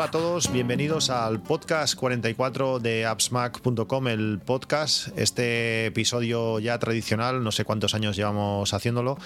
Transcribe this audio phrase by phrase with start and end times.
[0.00, 7.44] Hola a todos, bienvenidos al podcast 44 de appsmac.com, el podcast, este episodio ya tradicional,
[7.44, 9.18] no sé cuántos años llevamos haciéndolo,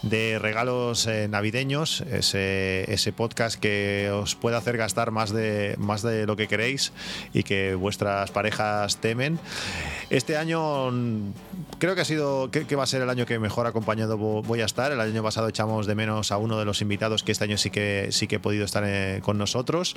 [0.00, 6.00] de regalos eh, navideños, ese, ese podcast que os puede hacer gastar más de, más
[6.00, 6.94] de lo que queréis
[7.34, 9.38] y que vuestras parejas temen.
[10.08, 11.32] Este año mm,
[11.78, 14.62] creo que ha sido, que, va a ser el año que mejor acompañado vo- voy
[14.62, 14.92] a estar.
[14.92, 17.68] El año pasado echamos de menos a uno de los invitados que este año sí
[17.68, 19.94] que sí que he podido estar eh, con nosotros.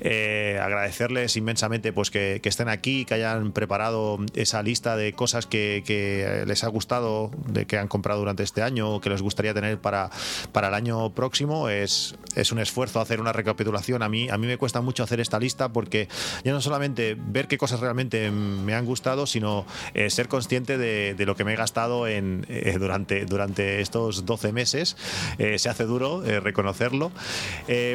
[0.00, 6.44] Eh, agradecerles inmensamente pues que, estén aquí, que hayan preparado esa lista de cosas que,
[6.46, 9.78] les ha gustado, de que han comprado durante este año o que les gustaría tener
[9.78, 10.10] para,
[10.52, 11.68] para el año próximo.
[11.68, 14.02] Es, es un esfuerzo hacer una recapitulación.
[14.02, 16.08] A mí, a mí me cuesta mucho hacer esta lista porque
[16.44, 21.26] ya no solamente ver qué cosas realmente me han gustado, sino eh, ser consciente de,
[21.26, 24.96] lo que me he gastado en, eh, durante, durante estos 12 meses.
[25.38, 27.10] Se hace duro reconocerlo.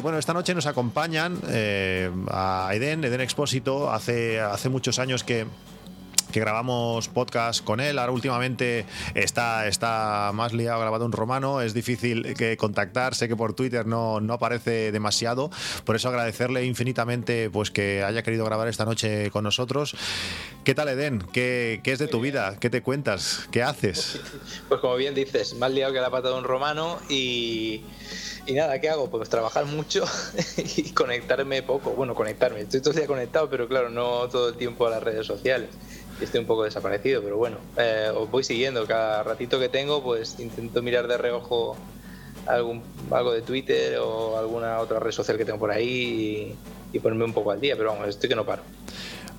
[0.01, 1.39] Bueno, esta noche nos acompañan
[2.29, 3.91] a Eden, Eden Expósito.
[3.91, 5.45] Hace, hace muchos años que
[6.31, 7.99] que grabamos podcast con él.
[7.99, 13.35] Ahora últimamente está, está más liado grabado un romano, es difícil que contactar, sé que
[13.35, 15.51] por Twitter no, no aparece demasiado,
[15.85, 19.95] por eso agradecerle infinitamente pues que haya querido grabar esta noche con nosotros.
[20.63, 21.23] ¿Qué tal Eden?
[21.33, 22.57] ¿Qué, qué es de tu vida?
[22.59, 23.47] ¿Qué te cuentas?
[23.51, 24.19] ¿Qué haces?
[24.67, 27.83] Pues como bien dices, más liado que la pata de un romano y,
[28.45, 29.09] y nada, ¿qué hago?
[29.09, 30.05] Pues trabajar mucho
[30.57, 31.91] y conectarme poco.
[31.91, 35.03] Bueno, conectarme, estoy todo el día conectado, pero claro, no todo el tiempo a las
[35.03, 35.69] redes sociales.
[36.21, 38.85] Y Estoy un poco desaparecido, pero bueno, eh, os voy siguiendo.
[38.85, 41.75] Cada ratito que tengo, pues intento mirar de reojo
[42.45, 46.55] algún, algo de Twitter o alguna otra red social que tengo por ahí
[46.93, 48.61] y ponerme un poco al día, pero vamos, estoy que no paro.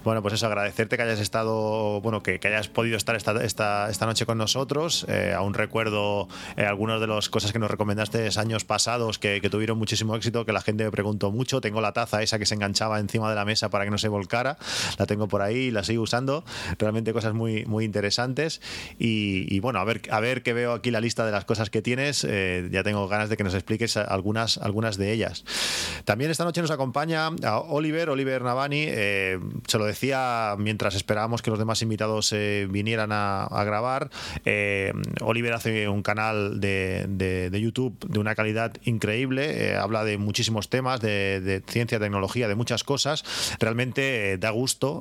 [0.05, 4.37] Bueno, pues eso, agradecerte que hayas estado, bueno, que, hayas podido estar esta, noche con
[4.37, 5.07] nosotros.
[5.09, 9.79] Eh, aún recuerdo eh, algunas de las cosas que nos recomendaste años pasados que, tuvieron
[9.79, 11.61] muchísimo éxito, que la gente me preguntó mucho.
[11.61, 14.09] Tengo la taza esa que se enganchaba encima de la mesa para que no se
[14.09, 14.59] volcara.
[14.99, 16.45] La tengo por ahí, la sigo usando.
[16.79, 18.61] Realmente cosas muy, muy interesantes.
[18.99, 21.81] Y, bueno, a ver, a ver que veo aquí la lista de las cosas que
[21.81, 22.27] tienes.
[22.29, 25.45] Eh, ya tengo ganas de que nos expliques algunas, algunas de ellas.
[26.05, 28.87] También esta noche nos acompaña a Oliver, Oliver Navani.
[28.87, 34.11] se lo decía mientras esperábamos que los demás invitados eh, vinieran a, grabar.
[34.45, 39.71] Eh, Oliver hace un canal de, de- YouTube de una calidad increíble.
[39.71, 43.25] eh, habla de muchísimos temas, de, ciencia, tecnología, de muchas cosas.
[43.61, 45.01] Realmente eh, da gusto.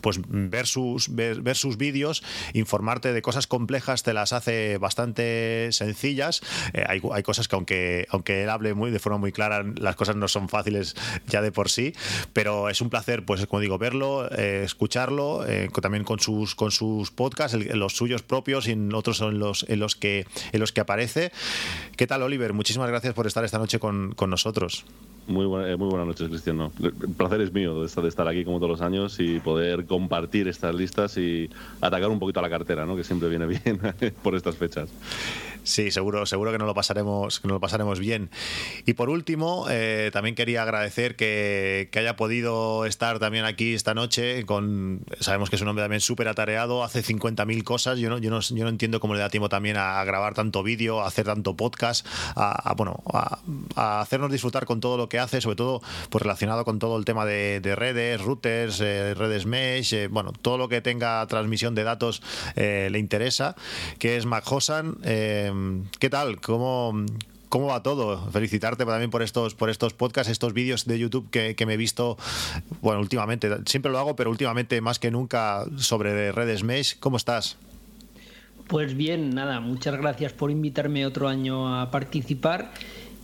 [0.00, 5.68] Pues ver sus, ver, ver sus vídeos, informarte de cosas complejas, te las hace bastante
[5.72, 6.42] sencillas.
[6.72, 9.96] Eh, hay, hay cosas que aunque, aunque él hable muy, de forma muy clara, las
[9.96, 10.94] cosas no son fáciles
[11.26, 11.94] ya de por sí,
[12.32, 16.70] pero es un placer, pues como digo, verlo, eh, escucharlo, eh, también con sus, con
[16.70, 20.72] sus podcasts, los suyos propios y en otros en los, en los, que, en los
[20.72, 21.32] que aparece.
[21.96, 22.52] ¿Qué tal, Oliver?
[22.52, 24.84] Muchísimas gracias por estar esta noche con, con nosotros.
[25.28, 26.72] Muy, buena- eh, muy buenas noches, Cristiano.
[26.80, 29.84] El placer es mío de estar, de estar aquí como todos los años y poder
[29.86, 31.50] compartir estas listas y
[31.80, 32.94] atacar un poquito a la cartera, ¿no?
[32.94, 33.80] que siempre viene bien
[34.22, 34.94] por estas fechas.
[35.66, 38.30] Sí, seguro, seguro que nos lo pasaremos, que nos lo pasaremos bien.
[38.86, 44.46] Y por último, eh, también quería agradecer que, haya podido estar también aquí esta noche.
[44.46, 47.98] Con, sabemos que es un hombre también súper atareado, hace 50.000 cosas.
[47.98, 50.62] Yo no, yo, no, yo no entiendo cómo le da tiempo también a, grabar tanto
[50.62, 52.06] vídeo, a hacer tanto podcast,
[52.36, 56.78] a, bueno, a, hacernos disfrutar con todo lo que hace, sobre todo pues relacionado con
[56.78, 60.80] todo el tema de, de redes, routers, eh, redes mesh, eh, bueno, todo lo que
[60.80, 62.22] tenga transmisión de datos
[62.54, 63.56] eh, le interesa,
[63.98, 64.98] que es Mac Hosan.
[65.02, 65.50] Eh,
[65.98, 66.40] ¿Qué tal?
[66.40, 67.04] ¿Cómo,
[67.48, 68.30] ¿Cómo va todo?
[68.30, 71.76] Felicitarte también por estos, por estos podcasts, estos vídeos de YouTube que, que me he
[71.76, 72.16] visto,
[72.82, 76.98] bueno, últimamente, siempre lo hago, pero últimamente más que nunca sobre redes mesh.
[76.98, 77.56] ¿Cómo estás?
[78.68, 82.72] Pues bien, nada, muchas gracias por invitarme otro año a participar.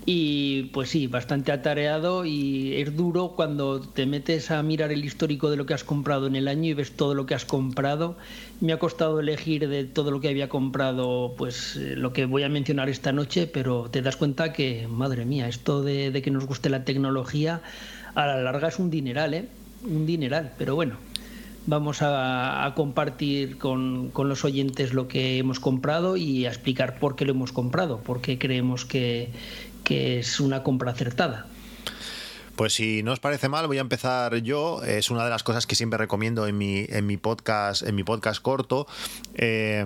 [0.04, 5.48] Y pues sí, bastante atareado y es duro cuando te metes a mirar el histórico
[5.48, 8.16] de lo que has comprado en el año y ves todo lo que has comprado.
[8.60, 12.42] Me ha costado elegir de todo lo que había comprado, pues eh, lo que voy
[12.42, 16.46] a mencionar esta noche, pero te das cuenta que, madre mía, esto de, que nos
[16.46, 17.60] guste la tecnología
[18.16, 19.48] a la larga es un dineral, ¿eh?
[19.84, 20.96] Un dineral, pero bueno,
[21.66, 26.98] vamos a, a compartir con, con, los oyentes lo que hemos comprado y a explicar
[26.98, 29.30] por qué lo hemos comprado, por qué creemos que,
[29.96, 31.46] es una compra acertada.
[32.56, 34.82] Pues si no os parece mal, voy a empezar yo.
[34.84, 38.04] Es una de las cosas que siempre recomiendo en mi, en mi podcast, en mi
[38.04, 38.86] podcast corto.
[39.34, 39.84] Eh,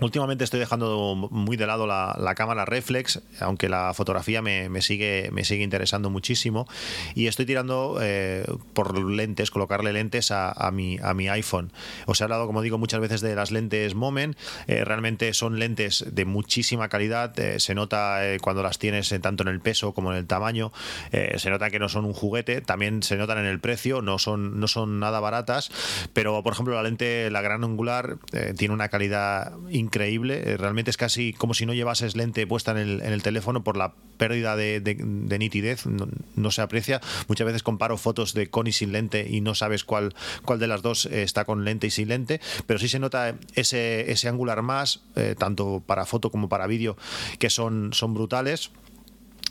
[0.00, 5.44] Últimamente estoy dejando muy de lado la, cámara reflex, aunque la fotografía me, sigue, me
[5.44, 6.66] sigue interesando muchísimo.
[7.14, 11.72] Y estoy tirando eh, por lentes, colocarle lentes a, mi, a mi iPhone.
[12.06, 14.38] Os he hablado, como digo, muchas veces de las lentes Moment.
[14.68, 17.38] Eh, realmente son lentes de muchísima calidad.
[17.38, 20.72] Eh, se nota cuando las tienes tanto en el peso como en el tamaño.
[21.10, 22.62] se nota que no son un juguete.
[22.62, 24.00] También se notan en el precio.
[24.00, 25.70] No son, no son nada baratas.
[26.14, 28.16] Pero, por ejemplo, la lente, la gran angular,
[28.56, 30.42] tiene una calidad increíble increíble.
[30.44, 33.94] Eh, realmente es casi como si no llevases lente puesta en el, teléfono por la
[34.16, 35.86] pérdida de, nitidez.
[35.86, 37.00] No, se aprecia.
[37.28, 40.68] Muchas veces comparo fotos de con y sin lente y no sabes cuál, cuál de
[40.68, 42.40] las dos eh, está con lente y sin lente.
[42.66, 46.96] Pero sí se nota ese, ese angular más, eh, tanto para foto como para vídeo,
[47.38, 48.70] que son, son brutales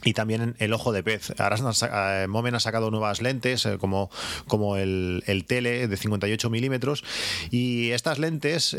[0.02, 1.34] y también el ojo de pez.
[1.38, 4.10] Ahora Momen ha sacado nuevas lentes como,
[4.46, 7.04] como el tele de 58 milímetros
[7.50, 8.74] y estas lentes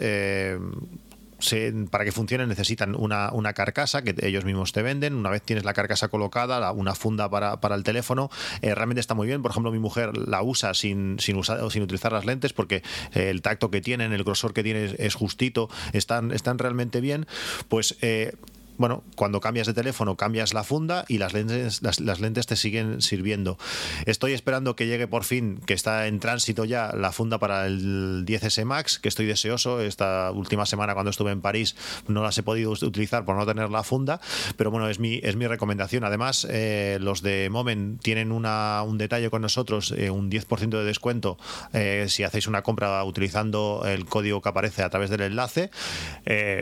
[1.90, 5.16] para que funcionen necesitan una, una, carcasa que ellos mismos te venden.
[5.16, 8.30] Una vez tienes la carcasa colocada, una funda para, para el teléfono,
[8.62, 9.42] eh, realmente está muy bien.
[9.42, 12.84] Por ejemplo, mi mujer la usa sin, sin, usar, sin utilizar las lentes porque
[13.14, 17.26] eh, el tacto que tienen, el grosor que tienen es, justito, están, están realmente bien.
[17.68, 18.34] Pues eh,
[18.78, 23.02] bueno, cuando cambias de teléfono cambias la funda y las lentes, las, lentes te siguen
[23.02, 23.58] sirviendo.
[24.06, 28.26] Estoy esperando que llegue por fin, que está en tránsito ya la funda para el
[28.26, 29.82] 10S Max, que estoy deseoso.
[29.82, 31.76] Esta última semana cuando estuve en París
[32.08, 34.20] no las he podido utilizar por no tener la funda,
[34.58, 36.04] pero bueno, es mi, es mi recomendación.
[36.04, 40.84] Además, eh, los de Moment tienen una, un detalle con nosotros, eh, un 10% de
[40.84, 41.38] descuento
[41.74, 45.70] eh, si hacéis una compra utilizando el código que aparece a través del enlace.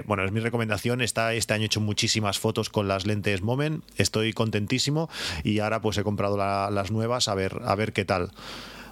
[0.05, 1.01] bueno, es mi recomendación.
[1.01, 3.83] Está este año hecho muchísimo muchísimas fotos con las lentes Moment.
[3.97, 5.09] Estoy contentísimo
[5.43, 8.31] y ahora pues he comprado las nuevas a ver, a ver qué tal.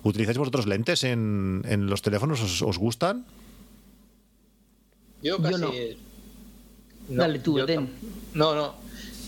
[0.03, 2.61] ¿Utilizáis vosotros lentes en, en los teléfonos?
[2.61, 3.25] ¿Os, gustan?
[5.23, 5.61] Yo casi.
[5.61, 5.71] no.
[7.07, 7.57] Dale tú,
[8.33, 8.75] No, no.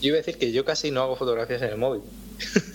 [0.01, 2.01] Yo iba a decir que yo casi no hago fotografías en el móvil.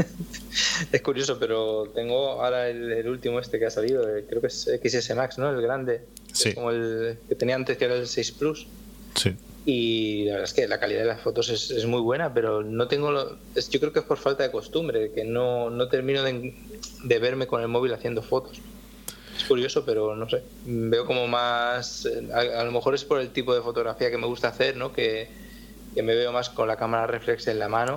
[0.92, 5.14] es curioso, pero tengo ahora el, último este que ha salido, creo que es XS
[5.16, 5.50] Max, ¿no?
[5.50, 6.00] El grande.
[6.32, 6.54] Sí.
[6.54, 8.66] como el que tenía antes, que era el 6 Plus.
[9.16, 9.36] Sí.
[9.66, 12.86] Y la verdad es que la calidad de las fotos es, muy buena, pero no
[12.86, 13.10] tengo.
[13.10, 17.46] Lo, yo creo que es por falta de costumbre, que no, no termino de, verme
[17.46, 18.60] con el móvil haciendo fotos.
[19.36, 20.42] Es curioso, pero no sé.
[20.66, 22.06] Veo como más.
[22.34, 24.92] A, lo mejor es por el tipo de fotografía que me gusta hacer, ¿no?
[24.92, 25.28] Que,
[25.94, 27.96] que me veo más con la cámara reflex en la mano.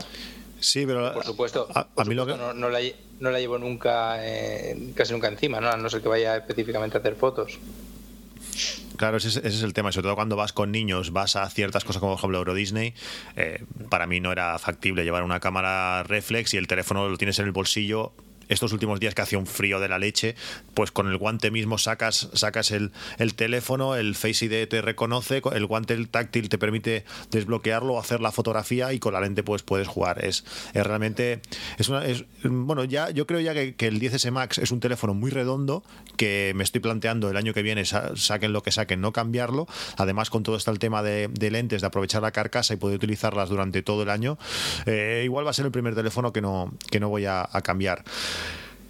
[0.61, 1.13] Sí, pero.
[1.13, 2.35] Por supuesto, a, mí lo que...
[2.37, 2.79] no, no, la,
[3.19, 5.69] no, la, llevo nunca, eh, casi nunca encima, ¿no?
[5.69, 7.59] A no ser que vaya específicamente a hacer fotos.
[8.97, 9.91] Claro, ese, es el tema.
[9.91, 12.94] Sobre todo cuando vas con niños, vas a ciertas cosas como por ejemplo Euro Disney.
[13.35, 17.39] Eh, para mí no era factible llevar una cámara reflex y el teléfono lo tienes
[17.39, 18.13] en el bolsillo
[18.47, 20.35] estos últimos días que hacía un frío de la leche,
[20.73, 25.41] pues con el guante mismo sacas, sacas el, el teléfono, el Face ID te reconoce,
[25.53, 29.88] el guante táctil te permite desbloquearlo, hacer la fotografía y con la lente pues puedes
[29.88, 30.23] jugar.
[30.23, 31.41] Es, es realmente,
[31.77, 31.89] es,
[32.44, 35.83] bueno, ya yo creo ya que, el 10S Max es un teléfono muy redondo
[36.17, 39.67] que me estoy planteando el año que viene, saquen lo que saquen, no cambiarlo.
[39.97, 43.49] Además con todo está el tema de, lentes, de aprovechar la carcasa y poder utilizarlas
[43.49, 44.38] durante todo el año.
[44.85, 48.03] Eh, igual va a ser el primer teléfono que no, que no voy a cambiar.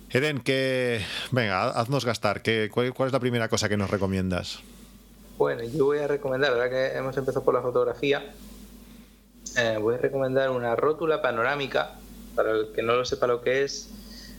[0.09, 1.01] Eden, que
[1.31, 2.42] venga, haznos gastar.
[2.42, 4.59] ¿Qué, cuál, es la primera cosa que nos recomiendas?
[5.37, 8.33] Bueno, yo voy a recomendar, ahora que hemos empezado por la fotografía,
[9.57, 11.92] eh, voy a recomendar una rótula panorámica.
[12.35, 13.90] Para el que no lo sepa lo que es,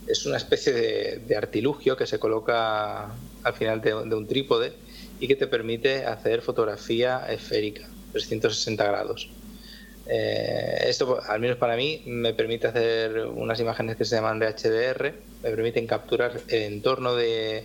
[0.06, 3.08] es una especie de, artilugio que se coloca
[3.42, 4.72] al final de, de, un trípode
[5.20, 9.28] y que te permite hacer fotografía esférica, 360 grados.
[10.10, 14.46] Eh, esto, al menos para mí, me permite hacer unas imágenes que se llaman de
[14.46, 15.12] HDR,
[15.42, 17.64] me permiten capturar el entorno de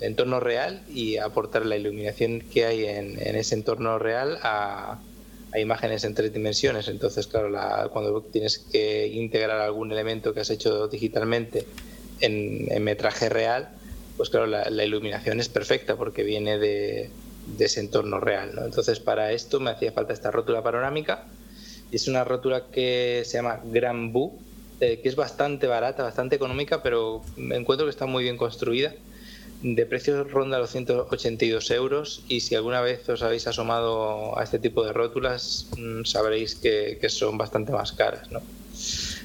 [0.00, 5.00] entorno real y aportar la iluminación que hay en, ese entorno real a,
[5.56, 6.88] imágenes en tres dimensiones.
[6.88, 7.50] Entonces, claro,
[7.92, 11.64] cuando tienes que integrar algún elemento que has hecho digitalmente
[12.20, 13.68] en, metraje real,
[14.16, 17.10] pues claro, la, iluminación es perfecta porque viene de,
[17.58, 18.52] ese entorno real.
[18.64, 21.26] Entonces, para esto me hacía falta esta rótula panorámica
[21.96, 24.38] es una rótula que se llama Gran Bu,
[24.80, 28.92] eh, que es bastante barata, bastante económica, pero encuentro que está muy bien construida.
[29.62, 34.58] De precio ronda los 182 euros y si alguna vez os habéis asomado a este
[34.58, 38.30] tipo de rótulas mm, sabréis que, son bastante más caras.
[38.30, 38.42] ¿no?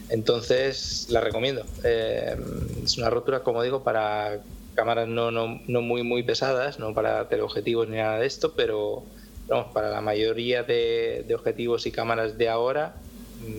[0.10, 1.66] Entonces la recomiendo.
[1.84, 2.38] Eh,
[2.86, 4.40] es una rótula, como digo, para
[4.76, 9.04] cámaras no, no, no muy muy pesadas, no para teleobjetivos ni nada de esto, pero,
[9.74, 12.96] para la mayoría de, objetivos y cámaras de ahora,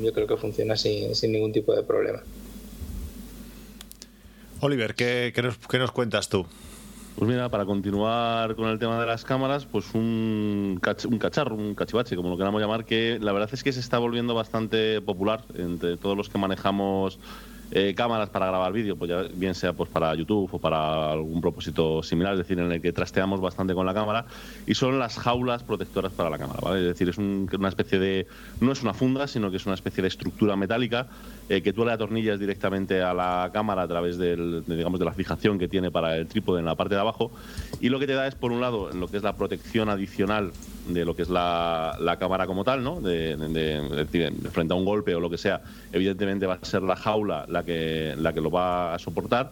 [0.03, 2.21] yo creo que funciona sin, ningún tipo de problema.
[4.61, 6.47] Oliver, ¿qué, nos, cuentas tú?
[7.17, 11.75] Pues mira, para continuar con el tema de las cámaras, pues un, un cacharro, un
[11.75, 15.45] cachivache, como lo queramos llamar, que la verdad es que se está volviendo bastante popular
[15.55, 17.19] entre todos los que manejamos
[17.73, 21.41] eh, cámaras para grabar vídeo, pues ya bien sea pues para YouTube o para algún
[21.41, 24.27] propósito similar, es decir, en el que trasteamos bastante con la cámara,
[24.67, 26.81] y son las jaulas protectoras para la cámara, ¿vale?
[26.81, 28.27] Es decir, es una especie de,
[28.61, 31.09] no es una funda, sino que es una especie de estructura metálica
[31.49, 35.05] eh, que tú le atornillas directamente a la cámara a través del, de, digamos, de
[35.05, 37.31] la fijación que tiene para el trípode en la parte de abajo,
[37.81, 40.53] y lo que te da es, por un lado, lo que es la protección adicional
[40.89, 43.01] de lo que es la, cámara como tal, ¿no?
[43.01, 46.97] De, de, frente a un golpe o lo que sea, evidentemente va a ser la
[46.97, 49.51] jaula la que, la que lo va a soportar.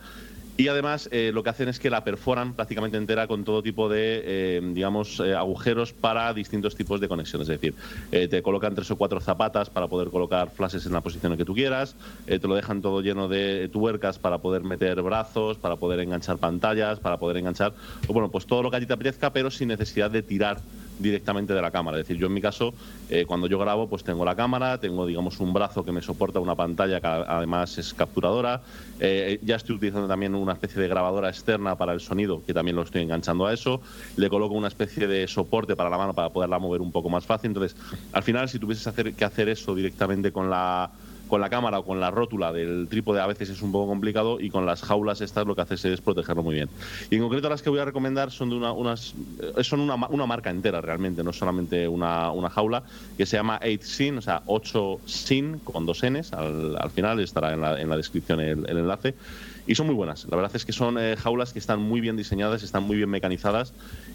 [0.58, 3.88] Y además eh, lo que hacen es que la perforan prácticamente entera con todo tipo
[3.88, 7.49] de, eh, digamos, eh, agujeros para distintos tipos de conexiones.
[7.49, 7.76] Es decir,
[8.11, 11.44] te colocan tres o cuatro zapatas para poder colocar flashes en la posición en que
[11.44, 11.94] tú quieras,
[12.26, 16.99] te lo dejan todo lleno de tuercas para poder meter brazos, para poder enganchar pantallas,
[16.99, 17.73] para poder enganchar,
[18.08, 20.58] bueno, pues todo lo que a ti te apetezca, pero sin necesidad de tirar
[20.99, 21.99] directamente de la cámara.
[21.99, 22.75] Es decir, yo en mi caso,
[23.09, 26.40] eh, cuando yo grabo, pues tengo la cámara, tengo, digamos, un brazo que me soporta
[26.40, 28.62] una pantalla que además es capturadora.
[29.00, 32.76] Eh, ya estoy utilizando también una especie de grabadora externa para el sonido, que también
[32.76, 33.81] lo estoy enganchando a eso.
[34.17, 37.25] Le coloco una especie de soporte para la mano para poderla mover un poco más
[37.25, 37.49] fácil.
[37.50, 37.76] Entonces,
[38.12, 40.90] al final, si tuvieses hacer, que hacer eso directamente con la
[41.28, 44.40] con la cámara o con la rótula del trípode a veces es un poco complicado
[44.40, 46.68] y con las jaulas estas lo que haces es protegerlo muy bien.
[47.11, 49.14] Y en concreto las que voy a recomendar son de una, unas
[49.56, 52.82] eh, son una, una marca entera realmente, no solamente una, una jaula
[53.16, 57.20] que se llama 8 Sin, o sea 8 Sin con dos Ns, al, al final
[57.20, 59.14] estará en la, en la descripción el, el enlace
[59.68, 60.26] y son muy buenas.
[60.30, 63.11] La verdad es que son eh, jaulas que están muy bien diseñadas, están muy bien
[63.11, 63.75] mecanizadas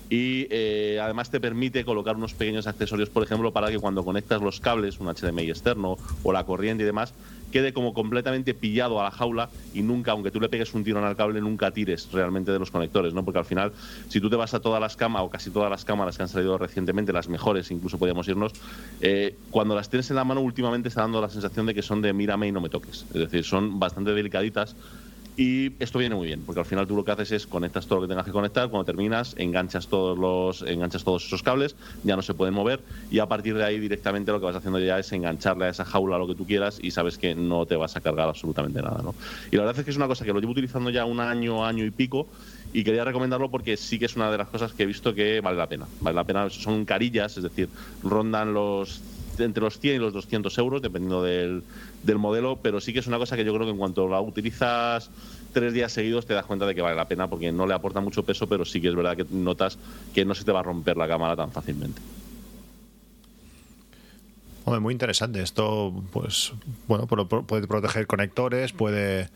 [0.10, 4.42] y eh, además te permite colocar unos pequeños accesorios, por ejemplo, para que cuando conectas
[4.42, 7.16] los cables, un HDMI externo o la corriente y demás,
[7.52, 11.04] quede como completamente pillado a la jaula y nunca, aunque tú le pegues un tirón
[11.04, 13.24] al cable, nunca tires realmente de los conectores, ¿no?
[13.24, 13.74] Porque al final,
[14.08, 16.30] si tú te vas a todas las cámaras, o casi todas las cámaras que han
[16.30, 18.56] salido recientemente, las mejores, incluso podríamos irnos,
[19.00, 22.02] eh, cuando las tienes en la mano últimamente está dando la sensación de que son
[22.02, 23.06] de mírame y no me toques.
[23.14, 24.76] Es decir, son bastante delicaditas
[25.36, 28.00] y esto viene muy bien, porque al final tú lo que haces es conectas todo
[28.00, 32.16] lo que tengas que conectar, cuando terminas enganchas todos los enganchas todos esos cables, ya
[32.16, 35.00] no se pueden mover y a partir de ahí directamente lo que vas haciendo ya
[35.00, 37.96] es engancharle a esa jaula lo que tú quieras y sabes que no te vas
[37.96, 39.16] a cargar absolutamente nada, ¿no?
[39.52, 41.66] Y la verdad es que es una cosa que lo llevo utilizando ya un año,
[41.66, 42.28] año y pico
[42.72, 45.42] y quería recomendarlo porque sí que es una de las cosas que he visto que
[45.42, 45.88] vale la pena.
[46.00, 47.70] Vale la pena, son carillas, es decir,
[48.04, 49.02] rondan los
[49.40, 51.64] entre los 100 y los 200 euros, dependiendo del,
[52.04, 54.22] del modelo, pero sí que es una cosa que yo creo que en cuanto la
[54.22, 55.10] utilizas
[55.54, 58.02] tres días seguidos te das cuenta de que vale la pena porque no le aporta
[58.02, 59.78] mucho peso, pero sí que es verdad que notas
[60.14, 62.02] que no se te va a romper la cámara tan fácilmente.
[64.66, 65.42] Hombre, muy interesante.
[65.42, 66.54] Esto, pues,
[66.88, 69.30] bueno, puede proteger conectores, puede,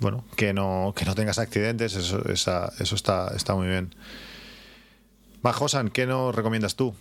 [0.00, 1.96] bueno, que no, que no tengas accidentes.
[1.96, 3.94] Eso, eso está, está muy bien.
[5.42, 6.94] Bajosan, ¿qué nos recomiendas tú?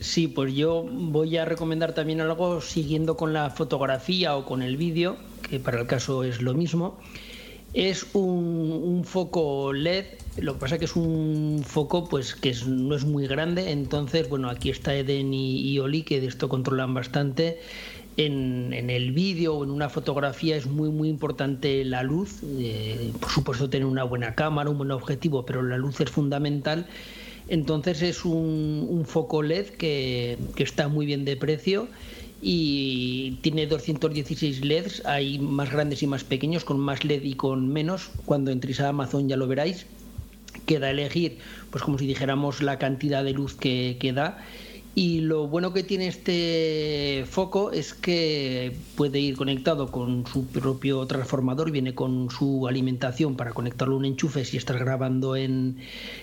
[0.00, 4.76] Sí, pues yo voy a recomendar también algo siguiendo con la fotografía o con el
[4.76, 5.16] vídeo,
[5.50, 6.98] que para el caso es lo mismo.
[7.74, 10.06] Es un, foco LED,
[10.38, 14.48] lo que pasa que es un foco pues que no es muy grande, entonces bueno,
[14.48, 17.60] aquí está Eden y, Oli que de esto controlan bastante.
[18.16, 23.30] En, el vídeo o en una fotografía es muy muy importante la luz, eh, por
[23.30, 26.86] supuesto tener una buena cámara, un buen objetivo, pero la luz es fundamental
[27.48, 31.88] entonces es un, foco LED que, está muy bien de precio
[32.40, 37.68] y tiene 216 LEDs, hay más grandes y más pequeños, con más LED y con
[37.68, 38.10] menos.
[38.26, 39.86] Cuando entréis a Amazon ya lo veráis.
[40.66, 41.38] Queda elegir,
[41.70, 44.38] pues como si dijéramos la cantidad de luz que, que da
[44.98, 51.06] y lo bueno que tiene este foco es que puede ir conectado con su propio
[51.06, 55.78] transformador, viene con su alimentación para conectarlo a un enchufe si estás grabando en,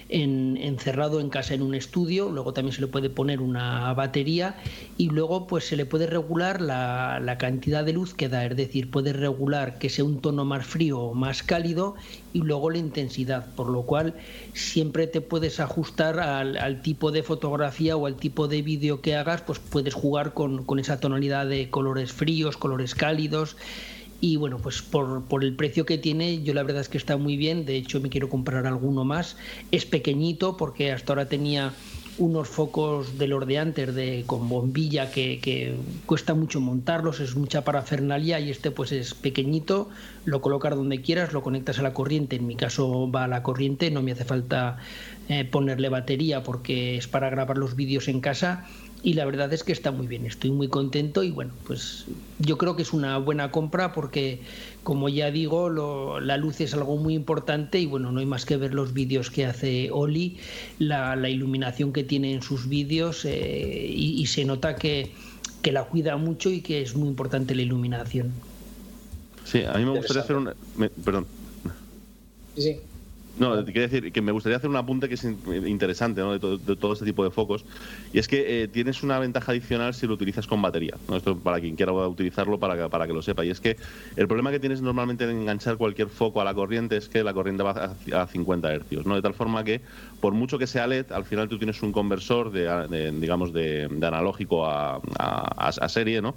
[0.10, 2.30] encerrado en casa en un estudio.
[2.30, 4.58] Luego también se le puede poner una batería
[4.98, 8.58] y luego pues se le puede regular la, la cantidad de luz que da, es
[8.58, 11.96] decir, puede regular que sea un tono más frío o más cálido
[12.36, 14.14] y luego la intensidad, por lo cual
[14.52, 19.42] siempre te puedes ajustar al, tipo de fotografía o al tipo de vídeo que hagas,
[19.42, 23.56] pues puedes jugar con, esa tonalidad de colores fríos, colores cálidos.
[24.20, 27.16] Y bueno, pues por, por, el precio que tiene, yo la verdad es que está
[27.16, 27.66] muy bien.
[27.66, 29.38] De hecho, me quiero comprar alguno más.
[29.72, 31.72] Es pequeñito porque hasta ahora tenía
[32.18, 37.64] unos focos de los de antes de, con bombilla que, cuesta mucho montarlos, es mucha
[37.64, 39.90] parafernalia y este pues es pequeñito,
[40.24, 43.44] lo colocas donde quieras, lo conectas a la corriente, en mi caso va a la
[43.44, 44.78] corriente, no me hace falta
[45.28, 48.66] eh, ponerle batería porque es para grabar los vídeos en casa
[49.04, 52.06] y la verdad es que está muy bien, estoy muy contento y bueno, pues
[52.40, 54.42] yo creo que es una buena compra porque
[54.86, 55.70] como ya digo,
[56.20, 59.32] la luz es algo muy importante y bueno, no hay más que ver los vídeos
[59.32, 60.38] que hace Oli,
[60.78, 65.12] la, iluminación que tiene en sus vídeos eh, y, se nota que,
[65.64, 68.32] que la cuida mucho y que es muy importante la iluminación.
[69.44, 70.54] Sí, a mí me gustaría hacer una...
[71.04, 71.26] perdón.
[72.56, 72.80] Sí, sí.
[73.38, 76.34] No, quiero decir que me gustaría hacer un apunte que es interesante ¿no?
[76.34, 76.40] de,
[76.76, 77.66] todo este tipo de focos.
[78.14, 80.96] Y es que eh, tienes una ventaja adicional si lo utilizas con batería.
[81.10, 81.18] ¿no?
[81.18, 83.44] Esto para quien quiera utilizarlo para que, para que lo sepa.
[83.44, 83.78] Y es que
[84.16, 87.34] el problema que tienes normalmente de enganchar cualquier foco a la corriente es que la
[87.34, 89.06] corriente va a, 50 Hz.
[89.06, 89.16] ¿no?
[89.16, 89.82] De tal forma que,
[90.22, 94.66] por mucho que sea LED, al final tú tienes un conversor de, digamos de, analógico
[94.66, 96.36] a, a serie, ¿no?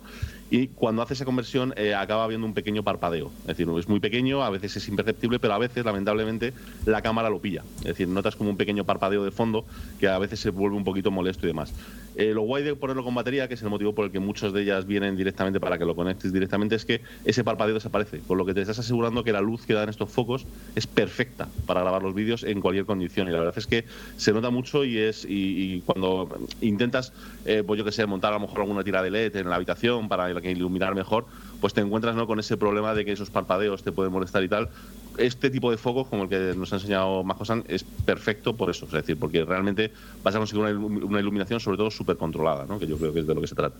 [0.50, 3.30] Y cuando hace esa conversión eh, acaba habiendo un pequeño parpadeo.
[3.42, 6.54] Es decir, es muy pequeño, a veces es imperceptible, pero a veces, lamentablemente,
[6.86, 7.62] la cámara lo pilla.
[7.78, 9.66] Es decir, notas como un pequeño parpadeo de fondo
[10.00, 11.72] que a veces se vuelve un poquito molesto y demás.
[12.18, 14.52] Eh, lo guay de ponerlo con batería, que es el motivo por el que muchas
[14.52, 18.36] de ellas vienen directamente para que lo conectes directamente, es que ese parpadeo desaparece, con
[18.36, 20.44] lo que te estás asegurando que la luz que dan estos focos
[20.74, 23.28] es perfecta para grabar los vídeos en cualquier condición.
[23.28, 23.84] Y la verdad es que
[24.16, 26.28] se nota mucho y es y, cuando
[26.60, 27.12] intentas,
[27.44, 29.54] eh, pues yo que sé, montar a lo mejor alguna tira de LED en la
[29.54, 31.26] habitación para iluminar mejor,
[31.60, 32.26] pues te encuentras ¿no?
[32.26, 34.70] con ese problema de que esos parpadeos te pueden molestar y tal.
[35.18, 38.86] Este tipo de focos, como el que nos ha enseñado Majosan, es perfecto por eso,
[38.86, 39.90] es decir, porque realmente
[40.22, 42.78] vas a conseguir una, iluminación sobre todo súper controlada, ¿no?
[42.78, 43.76] que yo creo que es de lo que se trata.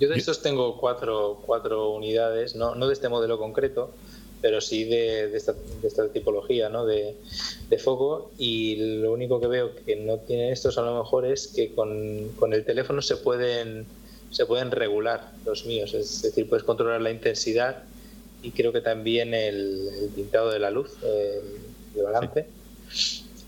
[0.00, 3.90] Yo de estos tengo cuatro, cuatro unidades, no, no de este modelo concreto,
[4.40, 6.86] pero sí de, esta, de esta, tipología ¿no?
[6.86, 7.14] de,
[7.68, 11.48] de, foco y lo único que veo que no tienen estos a lo mejor es
[11.48, 13.86] que con, con el teléfono se pueden
[14.30, 17.82] se pueden regular los míos, es decir, puedes controlar la intensidad
[18.42, 22.46] y creo que también el, pintado de la luz, el, balance.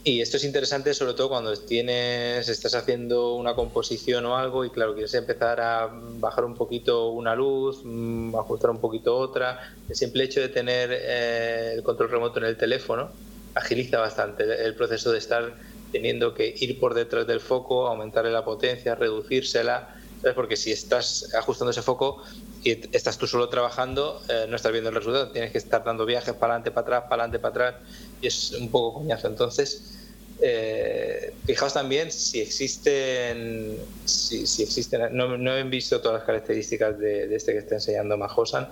[0.04, 4.70] Y esto es interesante sobre todo cuando tienes, estás haciendo una composición o algo y
[4.70, 9.60] claro, quieres empezar a bajar un poquito una luz, mm, ajustar un poquito otra.
[9.88, 13.10] El simple hecho de tener eh, el control remoto en el teléfono
[13.54, 15.54] agiliza bastante el proceso de estar
[15.92, 19.94] teniendo que ir por detrás del foco, aumentarle la potencia, reducírsela
[20.34, 22.22] porque si estás ajustando ese foco
[22.64, 26.06] y estás tú solo trabajando, eh, no estás viendo el resultado, tienes que estar dando
[26.06, 27.82] viajes para adelante, para atrás, para adelante, para atrás,
[28.20, 29.26] y es un poco coñazo.
[29.26, 29.98] Entonces,
[30.40, 37.34] eh, fijaos también si existen, si, existen, no, no, he visto todas las características de,
[37.34, 38.68] este que está enseñando Majosan,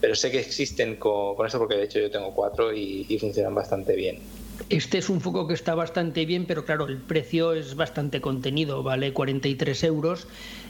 [0.00, 3.94] pero sé que existen con, esto porque de hecho yo tengo cuatro y funcionan bastante
[3.94, 4.20] bien.
[4.68, 8.82] Este es un foco que está bastante bien, pero claro, el precio es bastante contenido,
[8.82, 10.26] vale 43 euros.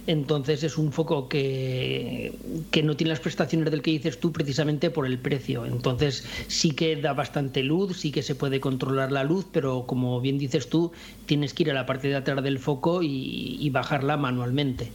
[0.06, 2.32] Entonces es un foco que,
[2.72, 5.64] que no tiene las prestaciones del que dices tú precisamente por el precio.
[5.64, 10.20] Entonces sí que da bastante luz, sí que se puede controlar la luz, pero como
[10.20, 10.92] bien dices tú,
[11.26, 14.90] tienes que ir a la parte de atrás del foco y bajarla manualmente.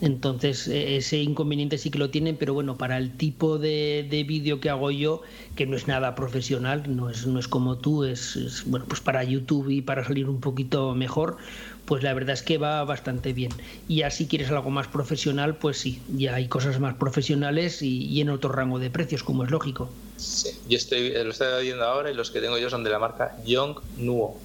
[0.00, 4.60] Entonces, e, ese inconveniente sí que lo tienen, pero bueno, para el tipo de, vídeo
[4.60, 5.22] que hago yo,
[5.56, 9.24] que no es nada profesional, no es, no es como tú, es, bueno, pues para
[9.24, 11.38] YouTube y para salir un poquito mejor,
[11.84, 13.50] pues la verdad es que va bastante bien.
[13.88, 18.20] Y ya si quieres algo más profesional, pues sí, ya hay cosas más profesionales y,
[18.20, 19.88] en otro rango de precios, como es lógico.
[20.16, 22.98] Sí, yo estoy, lo estoy viendo ahora y los que tengo yo son de la
[22.98, 24.36] marca Young Nuo.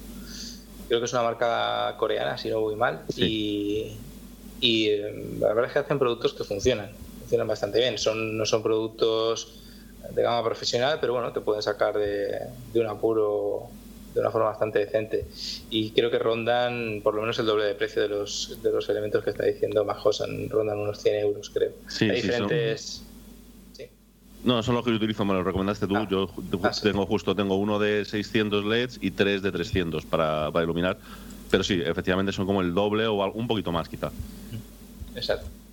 [0.88, 3.02] Creo que es una marca coreana, si no voy mal.
[3.16, 3.92] Y
[4.64, 6.88] y eh, la verdad es que hacen productos que funcionan,
[7.20, 7.98] funcionan bastante bien.
[7.98, 9.60] Son, no son productos
[10.10, 12.38] de gama profesional, pero bueno, te pueden sacar de,
[12.72, 13.68] de un apuro
[14.14, 15.26] de una forma bastante decente.
[15.68, 18.88] Y creo que rondan por lo menos el doble de precio de los, de los
[18.88, 21.72] elementos que está diciendo Majosan, rondan unos 100 euros, creo.
[21.86, 23.02] Sí, Hay diferentes.
[24.44, 25.96] No, son los que yo utilizo, me los recomendaste tú.
[25.96, 26.08] Ah.
[26.10, 26.30] Yo
[26.62, 30.98] ah, tengo justo tengo uno de 600 LEDs y tres de 300 para, para iluminar.
[31.50, 34.10] Pero sí, efectivamente son como el doble o un poquito más quizá.
[35.14, 35.63] Exacto.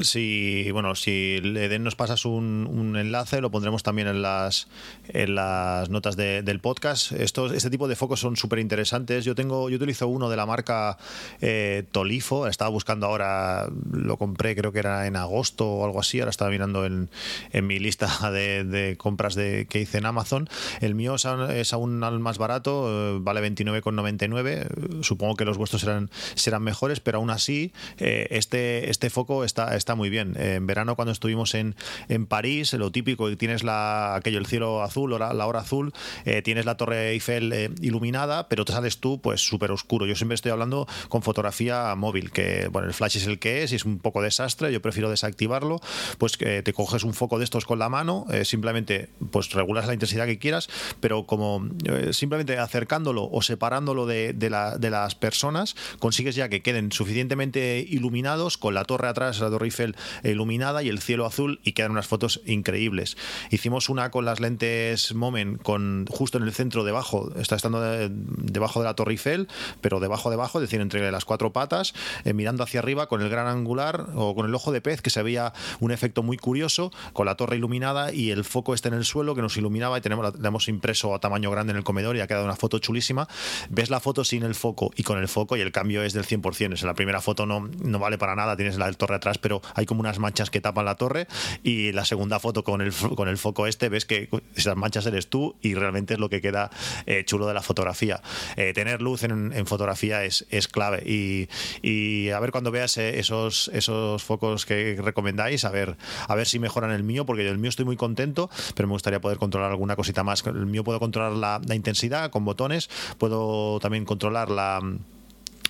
[0.00, 4.68] Si, bueno, si Eden nos pasas un, enlace, lo pondremos también en las,
[5.08, 7.12] en las notas del podcast.
[7.12, 9.24] Estos, este tipo de focos son súper interesantes.
[9.24, 10.96] Yo tengo, yo utilizo uno de la marca
[11.40, 12.46] eh, Tolifo.
[12.46, 16.20] Estaba buscando ahora, lo compré, creo que era en agosto o algo así.
[16.20, 17.10] Ahora estaba mirando en,
[17.52, 20.48] en mi lista de, compras de, que hice en Amazon.
[20.80, 25.02] El mío es aún más barato, eh, vale 29,99.
[25.02, 29.65] Supongo que los vuestros serán, serán mejores, pero aún así, eh, este, este foco está
[29.74, 30.34] está, muy bien.
[30.38, 31.74] En verano cuando estuvimos en,
[32.08, 35.92] en París, lo típico, tienes la, aquello, el cielo azul, la hora azul,
[36.24, 40.06] eh, tienes la torre Eiffel eh, iluminada, pero te sales tú pues súper oscuro.
[40.06, 43.72] Yo siempre estoy hablando con fotografía móvil, que bueno, el flash es el que es
[43.72, 45.80] y es un poco desastre, yo prefiero desactivarlo,
[46.18, 49.86] pues que te coges un foco de estos con la mano, eh, simplemente pues regulas
[49.86, 50.68] la intensidad que quieras,
[51.00, 51.68] pero como
[52.12, 57.84] simplemente acercándolo o separándolo de, de, la, de las personas, consigues ya que queden suficientemente
[57.88, 61.92] iluminados con la torre atrás, la torre Eiffel iluminada y el cielo azul y quedan
[61.92, 63.16] unas fotos increíbles.
[63.50, 68.80] Hicimos una con las lentes Moment con justo en el centro debajo, está estando debajo
[68.80, 69.48] de la Torre Eiffel,
[69.80, 73.28] pero debajo debajo, es decir, entre las cuatro patas, eh, mirando hacia arriba con el
[73.28, 76.92] gran angular o con el ojo de pez que se veía un efecto muy curioso
[77.12, 80.00] con la torre iluminada y el foco este en el suelo que nos iluminaba y
[80.00, 82.78] tenemos la hemos impreso a tamaño grande en el comedor y ha quedado una foto
[82.78, 83.26] chulísima.
[83.70, 86.24] Ves la foto sin el foco y con el foco y el cambio es del
[86.24, 86.74] 100%.
[86.74, 89.86] Es la primera foto no, no vale para nada, tienes la torre atrás, pero hay
[89.86, 91.28] como unas manchas que tapan la torre
[91.62, 95.28] y la segunda foto con el, con el foco este ves que esas manchas eres
[95.28, 96.68] tú y realmente es lo que queda
[97.06, 98.20] eh, chulo de la fotografía.
[98.56, 101.48] Eh, tener luz en, fotografía es, es clave y,
[101.80, 106.48] y, a ver cuando veas eh, esos, esos focos que recomendáis, a ver, a ver
[106.48, 109.70] si mejoran el mío, porque el mío estoy muy contento, pero me gustaría poder controlar
[109.70, 110.44] alguna cosita más.
[110.44, 114.80] El mío puedo controlar la, la intensidad con botones, puedo también controlar la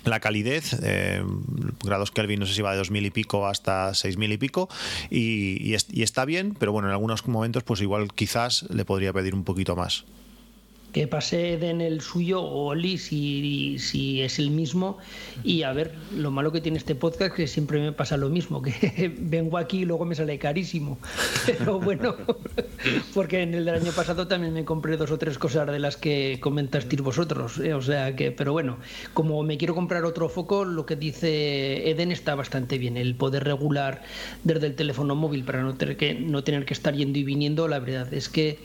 [0.05, 1.23] la calidez, eh,
[1.83, 4.69] grados Kelvin no sé si va de 2000 y pico hasta 6000 y pico,
[5.09, 9.33] y, y, está bien, pero bueno, en algunos momentos pues igual quizás le podría pedir
[9.33, 10.05] un poquito más
[10.97, 14.97] que pase en el suyo o Oli si, si es el mismo.
[15.43, 18.61] Y a ver lo malo que tiene este podcast que siempre me pasa lo mismo
[18.61, 20.97] que vengo aquí y luego me sale carísimo.
[21.45, 22.15] Pero bueno
[23.13, 25.97] porque en el del año pasado también me compré dos o tres cosas de las
[25.97, 27.73] que comentasteis vosotros ¿eh?
[27.73, 28.77] o sea que pero bueno
[29.13, 32.97] como me quiero comprar otro foco lo que dice Eden está bastante bien.
[32.97, 34.01] El poder regular
[34.43, 37.67] desde el teléfono móvil para no tener que no tener que estar yendo y viniendo
[37.67, 38.59] la verdad es que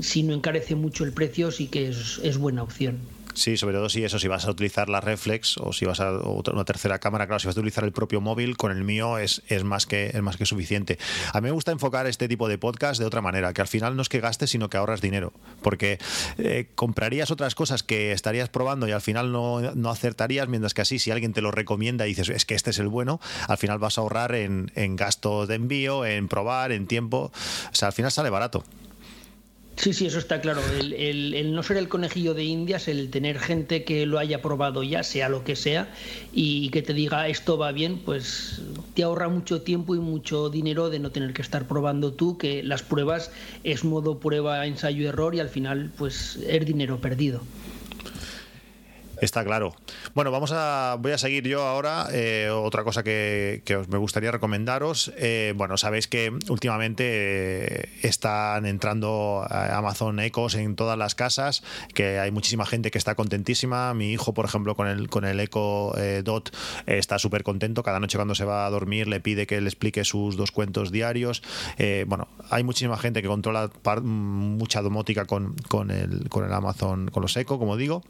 [0.00, 2.98] si no encarece mucho el precio, sí que es, buena opción.
[3.34, 6.12] Sí, sobre todo si eso, si vas a utilizar la reflex o si vas a
[6.12, 9.42] una tercera cámara, claro, si vas a utilizar el propio móvil, con el mío es,
[9.48, 10.98] es, más que, es más que suficiente.
[11.32, 13.96] A mí me gusta enfocar este tipo de podcast de otra manera, que al final
[13.96, 15.98] no es que gastes, sino que ahorras dinero, porque
[16.36, 20.82] eh, comprarías otras cosas que estarías probando y al final no, no, acertarías, mientras que
[20.82, 23.56] así, si alguien te lo recomienda y dices, es que este es el bueno, al
[23.56, 27.88] final vas a ahorrar en, en gastos de envío, en probar, en tiempo, o sea,
[27.88, 28.62] al final sale barato.
[29.76, 30.60] Sí, sí, eso está claro.
[30.80, 35.02] El, no ser el conejillo de Indias, el tener gente que lo haya probado ya,
[35.02, 35.88] sea lo que sea,
[36.32, 38.60] y que te diga esto va bien, pues
[38.94, 42.62] te ahorra mucho tiempo y mucho dinero de no tener que estar probando tú, que
[42.62, 43.32] las pruebas
[43.64, 47.40] es modo prueba, ensayo, error y al final pues es dinero perdido.
[49.22, 49.72] Está claro.
[50.16, 52.08] Bueno, vamos a, voy a seguir yo ahora.
[52.10, 55.12] Eh, otra cosa que, os me gustaría recomendaros.
[55.16, 61.62] Eh, bueno, sabéis que últimamente eh, están entrando Amazon Echos en todas las casas,
[61.94, 63.94] que hay muchísima gente que está contentísima.
[63.94, 65.92] Mi hijo, por ejemplo, con el, con el Echo
[66.24, 66.50] Dot
[66.86, 67.84] está súper contento.
[67.84, 70.90] Cada noche cuando se va a dormir le pide que le explique sus dos cuentos
[70.90, 71.44] diarios.
[72.08, 73.70] bueno, hay muchísima gente que controla
[74.02, 78.02] mucha domótica con, con, el, con el Amazon, con los Echo, como digo.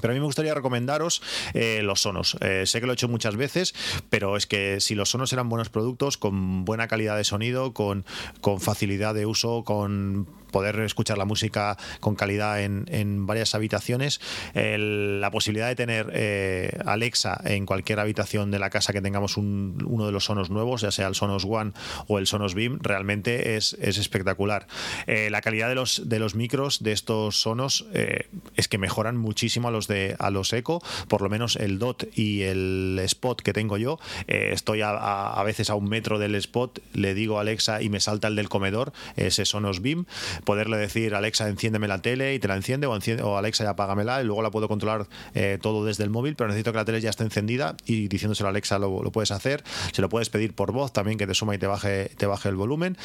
[0.00, 1.22] Pero a mí me gustaría recomendaros
[1.54, 2.36] eh, los Sonos.
[2.40, 3.74] Eh, sé que lo he hecho muchas veces,
[4.10, 8.04] pero es que si los Sonos eran buenos productos, con buena calidad de sonido, con,
[8.40, 10.26] con facilidad de uso, con
[10.56, 14.22] poder escuchar la música con calidad en, varias habitaciones,
[14.54, 20.06] la posibilidad de tener eh, Alexa en cualquier habitación de la casa que tengamos uno
[20.06, 21.72] de los Sonos nuevos, ya sea el Sonos One
[22.06, 24.66] o el Sonos Beam, realmente es, espectacular.
[25.06, 29.18] Eh, la calidad de los, de los micros de estos Sonos eh, es que mejoran
[29.18, 33.42] muchísimo a los de a los Eco, por lo menos el DOT y el Spot
[33.42, 37.82] que tengo yo, estoy a, a, veces a un metro del Spot, le digo Alexa
[37.82, 40.06] y me salta el del comedor, ese Sonos Beam
[40.46, 44.24] poderle decir Alexa enciéndeme la tele y te la enciende o, Alexa ya apágamela y
[44.24, 47.10] luego la puedo controlar eh, todo desde el móvil, pero necesito que la tele ya
[47.10, 49.62] esté encendida y diciéndoselo a Alexa lo, puedes hacer.
[49.92, 52.48] Se lo puedes pedir por voz también que te suma y te baje, te baje
[52.48, 52.96] el volumen.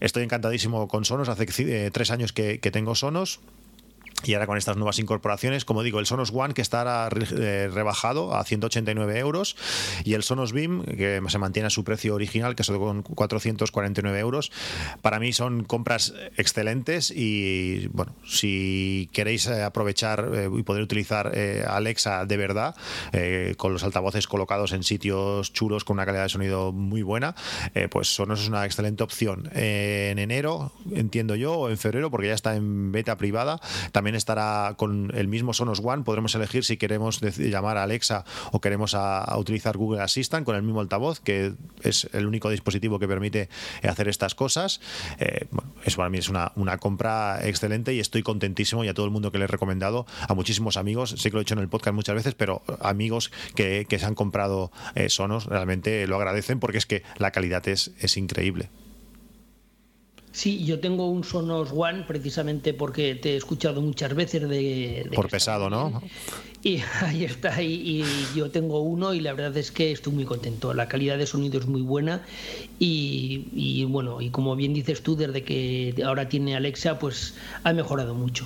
[0.00, 3.40] Estoy encantadísimo con Sonos, hace eh, tres años que tengo Sonos.
[4.22, 8.34] Y ahora con estas nuevas incorporaciones, como digo, el Sonos One que está eh, rebajado
[8.34, 9.56] a 189 euros
[10.04, 14.18] y el Sonos Beam que se mantiene a su precio original, que es con 449
[14.18, 14.50] euros.
[15.02, 21.32] Para mí son compras excelentes y bueno, si queréis eh, aprovechar eh, y poder utilizar
[21.66, 22.74] Alexa de verdad,
[23.56, 27.34] con los altavoces colocados en sitios chulos con una calidad de sonido muy buena,
[27.90, 29.50] pues Sonos es una excelente opción.
[29.54, 33.60] en enero, entiendo yo, o en febrero, porque ya está en beta privada,
[33.92, 36.02] también también estará con el mismo Sonos One.
[36.02, 40.62] Podremos elegir si queremos llamar a Alexa o queremos a, utilizar Google Assistant con el
[40.62, 43.48] mismo altavoz, que es el único dispositivo que permite
[43.82, 44.82] hacer estas cosas.
[45.20, 45.46] Eh,
[45.86, 49.32] eso para mí es una, compra excelente y estoy contentísimo y a todo el mundo
[49.32, 51.94] que le he recomendado, a muchísimos amigos, sé que lo he hecho en el podcast
[51.94, 56.76] muchas veces, pero amigos que, que se han comprado eh, Sonos realmente lo agradecen porque
[56.76, 58.68] es que la calidad es, es increíble.
[60.34, 65.08] Sí, yo tengo un Sonos One precisamente porque te he escuchado muchas veces de...
[65.14, 66.02] Por pesado, ¿no?
[66.60, 70.74] Y ahí está, y, yo tengo uno y la verdad es que estoy muy contento.
[70.74, 72.22] La calidad de sonido es muy buena
[72.80, 77.72] y, y bueno, y como bien dices tú, desde que ahora tiene Alexa, pues ha
[77.72, 78.44] mejorado mucho.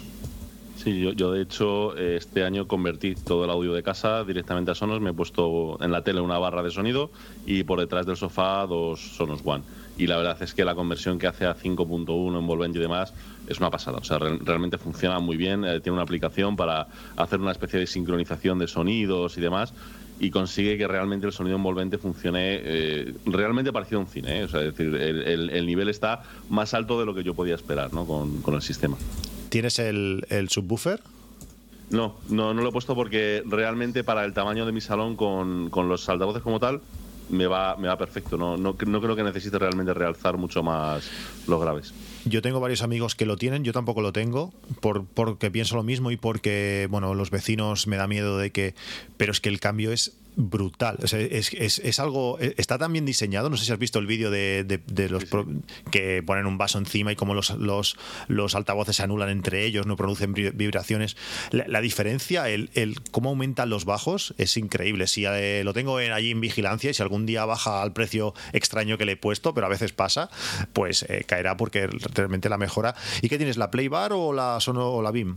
[0.76, 4.74] Sí, yo, yo, de hecho este año convertí todo el audio de casa directamente a
[4.74, 7.10] Sonos, me he puesto en la tele una barra de sonido
[7.46, 9.64] y por detrás del sofá dos Sonos One
[9.98, 13.12] y la verdad es que la conversión que hace a 5.1 envolvente y demás
[13.48, 13.98] es una pasada.
[13.98, 17.86] O sea, realmente funciona muy bien, eh, tiene una aplicación para hacer una especie de
[17.86, 19.74] sincronización de sonidos y demás
[20.20, 24.40] y consigue que realmente el sonido envolvente funcione eh, realmente parecido a un cine.
[24.40, 24.44] ¿eh?
[24.44, 27.92] O sea, es decir, el, nivel está más alto de lo que yo podía esperar
[27.92, 28.06] ¿no?
[28.06, 28.96] con, con el sistema.
[29.48, 31.00] ¿Tienes el, el subwoofer?
[31.90, 35.70] No, no, no lo he puesto porque realmente para el tamaño de mi salón con,
[35.70, 36.82] con los altavoces como tal
[37.30, 38.36] me va, me va perfecto.
[38.36, 41.08] No, no, no creo que necesite realmente realzar mucho más
[41.46, 41.94] los graves.
[42.24, 45.82] Yo tengo varios amigos que lo tienen, yo tampoco lo tengo, por, porque pienso lo
[45.82, 48.74] mismo y porque, bueno, los vecinos me da miedo de que,
[49.16, 50.98] pero es que el cambio es brutal.
[51.02, 51.12] es,
[51.52, 52.38] es, es, algo.
[52.38, 53.50] Está tan bien diseñado.
[53.50, 55.24] No sé si has visto el vídeo de, de, los
[55.90, 57.96] que ponen un vaso encima y cómo los, los,
[58.28, 61.16] los, altavoces se anulan entre ellos, no producen vibraciones.
[61.50, 65.08] La, diferencia, el, el, cómo aumentan los bajos, es increíble.
[65.08, 68.96] Si eh, lo tengo allí en vigilancia y si algún día baja al precio extraño
[68.96, 70.30] que le he puesto, pero a veces pasa,
[70.72, 72.94] pues eh, caerá porque realmente la mejora.
[73.22, 73.56] ¿Y qué tienes?
[73.56, 75.36] ¿La Playbar o la Sono o la BIM?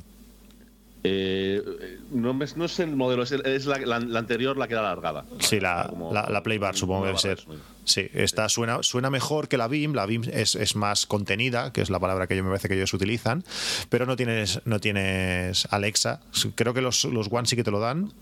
[1.04, 1.64] Eh,
[2.12, 5.26] no, no, es el modelo, es, la, anterior la que era alargada.
[5.40, 5.92] Sí, la,
[6.30, 7.40] la, Playbar supongo que debe ser.
[7.84, 9.94] Sí, esta suena, suena mejor que la BIM.
[9.94, 12.76] La BIM es, es, más contenida, que es la palabra que yo me parece que
[12.76, 13.44] ellos utilizan,
[13.90, 16.22] pero no tienes, no tienes Alexa.
[16.54, 18.14] Creo que los, los One sí que te lo dan.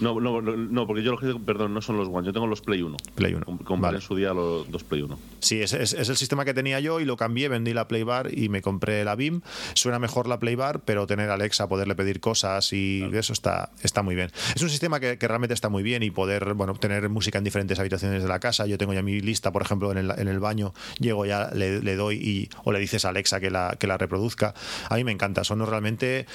[0.00, 2.82] No, no, no, porque yo los perdón, no son los One, yo tengo los Play
[2.82, 2.96] 1.
[3.14, 3.58] Play 1.
[3.64, 5.18] Compré en su día los dos Play 1.
[5.40, 8.36] Sí, es, es, el sistema que tenía yo y lo cambié, vendí la Play Bar
[8.36, 9.40] y me compré la BIM.
[9.74, 14.02] Suena mejor la Play Bar, pero tener Alexa, poderle pedir cosas y eso está, está
[14.02, 14.30] muy bien.
[14.54, 17.78] Es un sistema que, realmente está muy bien y poder, bueno, tener música en diferentes
[17.78, 18.66] habitaciones de la casa.
[18.66, 21.80] Yo tengo ya mi lista, por ejemplo, en el, en el baño, llego ya, le,
[21.82, 24.54] le doy y, o le dices a Alexa que la, que la reproduzca.
[24.88, 26.26] A mí me encanta, son realmente...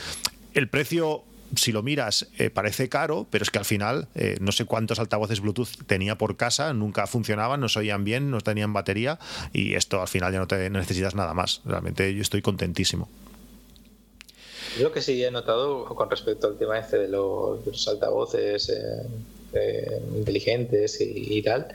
[0.53, 4.51] El precio si lo miras, eh, parece caro, pero es que al final eh, no
[4.51, 8.73] sé cuántos altavoces Bluetooth tenía por casa, nunca funcionaban, no se oían bien, no tenían
[8.73, 9.19] batería
[9.53, 11.61] y esto al final ya no, te, necesitas nada más.
[11.65, 13.07] Realmente yo estoy contentísimo.
[14.79, 18.69] Yo que sí he notado con respecto al tema este de los, altavoces
[19.53, 21.67] eh, inteligentes y, tal,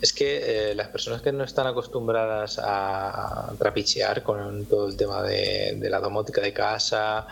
[0.00, 5.90] es que las personas que no están acostumbradas a trapichear con todo el tema de
[5.90, 7.26] la domótica de casa,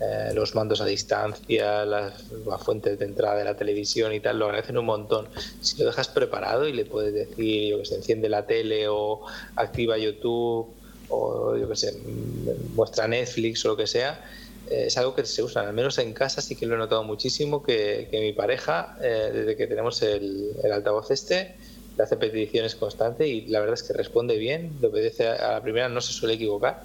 [0.00, 2.24] eh, los mandos a distancia, las,
[2.62, 5.26] fuentes de entrada de la televisión y tal, lo agradecen un montón.
[5.60, 9.22] Si lo dejas preparado y le puedes decir, yo que se enciende la tele o
[9.56, 10.68] activa YouTube
[11.08, 11.96] o yo que sé,
[12.74, 14.22] muestra Netflix o lo que sea,
[14.70, 17.02] eh, es algo que se usa, al menos en casa sí que lo he notado
[17.04, 21.56] muchísimo, que, mi pareja, eh, desde que tenemos el, el altavoz este,
[21.96, 25.62] le hace peticiones constantes y la verdad es que responde bien, le obedece a la
[25.62, 26.82] primera, no se suele equivocar.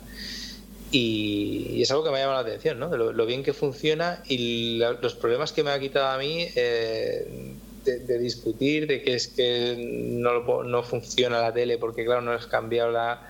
[0.92, 2.96] Y, es algo que me ha llamado la atención, ¿no?
[2.96, 8.20] lo, bien que funciona y los problemas que me ha quitado a mí eh, de,
[8.20, 12.92] discutir, de que es que no, no, funciona la tele porque, claro, no has cambiado
[12.92, 13.28] la,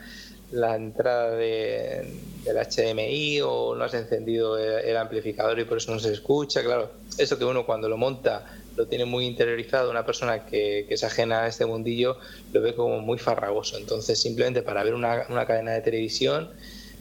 [0.52, 2.06] la entrada de,
[2.44, 6.64] del HDMI o no has encendido el, amplificador y por eso no se escucha.
[6.64, 8.46] Claro, eso que uno cuando lo monta
[8.76, 12.18] lo tiene muy interiorizado, una persona que, que es ajena a este mundillo
[12.54, 13.78] lo ve como muy farragoso.
[13.78, 16.50] Entonces, simplemente para ver una, una cadena de televisión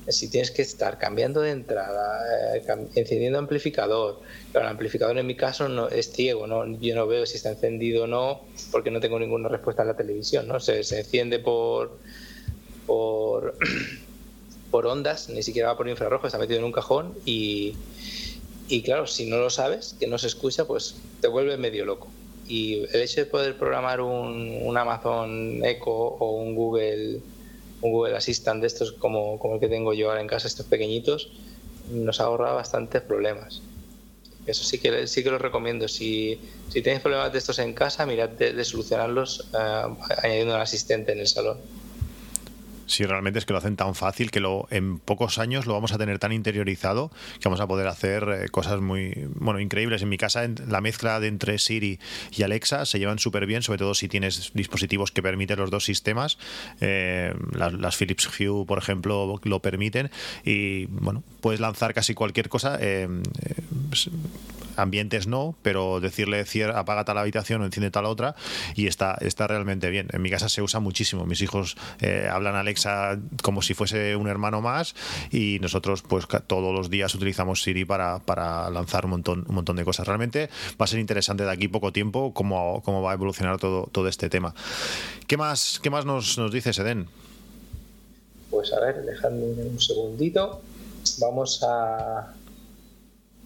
[0.08, 2.62] si tienes que estar cambiando de entrada, eh,
[2.94, 4.20] encendiendo amplificador.
[4.50, 6.66] Claro, el amplificador en mi caso no es ciego, ¿no?
[6.78, 9.96] yo no veo si está encendido o no, porque no tengo ninguna respuesta en la
[9.96, 10.58] televisión, ¿no?
[10.60, 11.98] Se, enciende por,
[12.86, 13.56] por,
[14.70, 17.74] por ondas, ni siquiera va por infrarrojo, está metido en un cajón y,
[18.68, 22.08] y claro, si no lo sabes, que no se escucha, pues te vuelve medio loco.
[22.48, 27.20] Y el hecho de poder programar un, un Amazon Echo o un Google
[27.82, 30.66] un Google Assistant de estos como, como el que tengo yo ahora en casa, estos
[30.66, 31.30] pequeñitos,
[31.88, 33.62] nos ahorra bastantes problemas.
[34.46, 35.88] Eso sí que, sí que lo recomiendo.
[35.88, 39.82] Si, si tenéis problemas de estos en casa, mirad de, solucionarlos eh,
[40.22, 41.58] añadiendo un asistente en el salón.
[42.90, 45.92] Sí, realmente es que lo hacen tan fácil que lo, en pocos años lo vamos
[45.92, 50.02] a tener tan interiorizado que vamos a poder hacer eh, cosas muy bueno increíbles.
[50.02, 52.00] En mi casa la mezcla de entre Siri
[52.36, 55.84] y Alexa se llevan súper bien, sobre todo si tienes dispositivos que permiten los dos
[55.84, 56.36] sistemas.
[56.80, 60.10] Eh, las, Philips Hue, por ejemplo, lo permiten
[60.44, 62.76] y bueno, puedes lanzar casi cualquier cosa.
[62.80, 63.08] Eh,
[64.76, 68.34] ambientes no, pero decirle apaga tal habitación o enciende tal otra
[68.74, 70.08] y está, está realmente bien.
[70.12, 71.26] En mi casa se usa muchísimo.
[71.26, 71.76] Mis hijos
[72.30, 74.94] hablan Alexa como si fuese un hermano más
[75.30, 79.76] y nosotros pues todos los días utilizamos Siri para, para lanzar un montón, un montón
[79.76, 80.06] de cosas.
[80.06, 80.48] Realmente
[80.80, 84.08] va a ser interesante de aquí poco tiempo cómo, cómo va a evolucionar todo, todo
[84.08, 84.54] este tema.
[85.26, 87.08] ¿Qué más, qué más nos, nos dice Seden?
[88.50, 90.60] Pues a ver, dejadme un segundito.
[91.18, 92.34] Vamos a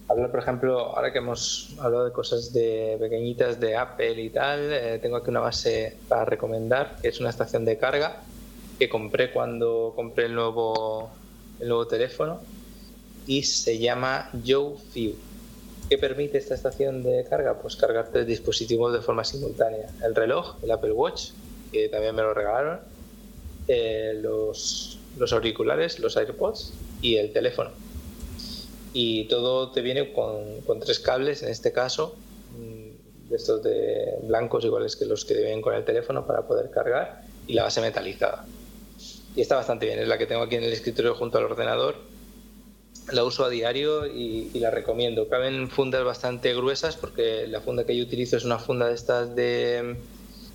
[0.09, 4.73] hablar, por ejemplo, ahora que hemos hablado de cosas de pequeñitas de Apple y tal,
[4.73, 8.23] eh, tengo aquí una base para recomendar, que es una estación de carga
[8.79, 11.11] que compré cuando compré el nuevo,
[11.61, 12.41] el nuevo teléfono
[13.27, 15.15] y se llama Joe Few.
[15.89, 17.55] ¿Qué permite esta estación de carga?
[17.61, 19.89] Pues cargar tres dispositivos de forma simultánea.
[20.03, 21.31] El reloj, el Apple Watch,
[21.73, 22.81] que también me lo regalaron,
[23.69, 27.71] eh, los, los auriculares, los AirPods y el teléfono.
[28.95, 32.17] Y todo te viene con, con tres cables, en este caso,
[32.57, 36.71] mm, de estos de blancos iguales que los que vienen con el teléfono para poder
[36.71, 38.47] cargar y la base metalizada
[39.37, 39.99] y está bastante bien.
[39.99, 41.97] Es la que tengo aquí en el escritorio junto al ordenador.
[43.13, 45.29] La uso a diario y, la recomiendo.
[45.29, 49.35] Caben fundas bastante gruesas porque la funda que yo utilizo es una funda de estas
[49.35, 49.97] de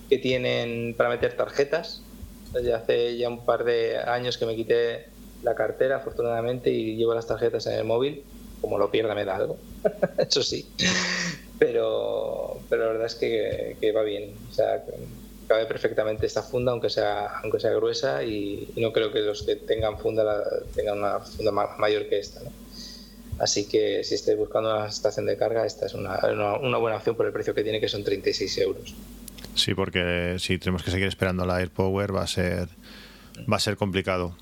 [0.09, 2.01] que tienen para meter tarjetas.
[2.53, 5.05] Desde hace ya un par de años que me quité
[5.43, 8.23] la cartera, afortunadamente, y llevo las tarjetas en el móvil.
[8.61, 9.57] Como lo pierda, me da algo.
[10.17, 10.67] Eso sí.
[11.57, 14.33] Pero, pero la verdad es que, va bien.
[14.49, 14.83] O sea,
[15.47, 19.55] cabe perfectamente esta funda, aunque sea, aunque sea gruesa, y, no creo que los que
[19.55, 20.43] tengan funda
[20.75, 22.41] tengan una funda mayor que esta.
[23.39, 26.19] Así que si estáis buscando una estación de carga, esta es una,
[26.61, 28.93] una, buena opción por el precio que tiene, que son 36 euros.
[29.55, 32.67] Sí, porque si tenemos que seguir esperando la AirPower va a ser,
[33.51, 34.35] va a ser complicado.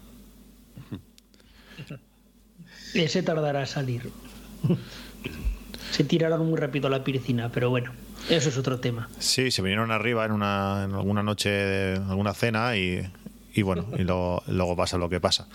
[3.04, 4.12] Ese tardará a salir.
[5.92, 7.92] Se tirará muy rápido la piscina, pero bueno.
[8.30, 9.10] Eso es otro tema.
[9.20, 13.08] Sí, se vinieron arriba en, una, en alguna noche, alguna cena y,
[13.54, 15.48] y bueno, y luego, luego, pasa lo que pasa.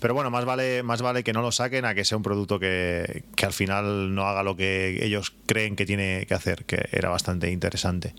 [0.00, 2.58] Pero bueno, más vale, más vale que no lo saquen a que sea un producto
[2.58, 6.88] que, que, al final no haga lo que ellos creen que tiene que hacer, que
[6.92, 8.14] era bastante interesante.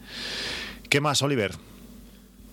[0.89, 1.51] ¿Qué más, Oliver?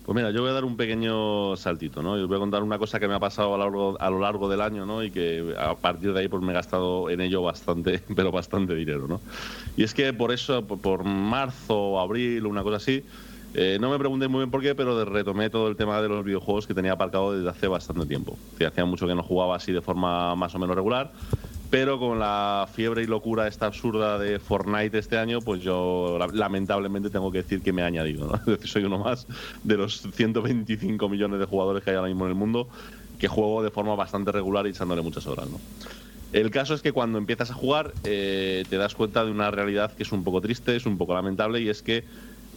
[0.09, 2.17] Pues mira, yo voy a dar un pequeño saltito, ¿no?
[2.17, 4.09] Y os voy a contar una cosa que me ha pasado a lo largo, a
[4.09, 5.03] lo largo del año, ¿no?
[5.03, 8.73] Y que a partir de ahí pues me he gastado en ello bastante, pero bastante
[8.73, 9.21] dinero, ¿no?
[9.77, 13.03] Y es que por eso, por marzo, abril, una cosa así,
[13.53, 16.25] eh, no me pregunté muy bien por qué, pero retomé todo el tema de los
[16.25, 18.35] videojuegos que tenía aparcado desde hace bastante tiempo.
[18.57, 21.11] Que hacía mucho que no jugaba así de forma más o menos regular
[21.69, 27.09] pero con la fiebre y locura esta absurda de Fortnite este año, pues yo lamentablemente
[27.09, 28.27] tengo que decir que me he añadido.
[28.27, 28.35] ¿no?
[28.39, 29.27] Es decir, soy uno más
[29.63, 32.67] de los 125 millones de jugadores que hay ahora mismo en el mundo
[33.19, 35.47] que juego de forma bastante regular y echándole muchas horas.
[35.49, 35.59] ¿no?
[36.31, 39.93] El caso es que cuando empiezas a jugar eh, te das cuenta de una realidad
[39.93, 42.03] que es un poco triste, es un poco lamentable y es que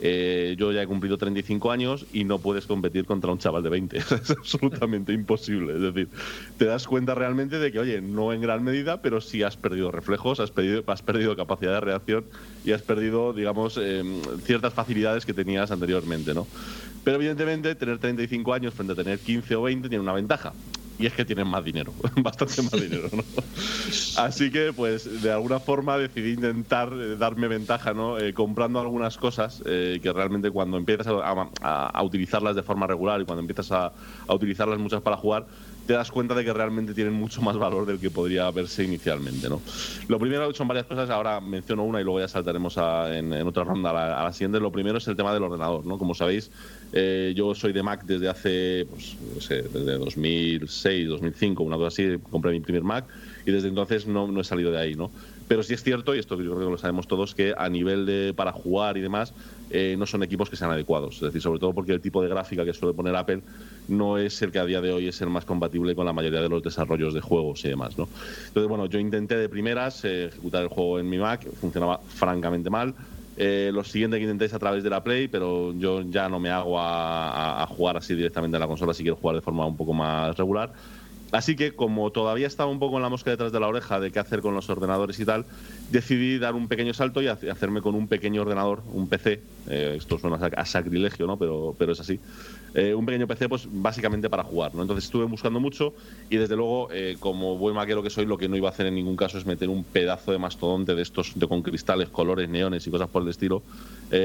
[0.04, 3.68] eh, yo ya he cumplido 35 años y no puedes competir contra un chaval de
[3.68, 3.96] 20.
[4.22, 5.74] es absolutamente imposible.
[5.74, 6.08] Es decir,
[6.58, 9.92] te das cuenta realmente de que, oye, no en gran medida, pero sí has perdido
[9.92, 12.24] reflejos, has perdido, has perdido capacidad de reacción
[12.64, 16.48] y has perdido, digamos, em, ciertas facilidades que tenías anteriormente, ¿no?
[17.04, 20.52] Pero evidentemente, tener 35 años frente a tener 15 o 20 tiene una ventaja
[20.98, 23.24] y es que tienen más dinero, bastante más dinero, ¿no?
[24.16, 28.18] Así que, pues, de alguna forma decidí intentar eh, darme ventaja, ¿no?
[28.18, 33.24] Eh, comprando algunas cosas eh, que realmente cuando empiezas a, utilizarlas de forma regular y
[33.24, 33.92] cuando empiezas a,
[34.28, 35.46] utilizarlas muchas para jugar,
[35.86, 39.48] te das cuenta de que realmente tienen mucho más valor del que podría verse inicialmente,
[39.48, 39.60] ¿no?
[40.08, 42.76] Lo primero son varias cosas, ahora menciono una y luego ya saltaremos
[43.10, 44.60] en, otra ronda a la, siguiente.
[44.60, 45.98] Lo primero es el tema del ordenador, ¿no?
[45.98, 46.50] Como sabéis,
[46.92, 51.88] eh, yo soy de Mac desde hace, pues, no sé, desde 2006, 2005, una cosa
[51.88, 53.06] así, compré mi primer Mac
[53.44, 55.10] y desde entonces no, no he salido de ahí, ¿no?
[55.48, 58.06] Pero sí es cierto, y esto yo creo que lo sabemos todos, que a nivel
[58.06, 59.34] de para jugar y demás,
[59.74, 61.16] eh, no son equipos que sean adecuados.
[61.16, 63.42] Es decir, sobre todo porque el tipo de gráfica que suele poner Apple
[63.88, 66.42] no es el que a día de hoy es el más compatible con la mayoría
[66.42, 67.96] de los desarrollos de juegos y demás.
[67.96, 68.06] ¿no?
[68.48, 72.68] Entonces, bueno, yo intenté de primeras eh, ejecutar el juego en mi Mac, funcionaba francamente
[72.68, 72.94] mal.
[73.36, 76.38] Eh, lo siguiente que intenté es a través de la Play, pero yo ya no
[76.38, 79.76] me hago a, jugar así directamente a la consola si quiero jugar de forma un
[79.76, 80.72] poco más regular.
[81.32, 84.12] Así que, como todavía estaba un poco en la mosca detrás de la oreja de
[84.12, 85.46] qué hacer con los ordenadores y tal,
[85.90, 89.40] decidí dar un pequeño salto y hacerme con un pequeño ordenador, un PC.
[89.70, 91.38] Eh, esto suena a sacrilegio, ¿no?
[91.38, 92.20] Pero, pero es así.
[92.74, 94.82] Eh, un pequeño PC, pues básicamente para jugar, ¿no?
[94.82, 95.94] Entonces estuve buscando mucho
[96.28, 98.84] y desde luego, eh, como buen maquero que soy, lo que no iba a hacer
[98.84, 102.46] en ningún caso es meter un pedazo de mastodonte de estos de, con cristales, colores,
[102.50, 103.62] neones y cosas por el estilo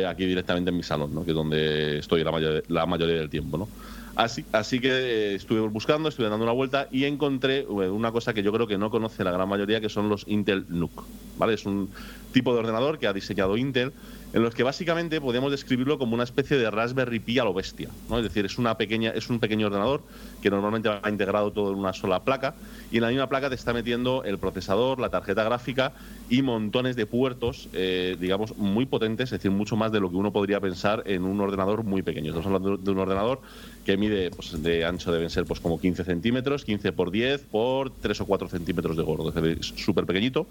[0.09, 1.23] aquí directamente en mi salón, ¿no?
[1.23, 3.69] Que es donde estoy la mayoría del tiempo, ¿no?
[4.17, 8.41] Así, así que eh, estuve buscando, estuve dando una vuelta y encontré una cosa que
[8.41, 11.03] yo creo que no conoce la gran mayoría, que son los Intel NUC.
[11.37, 11.53] ¿vale?
[11.53, 11.91] Es un
[12.33, 13.93] tipo de ordenador que ha diseñado Intel
[14.33, 17.89] en los que básicamente podemos describirlo como una especie de Raspberry Pi a lo bestia.
[18.09, 18.17] ¿no?
[18.17, 20.01] Es decir, es, una pequeña, es un pequeño ordenador
[20.41, 22.55] que normalmente va integrado todo en una sola placa
[22.91, 25.93] y en la misma placa te está metiendo el procesador, la tarjeta gráfica
[26.29, 30.17] y montones de puertos, eh, digamos, muy potentes, es decir, mucho más de lo que
[30.17, 32.31] uno podría pensar en un ordenador muy pequeño.
[32.31, 33.41] Estamos hablando de un ordenador
[33.85, 37.89] que mide, pues, de ancho deben ser pues como 15 centímetros, 15 por 10 por
[37.89, 40.47] 3 o 4 centímetros de gordo, es súper pequeñito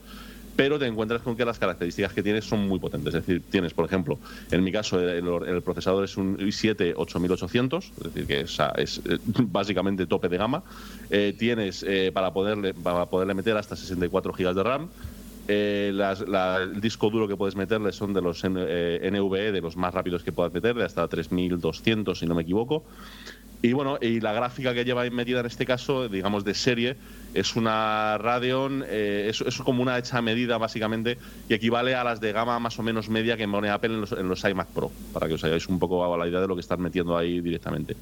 [0.57, 3.15] pero te encuentras con que las características que tienes son muy potentes.
[3.15, 4.19] Es decir, tienes, por ejemplo,
[4.51, 9.19] en mi caso, el, procesador es un i7 8800, es decir, que es, es eh,
[9.27, 10.63] básicamente tope de gama.
[11.11, 14.89] Eh, tienes para, poderle, para poderle meter hasta 64 GB de RAM.
[15.49, 20.33] El disco duro que puedes meterle son de los NVE, de los más rápidos que
[20.33, 22.85] puedas meterle, hasta 3200, si no me equivoco.
[23.63, 26.97] Y bueno, y la gráfica que lleva metida en este caso, digamos de serie,
[27.35, 31.19] es una Radeon, eh, es, como una hecha medida básicamente,
[31.49, 34.45] y equivale a las de gama más o menos media que pone Apple en los,
[34.45, 37.17] iMac Pro, para que os hagáis un poco la idea de lo que están metiendo
[37.17, 37.97] ahí directamente.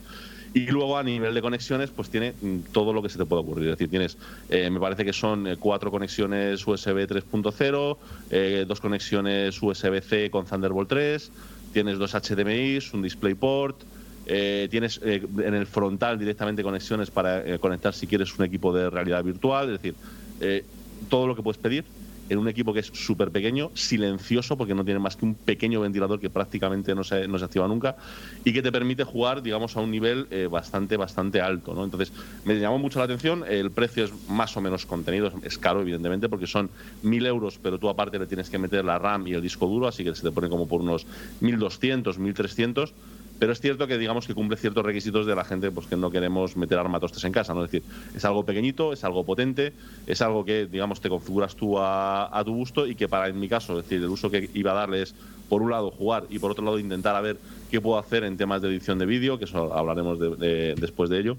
[0.54, 3.42] Y luego a nivel de conexiones, pues tiene mm, todo lo que se te puede
[3.42, 3.68] ocurrir.
[3.68, 4.16] Es decir, tienes,
[4.48, 10.88] eh, me parece que son eh, cuatro conexiones USB 3.0, dos conexiones USB-C con Thunderbolt
[10.88, 11.32] 3,
[11.72, 13.82] tienes dos HDMI, un DisplayPort,
[14.26, 18.72] eh, tienes eh, en el frontal directamente conexiones para eh, conectar si quieres un equipo
[18.72, 19.94] de realidad virtual, es decir,
[21.08, 21.84] todo lo que puedes pedir
[22.28, 25.80] en un equipo que es súper pequeño, silencioso, porque no tiene más que un pequeño
[25.80, 27.96] ventilador que prácticamente no se, no se activa nunca,
[28.44, 31.74] y que te permite jugar, digamos, a un nivel bastante, bastante alto.
[31.74, 31.84] ¿no?
[31.84, 32.12] Entonces,
[32.44, 36.28] me llamó mucho la atención, el precio es más o menos contenido, es caro, evidentemente,
[36.28, 36.70] porque son
[37.02, 39.88] 1.000 euros, pero tú aparte le tienes que meter la RAM y el disco duro,
[39.88, 41.06] así que se te pone como por unos
[41.40, 42.92] 1.200, 1.300
[43.38, 46.10] pero es cierto que digamos que cumple ciertos requisitos de la gente pues que no
[46.10, 47.64] queremos meter armatostes en casa, ¿no?
[47.64, 49.72] Es decir, es algo pequeñito, es algo potente,
[50.06, 53.48] es algo que digamos te configuras tú a, tu gusto y que para en mi
[53.48, 55.14] caso, es decir, el uso que iba a darle es
[55.48, 57.36] por un lado jugar y por otro lado intentar a ver
[57.70, 61.36] qué puedo hacer en temas de edición de vídeo, que eso hablaremos después de ello.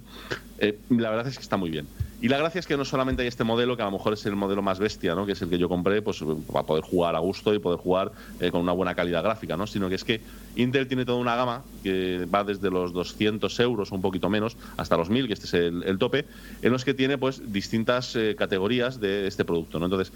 [0.60, 1.88] Eh, la verdad es que está muy bien.
[2.26, 4.26] Y la gracia es que no solamente hay este modelo, que a lo mejor es
[4.26, 5.28] el modelo más bestia, ¿no?
[5.28, 8.14] que es el que yo compré, pues para poder jugar a gusto y poder jugar
[8.40, 9.68] eh, con una buena calidad gráfica, ¿no?
[9.68, 10.22] sino que es que
[10.56, 14.98] Intel tiene toda una gama que va desde los 200 euros un poquito menos hasta
[14.98, 16.26] los 1000, que este es el, tope,
[16.64, 19.78] en los que tiene pues distintas eh, categorías de este producto.
[19.78, 19.86] ¿no?
[19.86, 20.12] Entonces,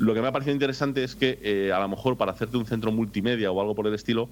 [0.00, 2.66] lo que me ha parecido interesante es que eh, a lo mejor para hacerte un
[2.66, 4.28] centro multimedia o algo por el estilo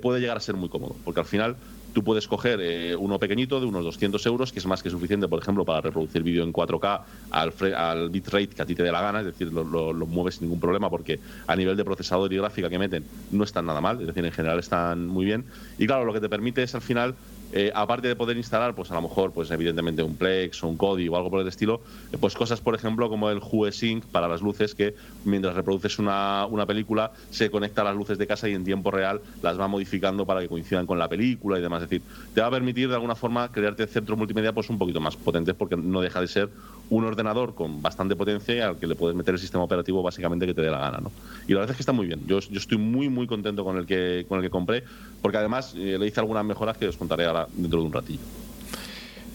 [0.00, 1.56] puede llegar a ser muy cómodo, porque al final
[1.92, 5.28] tú puedes coger eh, uno pequeñito de unos 200 euros, que es más que suficiente,
[5.28, 8.92] por ejemplo, para reproducir vídeo en 4K al, al bitrate que a ti te dé
[8.92, 12.32] la gana, es decir, lo, lo, mueves sin ningún problema porque a nivel de procesador
[12.32, 15.44] y gráfica que meten no están nada mal, es decir, en general están muy bien.
[15.78, 17.14] Y claro, lo que te permite es al final
[17.52, 20.76] eh, aparte de poder instalar, pues a lo mejor, pues evidentemente un Plex o un
[20.76, 24.06] Kodi o algo por el estilo, eh, pues cosas, por ejemplo, como el Hue Sync
[24.06, 24.94] para las luces, que
[25.24, 28.90] mientras reproduces una, una, película, se conecta a las luces de casa y en tiempo
[28.90, 31.82] real las va modificando para que coincidan con la película y demás.
[31.82, 32.02] Es decir,
[32.34, 35.54] te va a permitir de alguna forma crearte centros multimedia pues un poquito más potentes
[35.54, 36.48] porque no deja de ser
[36.90, 40.46] un ordenador con bastante potencia y al que le puedes meter el sistema operativo básicamente
[40.46, 40.98] que te dé la gana.
[40.98, 41.10] ¿no?
[41.46, 42.26] Y la verdad es que está muy bien.
[42.26, 44.84] Yo, yo estoy muy, muy contento con el que, con el que compré,
[45.20, 48.20] porque además eh, le hice algunas mejoras que os contaré ahora dentro de un ratillo.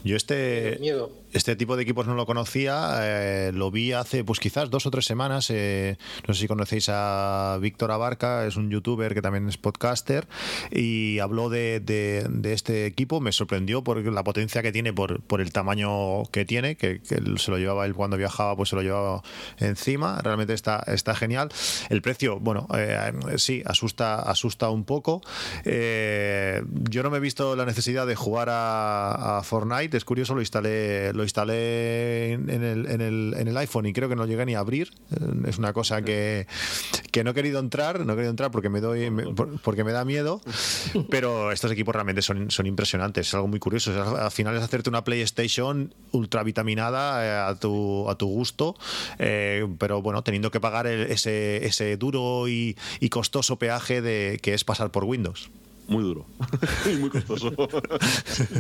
[0.04, 0.80] Yo este,
[1.34, 4.92] este tipo de equipos no lo conocía, eh, lo vi hace pues quizás dos o
[4.92, 5.50] tres semanas.
[5.50, 5.98] Eh,
[6.28, 10.28] no sé si conocéis a Víctor Abarca, es un youtuber que también es podcaster
[10.72, 11.84] y habló de,
[12.46, 13.20] este equipo.
[13.20, 17.52] Me sorprendió por la potencia que tiene, por, por el tamaño que tiene, que, se
[17.52, 19.22] lo llevaba él cuando viajaba, pues se lo llevaba
[19.58, 20.20] encima.
[20.22, 21.50] Realmente está, está genial.
[21.90, 25.22] El precio, bueno, eh, sí, asusta, asusta un poco.
[25.66, 29.98] yo no me he visto la necesidad de jugar a Fortnite.
[29.98, 34.08] Es curioso, lo instalé, lo instalé en el, en, el, en el iPhone y creo
[34.08, 34.92] que no llegué ni a abrir.
[35.12, 36.48] Eh, es una cosa que,
[37.12, 39.12] que no he querido entrar, no he querido entrar porque me doy
[39.64, 40.42] porque me da miedo,
[41.10, 43.92] pero estos equipos realmente son, son impresionantes, es algo muy curioso.
[44.18, 48.76] al final es hacerte una PlayStation ultra vitaminada eh, a tu, a tu gusto,
[49.20, 54.54] eh, pero bueno, teniendo que pagar ese, ese duro y, y, costoso peaje de que
[54.54, 55.50] es pasar por Windows.
[55.88, 56.26] Muy duro.
[56.92, 57.52] Y muy costoso.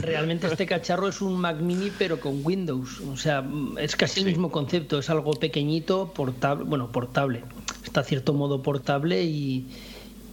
[0.02, 3.46] Realmente este cacharro es un Mac Mini pero con Windows, o sea,
[3.78, 7.44] es casi el mismo concepto, es algo pequeñito, portable, bueno, portable,
[7.84, 9.68] está a cierto modo portable y,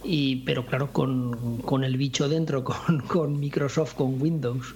[0.03, 4.75] y pero claro, con, con el bicho dentro, con, con Microsoft, con Windows.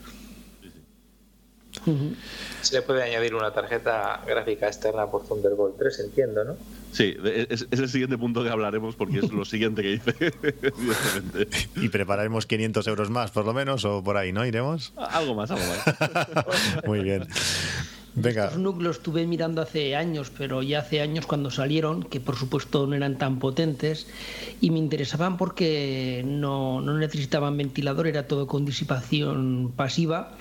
[2.61, 6.57] Se le puede añadir una tarjeta gráfica externa por Thunderbolt 3, entiendo, ¿no?
[6.91, 10.15] Sí, es, es el siguiente punto que hablaremos porque es lo siguiente que hice.
[10.19, 11.47] evidentemente.
[11.75, 14.45] Y prepararemos 500 euros más, por lo menos, o por ahí, ¿no?
[14.45, 14.93] ¿Iremos?
[14.97, 16.85] algo más, algo más.
[16.85, 17.27] Muy bien.
[18.15, 22.19] Venga, Estos NUC los estuve mirando hace años, pero ya hace años cuando salieron, que
[22.19, 24.07] por supuesto no eran tan potentes,
[24.59, 30.31] y me interesaban porque no, no necesitaban ventilador, era todo con disipación pasiva,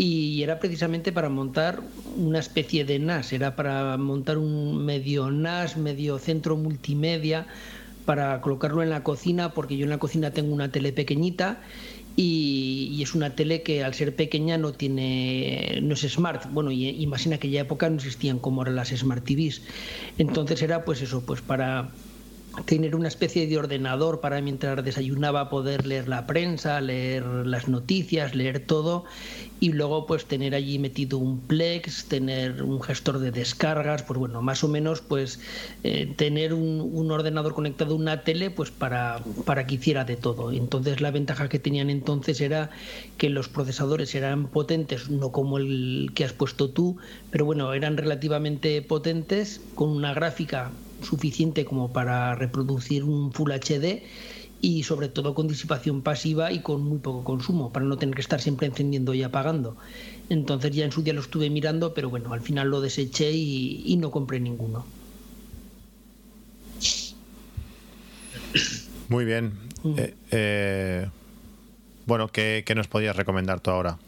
[0.00, 1.82] y era precisamente para montar
[2.16, 7.46] una especie de NAS, era para montar un medio NAS, medio centro multimedia,
[8.06, 11.60] para colocarlo en la cocina, porque yo en la cocina tengo una tele pequeñita
[12.16, 16.50] y, es una tele que al ser pequeña no tiene no es smart.
[16.50, 19.60] Bueno y, y más en aquella época no existían como ahora las smart TVs
[20.16, 21.90] entonces era pues eso pues para
[22.64, 28.34] tener una especie de ordenador para mientras desayunaba poder leer la prensa, leer las noticias,
[28.34, 29.04] leer todo
[29.60, 34.42] y luego pues tener allí metido un Plex, tener un gestor de descargas, pues bueno,
[34.42, 35.38] más o menos pues
[35.84, 40.52] eh, tener un, ordenador conectado a una tele pues para, para que hiciera de todo.
[40.52, 42.70] Entonces la ventaja que tenían entonces era
[43.16, 46.96] que los procesadores eran potentes, no como el que has puesto tú,
[47.30, 50.70] pero bueno, eran relativamente potentes con una gráfica
[51.02, 54.02] suficiente como para reproducir un Full HD
[54.60, 58.20] y sobre todo con disipación pasiva y con muy poco consumo, para no tener que
[58.20, 59.76] estar siempre encendiendo y apagando.
[60.28, 63.82] Entonces ya en su día lo estuve mirando, pero bueno, al final lo deseché y,
[63.86, 64.84] y no compré ninguno.
[69.08, 69.52] muy bien.
[69.96, 71.08] Eh, eh,
[72.06, 73.98] bueno, ¿qué, qué nos podías recomendar tú ahora?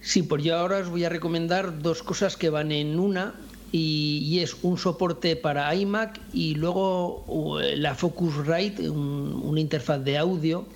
[0.00, 3.34] Sí, pues yo ahora os voy a recomendar dos cosas que van en una
[3.72, 10.66] y, es un soporte para iMac y luego la Focusrite, un- una interfaz de audio.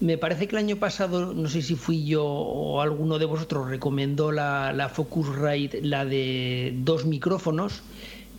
[0.00, 3.70] Me parece que el año pasado, no sé si fui yo o alguno de vosotros
[3.70, 7.82] recomendó la, la Focusrite, la de dos micrófonos,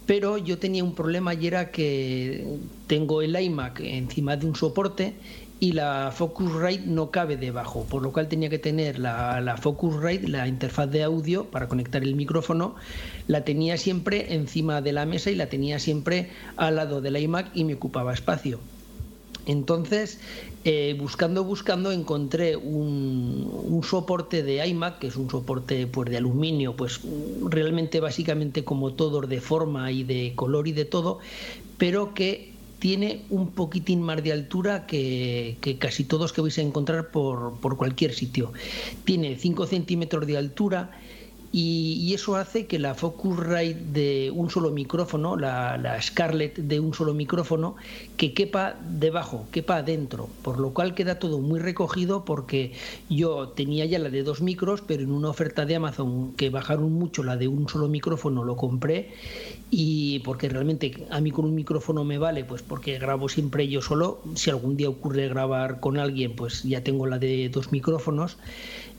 [0.06, 2.46] pero yo tenía un problema y era que
[2.88, 5.16] tengo el iMac encima de un soporte
[5.60, 10.28] y la Focusrite no cabe debajo, por lo cual tenía que tener la, la Focusrite,
[10.28, 12.76] la interfaz de audio para conectar el micrófono,
[13.28, 17.50] la tenía siempre encima de la mesa y la tenía siempre al lado del iMac
[17.56, 18.60] y me ocupaba espacio.
[19.48, 20.20] Entonces,
[20.66, 26.18] eh, buscando, buscando, encontré un, un soporte de iMac, que es un soporte pues, de
[26.18, 27.00] aluminio, pues
[27.46, 31.20] realmente básicamente como todo, de forma y de color y de todo,
[31.78, 37.10] pero que tiene un poquitín más de altura que, casi todos que vais a encontrar
[37.10, 38.54] por, por cualquier sitio.
[39.04, 40.92] Tiene 5 centímetros de altura
[41.52, 46.94] y, eso hace que la Focusrite de un solo micrófono, la, la Scarlett de un
[46.94, 47.76] solo micrófono,
[48.18, 52.74] que quepa debajo, quepa adentro, por lo cual queda todo muy recogido porque
[53.10, 56.92] yo tenía ya la de dos micros, pero en una oferta de Amazon que bajaron
[56.92, 59.14] mucho la de un solo micrófono lo compré
[59.70, 63.82] y porque realmente a mí con un micrófono me vale, pues porque grabo siempre yo
[63.82, 68.38] solo, si algún día ocurre grabar con alguien, pues ya tengo la de dos micrófonos.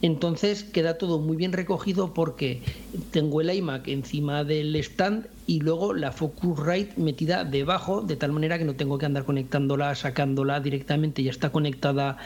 [0.01, 2.63] Entonces queda todo muy bien recogido porque
[3.11, 8.57] tengo el iMac encima del stand y luego la Focusrite metida debajo, de tal manera
[8.57, 12.17] que no tengo que andar conectándola, sacándola directamente, ya está conectada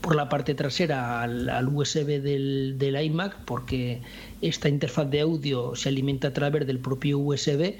[0.00, 4.02] por la parte trasera al, USB del iMac porque
[4.40, 7.76] esta interfaz de audio se alimenta a través del propio USB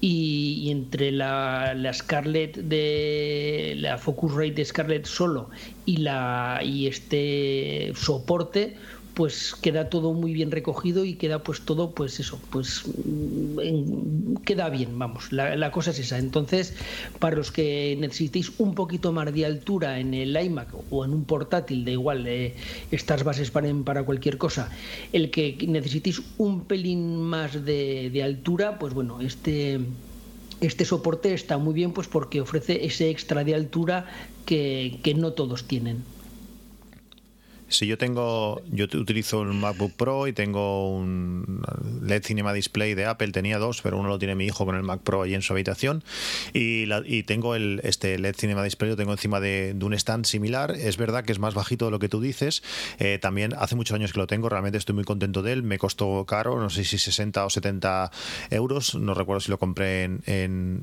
[0.00, 5.50] y, entre la, la Scarlett de la Focusrite de Scarlett solo
[5.84, 8.76] y la y este soporte
[9.16, 14.68] pues queda todo muy bien recogido y queda pues todo pues eso pues mm, queda
[14.68, 16.18] bien vamos la, cosa es esa.
[16.18, 16.74] Entonces
[17.18, 21.24] para los que necesitéis un poquito más de altura en el iMac o en un
[21.24, 22.54] portátil da igual eh,
[22.90, 24.68] estas bases para, para cualquier cosa
[25.14, 29.80] el que necesitéis un pelín más de, altura pues bueno este
[30.60, 34.10] este soporte está muy bien pues porque ofrece ese extra de altura
[34.44, 36.04] que no todos tienen
[37.68, 41.62] Si yo tengo, yo utilizo un MacBook Pro y tengo un
[42.02, 44.82] LED Cinema Display de Apple, tenía dos, pero uno lo tiene mi hijo con el
[44.82, 46.04] Mac Pro ahí en su habitación
[46.52, 50.72] y, y tengo el este LED Cinema Display lo tengo encima de, un stand similar.
[50.72, 52.62] Es verdad que es más bajito de lo que tú dices.
[52.98, 55.62] Eh, también hace muchos años que lo tengo, realmente estoy muy contento de él.
[55.62, 58.10] Me costó caro, no sé si 60 o 70
[58.50, 60.82] euros, no recuerdo si lo compré en, en,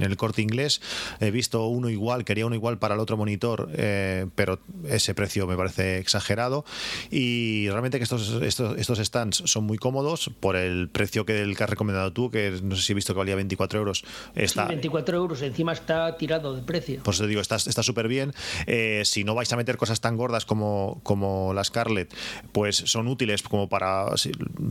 [0.00, 0.80] el corte inglés.
[1.20, 4.58] He visto uno igual, quería uno igual para el otro monitor, eh, pero
[4.88, 6.64] ese precio me parece exagerado
[7.10, 11.56] y realmente que estos, estos, estos stands son muy cómodos por el precio que, el
[11.56, 14.04] que has recomendado tú, que no sé si he visto que valía 24 euros.
[14.34, 17.00] Está, 24 euros, encima está tirado de precio.
[17.04, 18.32] Pues te digo, está súper bien.
[18.66, 22.14] Eh, si no vais a meter cosas tan gordas como, como la Scarlett,
[22.52, 24.06] pues son útiles como para,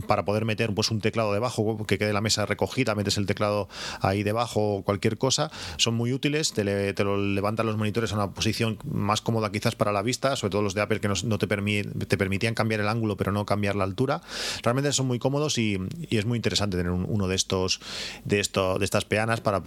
[0.06, 3.68] para poder meter pues, un teclado debajo, que quede la mesa recogida, metes el teclado
[4.00, 5.50] ahí debajo o cualquier cosa.
[5.76, 9.74] Son muy útiles, te, te lo levantan los monitores a una posición más cómoda quizás
[9.74, 12.88] para la vista, sobre todo los de Apple que no, te, te permitían cambiar el
[12.88, 14.20] ángulo pero no cambiar la altura.
[14.62, 15.78] Realmente son muy cómodos y,
[16.10, 17.80] es muy interesante tener uno de estos
[18.24, 19.62] de esto de estas peanas para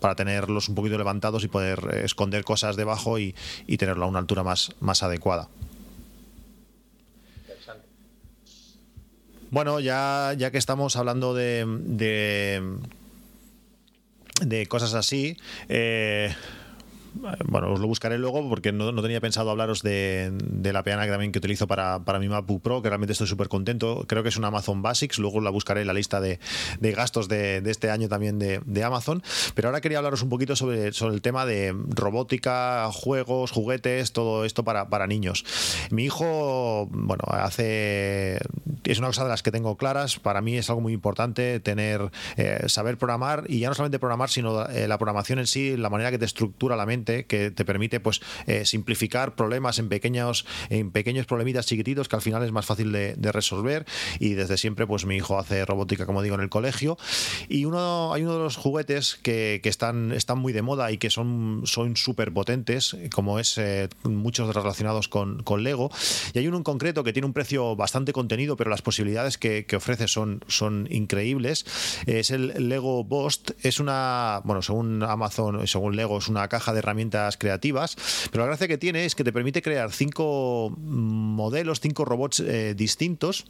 [0.00, 3.34] para tenerlos un poquito levantados y poder esconder cosas debajo y,
[3.66, 5.48] y tenerlo a una altura más, más adecuada.
[9.54, 12.60] Bueno, ya, ya que estamos hablando de, de,
[14.40, 15.36] de cosas así,
[15.68, 16.34] eh,
[17.14, 21.32] bueno, os lo buscaré luego porque no, tenía pensado hablaros de, la peana que también
[21.32, 24.04] que utilizo para, mi MacBook Pro, que realmente estoy súper contento.
[24.08, 26.38] Creo que es una Amazon Basics, luego la buscaré en la lista de,
[26.80, 29.22] gastos de, este año también de, Amazon.
[29.54, 34.44] Pero ahora quería hablaros un poquito sobre, sobre el tema de robótica, juegos, juguetes, todo
[34.44, 35.44] esto para, para niños.
[35.90, 38.38] Mi hijo, bueno, hace.
[38.84, 40.18] Es una cosa de las que tengo claras.
[40.18, 44.28] Para mí es algo muy importante tener, eh, saber programar y ya no solamente programar,
[44.28, 47.64] sino eh, la programación en sí, la manera que te estructura la mente que te
[47.64, 52.52] permite pues eh, simplificar problemas en pequeños en pequeños problemitas chiquititos que al final es
[52.52, 53.84] más fácil de, resolver.
[54.20, 56.96] Y desde siempre pues mi hijo hace robótica como digo en el colegio.
[57.48, 61.10] Y uno hay uno de los juguetes que, están están muy de moda y que
[61.10, 65.90] son súper potentes como es eh, muchos relacionados con, con, Lego.
[66.32, 69.66] Y hay uno en concreto que tiene un precio bastante contenido pero las posibilidades que,
[69.74, 71.66] ofrece son son increíbles.
[72.06, 76.78] Es el Lego Bost es una bueno según Amazon según Lego es una caja de
[76.78, 77.96] herramientas herramientas creativas,
[78.30, 82.74] pero la gracia que tiene es que te permite crear cinco modelos, cinco robots eh,
[82.74, 83.46] distintos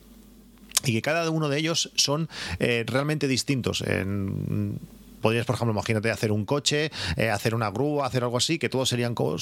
[0.84, 2.28] y que cada uno de ellos son
[2.58, 3.82] eh, realmente distintos.
[3.82, 4.78] En,
[5.24, 8.68] podrías, por ejemplo, imagínate hacer un coche, eh, hacer una grúa, hacer algo así, que
[8.68, 9.38] todos serían con,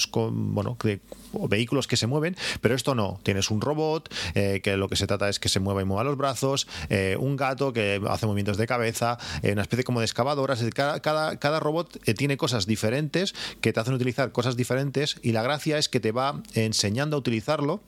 [0.55, 0.77] bueno,
[1.49, 3.19] vehículos que se mueven, pero esto no.
[3.23, 6.05] Tienes un robot eh, que lo que se trata es que se mueva y mueva
[6.05, 10.63] los brazos, eh, un gato que hace movimientos de cabeza, una especie como de excavadoras.
[10.73, 15.43] Cada, cada, cada robot tiene cosas diferentes que te hacen utilizar cosas diferentes y la
[15.43, 17.81] gracia es que te va enseñando a utilizarlo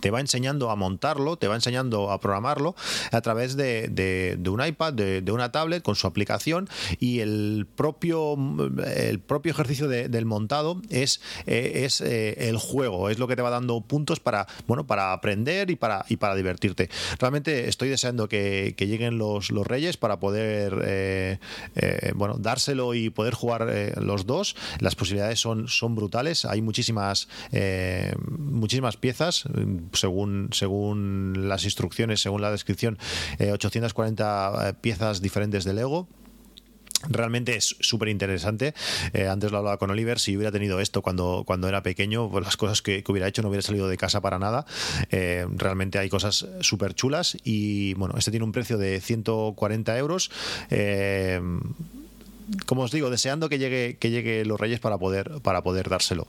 [0.00, 2.74] te va enseñando a montarlo, te va enseñando a programarlo
[3.10, 6.68] a través de, un iPad, de, una tablet con su aplicación
[6.98, 8.36] y el propio,
[8.86, 13.42] el propio ejercicio del montado es, eh, es eh, el juego, es lo que te
[13.42, 16.88] va dando puntos para, bueno, para aprender y para, y para divertirte.
[17.18, 21.38] Realmente estoy deseando que, lleguen los, los, reyes para poder eh,
[22.16, 24.56] bueno, dárselo y poder jugar los dos.
[24.80, 27.28] Las posibilidades son, son brutales, hay muchísimas,
[28.38, 29.44] muchísimas piezas
[29.92, 32.98] según, según las instrucciones, según la descripción,
[33.40, 36.08] 840 eh, eh, piezas diferentes de Lego.
[37.08, 38.74] Realmente es súper interesante.
[39.12, 40.20] Eh, antes lo hablaba con Oliver.
[40.20, 43.48] Si hubiera tenido esto cuando, cuando era pequeño, pues las cosas que, hubiera hecho no
[43.48, 44.66] hubiera salido de casa para nada.
[45.10, 47.36] realmente hay cosas súper chulas.
[47.42, 50.30] Y bueno, este tiene un precio de 140 euros.
[52.66, 56.28] como os digo, deseando que llegue, que llegue los Reyes para poder, para poder dárselo.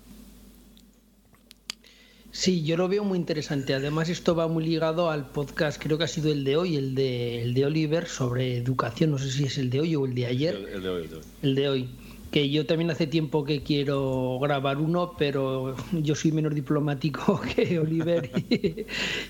[2.36, 3.76] Sí, yo lo veo muy interesante.
[3.76, 6.96] Además, esto va muy ligado al podcast, creo que ha sido el de hoy, el
[6.96, 9.12] de, el de Oliver, sobre educación.
[9.12, 10.56] No sé si es el de hoy o el de ayer.
[10.74, 11.10] El, de hoy.
[11.44, 11.90] El de hoy.
[12.32, 17.78] Que yo también hace tiempo que quiero grabar uno, pero yo soy menos diplomático que
[17.78, 18.32] Oliver.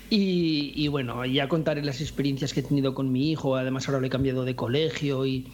[0.08, 3.56] y, y bueno, ya contaré las experiencias que he tenido con mi hijo.
[3.56, 5.46] Además, ahora lo he cambiado de colegio y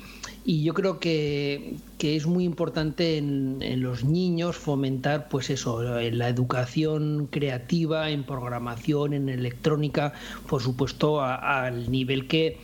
[0.45, 7.29] y yo creo que, es muy importante en, los niños fomentar pues eso la educación
[7.31, 10.15] creativa en programación en electrónica
[10.49, 12.59] por supuesto al nivel que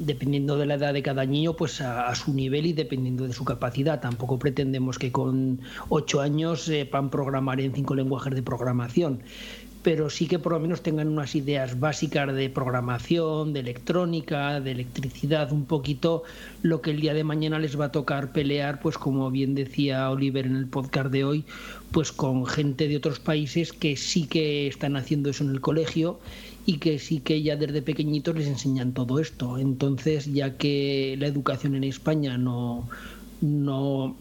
[0.00, 3.44] dependiendo de la edad de cada niño, pues a, su nivel y dependiendo de su
[3.44, 4.00] capacidad.
[4.00, 9.20] Tampoco pretendemos que con ocho años sepan programar en cinco lenguajes de programación
[9.88, 14.72] pero sí que por lo menos tengan unas ideas básicas de programación, de electrónica, de
[14.72, 16.24] electricidad, un poquito
[16.60, 20.10] lo que el día de mañana les va a tocar pelear, pues como bien decía
[20.10, 21.46] Oliver en el podcast de hoy,
[21.90, 26.20] pues con gente de otros países que sí que están haciendo eso en el colegio
[26.66, 29.56] y que sí que ya desde pequeñitos les enseñan todo esto.
[29.56, 32.86] Entonces, ya que la educación en España no,
[33.40, 34.14] no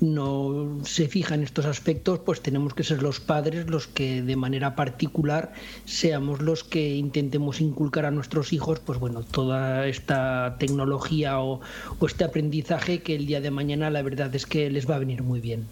[0.00, 4.36] no se fija en estos aspectos, pues tenemos que ser los padres los que de
[4.36, 5.52] manera particular
[5.84, 11.60] seamos los que intentemos inculcar a nuestros hijos, pues bueno, toda esta tecnología o,
[12.06, 15.22] este aprendizaje que el día de mañana la verdad es que les va a venir
[15.22, 15.66] muy bien.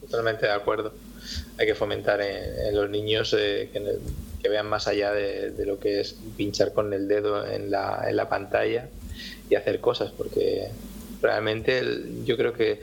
[0.00, 0.92] totalmente de acuerdo.
[1.58, 6.16] Hay que fomentar en, los niños eh, que, vean más allá de, lo que es
[6.36, 8.88] pinchar con el dedo en la, en la pantalla
[9.48, 10.68] y hacer cosas, porque
[11.22, 11.82] realmente
[12.24, 12.80] yo creo que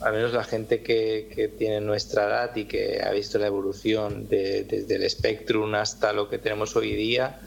[0.00, 4.94] al menos la gente que, tiene nuestra edad y que ha visto la evolución desde
[4.94, 7.38] el Spectrum hasta lo que tenemos hoy día,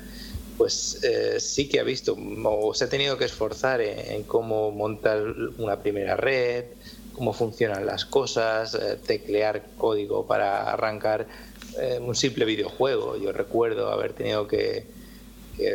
[0.57, 5.21] pues eh, sí que ha visto o se ha tenido que esforzar en, cómo montar
[5.57, 6.65] una primera red,
[7.13, 11.27] cómo funcionan las cosas, eh, teclear código para arrancar
[11.79, 13.17] eh, un simple videojuego.
[13.17, 14.96] Yo recuerdo haber tenido que,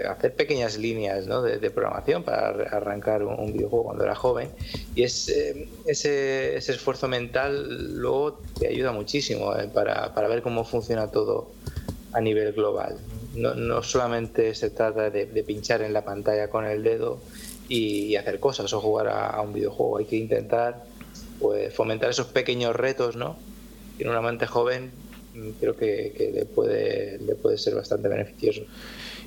[0.09, 4.49] hacer pequeñas líneas de, programación para arrancar un, videojuego cuando era joven
[4.95, 11.09] y es, eh, ese, esfuerzo mental luego te ayuda muchísimo eh, para, ver cómo funciona
[11.09, 11.51] todo
[12.13, 12.97] a nivel global.
[13.35, 17.19] No, solamente se trata de, pinchar en la pantalla con el dedo
[17.69, 20.85] y, hacer cosas o jugar a, un videojuego, hay que intentar
[21.41, 23.37] pues, fomentar esos pequeños retos, ¿no?
[23.99, 24.91] Y en un amante joven
[25.35, 28.63] mm, creo que, que le, puede, le puede ser bastante beneficioso.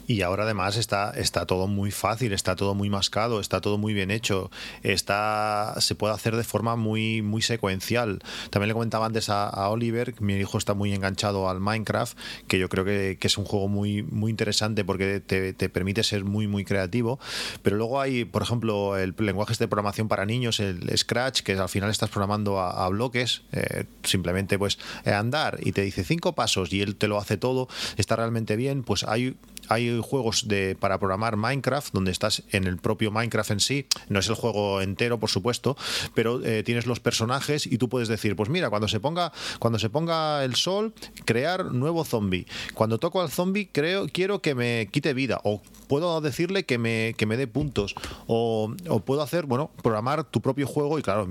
[0.07, 3.93] Y ahora además está, está todo muy fácil, está todo muy mascado, está todo muy
[3.93, 4.51] bien hecho,
[4.83, 8.19] está, se puede hacer de forma muy, muy secuencial.
[8.49, 12.59] También le comentaba antes a, Oliver, que mi hijo está muy enganchado al Minecraft, que
[12.59, 16.63] yo creo que, es un juego muy, muy interesante porque te, permite ser muy, muy
[16.63, 17.19] creativo.
[17.63, 21.69] Pero luego hay, por ejemplo, el lenguaje de programación para niños, el Scratch, que al
[21.69, 26.81] final estás programando a, bloques, eh, simplemente pues andar y te dice cinco pasos y
[26.81, 29.35] él te lo hace todo, está realmente bien, pues hay
[29.69, 34.19] hay juegos de, para programar Minecraft donde estás en el propio Minecraft en sí, no
[34.19, 35.77] es el juego entero, por supuesto,
[36.13, 39.79] pero eh, tienes los personajes y tú puedes decir, pues mira, cuando se ponga, cuando
[39.79, 40.93] se ponga el sol,
[41.25, 42.45] crear nuevo zombie.
[42.73, 45.39] Cuando toco al zombie, creo, quiero que me quite vida.
[45.43, 47.95] O puedo decirle que me, que me dé puntos.
[48.27, 48.73] O,
[49.05, 50.99] puedo hacer, bueno, programar tu propio juego.
[50.99, 51.27] Y claro,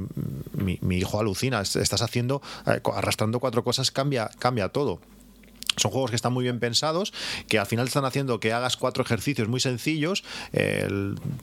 [0.52, 5.00] mi, mi hijo alucina, estás haciendo, eh, arrastrando cuatro cosas, cambia, cambia todo.
[5.76, 7.12] Son juegos que están muy bien pensados,
[7.48, 10.24] que al final están haciendo que hagas cuatro ejercicios muy sencillos.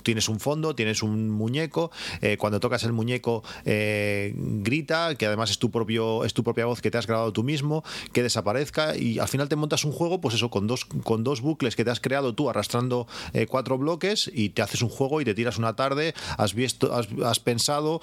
[0.04, 1.92] tienes un fondo, tienes un muñeco.
[2.22, 6.66] Eh, cuando tocas el muñeco, eh, grita, que además es tu, propio, es tu propia
[6.66, 8.96] voz que te has grabado tú mismo, que desaparezca.
[8.96, 11.86] Y al final te montas un juego, pues eso, con dos, con dos bucles que
[11.86, 15.34] te has creado tú arrastrando eh, cuatro bloques y te haces un juego y te
[15.34, 16.14] tiras una tarde.
[16.38, 18.02] Has visto, has, pensado.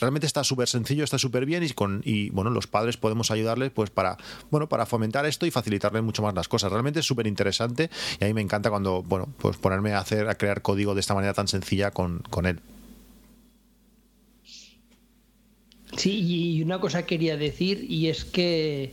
[0.00, 1.62] realmente está súper sencillo, está súper bien.
[1.62, 4.16] Y, con, y bueno, los padres podemos ayudarles pues para,
[4.50, 6.70] bueno, para fomentar esto y facilitarle mucho más las cosas.
[6.70, 7.90] Realmente es súper interesante
[8.20, 11.00] y a mí me encanta cuando, bueno, pues ponerme a hacer, a crear código de
[11.00, 12.60] esta manera tan sencilla con, con él.
[15.96, 18.92] Sí, y una cosa quería decir, y es que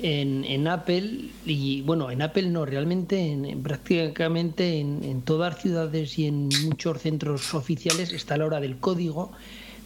[0.00, 6.18] en, en, Apple, y bueno, en Apple no, realmente en, prácticamente en, en, todas ciudades
[6.18, 9.32] y en muchos centros oficiales está la hora del código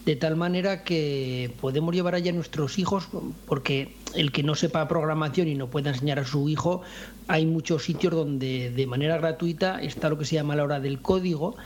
[0.08, 3.08] de tal manera que podemos llevar allá a nuestros hijos,
[3.44, 6.80] porque el que no sepa programación y no pueda enseñar a su hijo,
[7.26, 11.02] hay muchos sitios donde de manera gratuita está lo que se llama la hora del
[11.02, 11.58] código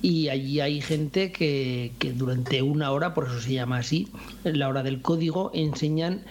[0.00, 4.08] y allí hay gente que, que durante una hora, por eso se llama así,
[4.44, 6.24] la hora del código, enseñan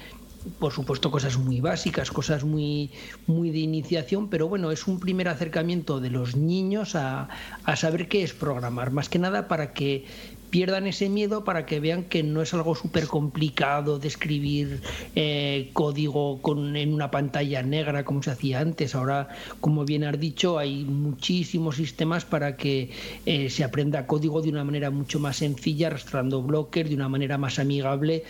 [0.57, 2.89] por supuesto cosas muy básicas, cosas muy,
[3.28, 7.30] muy de iniciación, pero bueno, es un primer acercamiento de los niños a,
[7.63, 10.05] a saber qué es programar, más que nada para que
[10.50, 14.82] pierdan ese miedo para que vean que no es algo súper complicado de escribir
[15.16, 18.95] eh, código con, en una pantalla negra como se hacía antes.
[18.95, 19.30] Ahora,
[19.62, 22.91] como bien has dicho, hay muchísimos sistemas para que
[23.26, 27.38] eh, se aprenda código de una manera mucho más sencilla, arrastrando bloques de una manera
[27.38, 28.24] más amigable,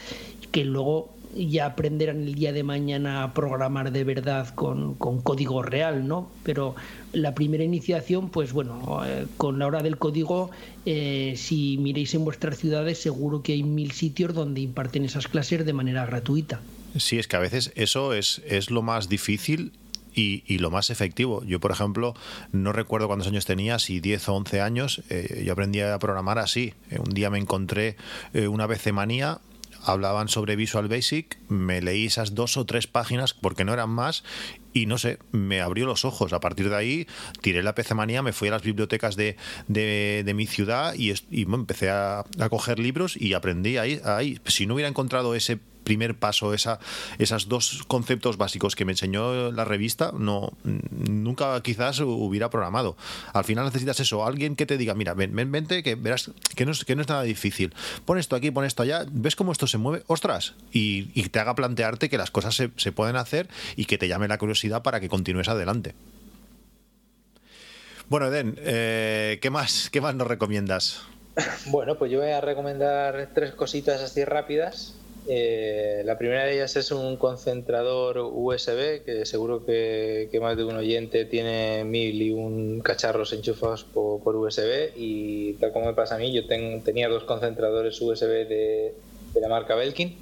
[0.52, 6.08] que luego ya aprenderán el día de mañana a programar de verdad con, código real,
[6.08, 6.30] ¿no?
[6.44, 6.76] Pero
[7.14, 10.52] la primera iniciación, pues bueno, eh, con la hora del código,
[10.86, 15.66] eh, si miréis en vuestras ciudades, seguro que hay mil sitios donde imparten esas clases
[15.66, 16.60] de manera gratuita.
[16.98, 19.72] Sí, es que a veces eso es, es lo más difícil
[20.14, 21.46] y, lo más efectivo.
[21.46, 22.14] Yo, por ejemplo,
[22.52, 26.40] no recuerdo cuántos años tenía, si 10 o 11 años, eh, yo aprendí a programar
[26.40, 26.74] así.
[26.92, 27.96] un día me encontré
[28.34, 29.40] una vez manía
[29.84, 34.24] hablaban sobre Visual Basic, me leí esas dos o tres páginas porque no eran más
[34.74, 36.34] y no sé, me abrió los ojos.
[36.34, 37.08] A partir de ahí
[37.42, 39.36] tiré la PC manía, me fui a las bibliotecas de,
[39.68, 44.40] de, mi ciudad y, empecé a, a, coger libros y aprendí ahí, ahí.
[44.46, 45.60] Si no hubiera encontrado ese
[45.90, 46.78] primer paso, esa,
[47.18, 52.96] esos dos conceptos básicos que me enseñó la revista, no nunca quizás hubiera programado.
[53.34, 56.68] Al final necesitas eso, alguien que te diga, mira, ven, ven vente, que verás que
[56.68, 57.74] no, es, que no es nada difícil.
[58.06, 61.56] Pon esto aquí, pon esto allá, ves cómo esto se mueve, ostras, y, te haga
[61.56, 65.10] plantearte que las cosas se, pueden hacer y que te llame la curiosidad para que
[65.10, 65.96] continúes adelante.
[68.10, 71.02] Bueno, Eden, eh, ¿qué, más, ¿qué más nos recomiendas?
[71.68, 74.99] Bueno, pues yo voy a recomendar tres cositas así rápidas.
[75.28, 80.76] Eh, la primera de ellas es un concentrador USB, que seguro que, más de un
[80.76, 84.92] oyente tiene mil y un cacharros enchufados por, USB.
[84.96, 88.94] Y tal como me pasa a mí, yo tenía dos concentradores USB de,
[89.40, 90.18] la marca Belkin.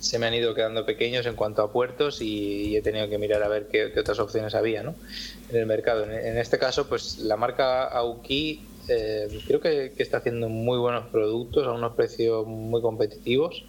[0.00, 3.42] Se me han ido quedando pequeños en cuanto a puertos y, he tenido que mirar
[3.42, 4.94] a ver qué, otras opciones había en
[5.56, 6.04] el mercado.
[6.04, 11.66] En, este caso, pues la marca Auki eh, creo que está haciendo muy buenos productos
[11.66, 13.64] a unos precios muy competitivos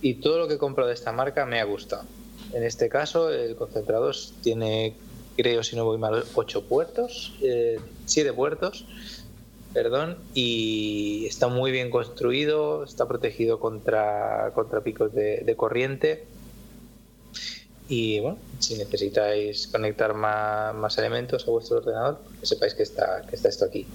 [0.00, 2.04] y todo lo que he comprado de esta marca me ha gustado.
[2.52, 4.94] En este caso, el concentrador tiene,
[5.36, 8.86] creo, si no voy mal, 8 puertos, 7 eh, puertos,
[9.72, 16.26] perdón, y está muy bien construido, está protegido contra, contra picos de corriente
[17.88, 23.36] y bueno, si necesitáis conectar más, elementos a vuestro ordenador, que sepáis que está, que
[23.36, 23.86] está esto aquí.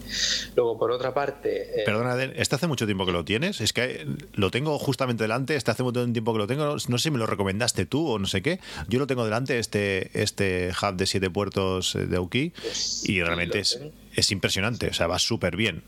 [0.55, 1.81] Luego, por otra parte.
[1.81, 3.59] Eh, Perdona, ¿este hace mucho tiempo que lo tienes?
[3.59, 6.65] Es que lo tengo justamente delante, este hace mucho tiempo que lo tengo.
[6.65, 8.59] No sé si me lo recomendaste tú o no sé qué.
[8.87, 13.59] Yo lo tengo delante, este, este hub de siete puertos de Uki, pues y realmente
[13.59, 13.79] es,
[14.15, 15.83] es impresionante, o sea, va súper bien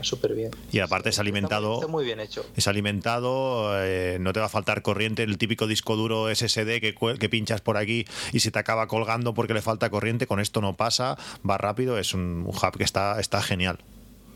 [0.00, 0.50] súper bien.
[0.72, 1.74] Y aparte es alimentado.
[1.74, 2.44] Está muy, bien hecho.
[2.56, 5.22] Es alimentado, eh, no te va a faltar corriente.
[5.22, 9.34] El típico disco duro SSD que, que pinchas por aquí y se te acaba colgando
[9.34, 10.26] porque le falta corriente.
[10.26, 11.16] Con esto no pasa,
[11.48, 11.98] va rápido.
[11.98, 13.78] Es un, hub que está, está genial.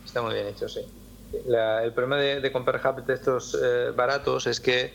[0.04, 0.80] Está muy bien hecho, sí.
[1.32, 4.92] el problema de, comprar hubs de estos eh, baratos es que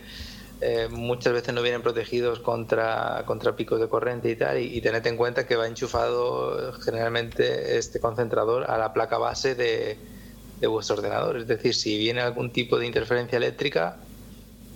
[0.61, 4.81] eh, muchas veces no vienen protegidos contra, contra picos de corriente y tal, y, y,
[4.81, 9.97] tened en cuenta que va enchufado generalmente este concentrador a la placa base de,
[10.59, 11.37] de vuestro ordenador.
[11.37, 13.97] Es decir, si viene algún tipo de interferencia eléctrica,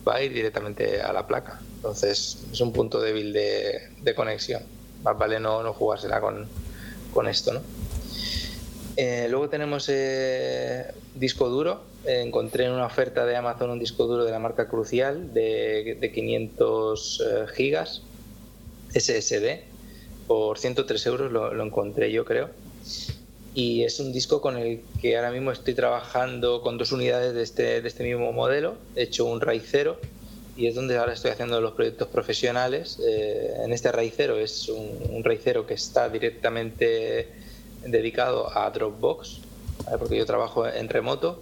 [0.07, 1.59] va a ir directamente a la placa.
[1.75, 4.63] Entonces es un punto débil de, conexión.
[5.03, 6.47] Más vale no, no jugársela con,
[7.13, 7.53] con esto.
[7.53, 7.61] ¿no?
[8.97, 11.83] Eh, luego tenemos eh, disco duro.
[12.05, 16.11] encontré en una oferta de Amazon un disco duro de la marca Crucial de, de
[16.11, 18.01] 500 eh, gigas
[18.93, 19.61] SSD.
[20.27, 22.49] Por 103 euros lo encontré yo creo
[23.59, 27.43] y es un disco con el que ahora mismo estoy trabajando con dos unidades de
[27.43, 29.99] este, de este mismo modelo, he hecho un raicero
[30.55, 32.99] y es donde ahora estoy haciendo los proyectos profesionales.
[33.05, 37.27] Eh, en este raicero es un, un raicero que está directamente
[37.85, 39.41] dedicado a Dropbox,
[39.99, 41.41] porque yo trabajo en remoto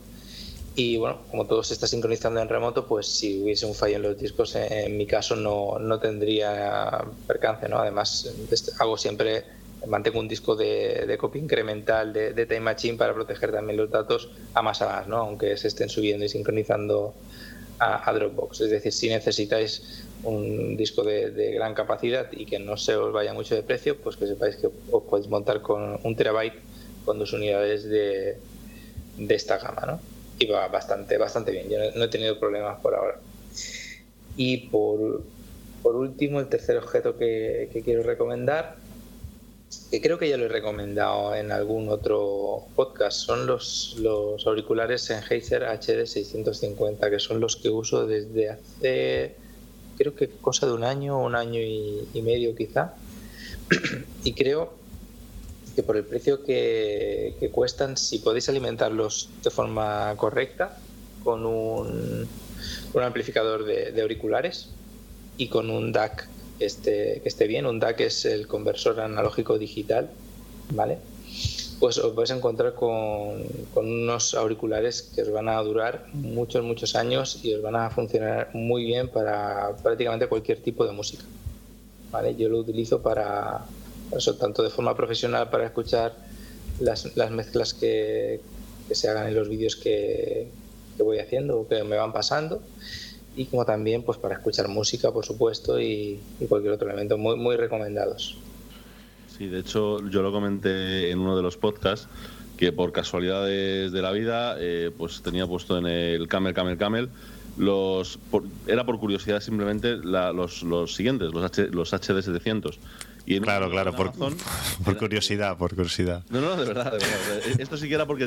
[0.75, 4.01] y bueno, como todo se está sincronizando en remoto, pues si hubiese un fallo en
[4.01, 7.77] los discos, en, mi caso no, no tendría percance, ¿no?
[7.77, 8.31] Además,
[8.79, 9.43] hago siempre
[9.85, 14.61] mantengo un disco de, copia incremental de, Time Machine para proteger también los datos a
[14.61, 15.17] más a más, ¿no?
[15.17, 17.13] aunque se estén subiendo y sincronizando
[17.79, 18.61] a, Dropbox.
[18.61, 23.33] Es decir, si necesitáis un disco de, gran capacidad y que no se os vaya
[23.33, 26.59] mucho de precio, pues que sepáis que os podéis montar con un terabyte
[27.05, 28.37] con dos unidades de,
[29.29, 29.83] esta gama.
[29.85, 29.99] ¿no?
[30.39, 31.69] Y va bastante, bastante bien.
[31.69, 33.19] Yo no, he tenido problemas por ahora.
[34.35, 35.23] Y por,
[35.83, 38.86] por último, el tercer objeto que quiero recomendar
[39.89, 45.01] que creo que ya lo he recomendado en algún otro podcast, son los, los auriculares
[45.01, 49.35] Sennheiser HD 650, que son los que uso desde hace,
[49.97, 52.95] creo que cosa de un año, un año y, medio quizá.
[54.23, 54.73] y creo
[55.75, 60.77] que por el precio que, cuestan, si podéis alimentarlos de forma correcta,
[61.23, 62.27] con un,
[62.93, 64.69] un amplificador de, de auriculares
[65.37, 66.27] y con un DAC
[66.57, 67.65] que esté, que esté bien.
[67.65, 70.09] Un DAC es el conversor analógico digital,
[70.71, 70.97] ¿vale?
[71.79, 73.43] Pues os vais a encontrar con,
[73.73, 77.89] con, unos auriculares que os van a durar muchos, muchos años y os van a
[77.91, 81.23] funcionar muy bien para prácticamente cualquier tipo de música.
[82.11, 82.35] ¿vale?
[82.35, 83.65] Yo lo utilizo para,
[84.15, 86.15] eso, tanto de forma profesional para escuchar
[86.79, 88.39] las, las mezclas que,
[88.87, 90.47] que, se hagan en los vídeos que,
[90.95, 92.61] que voy haciendo o que me van pasando
[93.37, 96.19] y como también pues para escuchar música, por supuesto, y,
[96.49, 98.37] cualquier otro elemento, muy, muy recomendados.
[99.37, 102.07] Sí, de hecho yo lo comenté en uno de los podcasts
[102.57, 107.09] que por casualidades de la vida eh, pues tenía puesto en el Camel Camel Camel
[107.57, 108.19] los
[108.67, 112.77] era por curiosidad simplemente los, los siguientes, los, H, los HD700.
[113.25, 114.13] Y claro, claro, por,
[114.85, 116.23] por curiosidad, por curiosidad.
[116.29, 117.59] No, no, de verdad, de verdad.
[117.59, 118.25] Esto sí que era porque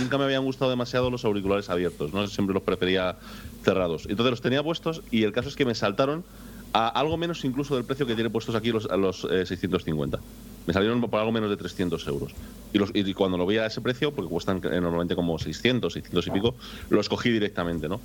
[0.00, 2.26] nunca me habían gustado demasiado los auriculares abiertos, ¿no?
[2.26, 3.16] Siempre los prefería
[3.64, 4.06] cerrados.
[4.08, 6.24] Entonces los tenía puestos y el caso es que me saltaron
[6.72, 10.16] a algo menos incluso del precio que tiene puestos aquí los, los 650.
[10.16, 10.20] Eh,
[10.66, 12.32] me salieron por algo menos de 300 euros.
[12.72, 15.92] Y, los, y cuando lo vi a ese precio, porque cuestan eh, normalmente como 600,
[15.92, 16.54] 600 y pico,
[16.90, 18.00] los cogí directamente, ¿no?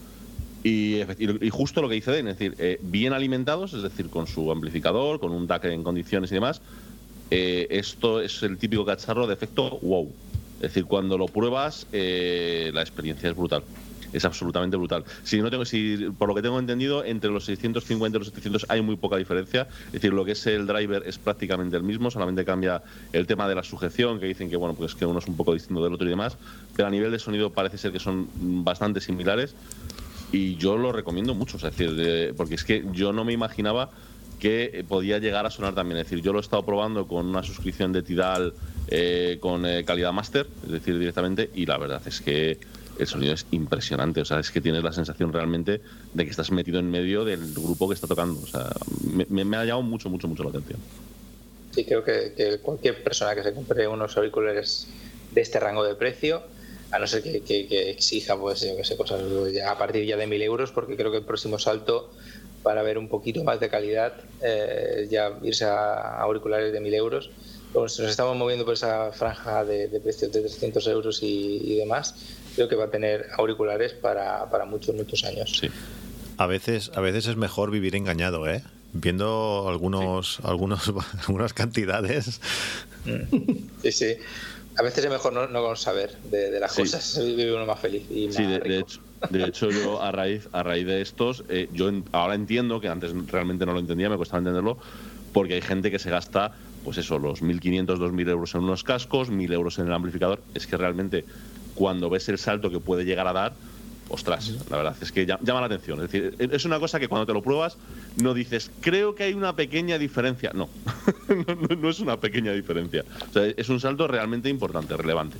[0.63, 1.01] Y,
[1.51, 5.19] justo lo que dice Den, es decir, eh, bien alimentados, es decir, con su amplificador,
[5.19, 6.61] con un DAC en condiciones y demás,
[7.31, 10.11] eh, esto es el típico cacharro de efecto wow.
[10.55, 13.63] Es decir, cuando lo pruebas, eh, la experiencia es brutal.
[14.13, 15.03] Es absolutamente brutal.
[15.23, 18.65] Si no tengo, si por lo que tengo entendido, entre los 650 y los 700
[18.69, 19.67] hay muy poca diferencia.
[19.87, 22.81] Es decir, lo que es el driver es prácticamente el mismo, solamente cambia
[23.13, 25.53] el tema de la sujeción, que dicen que bueno, pues que uno es un poco
[25.53, 26.37] distinto del otro y demás.
[26.75, 28.27] Pero a nivel de sonido parece ser que son
[28.63, 29.55] bastante similares
[30.31, 33.89] y yo lo recomiendo mucho, es decir, porque es que yo no me imaginaba
[34.39, 35.99] que podía llegar a sonar también.
[35.99, 38.53] Es decir, yo lo he estado probando con una suscripción de Tidal
[38.87, 42.57] eh, con eh, calidad máster, es decir, directamente, y la verdad es que
[42.99, 44.21] el sonido es impresionante.
[44.21, 45.81] O sea, es que tienes la sensación realmente
[46.13, 48.39] de que estás metido en medio del grupo que está tocando.
[48.41, 48.69] O sea,
[49.29, 50.79] me, ha llamado mucho, mucho, mucho la atención.
[51.71, 54.87] Sí, creo que, cualquier persona que se compre unos auriculares
[55.31, 56.41] de este rango de precio
[56.91, 59.21] a no ser que, exija pues yo que sé cosas
[59.63, 62.09] a partir ya de mil euros porque creo que el próximo salto
[62.63, 67.29] para ver un poquito más de calidad eh, ya irse a auriculares de mil euros
[67.73, 72.15] pues nos estamos moviendo por esa franja de, precios de 300 euros y, demás
[72.55, 75.57] creo que va a tener auriculares para, para muchos muchos años.
[75.59, 75.69] Sí.
[76.37, 80.91] a veces a veces es mejor vivir engañado eh viendo algunos algunos
[81.27, 82.41] algunas cantidades.
[83.83, 84.15] Sí sí.
[84.79, 88.45] A veces es mejor no, saber de, las cosas, vive uno más feliz y Sí,
[88.45, 92.79] de, hecho, de hecho yo a raíz, a raíz de estos, eh, yo ahora entiendo,
[92.79, 94.77] que antes realmente no lo entendía, me costaba entenderlo,
[95.33, 96.53] porque hay gente que se gasta,
[96.85, 100.41] pues eso, los 1.500, 2.000 euros en unos cascos, 1.000 euros en el amplificador.
[100.53, 101.25] Es que realmente
[101.79, 103.53] cuando ves el salto que puede llegar a dar,
[104.09, 106.03] ostras, la verdad es que llama la atención.
[106.03, 107.77] Es decir, es una cosa que cuando te lo pruebas
[108.21, 110.51] no dices, creo que hay una pequeña diferencia.
[110.53, 110.67] No,
[111.79, 113.05] no, es una pequeña diferencia.
[113.29, 115.37] O sea, es un salto realmente importante, relevante.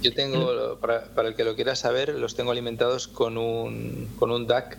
[0.00, 4.46] Yo tengo, para, el que lo quiera saber, los tengo alimentados con un, con un
[4.46, 4.78] DAC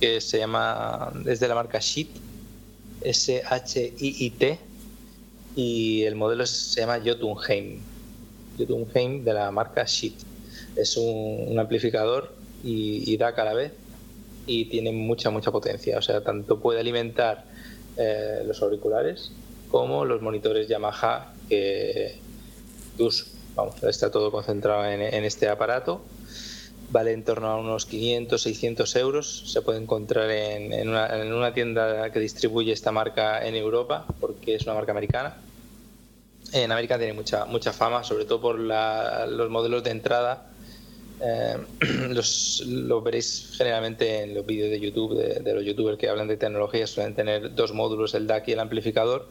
[0.00, 2.08] que se llama, es de la marca SHIT,
[3.02, 4.58] S-H-I-I-T,
[5.54, 7.80] y el modelo se llama Jotunheim,
[8.56, 10.14] De la marca SHIT.
[10.76, 12.32] Es un, amplificador
[12.64, 13.72] y, DAC a la vez
[14.46, 15.98] y tiene mucha, mucha potencia.
[15.98, 17.44] O sea, tanto puede alimentar
[17.96, 19.32] eh, los auriculares
[19.70, 22.18] como los monitores Yamaha que,
[22.98, 23.26] uso.
[23.54, 26.02] Vamos, está todo concentrado en, este aparato.
[26.90, 29.50] Vale en torno a unos 500, 600 euros.
[29.50, 34.74] Se puede encontrar en, una, tienda que distribuye esta marca en Europa, porque es una
[34.74, 35.36] marca americana.
[36.56, 40.50] En América tiene mucha, mucha fama, sobre todo por los modelos de entrada
[41.20, 41.56] eh,
[42.10, 46.36] los, lo veréis generalmente en los vídeos de YouTube de, los youtubers que hablan de
[46.36, 49.28] tecnología, suelen tener dos módulos, el DAC y el amplificador.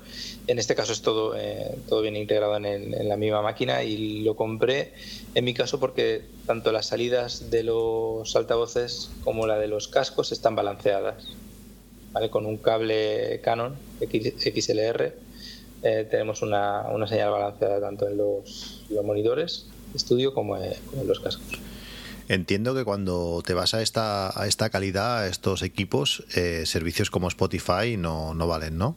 [0.48, 4.36] En este caso es todo, eh, todo bien integrado en, la misma máquina y lo
[4.36, 4.94] compré
[5.36, 10.32] en mi caso porque tanto las salidas de los altavoces como la de los cascos
[10.32, 11.28] están balanceadas.
[12.14, 12.30] ¿vale?
[12.30, 15.25] Con un cable Canon XLR
[15.86, 20.74] eh, tenemos una, una, señal balanceada tanto en los, los monitores estudio como en
[21.08, 21.60] los cascos.
[22.28, 27.12] Entiendo que cuando te vas a esta, a esta calidad, a estos equipos, eh, servicios
[27.12, 28.96] como Spotify no, no valen, ¿no?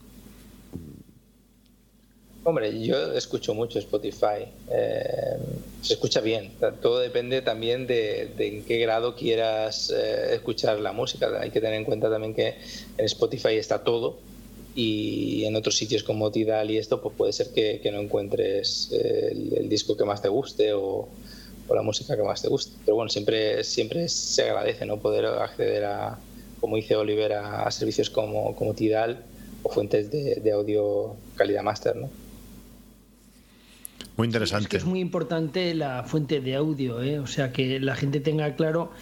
[2.45, 4.47] Hombre, yo escucho mucho Spotify.
[4.71, 5.37] Eh,
[5.83, 6.53] se escucha bien.
[6.81, 11.29] Todo depende también de, en qué grado quieras eh, escuchar la música.
[11.39, 12.57] Hay que tener en cuenta también que
[12.97, 14.17] en Spotify está todo
[14.81, 19.69] y en otros sitios como Tidal y esto, pues puede ser que, no encuentres el,
[19.69, 21.09] disco que más te guste o,
[21.67, 22.77] o la música que más te guste.
[22.85, 24.99] Pero bueno, siempre, siempre se agradece ¿no?
[24.99, 26.17] poder acceder a,
[26.61, 29.25] como dice Oliver, a, servicios como, como Tidal
[29.65, 32.09] o fuentes de, audio calidad máster, ¿no?
[34.17, 34.77] Muy interesante.
[34.77, 37.19] Es, muy importante la fuente de audio, ¿eh?
[37.19, 38.93] o sea, que la gente tenga claro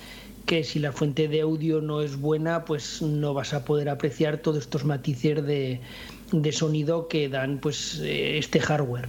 [0.46, 4.38] que si la fuente de audio no es buena, pues no vas a poder apreciar
[4.38, 5.80] todos estos matices de,
[6.32, 9.08] de sonido que dan pues eh, este hardware.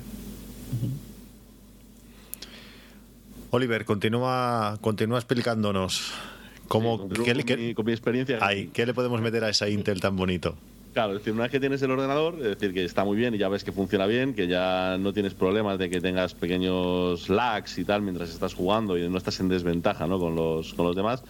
[3.51, 6.11] Oliver, continúa, continúa explicándonos
[6.67, 8.39] cómo, qué, con, mi, experiencia.
[8.73, 10.55] ¿Qué le podemos meter a esa Intel tan bonito?
[10.97, 13.35] Claro, es decir, una vez que tienes el ordenador, es decir, que está muy bien
[13.35, 17.29] y ya ves que funciona bien, que ya no tienes problemas de que tengas pequeños
[17.29, 20.17] lags y tal mientras estás jugando y no estás en desventaja ¿no?
[20.17, 21.23] con, los, con los demás.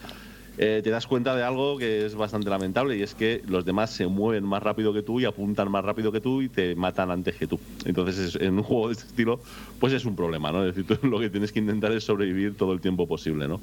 [0.58, 3.91] Eh, te das cuenta de algo que es bastante lamentable y es que los demás
[3.91, 7.12] se mueven más rápido que tú y apuntan más rápido que tú y te matan
[7.12, 7.60] antes que tú.
[7.86, 9.41] Entonces, en un juego de este estilo,
[9.78, 10.66] pues es un problema, ¿no?
[10.66, 13.62] Es decir, tú lo que tienes que intentar es sobrevivir todo el tiempo posible, ¿no?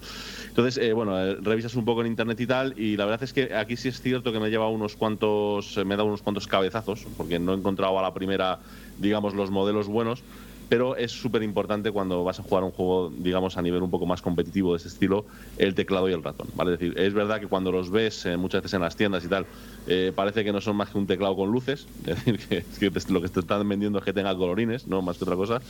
[0.48, 3.32] Entonces, eh, bueno, eh, revisas un poco en internet y tal y la verdad es
[3.32, 6.46] que aquí sí es cierto que me he llevado unos cuantos, me dado unos cuantos
[6.46, 8.60] cabezazos porque no he encontrado a la primera,
[8.96, 10.24] digamos, los modelos buenos
[10.68, 14.06] pero es súper importante cuando vas a jugar un juego, digamos, a nivel un poco
[14.06, 15.26] más competitivo de ese estilo,
[15.58, 16.74] el teclado y el ratón, ¿vale?
[16.74, 19.28] Es decir, es verdad que cuando los ves eh, muchas veces en las tiendas y
[19.28, 19.46] tal,
[19.86, 23.20] eh, parece que no son más que un teclado con luces, es decir, que, lo
[23.20, 25.60] que te están vendiendo es que tenga colorines, no más que otra cosa,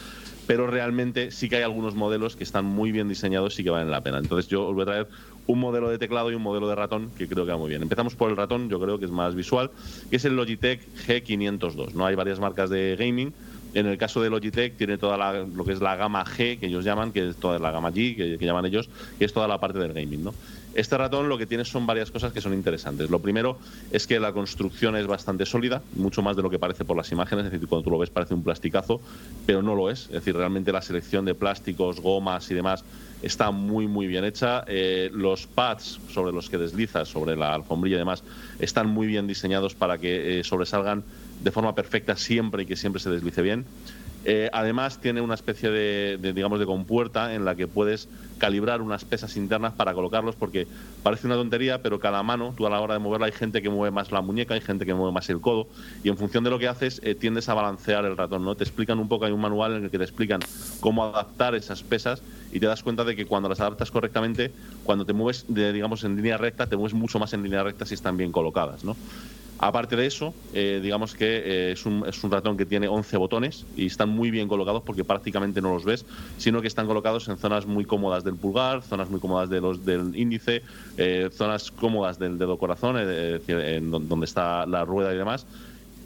[0.46, 3.90] pero realmente sí que hay algunos modelos que están muy bien diseñados y que valen
[3.90, 4.18] la pena.
[4.18, 5.08] Entonces yo os voy a traer
[5.46, 7.82] un modelo de teclado y un modelo de ratón que creo que va muy bien.
[7.82, 9.70] Empezamos por el ratón, yo creo que es más visual,
[10.10, 11.92] que es el Logitech G502.
[11.92, 12.06] ¿no?
[12.06, 13.32] Hay varias marcas de gaming
[13.74, 16.66] en el caso de Logitech tiene toda la, lo que es la gama G, que
[16.66, 19.58] ellos llaman, que es toda la gama G, que, llaman ellos, que es toda la
[19.58, 20.24] parte del gaming.
[20.24, 20.34] ¿no?
[20.74, 23.10] Este ratón lo que tiene son varias cosas que son interesantes.
[23.10, 23.58] Lo primero
[23.90, 27.10] es que la construcción es bastante sólida, mucho más de lo que parece por las
[27.12, 29.00] imágenes, es decir, cuando tú lo ves parece un plasticazo,
[29.46, 30.04] pero no lo es.
[30.06, 32.84] Es decir, realmente la selección de plásticos, gomas y demás
[33.22, 34.64] está muy, muy bien hecha.
[34.66, 38.22] Eh, los pads sobre los que deslizas, sobre la alfombrilla y demás,
[38.58, 41.04] están muy bien diseñados para que eh, sobresalgan
[41.44, 43.66] de forma perfecta siempre y que siempre se deslice bien.
[44.26, 49.04] Eh, además tiene una especie de, digamos de compuerta en la que puedes calibrar unas
[49.04, 50.66] pesas internas para colocarlos porque
[51.02, 53.68] parece una tontería pero cada mano tú a la hora de moverla hay gente que
[53.68, 55.66] mueve más la muñeca hay gente que mueve más el codo
[56.02, 58.64] y en función de lo que haces eh, tiendes a balancear el ratón no te
[58.64, 60.40] explican un poco hay un manual en el que te explican
[60.80, 64.50] cómo adaptar esas pesas y te das cuenta de que cuando las adaptas correctamente
[64.84, 67.92] cuando te mueves digamos en línea recta te mueves mucho más en línea recta si
[67.92, 68.96] están bien colocadas no
[69.58, 73.16] Aparte de eso, eh, digamos que eh, es, un, es, un, ratón que tiene 11
[73.16, 76.04] botones y están muy bien colocados porque prácticamente no los ves,
[76.38, 79.84] sino que están colocados en zonas muy cómodas del pulgar, zonas muy cómodas de los,
[79.84, 80.62] del índice,
[80.96, 85.46] eh, zonas cómodas del dedo corazón, en donde está la rueda y demás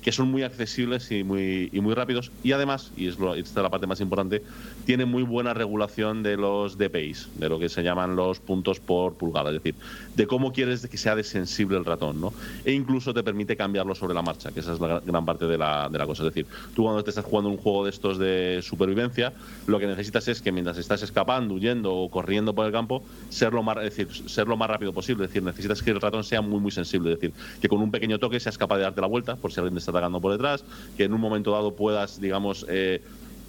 [0.02, 2.30] que son muy accesibles y muy, y muy rápidos.
[2.42, 4.42] Y además, y es lo, esta es la parte más importante,
[4.88, 9.12] tiene muy buena regulación de los DPIs, de lo que se llaman los puntos por
[9.16, 9.74] pulgada, es decir,
[10.16, 12.32] de cómo quieres que sea de sensible el ratón, ¿no?
[12.64, 15.58] E incluso te permite cambiarlo sobre la marcha, que esa es la gran parte de
[15.58, 16.22] la, de la cosa.
[16.22, 19.34] Es decir, tú cuando te estás jugando un juego de estos de supervivencia,
[19.66, 23.52] lo que necesitas es que mientras estás escapando, huyendo o corriendo por el campo, ser
[23.52, 25.24] lo más, decir, ser lo más rápido posible.
[25.24, 27.12] Es decir, necesitas que el ratón sea muy, muy sensible.
[27.12, 29.60] Es decir, que con un pequeño toque seas capaz de darte la vuelta por si
[29.60, 30.64] alguien te está atacando por detrás,
[30.96, 33.02] que en un momento dado puedas, digamos, eh,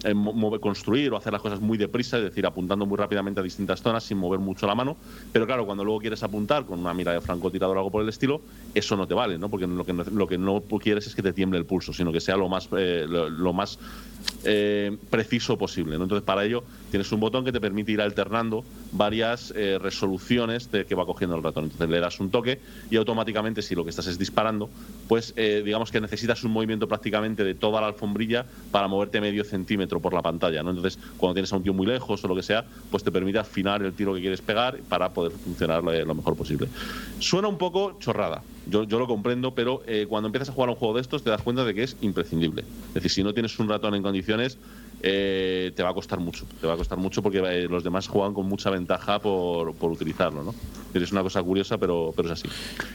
[0.04, 0.14] eh,
[0.60, 4.04] construir o hacer las cosas muy deprisa, es decir, apuntando muy rápidamente a distintas zonas
[4.04, 4.96] sin mover mucho la mano.
[5.32, 8.08] Pero claro, cuando luego quieres apuntar con una mira de francotirador o algo por el
[8.08, 8.40] estilo,
[8.74, 9.48] eso no te vale, ¿no?
[9.48, 12.12] Porque lo que no, lo que no quieres es que te tiemble el pulso, sino
[12.12, 13.78] que sea lo más, eh, lo, más
[14.44, 15.96] eh, preciso posible.
[15.98, 16.04] ¿no?
[16.04, 20.96] Entonces, para ello tienes un botón que te permite ir alternando varias resoluciones de que
[20.96, 21.64] va cogiendo el ratón.
[21.64, 22.58] Entonces le das un toque
[22.90, 24.68] y automáticamente, si lo que estás es disparando,
[25.06, 30.00] pues digamos que necesitas un movimiento prácticamente de toda la alfombrilla para moverte medio centímetro
[30.00, 30.70] por la pantalla, ¿no?
[30.70, 33.38] Entonces, cuando tienes a un tío muy lejos o lo que sea, pues te permite
[33.38, 36.68] afinar el tiro que quieres pegar para poder funcionar lo mejor posible.
[37.18, 40.94] Suena un poco chorrada, yo, lo comprendo, pero eh, cuando empiezas a jugar un juego
[40.94, 42.62] de estos te das cuenta de que es imprescindible.
[42.88, 44.58] Es decir, si no tienes un ratón en condiciones,
[45.02, 46.46] eh, te va a costar mucho.
[46.60, 49.90] Te va a costar mucho porque eh, los demás juegan con mucha ventaja por, por
[49.90, 50.54] utilizarlo, ¿no?
[50.92, 52.48] Es una cosa curiosa, pero, pero es así.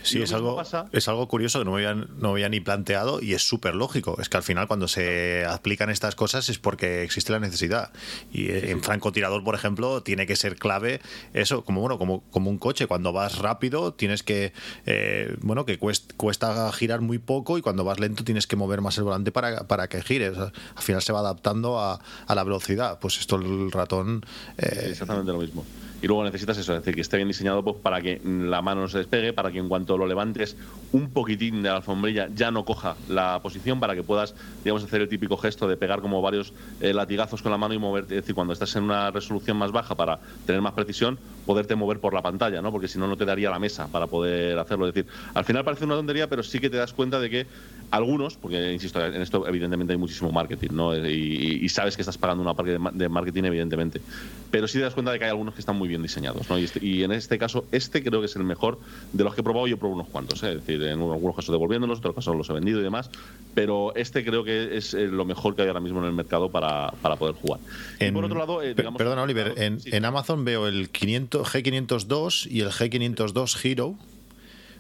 [0.04, 3.34] Sí, es algo, es algo curioso que no me había, no había ni planteado y
[3.34, 4.18] es súper lógico.
[4.20, 7.92] Es que al final cuando se aplican estas cosas es porque existe la necesidad.
[8.32, 11.00] Y en francotirador, por ejemplo, tiene que ser clave
[11.34, 12.88] eso, como bueno, como, como un coche.
[12.88, 14.54] Cuando vas rápido tienes que,
[14.86, 18.98] eh, bueno, que cuesta, girar muy poco y cuando vas lento tienes que mover más
[18.98, 20.38] el volante para, para que gires.
[20.38, 21.95] al final se va adaptando a
[22.28, 23.00] a, la velocidad.
[23.00, 24.26] Pues esto el ratón...
[24.58, 25.66] Eh, exactamente lo mismo.
[26.02, 28.82] Y luego necesitas eso, es decir, que esté bien diseñado pues, para que la mano
[28.82, 30.58] no se despegue, para que en cuanto lo levantes
[30.92, 35.02] un poquitín de la alfombrilla ya no coja la posición, para que puedas, digamos, hacer
[35.02, 38.16] el típico gesto de pegar como varios eh, latigazos con la mano y moverte.
[38.16, 42.00] Es decir, cuando estás en una resolución más baja para tener más precisión, poderte mover
[42.00, 42.72] por la pantalla, ¿no?
[42.72, 44.88] Porque si no, no te daría la mesa para poder hacerlo.
[44.88, 47.48] Es decir, al final parece una tontería, pero sí que te das cuenta de que
[47.92, 50.96] algunos, porque insisto, en esto evidentemente hay muchísimo marketing, ¿no?
[50.96, 54.02] Y, sabes que estás pagando una parte de marketing, evidentemente.
[54.50, 56.58] Pero sí te das cuenta de que hay algunos que están muy bien diseñados, ¿no?
[56.58, 58.80] Este, y, en este caso, este creo que es el mejor
[59.14, 59.68] de los que he probado.
[59.68, 60.50] Yo probado unos cuantos, ¿eh?
[60.50, 63.10] es decir, en algunos casos devolviéndolos, en otros casos los he vendido y demás.
[63.54, 66.50] Pero este creo que es eh, lo mejor que hay ahora mismo en el mercado
[66.50, 67.60] para, para poder jugar.
[68.00, 72.62] y por otro lado, eh, perdona, Oliver, en, en Amazon veo el 500, G502 y
[72.62, 73.96] el G502 Hero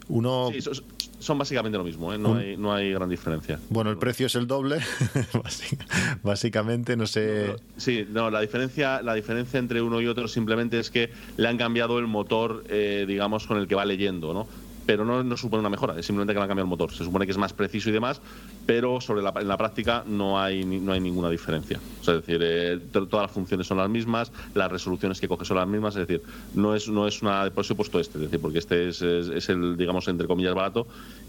[0.08, 0.50] Uno...
[0.54, 0.74] Sí, son,
[1.20, 2.18] son básicamente lo mismo, ¿eh?
[2.18, 3.60] no, Un- hay, no hay gran diferencia.
[3.70, 4.78] Bueno, el precio es el doble,
[5.34, 7.56] básic- básicamente, no sé...
[7.78, 11.58] Sí, no, la diferencia, la diferencia entre uno y otro simplemente es que le han
[11.58, 14.48] cambiado el motor, eh, digamos, con el que va leyendo, ¿no?
[14.86, 16.92] Pero no, no supone una mejora, es simplemente que le han cambiado el motor.
[16.92, 18.22] Se supone que es más preciso y demás,
[18.66, 21.84] pero sobre la, en la práctica no hay, no hay ninguna diferencia.
[22.00, 25.58] Es decir, eh, to- todas las funciones son las mismas, las resoluciones que coge son
[25.58, 26.22] las mismas, es decir,
[26.54, 27.50] no es, no es una.
[27.52, 30.54] Por eso he puesto este, es decir, porque este es, es- el, digamos, entre comillas,
[30.54, 30.88] barato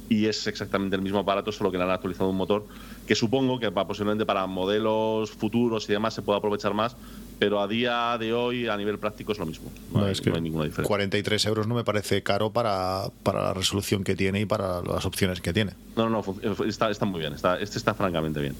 [0.09, 2.67] y es exactamente el mismo aparato, solo que le han actualizado un motor
[3.05, 6.97] que supongo que posiblemente para modelos futuros y demás se pueda aprovechar más,
[7.39, 9.71] pero a día de hoy a nivel práctico es lo mismo.
[9.93, 10.89] No, No, hay, es que no hay ninguna diferencia.
[10.89, 15.05] 43 euros no me parece caro para, para la resolución que tiene y para las
[15.05, 15.73] opciones que tiene.
[15.97, 18.55] No, no, eh, está, está muy bien, está, este está francamente bien.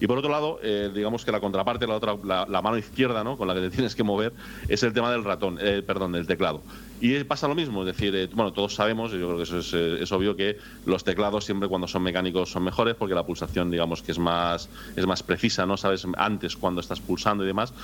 [0.00, 3.22] Y por otro lado, eh, digamos que la contraparte, la otra, la, la mano izquierda,
[3.24, 3.36] ¿no?
[3.36, 4.32] Con la que te tienes que mover,
[4.68, 6.62] es el tema del ratón, eh, perdón, del teclado.
[7.00, 9.58] Y pasa lo mismo, es decir, eh, bueno, todos sabemos, y yo creo que eso
[9.58, 13.26] es, eh, es obvio que los teclados siempre cuando son mecánicos son mejores porque la
[13.26, 15.76] pulsación, digamos que es más, es más precisa, ¿no?
[15.76, 17.74] Sabes antes cuando estás pulsando y demás.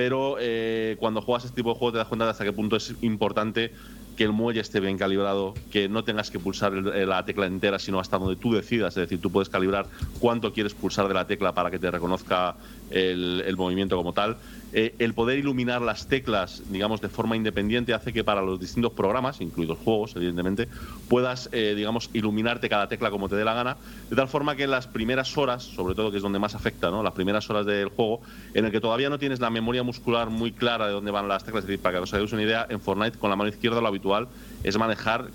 [0.00, 2.74] Pero eh, cuando juegas este tipo de juego te das cuenta de hasta qué punto
[2.74, 3.70] es importante
[4.16, 7.78] que el muelle esté bien calibrado, que no tengas que pulsar eh, la tecla entera,
[7.78, 8.96] sino hasta donde tú decidas.
[8.96, 9.84] Es decir, tú puedes calibrar
[10.18, 12.56] cuánto quieres pulsar de la tecla para que te reconozca
[12.90, 14.36] el, movimiento como tal.
[14.72, 18.92] Eh, el poder iluminar las teclas, digamos, de forma independiente hace que para los distintos
[18.92, 20.68] programas, incluidos juegos, evidentemente,
[21.08, 23.76] puedas, eh, digamos, iluminarte cada tecla como te dé la gana,
[24.08, 26.90] de tal forma que en las primeras horas, sobre todo que es donde más afecta,
[26.90, 27.02] ¿no?
[27.02, 28.20] Las primeras horas del juego,
[28.54, 31.44] en el que todavía no tienes la memoria muscular muy clara de dónde van las
[31.44, 33.80] teclas, es decir, para que os hagáis una idea, en Fortnite con la mano izquierda
[33.80, 34.28] lo habitual
[34.62, 35.26] es manejar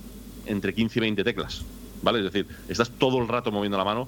[0.45, 1.65] entre 15 y 20 teclas,
[2.01, 2.19] ¿vale?
[2.19, 4.07] Es decir, estás todo el rato moviendo la mano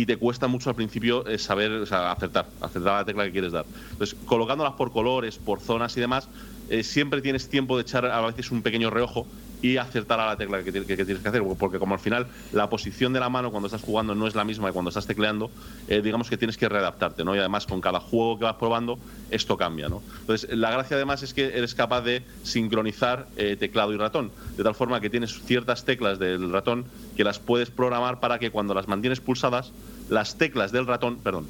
[0.00, 3.32] y te cuesta mucho al principio eh, saber, o sea, acertar, acertar la tecla que
[3.32, 3.66] quieres dar.
[3.92, 6.30] Entonces, colocándolas por colores, por zonas y demás,
[6.70, 9.26] eh, siempre tienes tiempo de echar a veces un pequeño reojo
[9.62, 12.00] y acertar a la tecla que, ti- que- que tienes que hacer, porque como al
[12.00, 14.88] final la posición de la mano cuando estás jugando no es la misma que cuando
[14.88, 15.50] estás tecleando,
[15.88, 17.34] eh, digamos que tienes que readaptarte, ¿no?
[17.34, 18.98] Y además con cada juego que vas probando,
[19.30, 20.02] esto cambia, ¿no?
[20.20, 24.64] Entonces, la gracia además es que eres capaz de sincronizar eh, teclado y ratón, de
[24.64, 28.74] tal forma que tienes ciertas teclas del ratón que las puedes programar para que cuando
[28.74, 29.72] las mantienes pulsadas,
[30.08, 31.46] las teclas del ratón, perdón,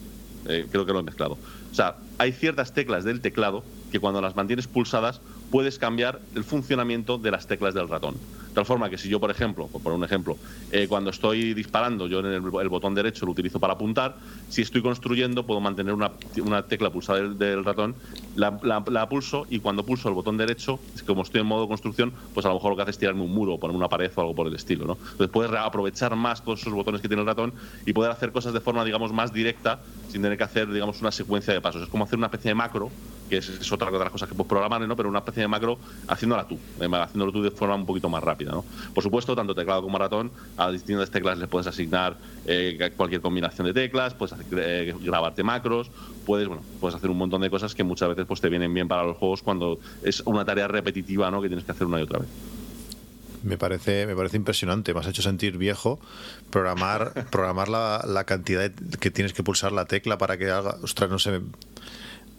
[0.47, 1.39] eh, creo que lo he mezclado.
[1.71, 5.21] O sea, hay ciertas teclas del teclado que cuando las mantienes pulsadas
[5.51, 8.15] puedes cambiar el funcionamiento de las teclas del ratón.
[8.51, 10.37] De tal forma que si yo, por ejemplo, por poner un ejemplo,
[10.71, 14.19] eh, cuando estoy disparando, yo en el, botón derecho lo utilizo para apuntar,
[14.49, 17.97] si estoy construyendo puedo mantener una, una tecla pulsada del, ratón,
[18.35, 22.45] la, la- pulso y cuando pulso el botón derecho, como estoy en modo construcción, pues
[22.45, 24.21] a lo mejor lo que hace es tirarme un muro o ponerme una pared o
[24.21, 24.85] algo por el estilo.
[24.85, 24.95] ¿no?
[25.13, 27.55] Entonces puedes aprovechar más todos esos botones que tiene el ratón
[27.85, 31.13] y poder hacer cosas de forma, digamos, más directa sin tener que hacer, digamos, una
[31.13, 31.83] secuencia de pasos.
[31.83, 32.89] Es como hacer una especie de macro,
[33.29, 34.97] que es, es otra de las cosas que puedes programar, ¿no?
[34.97, 35.79] pero una especie de macro
[36.09, 38.40] haciéndola tú, eh, haciéndolo tú de forma un poquito más rápida.
[38.95, 43.67] Por supuesto, tanto teclado como ratón, a distintas teclas les puedes asignar eh, cualquier combinación
[43.67, 45.91] de teclas, puedes eh, grabarte macros,
[46.27, 48.89] puedes, bueno, puedes hacer un montón de cosas que muchas veces pues, te vienen bien
[48.89, 51.41] para los juegos cuando es una tarea repetitiva ¿no?
[51.43, 52.29] que tienes que hacer una y otra vez.
[53.43, 54.93] Me parece, me parece impresionante.
[54.93, 55.99] Me has hecho sentir viejo
[56.51, 60.77] programar, programar la, cantidad que tienes que pulsar la tecla para que haga.
[60.83, 61.41] Ostras, no sé.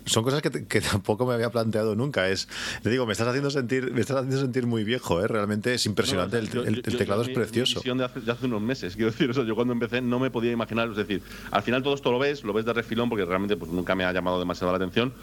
[0.05, 2.29] Son cosas que, te- que tampoco me había planteado nunca.
[2.29, 2.47] Es,
[2.83, 5.27] le digo, me estás haciendo sentir, me estás haciendo sentir muy viejo, ¿eh?
[5.27, 6.37] Realmente es impresionante.
[6.37, 7.81] No, o el, sea, yo- el- yo- el yo- teclado es precioso.
[7.85, 10.19] Mi de hace, de hace unos meses, quiero decir, o sea, yo cuando empecé no
[10.19, 11.21] me podía imaginar, es decir,
[11.51, 14.03] al final todo esto lo ves, lo ves de refilón porque realmente pues nunca me
[14.05, 15.13] ha llamado demasiado la atención.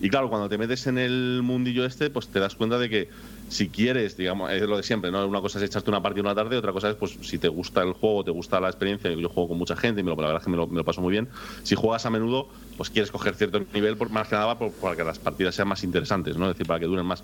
[0.00, 3.08] Y claro, cuando te metes en el mundillo este, pues te das cuenta de que
[3.48, 5.26] si quieres, digamos, es lo de siempre, ¿no?
[5.26, 7.82] Una cosa es echarte una partida una tarde, otra cosa es, pues, si te gusta
[7.82, 10.28] el juego, te gusta la experiencia, yo juego con mucha gente y me lo, la
[10.28, 11.28] verdad es que me lo, paso muy bien.
[11.62, 15.04] Si juegas a menudo, pues quieres coger cierto nivel, por, más que nada para que
[15.04, 16.46] las partidas sean más interesantes, ¿no?
[16.46, 17.22] Es decir, para que duren más.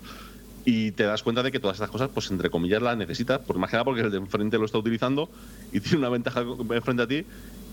[0.65, 3.57] Y te das cuenta de que todas estas cosas, pues entre comillas, las necesitas, por
[3.57, 5.29] más que nada porque el de enfrente lo está utilizando
[5.73, 6.43] y tiene una ventaja
[6.81, 7.25] frente a ti.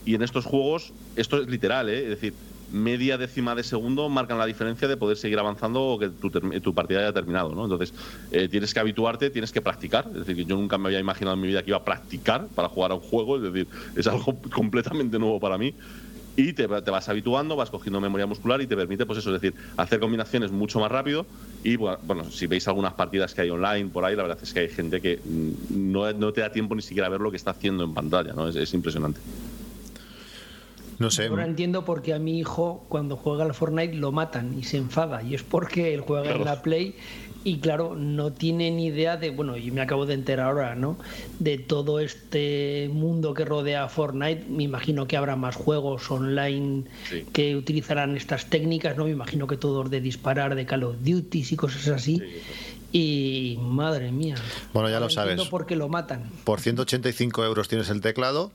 [0.05, 2.03] Y en estos juegos, esto es literal, ¿eh?
[2.05, 2.35] Es decir,
[2.73, 6.75] media décima de segundo marcan la diferencia de poder seguir avanzando o que tu, tu
[6.75, 7.65] partida haya terminado, ¿no?
[7.65, 7.93] Entonces,
[8.31, 10.07] eh, tienes que habituarte, tienes que practicar.
[10.09, 12.69] Es decir, yo nunca me había imaginado en mi vida que iba a practicar para
[12.69, 15.75] jugar a un juego, es decir, es algo completamente nuevo para mí.
[16.37, 19.43] Y te, te vas habituando, vas cogiendo memoria muscular y te permite, pues eso, es
[19.43, 21.27] decir, hacer combinaciones mucho más rápido.
[21.65, 24.61] Y bueno, si veis algunas partidas que hay online por ahí, la verdad es que
[24.61, 27.37] hay gente que mm, no, no te da tiempo ni siquiera a ver lo que
[27.37, 28.49] está haciendo en pantalla, ¿no?
[28.49, 29.21] Es impresionante.
[31.01, 31.27] No sé.
[31.27, 34.77] Ahora entiendo por qué a mi hijo cuando juega al Fortnite lo matan y se
[34.77, 35.23] enfada.
[35.23, 36.95] Y es porque él juega en la Play
[37.43, 40.99] y claro, no tiene ni idea de, bueno, yo me acabo de enterar ahora, ¿no?
[41.39, 44.45] De todo este mundo que rodea a Fortnite.
[44.51, 47.25] Me imagino que habrá más juegos online Sí.
[47.33, 49.05] que utilizarán estas técnicas, ¿no?
[49.07, 52.21] Me imagino que todos de disparar, de Call of Duty y cosas así.
[52.93, 54.35] Y madre mía.
[54.75, 55.41] Bueno, ya lo sabes.
[55.49, 56.25] por qué lo matan.
[56.45, 58.51] Por 185 euros tienes el teclado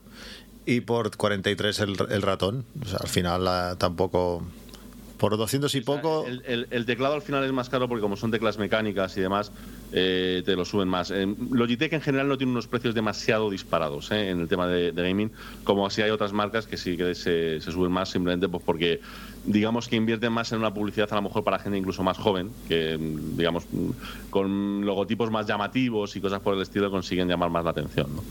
[0.66, 2.64] y por 43 el, el ratón.
[2.82, 4.42] O sea, al final la- tampoco...
[5.16, 6.26] Por 200 y poco...
[6.26, 9.22] El, el- el teclado al final es más caro porque como son teclas mecánicas y
[9.22, 9.50] demás,
[9.92, 11.10] eh, te lo suben más.
[11.10, 14.92] Eh, Logitech en general no tiene unos precios demasiado disparados eh, en el tema de,
[14.92, 15.30] de gaming,
[15.64, 19.00] como si hay otras marcas que sí que se, se suben más simplemente pues porque
[19.46, 22.50] digamos que invierten más en una publicidad a lo mejor para gente incluso más joven,
[22.68, 23.64] que digamos
[24.28, 28.08] con logotipos más llamativos y cosas por el estilo consiguen llamar más la atención.
[28.16, 28.22] ¿no?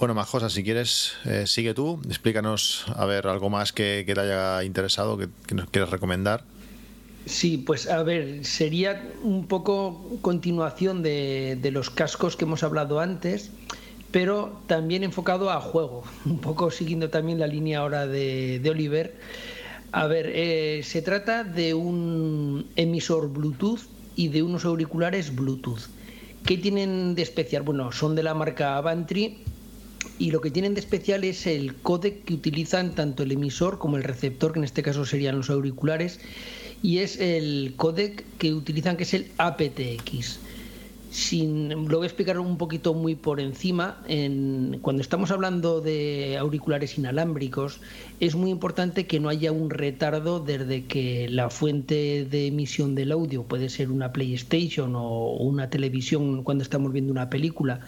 [0.00, 2.00] Bueno, más cosas, si quieres, eh, sigue tú.
[2.06, 6.42] Explícanos, a ver, algo más que, te haya interesado, que, nos quieras recomendar.
[7.26, 13.50] Sí, pues a ver, sería un poco continuación de, los cascos que hemos hablado antes,
[14.10, 19.18] pero también enfocado a juego, un poco siguiendo también la línea ahora de, de Oliver.
[19.92, 23.80] A ver, eh, se trata de un emisor Bluetooth
[24.16, 25.90] y de unos auriculares Bluetooth.
[26.46, 27.64] ¿Qué tienen de especial?
[27.64, 29.44] Bueno, son de la marca Avantry
[30.20, 33.96] y lo que tienen de especial es el códec que utilizan tanto el emisor como
[33.96, 36.20] el receptor, que en este caso serían los auriculares,
[36.82, 40.38] y es el códec que utilizan que es el aptX.
[41.10, 44.00] Sin, lo voy a explicar un poquito muy por encima.
[44.06, 47.80] En, cuando estamos hablando de auriculares inalámbricos,
[48.20, 53.10] es muy importante que no haya un retardo desde que la fuente de emisión del
[53.10, 57.80] audio puede ser una PlayStation o una televisión cuando estamos viendo una película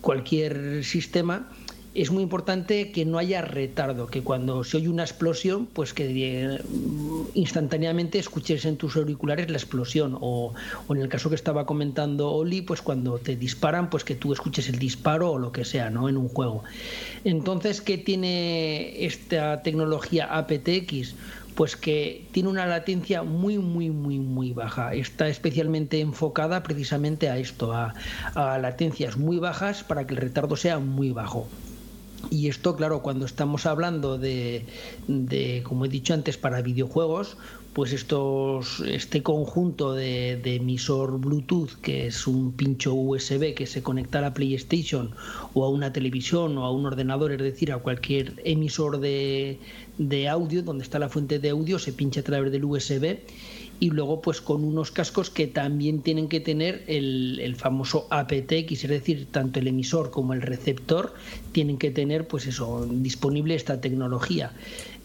[0.00, 1.48] cualquier sistema,
[1.94, 6.06] es muy importante que no haya retardo, que cuando se oye una explosión, pues que
[6.08, 6.58] eh,
[7.34, 10.16] instantáneamente escuches en tus auriculares la explosión.
[10.18, 10.54] O,
[10.88, 14.32] o, en el caso que estaba comentando Oli, pues cuando te disparan, pues que tú
[14.32, 16.08] escuches el disparo o lo que sea, ¿no?
[16.08, 16.64] En un juego.
[17.24, 21.14] Entonces, ¿qué tiene esta tecnología aptX?
[21.54, 24.94] Pues que tiene una latencia muy, muy, muy, muy baja.
[24.94, 27.94] Está especialmente enfocada precisamente a esto, a,
[28.58, 31.48] latencias muy bajas para que el retardo sea muy bajo.
[32.30, 34.64] Y esto, claro, cuando estamos hablando de,
[35.08, 37.36] de como he dicho antes, para videojuegos,
[37.72, 44.18] pues estos, este conjunto de, emisor Bluetooth, que es un pincho USB que se conecta
[44.18, 45.12] a la PlayStation
[45.54, 49.58] o a una televisión o a un ordenador, es decir, a cualquier emisor de,
[49.96, 53.20] de audio, donde está la fuente de audio, se pincha a través del USB
[53.82, 58.84] y luego pues con unos cascos que también tienen que tener el, el, famoso aptX,
[58.84, 61.14] es decir, tanto el emisor como el receptor
[61.50, 64.52] tienen que tener pues eso, disponible esta tecnología.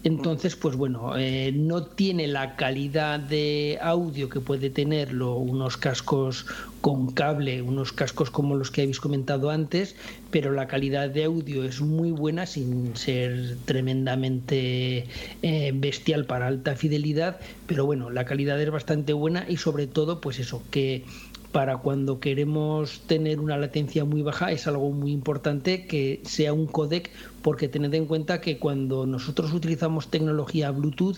[0.07, 6.45] Entonces, pues bueno, eh, no tiene la calidad de audio que puede tenerlo unos cascos
[6.79, 9.97] con cable, unos cascos como los que habéis comentado antes,
[10.31, 15.09] pero la calidad de audio es muy buena sin ser tremendamente
[15.41, 20.21] eh, bestial para alta fidelidad, pero bueno, la calidad es bastante buena y sobre todo,
[20.21, 21.03] pues eso, que
[21.51, 26.67] para cuando queremos tener una latencia muy baja es algo muy importante que sea un
[26.67, 27.09] codec
[27.41, 31.17] porque tened en cuenta que cuando nosotros utilizamos tecnología Bluetooth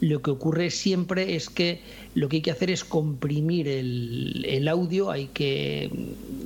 [0.00, 1.80] lo que ocurre siempre es que
[2.14, 5.90] lo que hay que hacer es comprimir el, audio, hay que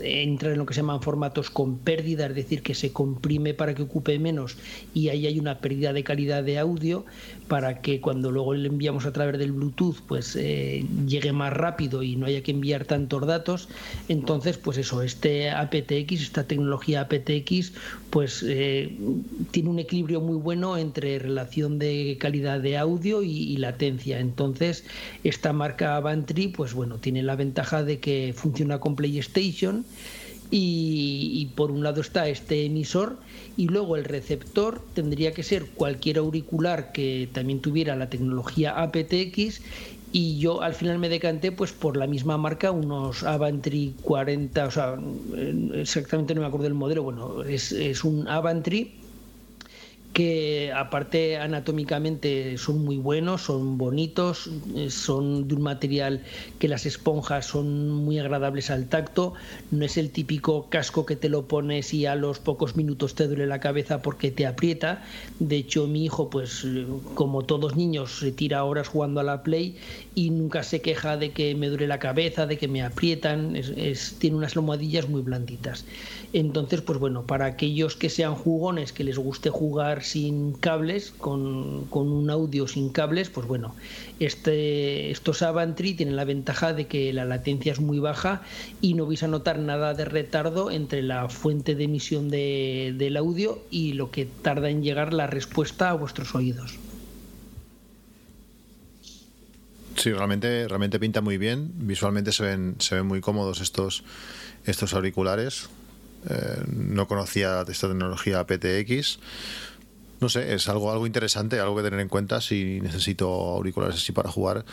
[0.00, 3.74] entrar en lo que se llaman formatos con pérdida, es decir, que se comprime para
[3.74, 4.56] que ocupe menos
[4.94, 7.04] y ahí hay una pérdida de calidad de audio
[7.48, 12.02] para que cuando luego le enviamos a través del Bluetooth pues eh, llegue más rápido
[12.02, 13.68] y no haya que enviar tantos datos.
[14.08, 17.72] Entonces, pues eso, este aptX, esta tecnología aptX,
[18.10, 18.96] pues eh,
[19.50, 24.20] tiene un equilibrio muy bueno entre relación de calidad de audio y, y latencia.
[24.20, 24.84] Entonces,
[25.24, 29.84] esta marca Avantry, pues bueno, tiene la ventaja de que funciona con PlayStation
[30.50, 33.20] y, por un lado está este emisor
[33.56, 39.62] y luego el receptor tendría que ser cualquier auricular que también tuviera la tecnología aptX
[40.10, 44.70] y yo al final me decanté pues por la misma marca unos Avantry 40 o
[44.70, 44.96] sea
[45.74, 49.07] exactamente no me acuerdo del modelo bueno es, es un Avantry
[50.18, 54.50] que aparte anatómicamente son muy buenos, son bonitos,
[54.88, 56.24] son de un material
[56.58, 59.34] que las esponjas son muy agradables al tacto,
[59.70, 63.28] no es el típico casco que te lo pones y a los pocos minutos te
[63.28, 65.04] duele la cabeza porque te aprieta,
[65.38, 66.66] de hecho mi hijo pues
[67.14, 69.76] como todos niños se tira horas jugando a la Play
[70.16, 74.16] y nunca se queja de que me duele la cabeza, de que me aprietan, es,
[74.18, 75.84] tiene unas almohadillas muy blanditas.
[76.32, 81.84] Entonces, pues bueno, para aquellos que sean jugones, que les guste jugar sin cables, con,
[81.86, 83.74] con un audio sin cables, pues bueno,
[84.20, 88.42] este, estos Avantry tienen la ventaja de que la latencia es muy baja
[88.80, 93.16] y no vais a notar nada de retardo entre la fuente de emisión de, del
[93.16, 96.78] audio y lo que tarda en llegar la respuesta a vuestros oídos.
[99.96, 101.72] Sí, realmente, realmente pinta muy bien.
[101.74, 104.04] Visualmente se ven, se ven muy cómodos estos,
[104.64, 105.68] estos auriculares.
[106.28, 109.18] Eh, no conocía esta tecnología PTX
[110.20, 114.12] no sé, es algo, algo interesante, algo que tener en cuenta si necesito auriculares así
[114.12, 114.64] para jugar,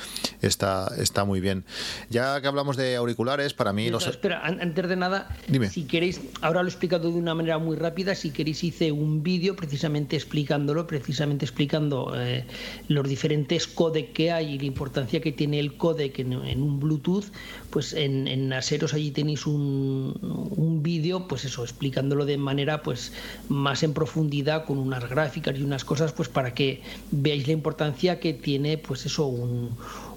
[0.41, 1.63] está, está muy bien.
[2.09, 3.89] Ya que hablamos de auriculares, para mí...
[3.89, 4.07] los...
[4.07, 5.35] Espera, antes de nada,
[5.69, 9.23] si queréis, ahora lo he explicado de una manera muy rápida, si queréis hice un
[9.23, 12.45] vídeo precisamente explicándolo, precisamente explicando eh,
[12.87, 17.25] los diferentes codecs que hay y la importancia que tiene el codec en, un Bluetooth,
[17.75, 20.17] pues en, en Aseros allí tenéis un,
[20.55, 23.11] un vídeo, pues eso, explicándolo de manera pues
[23.49, 26.81] más en profundidad con unas gráficas y unas cosas, pues para que
[27.11, 29.27] veáis la importancia que tiene, pues eso,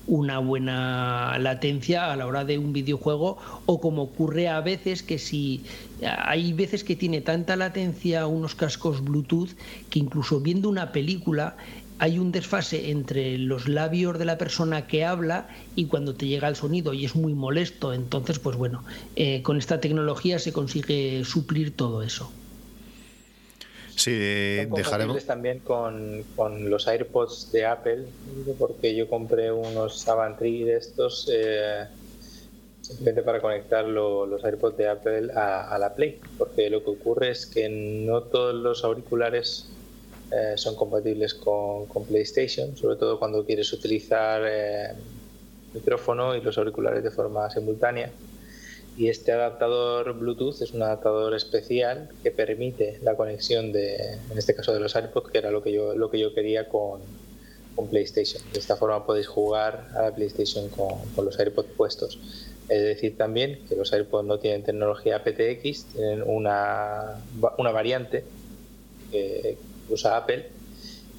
[0.07, 5.19] una buena latencia a la hora de un videojuego o como ocurre a veces que
[5.19, 5.65] si
[6.07, 9.51] hay veces que tiene tanta latencia unos cascos Bluetooth
[9.91, 11.57] que incluso viendo una película
[11.99, 16.49] hay un desfase entre los labios de la persona que habla y cuando te llega
[16.49, 17.93] el sonido y es muy molesto.
[17.93, 18.85] Entonces, pues bueno,
[19.17, 22.31] eh, con esta tecnología se consigue suplir todo eso.
[23.97, 25.25] Sí, dejaremos.
[25.25, 26.25] también con,
[26.71, 28.05] los AirPods de Apple,
[28.57, 31.85] porque yo compré unos Avantri de estos eh,
[32.81, 37.45] simplemente para conectar los AirPods de Apple a, la Play, porque lo que ocurre es
[37.45, 39.69] que no todos los auriculares
[40.31, 44.93] eh, son compatibles con, PlayStation, sobre todo cuando quieres utilizar eh,
[45.75, 48.11] micrófono y los auriculares de forma simultánea
[48.99, 54.57] y este adaptador Bluetooth es un adaptador especial que permite la conexión de, en este
[54.57, 57.01] caso de los AirPods, que era lo que yo, lo que yo quería con,
[57.77, 58.43] con PlayStation.
[58.53, 62.19] De esta forma podéis jugar a la PlayStation con, con los AirPods puestos.
[62.69, 67.23] Es decir, también que los AirPods no tienen tecnología PTX, tienen una,
[67.57, 68.25] una variante
[69.13, 69.57] que
[69.89, 70.47] usa Apple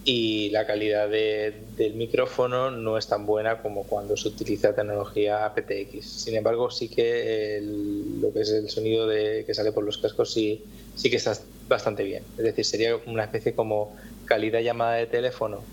[0.06, 6.06] y la calidad del micrófono no es tan buena como cuando se utiliza tecnología aptX.
[6.06, 10.34] Sin embargo, sí que lo que es el sonido de, que sale por los cascos
[10.34, 10.64] sí,
[10.96, 11.38] sí que está
[11.68, 12.24] bastante bien.
[12.38, 15.64] Es decir, sería una especie como calidad llamada de teléfono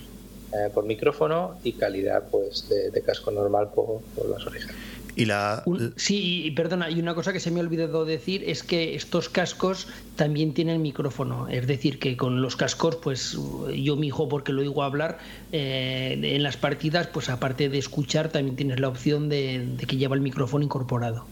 [0.52, 4.74] eh, por micrófono y calidad pues de, casco normal por las orejas.
[5.16, 5.64] Y la...
[5.96, 9.88] sí, perdona, y una cosa que se me ha olvidado decir es que estos cascos
[10.14, 11.48] también tienen micrófono.
[11.48, 13.38] Es decir, que con los cascos, pues
[13.74, 15.18] yo mi hijo, porque lo digo hablar,
[15.52, 20.14] eh, en las partidas, pues aparte de escuchar, también tienes la opción de, que lleva
[20.14, 21.24] el micrófono incorporado.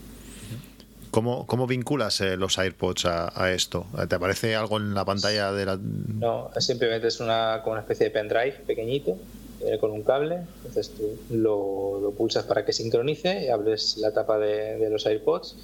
[1.10, 3.86] ¿Cómo, cómo vinculas eh, los AirPods a, esto?
[4.08, 5.78] ¿Te aparece algo en la pantalla de la.?
[5.78, 9.18] No, simplemente es una, como una especie de pendrive pequeñito
[9.80, 14.88] con un cable, entonces tú lo, pulsas para que sincronice, y abres la tapa de,
[14.90, 15.56] los AirPods,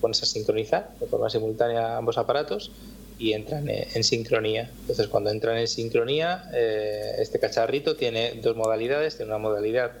[0.00, 2.70] pones a sincronizar de forma simultánea ambos aparatos
[3.18, 4.70] y entran en, sincronía.
[4.80, 9.92] Entonces cuando entran en sincronía, eh, este cacharrito tiene dos modalidades, tiene una modalidad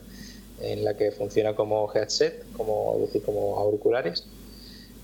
[0.60, 4.24] en la que funciona como headset, como decir como auriculares,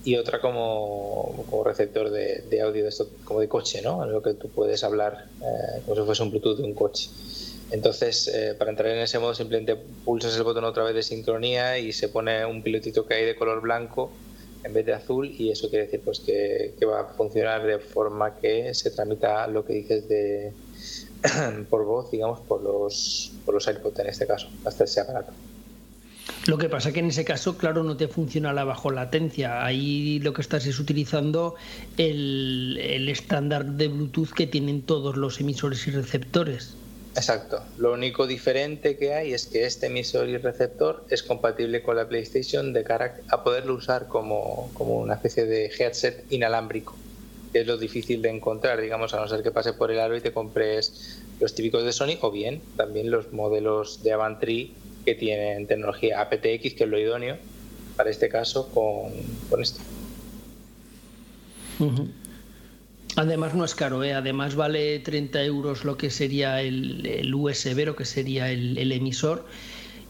[0.04, 4.04] y otra como, como receptor de, audio de esto, como de coche, ¿no?
[4.04, 7.08] En lo que tú puedes hablar eh, como si fuese un Bluetooth de un coche.
[7.72, 11.78] Entonces, eh, para entrar en ese modo, simplemente pulsas el botón otra vez de sincronía
[11.78, 14.12] y se pone un pilotito que hay de color blanco
[14.62, 18.36] en vez de azul y eso quiere decir pues que, va a funcionar de forma
[18.36, 20.52] que se tramita lo que dices de
[21.70, 25.32] por voz, digamos, por los, por los AirPods en este caso, hasta ese aparato.
[26.46, 29.64] Lo que pasa que en ese caso, claro, no te funciona la bajo latencia.
[29.64, 31.54] Ahí lo que estás es utilizando
[31.96, 36.76] el, el estándar de Bluetooth que tienen todos los emisores y receptores.
[37.14, 37.62] Exacto.
[37.76, 42.08] Lo único diferente que hay es que este emisor y receptor es compatible con la
[42.08, 46.94] PlayStation de cara a poderlo usar como, una especie de headset inalámbrico,
[47.52, 50.16] que es lo difícil de encontrar, digamos, a no ser que pase por el aro
[50.16, 54.74] y te compres los típicos de Sony o bien también los modelos de Avantri
[55.04, 57.36] que tienen tecnología aptX, que es lo idóneo
[57.96, 59.12] para este caso con,
[59.50, 59.80] con esto.
[63.16, 64.14] Además no es caro, ¿eh?
[64.14, 68.90] además vale 30 euros lo que sería el, el USB, lo que sería el, el
[68.90, 69.46] emisor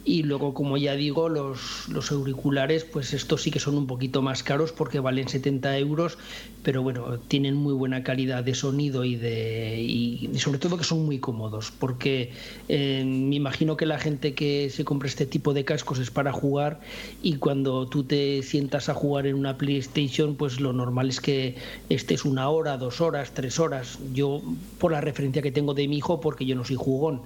[0.05, 4.21] y luego, como ya digo, los, los, auriculares, pues estos sí que son un poquito
[4.21, 6.19] más caros porque valen 70 euros,
[6.65, 11.05] pero bueno, tienen muy buena calidad de sonido y de y sobre todo que son
[11.05, 12.33] muy cómodos, porque
[12.69, 16.33] eh, me imagino que la gente que se compra este tipo de cascos es para
[16.33, 16.81] jugar
[17.23, 21.57] y cuando tú te sientas a jugar en una PlayStation, pues lo normal es que
[21.89, 24.01] estés una hora, dos horas, tres horas.
[24.13, 24.43] Yo,
[24.79, 27.23] por la referencia que tengo de mi hijo, porque yo no soy jugón,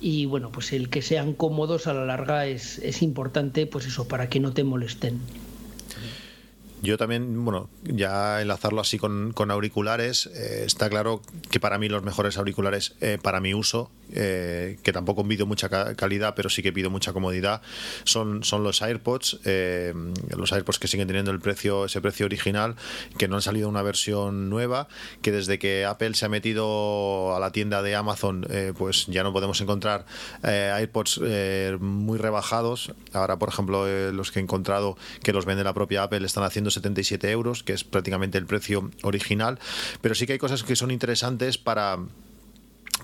[0.00, 4.40] y bueno, pues el que sean cómodos a la es, importante, pues eso, para que
[4.40, 5.20] no te molesten.
[6.80, 12.04] Yo también, bueno, ya enlazarlo así con, auriculares, eh, está claro que para mí los
[12.04, 16.72] mejores auriculares, eh, para mi uso, eh, que tampoco pido mucha calidad, pero sí que
[16.72, 17.62] pido mucha comodidad,
[18.04, 19.40] son, son los AirPods,
[20.36, 22.76] los AirPods que siguen teniendo el precio, ese precio original,
[23.18, 24.88] que no han salido una versión nueva,
[25.20, 28.46] que desde que Apple se ha metido a la tienda de Amazon,
[28.78, 30.06] pues ya no podemos encontrar
[30.42, 31.20] AirPods
[31.80, 32.92] muy rebajados.
[33.12, 36.67] Ahora, por ejemplo, los que he encontrado que los vende la propia Apple están haciendo
[36.70, 39.58] 77 euros, que es prácticamente el precio original.
[40.00, 41.98] Pero sí que hay cosas que son interesantes para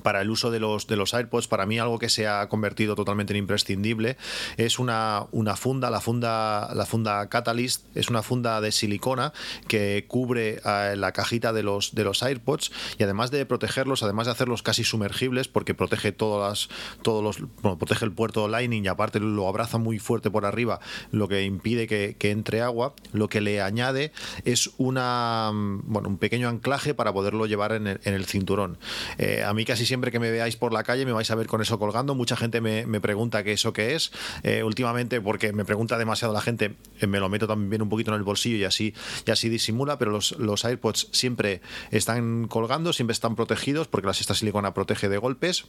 [0.02, 2.94] para el uso de los, de los AirPods, para mí algo que se ha convertido
[2.94, 4.16] totalmente en imprescindible
[4.56, 9.32] es una, una funda, la funda, la funda Catalyst, es una funda de silicona
[9.68, 14.26] que cubre eh, la cajita de los, de los AirPods y además de protegerlos, además
[14.26, 16.68] de hacerlos casi sumergibles, porque protege todas
[17.02, 20.80] todos los, bueno, protege el puerto Lightning y aparte lo abraza muy fuerte por arriba,
[21.10, 24.12] lo que impide que, entre agua, lo que le añade
[24.44, 28.78] es una, bueno, un pequeño anclaje para poderlo llevar en el, en el cinturón.
[29.18, 31.46] Eh, a mí casi siempre que me veáis por la calle me vais a ver
[31.46, 32.14] con eso colgando.
[32.14, 34.12] Mucha gente me, pregunta qué eso qué es.
[34.42, 38.10] Eh, últimamente, porque me pregunta demasiado la gente, eh, me lo meto también un poquito
[38.12, 38.94] en el bolsillo y así,
[39.26, 44.14] y así disimula, pero los, los AirPods siempre están colgando, siempre están protegidos porque la
[44.14, 45.66] esta silicona protege de golpes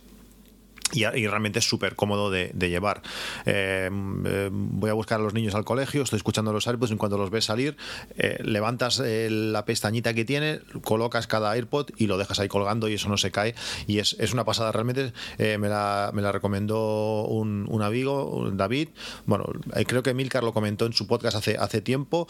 [0.94, 3.02] y, realmente es súper cómodo de, llevar.
[3.46, 3.90] Eh,
[4.26, 7.18] eh, voy a buscar a los niños al colegio, estoy escuchando los AirPods, en cuanto
[7.18, 7.76] los ves salir,
[8.18, 12.94] eh, levantas la pestañita que tiene, colocas cada AirPod y lo dejas ahí colgando y
[12.94, 13.56] eso no se cae.
[13.88, 18.90] Y es, una pasada, realmente me la, me, la, recomendó un, amigo, David.
[19.26, 19.46] Bueno,
[19.88, 22.28] creo que Milcar lo comentó en su podcast hace, hace tiempo.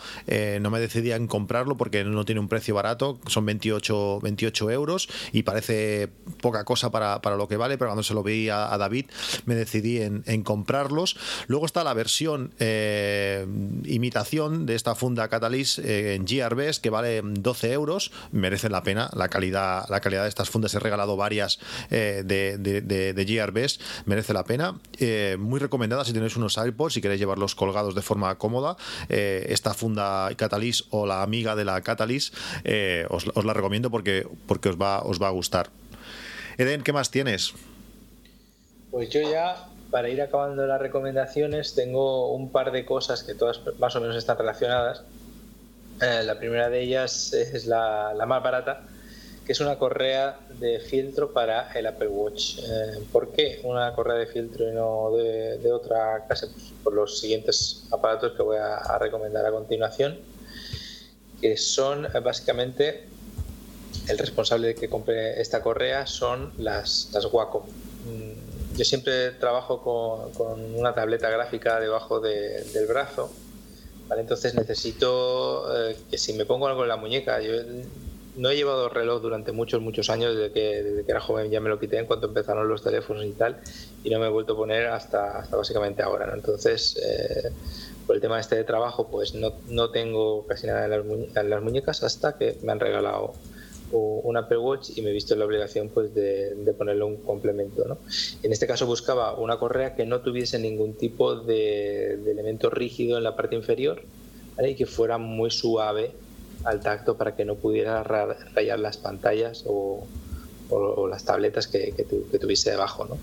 [0.60, 5.08] no me decidía en comprarlo porque no tiene un precio barato, son 28, 28 euros
[5.32, 6.10] y parece
[6.42, 9.06] poca cosa para, para lo que vale, pero cuando se lo a, David,
[9.46, 11.18] me decidí en, comprarlos.
[11.48, 13.46] Luego está la versión eh,
[13.86, 18.12] imitación de esta funda Catalyst eh, en GRBs que vale 12 euros.
[18.32, 20.74] Merece la pena la calidad, la calidad de estas fundas.
[20.74, 21.60] He regalado varias
[21.90, 23.80] eh, de, de, GRBs.
[24.06, 24.80] Merece la pena.
[25.40, 28.78] muy recomendada si tenéis unos iPods, si queréis llevarlos colgados de forma cómoda.
[29.10, 32.36] esta funda Catalyst o la amiga de la Catalyst
[33.10, 35.70] os, os, la recomiendo porque, porque os, va, os va a gustar.
[36.58, 37.54] Eden, ¿qué más tienes?
[38.96, 39.58] Pues yo ya,
[39.92, 44.16] para ir acabando las recomendaciones, tengo un par de cosas que todas más o menos
[44.16, 45.04] están relacionadas.
[46.02, 48.84] Eh, la primera de ellas es la, más barata,
[49.46, 52.60] que es una correa de filtro para el Apple Watch.
[52.60, 56.48] Eh, ¿Por qué una correa de filtro y no de, otra clase?
[56.48, 60.18] Pues por los siguientes aparatos que voy a, recomendar a continuación,
[61.42, 63.10] que son eh, básicamente
[64.08, 68.45] el responsable de que compre esta correa son las, las Wacom mm,
[68.76, 69.82] yo siempre trabajo
[70.36, 73.32] con, una tableta gráfica debajo del brazo,
[74.18, 77.54] entonces necesito eh, que si me pongo algo en la muñeca, yo
[78.36, 81.60] no he llevado reloj durante muchos, muchos años, desde que, desde que era joven ya
[81.60, 83.58] me lo quité en cuanto empezaron los teléfonos y tal,
[84.04, 86.32] y no me he vuelto a poner hasta, hasta básicamente ahora.
[86.34, 87.52] Entonces, eh,
[88.06, 92.04] por el tema este de trabajo, pues no, no tengo casi nada en las, muñecas
[92.04, 93.34] hasta que me han regalado
[93.92, 97.86] un Apple Watch y me he visto en la obligación pues de, ponerle un complemento.
[97.86, 97.98] ¿no?
[98.44, 103.24] En este caso buscaba una correa que no tuviese ningún tipo de, elemento rígido en
[103.24, 104.02] la parte inferior
[104.64, 106.12] y que fuera muy suave
[106.64, 110.06] al tacto para que no pudiera rayar las pantallas o,
[111.10, 111.94] las tabletas que,
[112.42, 113.06] tuviese debajo.
[113.06, 113.18] ¿no?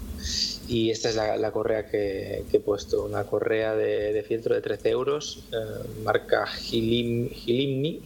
[0.68, 4.90] Y esta es la, correa que, he puesto, una correa de, de fieltro de 13
[4.90, 5.56] euros, eh,
[6.04, 8.00] marca Gilimni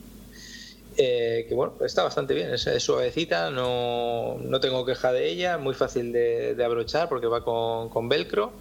[0.96, 5.74] eh, que bueno, está bastante bien, es, suavecita, no, no, tengo queja de ella, muy
[5.74, 8.52] fácil de, abrochar porque va con, velcro,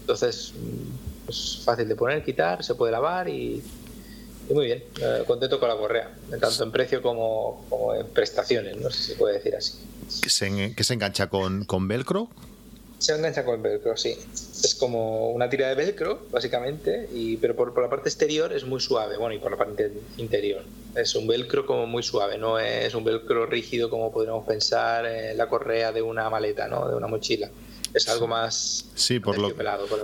[0.00, 3.62] entonces mm, es fácil de poner, quitar, se puede lavar y,
[4.50, 6.10] muy bien, eh, contento con la correa,
[6.40, 9.74] tanto en precio como, en prestaciones, no sé si se puede decir así.
[10.20, 12.28] ¿Que se, que se engancha con, con velcro?
[12.98, 14.16] Se engancha con el velcro, sí.
[14.32, 18.80] Es como una tira de velcro, básicamente, y, pero por, la parte exterior es muy
[18.80, 20.62] suave, bueno, y por la parte interior.
[20.94, 25.36] Es un velcro como muy suave, no es un velcro rígido como podríamos pensar en
[25.36, 26.88] la correa de una maleta, ¿no?
[26.88, 27.50] De una mochila.
[27.94, 28.86] Es algo más.
[28.96, 29.54] Sí, por lo,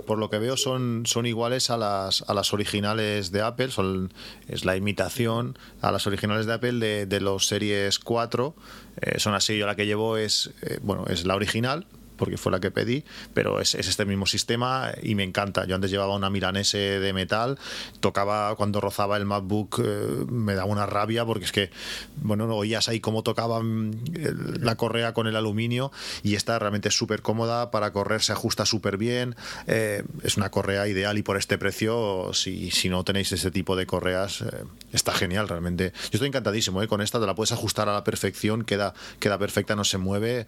[0.07, 4.13] por lo que veo son, son iguales a las, a las originales de Apple, son,
[4.47, 8.55] es la imitación a las originales de Apple de, de los series 4.
[9.01, 11.85] Eh, son así, yo la que llevo es, eh, bueno, es la original,
[12.21, 13.03] porque fue la que pedí,
[13.33, 15.65] pero es, este mismo sistema y me encanta.
[15.65, 17.59] Yo antes llevaba una milanese de metal,
[18.01, 21.71] tocaba cuando rozaba el MacBook, eh, me daba una rabia porque es que,
[22.17, 25.93] bueno, no oías ahí cómo tocaba mm, la correa con el aluminio
[26.23, 29.35] y esta realmente es súper cómoda para correr, se ajusta súper bien,
[29.67, 33.77] eh, es una correa ideal y por este precio, si, si no tenéis ese tipo
[33.77, 35.93] de correas, eh, está genial realmente.
[35.95, 39.75] Yo estoy encantadísimo con esta, te la puedes ajustar a la perfección, queda, queda perfecta,
[39.75, 40.47] no se mueve.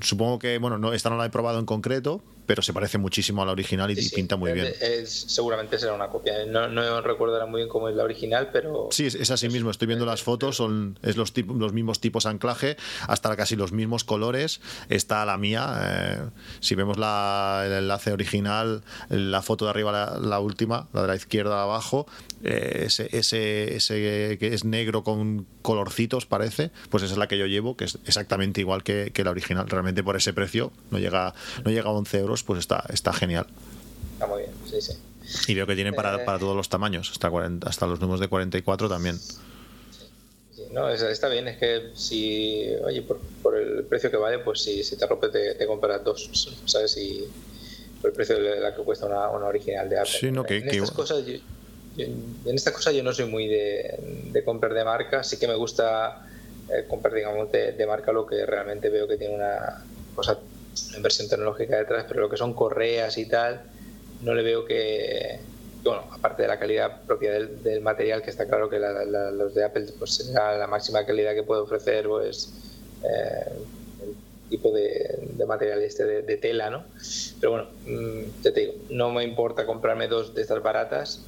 [0.00, 3.42] Supongo que, bueno, no, esta no la he probado en concreto, pero se parece muchísimo
[3.42, 4.72] a la original y, pinta muy bien.
[5.04, 6.46] seguramente será una copia.
[6.46, 8.88] No, no recuerdo muy bien cómo es la original, pero.
[8.90, 9.70] Sí, es, así mismo.
[9.70, 14.02] Estoy viendo las fotos, son es los, los mismos tipos anclaje, hasta casi los mismos
[14.02, 14.62] colores.
[14.88, 15.78] Está la mía.
[15.82, 16.20] Eh,
[16.60, 21.16] si vemos la, el enlace original, la foto de arriba, la, última, la de la
[21.16, 22.06] izquierda abajo,
[22.44, 27.36] eh, ese, ese, ese que es negro con colorcitos, parece, pues esa es la que
[27.36, 29.68] yo llevo, que es exactamente igual que, que la original.
[29.68, 33.46] Realmente por ese precio no llega, no llega a 11 euros pues está, está genial.
[34.14, 34.92] Está muy bien, sí, sí.
[35.46, 38.20] Y veo que tienen para, eh, para todos los tamaños, hasta, 40, hasta los números
[38.20, 39.18] de 44 también.
[39.18, 44.62] Sí, no, está bien, es que si, oye, por, por el precio que vale, pues
[44.62, 46.96] si, si te rompe te, te, compras dos, ¿sabes?
[46.96, 47.28] Y
[48.00, 50.18] por el precio de la que cuesta una, una original de Apple.
[50.18, 51.36] Sí, no, que, en, estas cosas, yo,
[51.98, 53.98] en esta cosa yo no soy muy de,
[54.32, 56.26] de comprar de marca, sí que me gusta
[56.70, 59.84] eh, comprar, digamos, de, de marca lo que realmente veo que tiene una
[60.14, 60.38] cosa
[60.96, 63.62] inversión tecnológica detrás, pero lo que son correas y tal,
[64.22, 65.38] no le veo que,
[65.82, 69.86] bueno, aparte de la calidad propia del, material, que está claro que los de Apple
[69.98, 72.52] pues será la máxima calidad que puede ofrecer, pues
[73.04, 73.52] eh,
[74.02, 74.16] el
[74.50, 76.84] tipo de, material este de, tela, ¿no?
[77.40, 81.24] Pero bueno, mm, te digo, no me importa comprarme dos de estas baratas,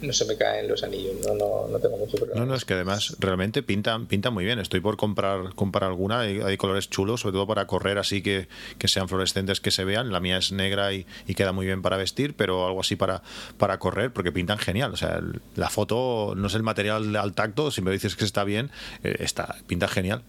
[0.00, 2.40] no se me caen los anillos, no, no, no tengo mucho problema.
[2.40, 4.58] No, no, es que además realmente pintan, pinta muy bien.
[4.58, 8.48] Estoy por comprar, comprar alguna, hay, hay, colores chulos, sobre todo para correr así que,
[8.78, 10.10] que sean fluorescentes que se vean.
[10.12, 13.22] La mía es negra y, y, queda muy bien para vestir, pero algo así para,
[13.58, 14.92] para correr, porque pintan genial.
[14.92, 15.20] O sea,
[15.56, 18.70] la foto no es el material al tacto, si me dices que está bien,
[19.04, 20.22] eh, está, pinta genial.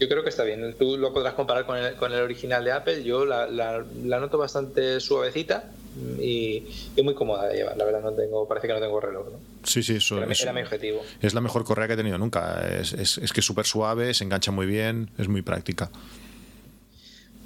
[0.00, 0.76] Yo creo que está bien.
[0.78, 3.02] Tú lo podrás comparar con el, con el original de Apple.
[3.02, 5.72] Yo la, la, la noto bastante suavecita,
[6.20, 6.66] y,
[7.02, 7.76] muy cómoda de llevar.
[7.76, 9.26] La verdad, no tengo, parece que no tengo reloj.
[9.32, 9.38] ¿no?
[9.64, 11.02] Sí, sí, eso era, es, mi objetivo.
[11.20, 12.66] Es la mejor correa que he tenido nunca.
[12.68, 15.90] Es, es, es que es súper suave, se engancha muy bien, es muy práctica.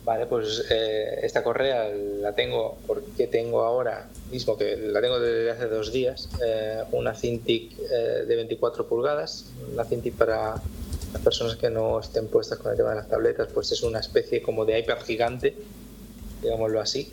[0.04, 5.50] Vale, pues eh, esta correa la tengo porque tengo ahora mismo, que la tengo desde
[5.52, 9.46] hace dos días, eh, una Cintiq eh, de 24 pulgadas.
[9.72, 10.54] Una Cintiq para
[11.12, 14.00] las personas que no estén puestas con el tema de las tabletas, pues es una
[14.00, 15.54] especie como de iPad gigante,
[16.42, 17.12] digámoslo así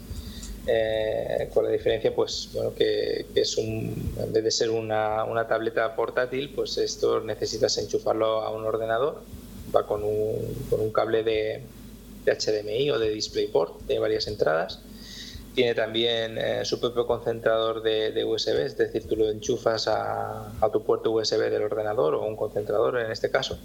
[0.68, 5.48] eh, con la diferencia pues bueno que, es un en vez de ser una, una,
[5.48, 9.22] tableta portátil pues esto necesitas enchufarlo a un ordenador.
[9.76, 11.62] Va con un, con un cable de,
[12.26, 14.80] de, HDMI o de DisplayPort de varias entradas
[15.60, 20.82] tiene también eh, su propio concentrador de, USB, es decir, tú lo enchufas a, tu
[20.84, 23.60] puerto USB del ordenador o un concentrador en este caso,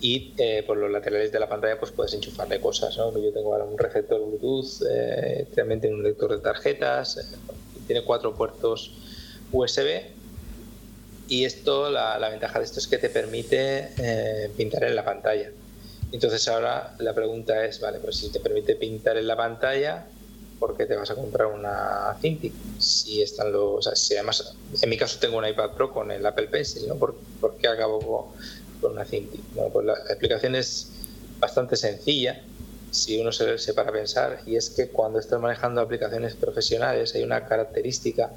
[0.00, 2.96] y eh, por los laterales de la pantalla pues puedes enchufarle cosas.
[2.96, 7.38] Yo tengo ahora un receptor Bluetooth, eh, también tiene un lector de tarjetas,
[7.86, 8.90] tiene cuatro puertos
[9.52, 10.02] USB.
[11.28, 15.52] Y esto, la, la, ventaja de esto es que te permite pintar en la pantalla.
[16.10, 20.06] Entonces ahora la pregunta es, vale, pues si te permite pintar en la pantalla,
[20.58, 22.52] ¿por qué te vas a comprar una Cintiq?
[22.78, 26.48] Si están los, si además, en mi caso tengo un iPad Pro con el Apple
[26.48, 26.96] Pencil, ¿no?
[26.96, 27.16] ¿Por,
[27.58, 28.32] qué acabo
[28.80, 29.40] con una Cintiq?
[29.54, 30.90] Bueno, pues la, explicación es
[31.38, 32.42] bastante sencilla
[32.90, 37.22] si uno se, se para pensar y es que cuando estás manejando aplicaciones profesionales hay
[37.22, 38.30] una característica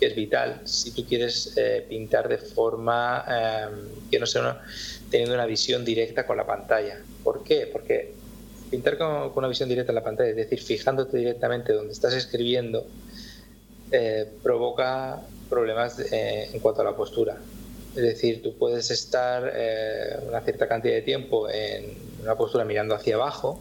[0.00, 3.66] que es vital si tú quieres eh, pintar de forma eh,
[4.10, 4.60] que no sea
[5.10, 6.98] teniendo una visión directa con la pantalla.
[7.22, 7.68] ¿Por qué?
[7.72, 8.12] Porque
[8.72, 12.86] pintar con, una visión directa en la pantalla, es decir, fijándote directamente donde estás escribiendo,
[13.90, 15.20] eh, provoca
[15.50, 17.36] problemas eh, en cuanto a la postura.
[17.94, 22.94] Es decir, tú puedes estar eh, una cierta cantidad de tiempo en una postura mirando
[22.94, 23.60] hacia abajo,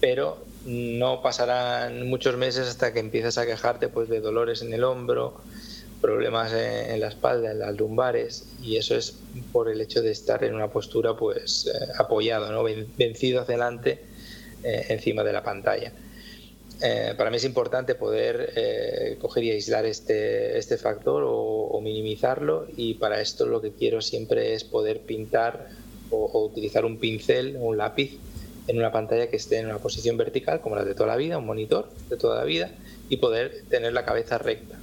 [0.00, 4.84] pero no pasarán muchos meses hasta que empiezas a quejarte pues, de dolores en el
[4.84, 5.40] hombro,
[6.00, 9.16] problemas en, la espalda, en las lumbares, y eso es
[9.52, 11.68] por el hecho de estar en una postura pues
[11.98, 12.62] apoyado, ¿no?
[12.96, 14.11] vencido hacia adelante
[14.62, 15.92] eh, encima de la pantalla.
[16.84, 22.66] Eh, para mí es importante poder eh, coger y aislar este, este factor o, minimizarlo
[22.76, 25.68] y para esto lo que quiero siempre es poder pintar
[26.10, 28.18] o, utilizar un pincel o un lápiz
[28.68, 31.38] en una pantalla que esté en una posición vertical como la de toda la vida,
[31.38, 32.70] un monitor de toda la vida
[33.08, 34.78] y poder tener la cabeza recta.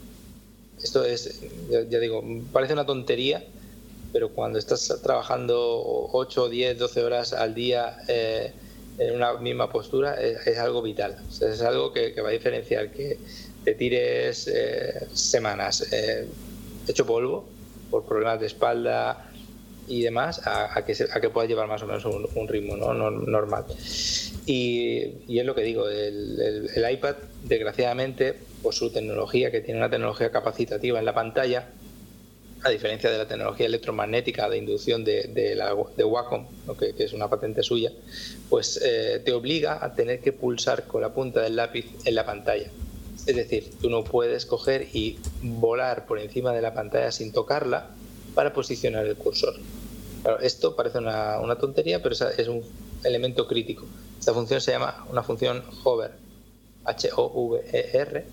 [0.81, 2.23] Esto es, ya, digo,
[2.53, 3.43] parece una tontería,
[4.14, 7.97] pero cuando estás trabajando 8, 10, 12 horas al día
[8.99, 11.17] en una misma postura es, algo vital.
[11.30, 13.17] es algo que, va a diferenciar que
[13.63, 16.27] te tires eh, semanas eh,
[16.88, 17.47] hecho polvo
[17.89, 19.26] por problemas de espalda
[19.88, 22.93] y demás a, que, a que puedas llevar más o menos un, ritmo ¿no?
[23.09, 23.65] normal.
[24.45, 30.31] Y, es lo que digo, el, iPad, desgraciadamente, por su tecnología, que tiene una tecnología
[30.31, 31.69] capacitativa en la pantalla,
[32.64, 36.45] a diferencia de la tecnología electromagnética de inducción de, de, Wacom,
[36.77, 37.91] que, es una patente suya,
[38.49, 42.26] pues eh, te obliga a tener que pulsar con la punta del lápiz en la
[42.26, 42.69] pantalla.
[43.26, 47.91] Es decir, tú no puedes coger y volar por encima de la pantalla sin tocarla
[48.36, 49.56] para posicionar el cursor.
[50.41, 52.64] esto parece una, una tontería, pero es un
[53.03, 53.86] elemento crítico.
[54.19, 56.11] Esta función se llama una función hover,
[56.84, 58.26] H-O-V-E-R,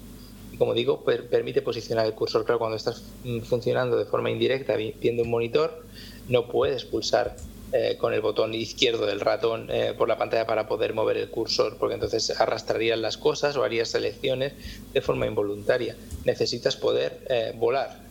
[0.58, 2.44] como digo, permite posicionar el cursor.
[2.44, 5.84] Claro, cuando estás mm, funcionando de forma indirecta viendo un monitor,
[6.28, 7.36] no puedes pulsar
[7.72, 11.28] eh, con el botón izquierdo del ratón eh, por la pantalla para poder mover el
[11.28, 14.52] cursor, porque entonces arrastrarías las cosas o harías selecciones
[14.92, 15.96] de forma involuntaria.
[16.24, 18.06] Necesitas poder eh, volar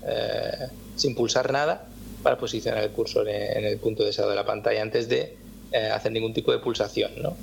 [0.95, 1.87] sin pulsar nada
[2.21, 5.37] para posicionar el cursor en, el punto deseado de la pantalla antes de
[5.91, 7.11] hacer ningún tipo de pulsación.
[7.21, 7.35] ¿no?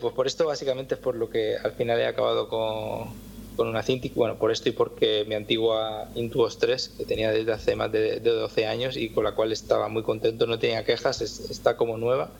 [0.00, 3.10] pues por esto básicamente es por lo que al final he acabado con,
[3.58, 7.50] con una Cintiq, bueno, por esto y porque mi antigua Intuos 3, que tenía desde
[7.50, 11.20] hace más de, 12 años y con la cual estaba muy contento, no tenía quejas,
[11.22, 12.30] está como nueva.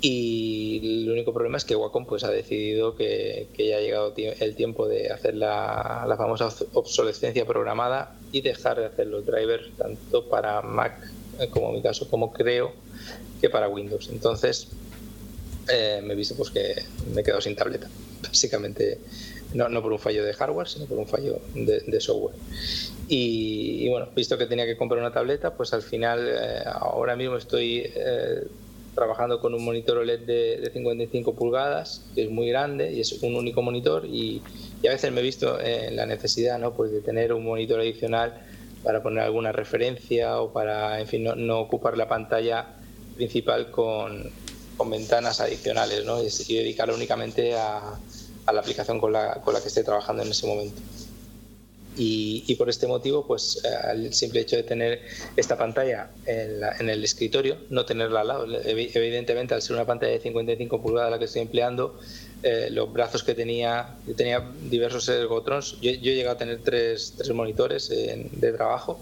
[0.00, 4.54] Y el único problema es que Wacom pues, ha decidido que, ya ha llegado el
[4.54, 10.62] tiempo de hacer la, famosa obsolescencia programada y dejar de hacer los drivers tanto para
[10.62, 12.72] Mac eh, como en mi caso, como creo
[13.40, 14.08] que para Windows.
[14.12, 14.68] Entonces,
[15.72, 17.88] eh, me he visto pues, que me he quedado sin tableta.
[18.22, 19.00] Básicamente
[19.54, 22.36] no, no por un fallo de hardware, sino por un fallo de, software.
[23.08, 27.36] Y, bueno, visto que tenía que comprar una tableta, pues al final eh, ahora mismo
[27.36, 28.44] estoy eh,
[28.94, 33.34] trabajando con un monitor OLED de, 55 pulgadas, que es muy grande y es un
[33.34, 34.42] único monitor y,
[34.86, 36.72] a veces me he visto en la necesidad ¿no?
[36.72, 38.40] pues de tener un monitor adicional
[38.82, 42.66] para poner alguna referencia o para, en fin, no, ocupar la pantalla
[43.14, 44.30] principal con,
[44.78, 46.22] con ventanas adicionales ¿no?
[46.22, 47.98] y, y dedicar únicamente a,
[48.50, 50.80] a la aplicación con la, con la que esté trabajando en ese momento.
[51.96, 55.00] Y, y, por este motivo, pues eh, el simple hecho de tener
[55.36, 60.12] esta pantalla en, en, el escritorio, no tenerla al lado, evidentemente al ser una pantalla
[60.12, 61.98] de 55 pulgadas la que estoy empleando,
[62.42, 66.60] eh, los brazos que tenía, yo tenía diversos ergotrons, yo, yo he llegado a tener
[66.62, 69.00] tres, tres monitores de trabajo,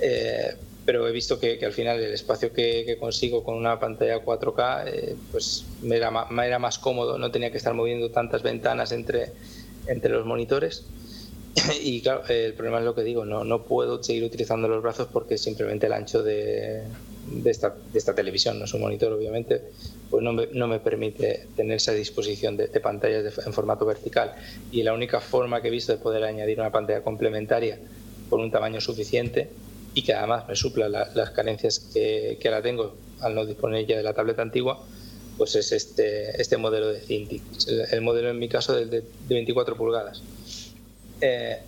[0.00, 0.54] eh,
[0.84, 5.16] pero he visto que, al final el espacio que, consigo con una pantalla 4K eh,
[5.30, 9.32] pues me era, me era, más cómodo, no tenía que estar moviendo tantas ventanas entre,
[9.86, 10.84] entre los monitores.
[11.82, 15.08] Y claro, el problema es lo que digo, no, no puedo seguir utilizando los brazos
[15.12, 16.82] porque simplemente el ancho de,
[17.26, 19.62] de, esta, de esta, televisión, no es un monitor obviamente,
[20.10, 24.34] pues no me, no me permite tener esa disposición de, de pantallas en formato vertical.
[24.70, 27.78] Y la única forma que he visto de poder añadir una pantalla complementaria
[28.28, 29.48] con un tamaño suficiente
[29.94, 33.96] y que además me supla las carencias que, que, ahora tengo al no disponer ya
[33.96, 34.82] de la tableta antigua,
[35.36, 37.42] pues es este, este modelo de Cintiq,
[37.90, 40.22] el, modelo en mi caso de, de 24 pulgadas.
[41.20, 41.58] Eh,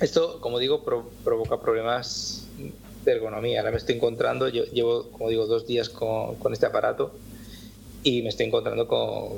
[0.00, 0.82] esto, como digo,
[1.24, 2.46] provoca problemas
[3.04, 3.60] de ergonomía.
[3.60, 7.12] Ahora me estoy encontrando, yo llevo, como digo, dos días con, con este aparato
[8.02, 9.30] y me estoy encontrando con,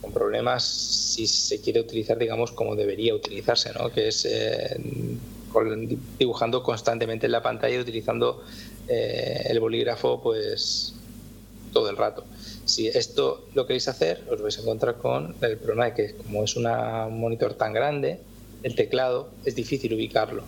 [0.00, 3.90] con, problemas si se quiere utilizar, digamos, como debería utilizarse, ¿no?
[3.90, 4.76] que es eh,
[6.18, 8.42] dibujando constantemente en la pantalla utilizando
[8.88, 10.94] eh, el bolígrafo pues
[11.72, 12.24] todo el rato.
[12.64, 16.44] Si esto lo queréis hacer, os vais a encontrar con el problema de que como
[16.44, 16.64] es un
[17.18, 18.20] monitor tan grande,
[18.62, 20.44] el teclado es difícil ubicarlo.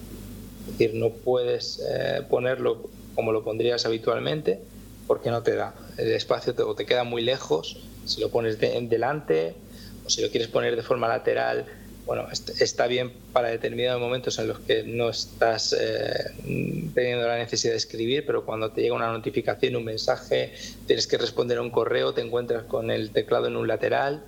[0.60, 4.60] Es decir, no puedes eh, ponerlo como lo pondrías habitualmente
[5.06, 5.74] porque no te da.
[5.98, 9.54] El espacio te, o te queda muy lejos si lo pones delante
[10.06, 11.66] o si lo quieres poner de forma lateral
[12.06, 16.32] bueno, está bien para determinados momentos en los que no estás eh,
[16.94, 20.52] teniendo la necesidad de escribir, pero cuando te llega una notificación, un mensaje,
[20.86, 24.22] tienes que responder a un correo, te encuentras con el teclado en un lateral.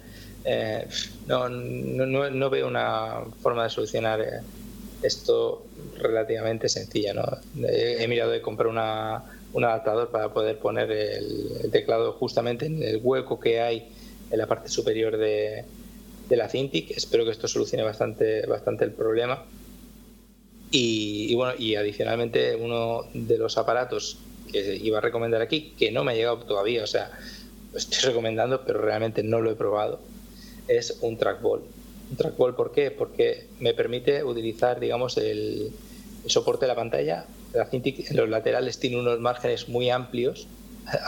[0.44, 0.86] Eh,
[1.26, 4.40] no, no, no, veo una forma de solucionar eh,
[5.02, 5.66] esto
[5.98, 7.12] relativamente sencilla.
[7.12, 7.24] ¿no?
[7.68, 9.22] He, mirado de comprar una,
[9.52, 13.88] un adaptador para poder poner el teclado justamente en el hueco que hay
[14.30, 15.64] en la parte superior de,
[16.28, 16.90] de la Cintiq.
[16.90, 19.44] Espero que esto solucione bastante, bastante el problema.
[20.70, 24.18] Y, bueno, y adicionalmente uno de los aparatos
[24.50, 27.10] que iba a recomendar aquí, que no me ha llegado todavía, o sea,
[27.72, 30.00] lo estoy recomendando, pero realmente no lo he probado,
[30.68, 31.62] es un trackball.
[32.10, 32.90] Un trackball, ¿por qué?
[32.90, 35.72] Porque me permite utilizar, digamos, el,
[36.26, 37.26] soporte de la pantalla.
[37.54, 40.48] La Cintiq en los laterales tiene unos márgenes muy amplios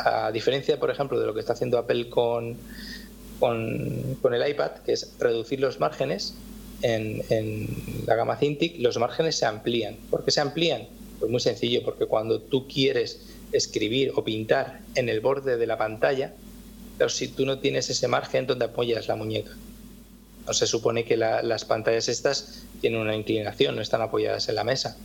[0.04, 2.56] A diferencia, por ejemplo, de lo que está haciendo Apple con,
[3.38, 6.34] con, el iPad, que es reducir los márgenes,
[6.82, 7.66] en, en,
[8.06, 9.96] la gama Cintiq los márgenes se amplían.
[10.10, 10.86] ¿Por qué se amplían?
[11.18, 13.20] Pues muy sencillo, porque cuando tú quieres
[13.52, 16.32] escribir o pintar en el borde de la pantalla,
[16.96, 19.52] pero si tú no tienes ese margen donde apoyas la muñeca.
[20.46, 24.64] No se supone que las pantallas estas tienen una inclinación, no están apoyadas en la
[24.64, 24.96] mesa.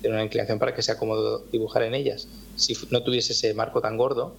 [0.00, 2.28] Tienen una inclinación para que sea cómodo dibujar en ellas.
[2.56, 4.36] Si no tuviese ese marco tan gordo,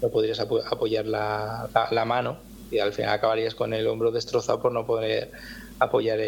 [0.00, 2.38] no podrías apoyar la, la mano
[2.70, 5.30] y al final acabarías con el hombro destrozado por no poder
[5.78, 6.18] apoyar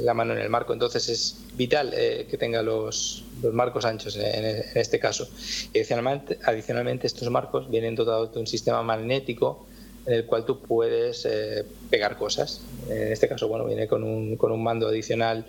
[0.00, 0.72] la mano en el marco.
[0.72, 5.28] Entonces es vital eh, que tenga los, marcos anchos en, este caso.
[5.72, 9.66] Y adicionalmente, adicionalmente, estos marcos vienen dotados de un sistema magnético
[10.06, 12.62] en el cual tú puedes eh, pegar cosas.
[12.88, 15.46] En este caso, bueno, viene con un, con un mando adicional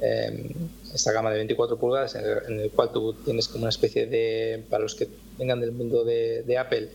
[0.00, 0.50] eh,
[0.92, 4.82] esta gama de 24 pulgadas en el, cual tú tienes como una especie de, para
[4.82, 5.08] los que
[5.38, 6.90] vengan del mundo de Apple,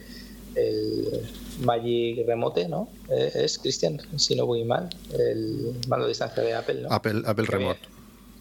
[0.58, 1.22] el
[1.62, 2.90] Magic Remote, ¿no?
[3.10, 6.92] Eh, es Cristian, si no voy mal, el mando de distancia de Apple, ¿no?
[6.92, 7.80] Apple, Apple Remote.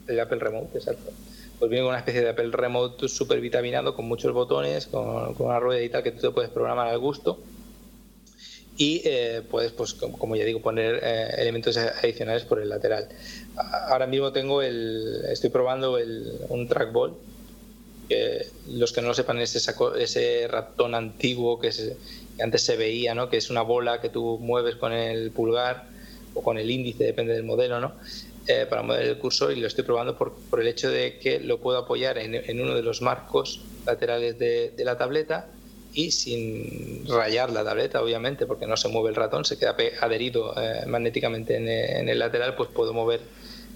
[0.09, 1.13] El Apple Remote, exacto.
[1.59, 5.59] Pues viene con una especie de Apple Remote súper vitaminado, con muchos botones, con, una
[5.59, 7.39] rueda y tal que tú te puedes programar al gusto.
[8.79, 13.09] Y eh, puedes, pues, como ya digo, poner eh, elementos adicionales por el lateral.
[13.89, 15.25] Ahora mismo tengo el.
[15.31, 17.17] Estoy probando el, un trackball
[18.09, 21.71] que los que no lo sepan es ese, ratón antiguo que,
[22.41, 23.29] antes se veía, ¿no?
[23.29, 25.89] que es una bola que tú mueves con el pulgar
[26.35, 27.95] o con el índice, depende del modelo, ¿no?
[28.49, 31.41] Eh, para mover el cursor y lo estoy probando por, por el hecho de que
[31.41, 35.49] lo puedo apoyar en, uno de los marcos laterales de, la tableta
[35.93, 40.55] y sin rayar la tableta, obviamente, porque no se mueve el ratón, se queda adherido
[40.61, 43.21] eh, magnéticamente en el lateral, pues puedo mover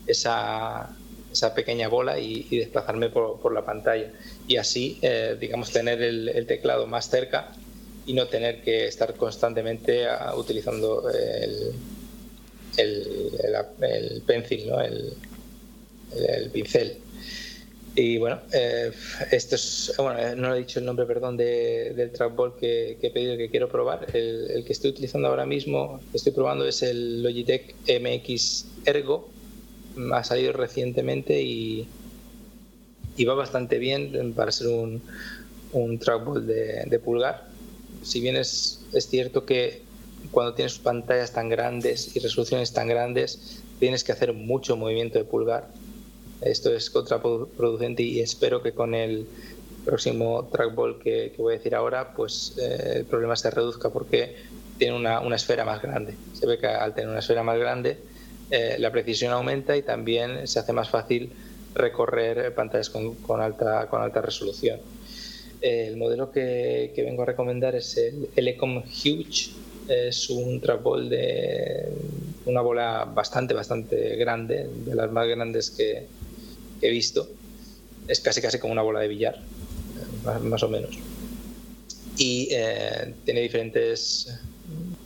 [0.06, 0.94] esa,
[1.32, 4.12] esa pequeña bola y, desplazarme por, la pantalla.
[4.48, 7.52] Y así, eh, digamos, tener el, teclado más cerca
[8.06, 11.72] y no tener que estar constantemente ah, utilizando el,
[12.76, 14.80] el, pencil, ¿no?
[14.80, 16.98] el, pincel.
[17.94, 18.92] Y bueno, eh,
[19.32, 23.10] esto es, bueno, eh, no he dicho el nombre, perdón, del trackball que, que, he
[23.10, 24.06] pedido que quiero probar.
[24.16, 29.28] El, que estoy utilizando ahora mismo, que estoy probando, es el Logitech MX Ergo
[30.12, 31.88] ha salido recientemente y,
[33.16, 35.02] y va bastante bien para ser un,
[35.72, 37.46] un trackball de, pulgar.
[38.02, 39.82] Si bien es, es cierto que
[40.30, 45.24] cuando tienes pantallas tan grandes y resoluciones tan grandes, tienes que hacer mucho movimiento de
[45.24, 45.68] pulgar.
[46.40, 49.26] Esto es contraproducente y espero que con el
[49.84, 54.36] próximo trackball que, que voy a decir ahora, pues eh, el problema se reduzca porque
[54.78, 56.14] tiene una, una, esfera más grande.
[56.34, 57.98] Se ve que al tener una esfera más grande,
[58.50, 61.30] eh, la precisión aumenta y también se hace más fácil
[61.74, 64.80] recorrer pantallas con, alta, con alta resolución.
[65.62, 69.50] Eh, el modelo que, vengo a recomendar es el Elecom Huge.
[69.88, 71.88] Es un trackball de
[72.46, 76.06] una bola bastante, bastante grande, de las más grandes que,
[76.82, 77.28] he visto.
[78.08, 79.38] Es casi, casi como una bola de billar,
[80.42, 80.98] más, o menos.
[82.16, 84.28] Y eh, tiene diferentes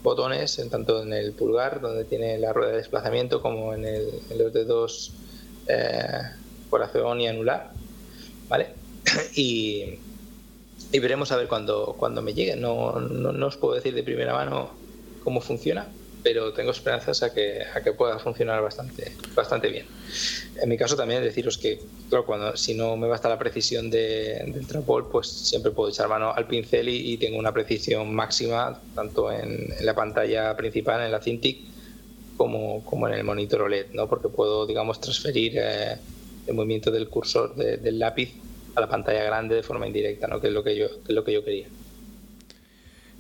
[0.05, 4.09] botones, en tanto en el pulgar, donde tiene la rueda de desplazamiento, como en, el,
[4.39, 5.13] los dedos
[5.67, 6.21] eh,
[6.71, 7.73] corazón y anular.
[8.49, 8.69] ¿Vale?
[9.35, 9.99] y,
[10.93, 12.55] y, veremos a ver cuando, cuando me llegue.
[12.55, 14.71] No, no, no os puedo decir de primera mano
[15.25, 15.89] cómo funciona,
[16.25, 19.85] pero tengo esperanzas a que, a que pueda funcionar bastante, bastante bien.
[20.61, 21.79] En mi caso también deciros que,
[22.09, 26.09] claro, cuando, si no me basta la precisión de, del trapol, pues siempre puedo echar
[26.09, 31.21] mano al pincel y, tengo una precisión máxima, tanto en, la pantalla principal, en la
[31.21, 31.59] Cintiq,
[32.39, 34.09] como, como en el monitor OLED, ¿no?
[34.09, 35.99] porque puedo, digamos, transferir eh,
[36.47, 38.33] el movimiento del cursor del lápiz
[38.75, 40.41] a la pantalla grande de forma indirecta, ¿no?
[40.41, 41.67] que, es lo que, yo, que es lo que yo quería.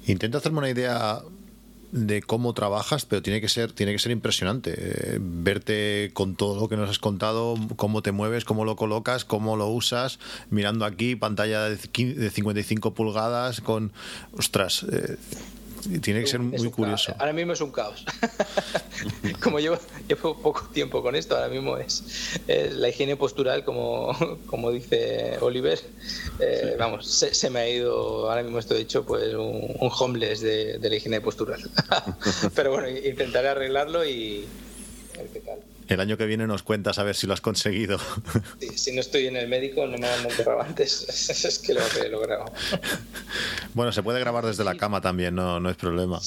[0.06, 1.22] Intento hacerme una idea
[1.94, 4.74] de cómo trabajas, pero tiene que ser, tiene que ser impresionante.
[4.76, 9.24] Eh, verte con todo lo que nos has contado, cómo te mueves, cómo lo colocas,
[9.24, 10.18] cómo lo usas,
[10.50, 13.92] mirando aquí, pantalla de, 55 pulgadas, con.
[14.32, 14.84] Ostras.
[14.90, 15.16] Eh,
[16.00, 17.14] tiene que ser muy curioso.
[17.18, 18.04] Ahora mismo es un caos.
[19.42, 19.78] como llevo,
[20.08, 24.16] llevo poco tiempo con esto, ahora mismo es, la higiene postural, como,
[24.46, 25.80] como dice Oliver.
[26.40, 30.90] Eh, vamos, se, me ha ido, ahora mismo estoy hecho pues un, homeless de, de,
[30.90, 31.62] la higiene postural.
[32.54, 34.46] Pero bueno, intentaré arreglarlo y
[35.14, 35.63] a ver qué tal.
[35.88, 37.98] El año que viene nos cuentas a ver si lo has conseguido.
[38.74, 41.06] si no estoy en el médico, no me han enterrado antes.
[41.44, 42.46] es que lo he logrado.
[43.74, 46.20] Bueno, se puede grabar desde la cama también, no, no es problema.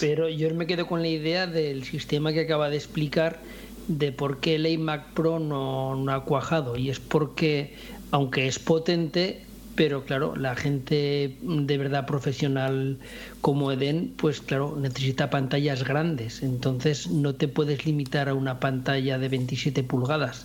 [0.00, 3.40] Pero yo me quedo con la idea del sistema que acaba de explicar
[3.88, 6.76] de por qué el iMac Pro no, no ha cuajado.
[6.76, 7.74] Y es porque,
[8.10, 9.42] aunque es potente,
[9.80, 12.98] pero claro, la gente de verdad profesional
[13.40, 19.18] como Eden, pues claro, necesita pantallas grandes, entonces no te puedes limitar a una pantalla
[19.18, 20.44] de 27 pulgadas.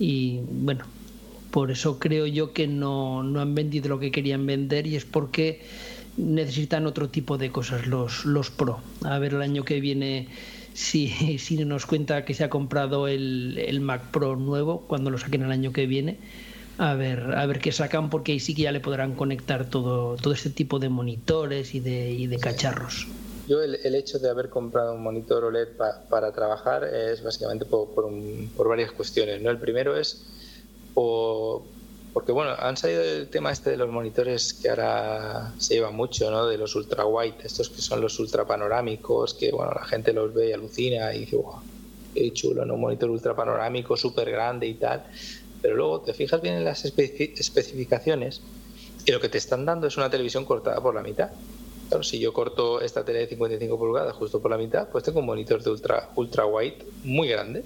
[0.00, 0.84] Y bueno,
[1.52, 5.04] por eso creo yo que no, no han vendido lo que querían vender y es
[5.04, 5.62] porque
[6.16, 8.80] necesitan otro tipo de cosas los, los Pro.
[9.04, 10.26] A ver el año que viene
[10.74, 15.18] si, si nos cuenta que se ha comprado el, el Mac Pro nuevo, cuando lo
[15.18, 16.18] saquen el año que viene
[16.78, 20.16] a ver, a ver qué sacan, porque ahí sí que ya le podrán conectar todo,
[20.16, 23.06] todo este tipo de monitores y de, y de cacharros.
[23.48, 25.68] Yo el, el, hecho de haber comprado un monitor OLED
[26.10, 29.40] para trabajar es básicamente por, por, un, por, varias cuestiones.
[29.40, 29.50] ¿no?
[29.50, 30.26] El primero es
[30.92, 31.62] por,
[32.12, 36.30] porque bueno, han salido el tema este de los monitores que ahora se lleva mucho,
[36.30, 36.46] ¿no?
[36.46, 40.34] De los ultra white, estos que son los ultra panorámicos, que bueno, la gente los
[40.34, 41.60] ve y alucina y dice, wow,
[42.14, 42.74] qué chulo, ¿no?
[42.74, 45.04] Un monitor ultra panorámico, súper grande y tal
[45.66, 48.40] pero luego te fijas bien en las especificaciones
[49.04, 51.30] y lo que te están dando es una televisión cortada por la mitad.
[51.88, 55.18] Claro, si yo corto esta tele de 55 pulgadas justo por la mitad, pues tengo
[55.18, 57.64] un monitor de ultra, ultra wide muy grande.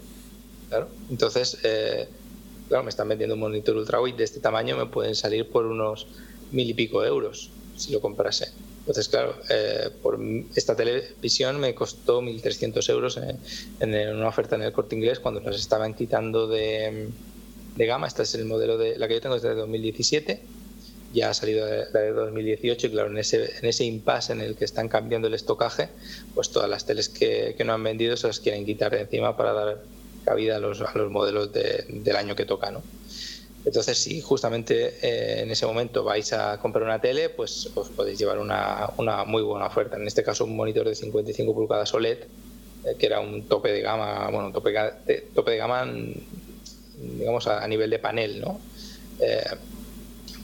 [0.70, 2.08] Claro, entonces, eh,
[2.68, 5.66] claro, me están vendiendo un monitor ultra wide de este tamaño, me pueden salir por
[5.66, 6.06] unos
[6.52, 8.50] mil y pico euros si lo comprase.
[8.78, 10.18] Entonces, claro, eh, por
[10.54, 13.38] esta televisión me costó 1.300 euros en,
[13.94, 17.10] en, una oferta en el corte inglés cuando nos estaban quitando de
[17.76, 18.06] de gama.
[18.06, 20.40] Este es el modelo de la que yo tengo es de 2017.
[21.12, 24.54] Ya ha salido la de 2018 y claro, en ese, en ese impasse en el
[24.54, 25.88] que están cambiando el estocaje,
[26.34, 29.36] pues todas las teles que, que no han vendido se las quieren quitar de encima
[29.36, 29.82] para dar
[30.24, 32.82] cabida a los, a los modelos de, del año que toca, ¿no?
[33.64, 38.18] Entonces, si justamente eh, en ese momento vais a comprar una tele, pues os podéis
[38.18, 39.96] llevar una, una, muy buena oferta.
[39.96, 42.18] En este caso, un monitor de 55 pulgadas OLED,
[42.84, 45.86] eh, que era un tope de gama, bueno, tope de, tope de gama
[47.00, 48.60] digamos, a, nivel de panel, ¿no?
[49.20, 49.44] Eh,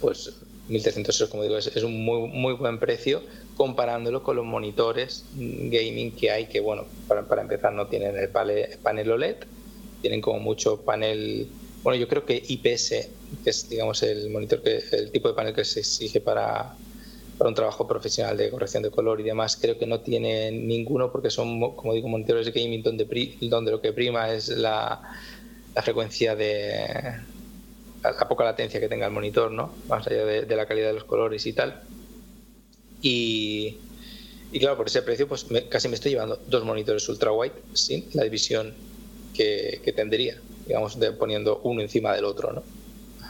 [0.00, 0.32] pues
[0.68, 3.22] 1300 euros, como digo, es, un muy, muy buen precio
[3.56, 8.28] comparándolo con los monitores gaming que hay, que bueno, para, para empezar no tienen el
[8.28, 9.36] panel, OLED,
[10.02, 11.48] tienen como mucho panel,
[11.82, 13.08] bueno, yo creo que IPS,
[13.44, 16.74] que es digamos el monitor, que el tipo de panel que se exige para,
[17.38, 21.10] para un trabajo profesional de corrección de color y demás, creo que no tiene ninguno
[21.12, 23.06] porque son, como digo, monitores de gaming donde,
[23.42, 25.00] donde lo que prima es la,
[25.76, 27.16] la frecuencia de
[28.02, 29.74] la, poca latencia que tenga el monitor, ¿no?
[29.88, 31.82] Más allá de, la calidad de los colores y tal.
[33.02, 33.76] Y,
[34.52, 38.06] y claro, por ese precio, pues casi me estoy llevando dos monitores ultra wide sin
[38.14, 38.72] la división
[39.34, 42.62] que, que tendría, digamos, poniendo uno encima del otro, ¿no?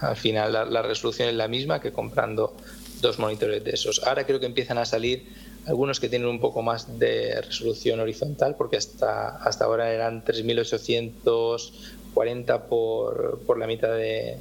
[0.01, 2.55] Al final la, la, resolución es la misma que comprando
[3.01, 4.05] dos monitores de esos.
[4.05, 5.27] Ahora creo que empiezan a salir
[5.66, 11.95] algunos que tienen un poco más de resolución horizontal, porque hasta, hasta ahora eran 3800
[12.16, 14.38] 40 por, por la mitad de,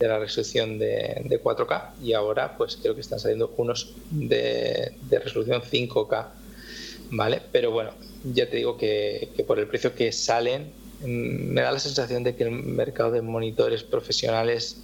[0.00, 4.94] de la resolución de, de, 4K y ahora pues creo que están saliendo unos de,
[5.08, 6.26] de, resolución 5K,
[7.12, 7.40] ¿vale?
[7.52, 7.92] Pero bueno,
[8.24, 10.72] ya te digo que, que, por el precio que salen,
[11.02, 14.82] mm, me da la sensación de que el mercado de monitores profesionales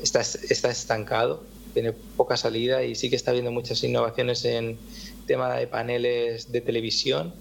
[0.00, 1.42] está, está estancado,
[1.74, 4.78] tiene poca salida y sí que está habiendo muchas innovaciones en
[5.26, 7.34] tema de paneles de televisión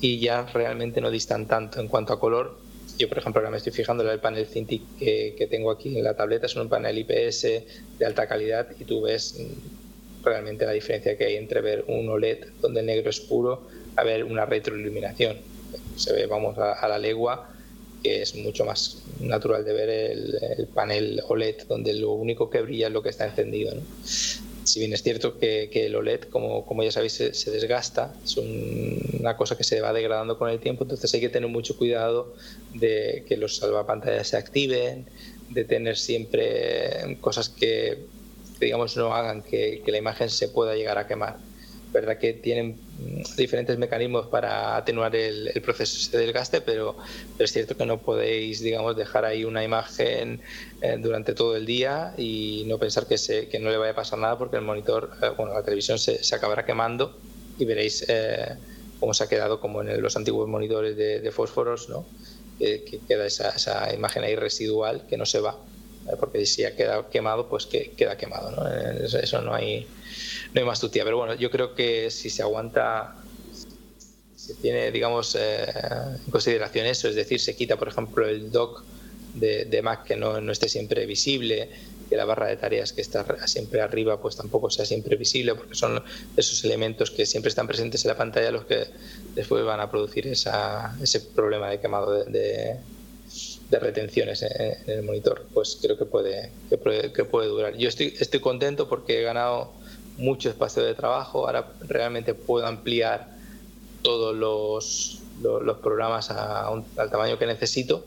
[0.00, 2.69] y ya realmente no distan tanto en cuanto a color
[3.00, 6.04] yo, por ejemplo, ahora me estoy fijando en el panel Cintiq que, tengo aquí en
[6.04, 7.42] la tableta, es un panel IPS
[7.98, 12.10] de alta calidad y tú ves mm, realmente la diferencia que hay entre ver un
[12.10, 13.66] OLED donde el negro es puro
[13.96, 15.38] a ver una retroiluminación.
[15.96, 17.50] Se ve, vamos, a, la legua
[18.02, 22.60] que es mucho más natural de ver el, el, panel OLED, donde lo único que
[22.60, 23.72] brilla es lo que está encendido.
[24.70, 28.36] Si bien es cierto que, el OLED, como, como, ya sabéis, se, se desgasta, es
[28.36, 31.76] un, una cosa que se va degradando con el tiempo, entonces hay que tener mucho
[31.76, 32.34] cuidado
[32.74, 35.06] de que los salvapantallas se activen,
[35.48, 37.98] de tener siempre cosas que,
[38.60, 41.38] digamos, no hagan que, que la imagen se pueda llegar a quemar.
[41.92, 42.78] Verdad que tienen
[43.36, 46.96] diferentes mecanismos para atenuar el, el proceso de desgaste, pero,
[47.36, 50.40] pero, es cierto que no podéis, digamos, dejar ahí una imagen
[50.82, 53.96] eh, durante todo el día y no pensar que, se, que no le vaya a
[53.96, 57.16] pasar nada porque el monitor, eh, bueno, la televisión se, se, acabará quemando
[57.58, 58.56] y veréis eh,
[58.98, 62.04] cómo se ha quedado como en los antiguos monitores de, de fósforos, ¿no?
[62.58, 65.56] que queda esa, esa, imagen ahí residual que no se va,
[66.18, 68.68] porque si ha quedado quemado, pues que queda quemado, ¿no?
[69.02, 69.86] Eso, eso no hay
[70.54, 71.04] no hay más tutía.
[71.04, 73.16] Pero bueno, yo creo que si se aguanta,
[74.36, 75.66] se tiene, digamos, eh,
[76.24, 78.82] en consideración eso, es decir, se quita, por ejemplo, el dock
[79.34, 81.68] de, de Mac que no, no, esté siempre visible,
[82.08, 85.76] que la barra de tareas que está siempre arriba pues tampoco sea siempre visible, porque
[85.76, 86.02] son
[86.36, 88.86] esos elementos que siempre están presentes en la pantalla los que
[89.36, 92.76] después van a producir esa, ese problema de quemado de, de
[93.70, 96.76] de retenciones en, el monitor, pues creo que puede, que
[97.24, 97.76] puede, durar.
[97.76, 99.72] Yo estoy, estoy contento porque he ganado
[100.20, 103.28] mucho espacio de trabajo, ahora realmente puedo ampliar
[104.02, 108.04] todos los, los, programas al tamaño que necesito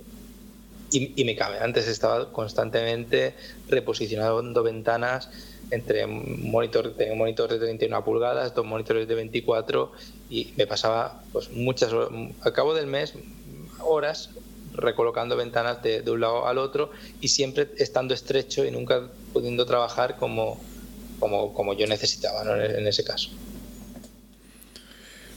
[0.92, 1.60] y, me cabe.
[1.60, 3.36] Antes estaba constantemente
[3.68, 5.30] reposicionando ventanas
[5.72, 9.92] entre monitor, tengo monitores de 31 pulgadas, dos monitores de 24
[10.30, 12.12] y me pasaba pues muchas horas,
[12.42, 13.14] al cabo del mes
[13.80, 14.30] horas
[14.74, 16.92] recolocando ventanas de, un lado al otro
[17.22, 20.60] y siempre estando estrecho y nunca pudiendo trabajar como,
[21.24, 23.30] como, como yo necesitaba en ese caso.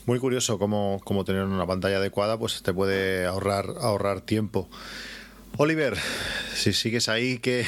[0.05, 4.69] Muy curioso cómo, cómo, tener una pantalla adecuada pues te puede ahorrar, ahorrar tiempo.
[5.59, 5.97] Oliver,
[6.53, 7.65] si sigues ahí, ¿qué,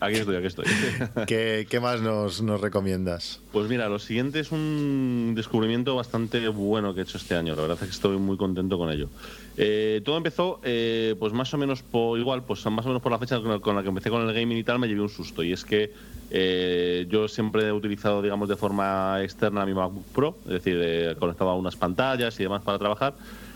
[0.00, 0.66] aquí estoy, aquí estoy.
[1.26, 3.40] ¿qué, más nos, nos, recomiendas?
[3.50, 7.54] Pues mira, lo siguiente es un descubrimiento bastante bueno que he hecho este año.
[7.54, 9.08] La verdad es que estoy muy contento con ello.
[9.56, 13.10] Eh, todo empezó, eh, pues más o menos por igual, pues más o menos por
[13.10, 15.42] la fecha con la que empecé con el gaming y tal, me llevé un susto.
[15.42, 15.92] Y es que
[16.30, 21.16] eh, yo siempre he utilizado, digamos, de forma externa mi MacBook Pro, es decir, he
[21.16, 23.14] conectado a unas pantallas y demás para trabajar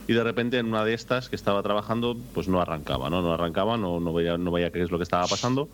[0.08, 3.20] y de repente en una de estas que estaba trabajando pues no arrancaba, ¿no?
[3.20, 5.68] No arrancaba, no, no, veía, no veía qué es lo que estaba pasando.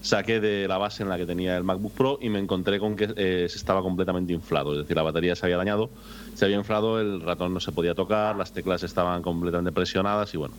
[0.00, 2.94] Saqué de la base en la que tenía el MacBook Pro y me encontré con
[2.94, 5.90] que eh, se estaba completamente inflado, es decir, la batería se había dañado,
[6.34, 10.38] se había inflado, el ratón no se podía tocar, las teclas estaban completamente presionadas y
[10.38, 10.54] bueno,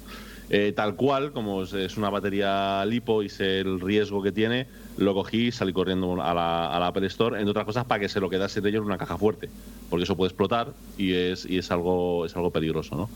[0.53, 4.67] eh, tal cual, como es una batería lipo y sé el riesgo que tiene,
[4.97, 8.01] lo cogí y salí corriendo a la, a la Apple Store, entre otras cosas, para
[8.01, 9.49] que se lo quedase de ellos en una caja fuerte,
[9.89, 13.09] porque eso puede explotar y es, y es, algo, es algo peligroso, ¿no?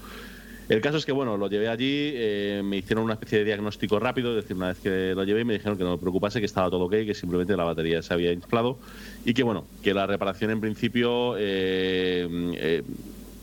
[0.69, 3.99] El caso es que, bueno, lo llevé allí, eh, me hicieron una especie de diagnóstico
[3.99, 6.45] rápido, es decir, una vez que lo llevé me dijeron que no me preocupase, que
[6.45, 8.79] estaba todo ok, que simplemente la batería se había inflado
[9.25, 12.81] y que, bueno, que la reparación en principio eh,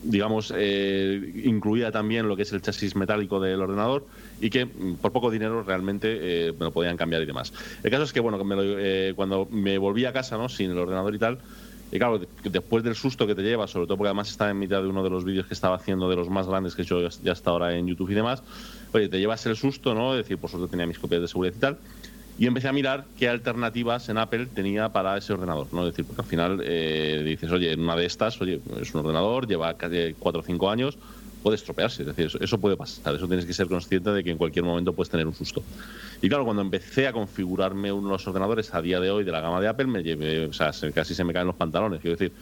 [0.03, 4.05] digamos, eh, incluía también lo que es el chasis metálico del ordenador
[4.41, 7.53] y que mm, por poco dinero realmente eh, me lo podían cambiar y demás.
[7.83, 10.49] El caso es que, bueno, eh, cuando me volví a casa, ¿no?
[10.49, 11.39] Sin el ordenador y tal,
[11.91, 14.81] y claro, después del susto que te lleva, sobre todo porque además estaba en mitad
[14.81, 16.99] de uno de los vídeos que estaba haciendo de los más grandes que he hecho
[17.23, 18.41] ya hasta ahora en YouTube y demás,
[18.93, 20.13] oye, te llevas el susto, ¿no?
[20.13, 21.77] Es decir, por suerte tenía mis copias de seguridad y tal
[22.37, 25.85] y empecé a mirar qué alternativas en Apple tenía para ese ordenador, ¿no?
[25.85, 29.75] Decir, porque al final eh, dices, oye, una de estas, oye, es un ordenador, lleva
[29.75, 30.97] casi 4 o 5 años,
[31.43, 34.37] puede estropearse, es decir, eso, puede pasar, eso tienes que ser consciente de que en
[34.37, 35.61] cualquier momento puedes tener un susto.
[36.21, 39.31] Y claro, cuando empecé a configurarme uno de los ordenadores a día de hoy de
[39.31, 40.49] la gama de Apple, me llevé,
[40.93, 42.33] casi se me caen los pantalones, quiero decir,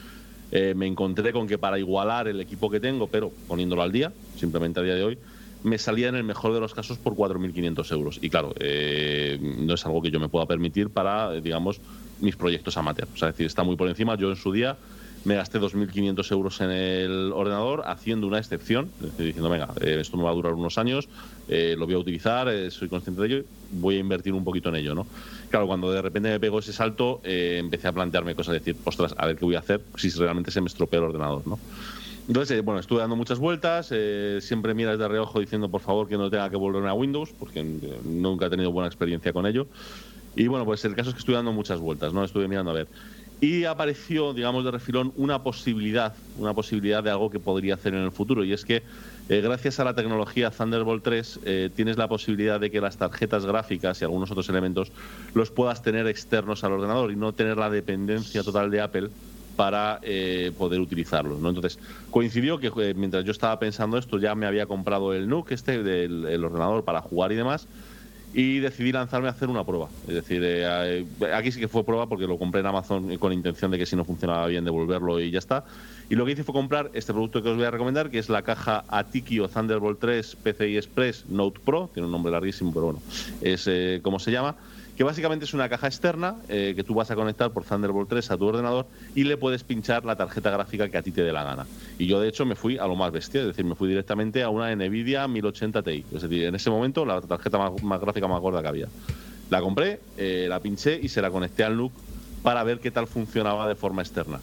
[0.51, 4.13] eh, me encontré con que para igualar el equipo que tengo, pero poniéndolo al día,
[4.37, 5.17] simplemente a día de hoy,
[5.63, 8.19] me salía en el mejor de los casos por 4.500 euros.
[8.21, 11.79] Y claro, eh, no es algo que yo me pueda permitir para, digamos,
[12.19, 13.07] mis proyectos amateur.
[13.13, 14.15] O sea, es decir, está muy por encima.
[14.15, 14.77] Yo en su día
[15.23, 18.89] me gasté 2.500 euros en el ordenador haciendo una excepción,
[19.19, 21.07] diciendo, venga, eh, esto me va a durar unos años,
[21.47, 24.77] eh, lo voy a utilizar, soy consciente de ello, voy a invertir un poquito en
[24.77, 25.05] ello, ¿no?
[25.51, 29.27] Claro, cuando de repente me pegó ese salto, empecé a plantearme cosas, decir, ostras, a
[29.27, 31.59] ver qué voy a hacer si realmente se me estropea el ordenador, ¿no?
[32.27, 36.07] Entonces, eh, bueno, estuve dando muchas vueltas, eh, siempre miras de reojo diciendo por favor
[36.07, 39.45] que no tenga que volverme a Windows, porque eh, nunca he tenido buena experiencia con
[39.45, 39.69] ello.
[40.33, 42.23] Y bueno, pues el caso es que estuve dando muchas vueltas, ¿no?
[42.23, 42.89] Estuve mirando a ver.
[43.39, 48.03] Y apareció, digamos, de refilón una posibilidad, una posibilidad de algo que podría hacer en
[48.03, 48.85] el futuro, y es que
[49.27, 51.39] gracias a la tecnología Thunderbolt 3
[51.75, 54.93] tienes la posibilidad de que las tarjetas gráficas y algunos otros elementos
[55.33, 59.11] los puedas tener externos al ordenador y no tener la dependencia total de Apple
[59.55, 61.39] para eh, poder utilizarlos.
[61.39, 61.49] ¿no?
[61.49, 61.79] Entonces,
[62.09, 65.83] coincidió que eh, mientras yo estaba pensando esto, ya me había comprado el NUC, este,
[65.83, 67.67] del ordenador para jugar y demás,
[68.33, 69.89] y decidí lanzarme a hacer una prueba.
[70.07, 73.71] Es decir, eh, aquí sí que fue prueba porque lo compré en Amazon con intención
[73.71, 75.65] de que si no funcionaba bien devolverlo y ya está.
[76.09, 78.29] Y lo que hice fue comprar este producto que os voy a recomendar, que es
[78.29, 83.01] la caja Atikio Thunderbolt 3 PCI Express Note Pro, tiene un nombre larguísimo, pero bueno,
[83.41, 83.69] es
[84.01, 84.55] como se llama
[84.95, 88.31] que básicamente es una caja externa eh, que tú vas a conectar por Thunderbolt 3
[88.31, 91.31] a tu ordenador y le puedes pinchar la tarjeta gráfica que a ti te dé
[91.31, 91.65] la gana.
[91.97, 94.43] Y yo de hecho me fui a lo más bestia, es decir, me fui directamente
[94.43, 98.41] a una Nvidia 1080 Ti, es decir, en ese momento la tarjeta más, gráfica más
[98.41, 98.87] gorda que había.
[99.49, 101.91] La compré, eh, la pinché y se la conecté al NUC
[102.43, 104.39] para ver qué tal funcionaba de forma externa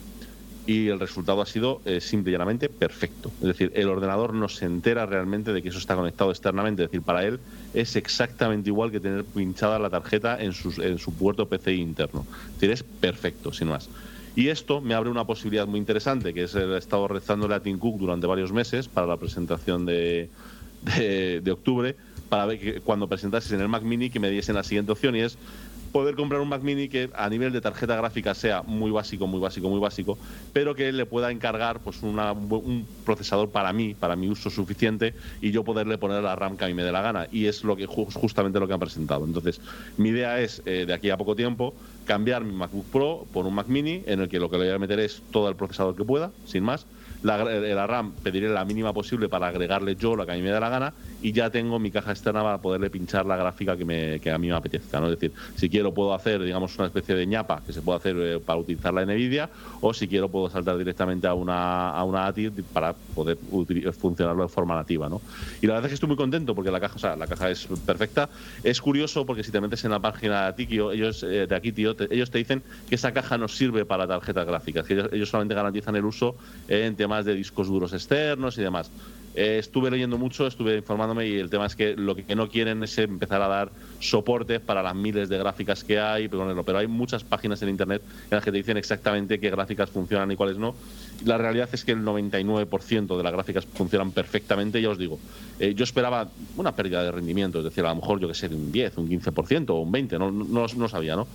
[0.68, 3.32] y el resultado ha sido eh, simple y llanamente perfecto.
[3.40, 6.84] Es decir, el ordenador no se entera realmente de que eso está conectado externamente.
[6.84, 7.40] Es decir, para él
[7.72, 12.26] es exactamente igual que tener pinchada la tarjeta en, en su puerto PCI interno.
[12.48, 13.88] Es decir, es perfecto, sin más.
[14.36, 17.80] Y esto me abre una posibilidad muy interesante, que es he estado rezándole a Tim
[17.80, 20.28] durante varios meses para la presentación de,
[20.82, 21.96] de, octubre,
[22.28, 25.16] para ver que cuando presentases en el Mac Mini que me diesen la siguiente opción
[25.16, 25.38] y es
[25.92, 29.40] poder comprar un Mac Mini que a nivel de tarjeta gráfica sea muy básico, muy
[29.40, 30.18] básico, muy básico,
[30.52, 35.50] pero que le pueda encargar pues un procesador para mí, para mi uso suficiente y
[35.50, 37.28] yo poderle poner la RAM que a mí me dé la gana.
[37.32, 39.24] Y es lo que justamente lo que han presentado.
[39.24, 39.60] Entonces,
[39.96, 41.74] mi idea es eh, de aquí a poco tiempo
[42.04, 44.74] cambiar mi MacBook Pro por un Mac Mini en el que lo que le voy
[44.74, 46.86] a meter es todo el procesador que pueda, sin más
[47.22, 50.60] la, RAM pediré la mínima posible para agregarle yo lo que a mí me da
[50.60, 54.20] la gana y ya tengo mi caja externa para poderle pinchar la gráfica que, me,
[54.20, 55.00] que a mí me apetezca.
[55.00, 55.06] ¿no?
[55.06, 58.16] Es decir, si quiero puedo hacer, digamos, una especie de ñapa que se puede hacer
[58.18, 59.50] eh, para utilizarla en NVIDIA
[59.80, 63.38] o si quiero puedo saltar directamente a una, a una ATI para poder
[63.98, 65.08] funcionarlo de forma nativa.
[65.08, 65.20] ¿no?
[65.60, 67.50] Y la verdad es que estoy muy contento porque la caja, o sea, la caja
[67.50, 68.28] es perfecta.
[68.62, 71.72] Es curioso porque si te metes en la página de Tikio, ellos, eh, de aquí,
[71.72, 75.54] tío, ellos te dicen que esa caja no sirve para tarjetas gráficas, que ellos, solamente
[75.54, 76.36] garantizan el uso
[76.68, 78.90] en temas de discos duros externos y demás.
[79.40, 82.82] Eh, estuve leyendo mucho, estuve informándome y el tema es que lo que no quieren
[82.82, 83.70] es empezar a dar
[84.00, 88.02] soporte para las miles de gráficas que hay, pero, pero hay muchas páginas en Internet
[88.04, 90.74] en las que te dicen exactamente qué gráficas funcionan y cuáles no.
[91.24, 95.20] La realidad es que el 99% de las gráficas funcionan perfectamente, ya os digo.
[95.60, 98.48] Eh, yo esperaba una pérdida de rendimiento, es decir, a lo mejor yo que sé,
[98.48, 101.28] un 10, un 15% o un 20%, no, no, no sabía, ¿no?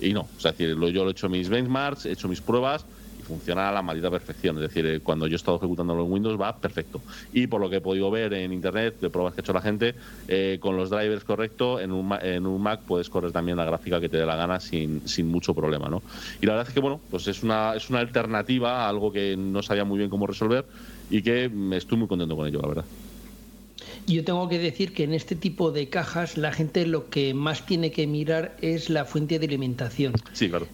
[0.00, 2.86] Y no, sea, decir, yo lo he hecho mis benchmarks, he hecho mis pruebas
[3.28, 4.56] funciona a la maldita perfección.
[4.56, 7.04] Es decir, eh, cuando yo he estado ejecutando en Windows va perfecto.
[7.30, 9.60] Y por lo que he podido ver en internet, de pruebas que ha hecho la
[9.60, 9.94] gente,
[10.26, 14.00] eh, con los drivers correctos, en un, en un Mac puedes correr también la gráfica
[14.00, 15.88] que te dé la gana sin, sin mucho problema.
[15.88, 16.02] ¿no?
[16.40, 19.36] Y la verdad es que, bueno, pues es una, es una alternativa a algo que
[19.36, 20.66] no sabía muy bien cómo resolver
[21.10, 22.84] y que estoy muy contento con ello, la verdad.
[24.06, 27.66] Yo tengo que decir que en este tipo de cajas la gente lo que más
[27.66, 30.14] tiene que mirar es la fuente de alimentación.
[30.32, 30.66] Sí, claro.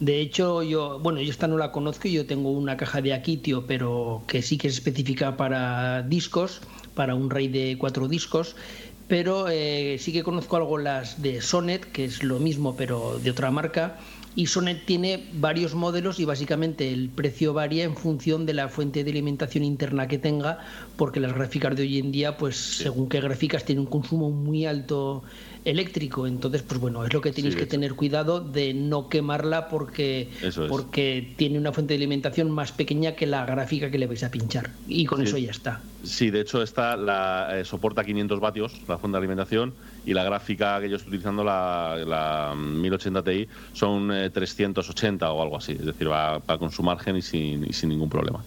[0.00, 3.66] De hecho, yo, bueno, yo esta no la conozco, yo tengo una caja de Aquitio,
[3.66, 6.60] pero que sí que es específica para discos,
[6.94, 8.56] para un RAID de cuatro discos,
[9.08, 13.30] pero eh, sí que conozco algo las de Sonet, que es lo mismo, pero de
[13.30, 13.98] otra marca,
[14.36, 19.02] y Sonet tiene varios modelos y básicamente el precio varía en función de la fuente
[19.02, 20.60] de alimentación interna que tenga,
[20.96, 24.66] porque las gráficas de hoy en día, pues según qué gráficas, tienen un consumo muy
[24.66, 25.24] alto
[25.64, 26.26] eléctrico.
[26.26, 30.28] Entonces, pues bueno, es lo que tenéis que tener cuidado de no quemarla porque,
[30.68, 34.30] porque tiene una fuente de alimentación más pequeña que la gráfica que le vais a
[34.30, 34.70] pinchar.
[34.86, 35.80] Y con eso ya está.
[36.04, 39.72] Sí, de hecho, esta la, eh, soporta 500 vatios, la fuente de alimentación,
[40.06, 45.56] y la gráfica que yo estoy utilizando, la, 1080 Ti, son 380 eh, o algo
[45.56, 45.72] así.
[45.72, 48.42] Es decir, va, va con su margen y sin, y sin ningún problema.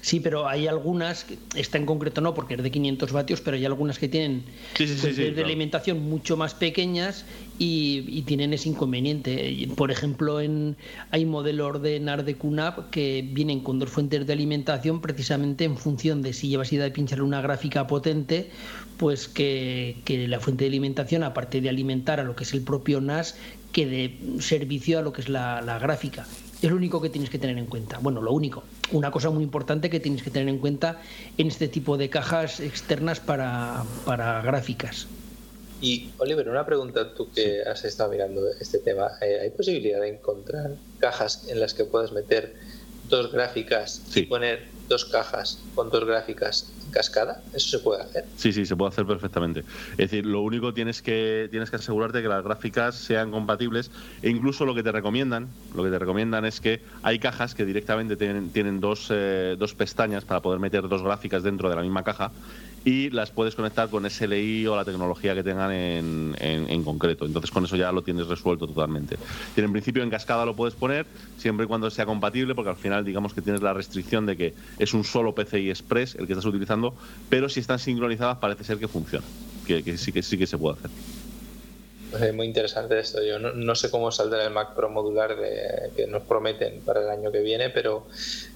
[0.00, 3.64] Sí, pero hay algunas, esta en concreto no, porque es de 500 vatios, pero hay
[3.64, 4.44] algunas que tienen
[4.78, 7.24] de alimentación mucho más pequeñas
[7.58, 9.68] y, tienen ese inconveniente.
[9.76, 10.76] Por ejemplo, en,
[11.10, 15.76] hay modelos de NAR de QNAP que vienen con dos fuentes de alimentación precisamente en
[15.76, 18.50] función de si llevas idea de pinchar una gráfica potente,
[18.96, 19.96] pues que,
[20.28, 23.36] la fuente de alimentación, aparte de alimentar a lo que es el propio NAS,
[23.72, 26.26] que de servicio a lo que es la gráfica.
[26.64, 27.98] Es lo único que tienes que tener en cuenta.
[27.98, 28.62] Bueno, lo único.
[28.90, 30.98] Una cosa muy importante que tienes que tener en cuenta
[31.36, 33.84] en este tipo de cajas externas para,
[34.42, 35.06] gráficas.
[35.82, 40.08] Y Oliver, una pregunta, tú que has estado mirando este tema, eh, ¿hay posibilidad de
[40.08, 42.54] encontrar cajas en las que puedas meter
[43.10, 47.42] dos gráficas y poner dos cajas con dos gráficas cascada?
[47.52, 48.24] ¿Eso se puede hacer?
[48.36, 49.64] Sí, sí, se puede hacer perfectamente.
[49.92, 53.90] Es decir, lo único tienes que tienes que asegurarte que las gráficas sean compatibles
[54.22, 57.64] e incluso lo que te recomiendan, lo que te recomiendan es que hay cajas que
[57.64, 61.82] directamente tienen, tienen dos, eh, dos pestañas para poder meter dos gráficas dentro de la
[61.82, 62.32] misma caja
[62.84, 67.24] y las puedes conectar con SLI o la tecnología que tengan en, en, concreto.
[67.24, 69.16] Entonces con eso ya lo tienes resuelto totalmente.
[69.56, 71.06] Y en principio en cascada lo puedes poner
[71.38, 74.54] siempre y cuando sea compatible porque al final digamos que tienes la restricción de que
[74.78, 76.94] es un solo PCI Express el que estás utilizando,
[77.28, 79.24] pero si están sincronizadas parece ser que funciona,
[79.66, 80.90] que, que sí que sí que se puede hacer.
[82.34, 83.22] Muy interesante esto.
[83.22, 87.08] Yo no, sé cómo saldrá el Mac Pro modular de, que nos prometen para el
[87.08, 88.06] año que viene, pero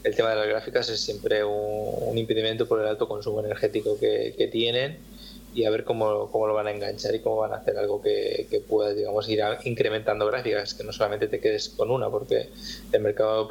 [0.04, 4.48] el tema de las gráficas es siempre un, impedimento por el alto consumo energético que,
[4.50, 4.98] tienen
[5.54, 8.00] y a ver cómo, cómo, lo van a enganchar y cómo van a hacer algo
[8.00, 12.48] que, que pueda, digamos, ir incrementando gráficas, que no solamente te quedes con una, porque
[12.92, 13.48] el mercado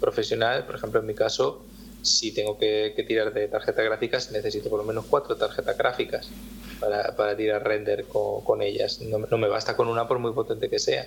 [0.00, 1.62] profesional, por ejemplo, en mi caso,
[2.02, 6.30] si tengo que, tirar de tarjetas gráficas, necesito por lo menos cuatro tarjetas gráficas
[6.78, 9.00] para, para tirar render con, ellas.
[9.00, 11.06] No, no, me basta con una por muy potente que sea.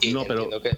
[0.00, 0.76] Y no, pero, que...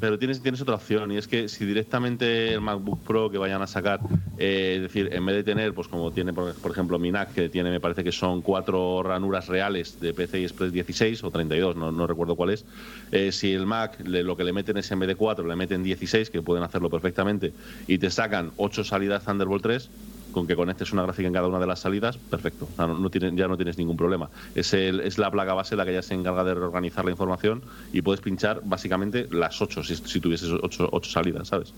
[0.00, 3.62] pero tienes, tienes otra opción y es que si directamente el MacBook Pro que vayan
[3.62, 4.00] a sacar,
[4.38, 7.48] eh, es decir, en vez de tener, pues como tiene por, ejemplo mi NAC, que
[7.48, 11.92] tiene, me parece que son cuatro ranuras reales de PCI Express 16 o 32, no,
[11.92, 12.66] no recuerdo cuál es,
[13.10, 15.82] eh, si el Mac lo que le meten es en vez de 4, le meten
[15.82, 17.54] 16, que pueden hacerlo perfectamente,
[17.86, 19.90] y te sacan 8 salidas Thunderbolt 3,
[20.34, 22.68] con que conectes una gráfica en cada una de las salidas, perfecto.
[22.76, 24.28] Ya no tienes ningún problema.
[24.54, 27.62] Es, el- es la placa base la que ya se encarga de reorganizar la información
[27.92, 31.70] y puedes pinchar básicamente las ocho si, si tuvieses ocho, ocho salidas, ¿sabes?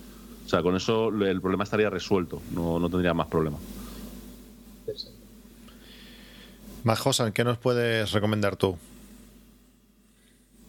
[0.47, 3.59] O sea, con eso el problema estaría resuelto, no, no tendría más problema.
[6.85, 8.79] Majosan, ¿qué nos puedes recomendar tú?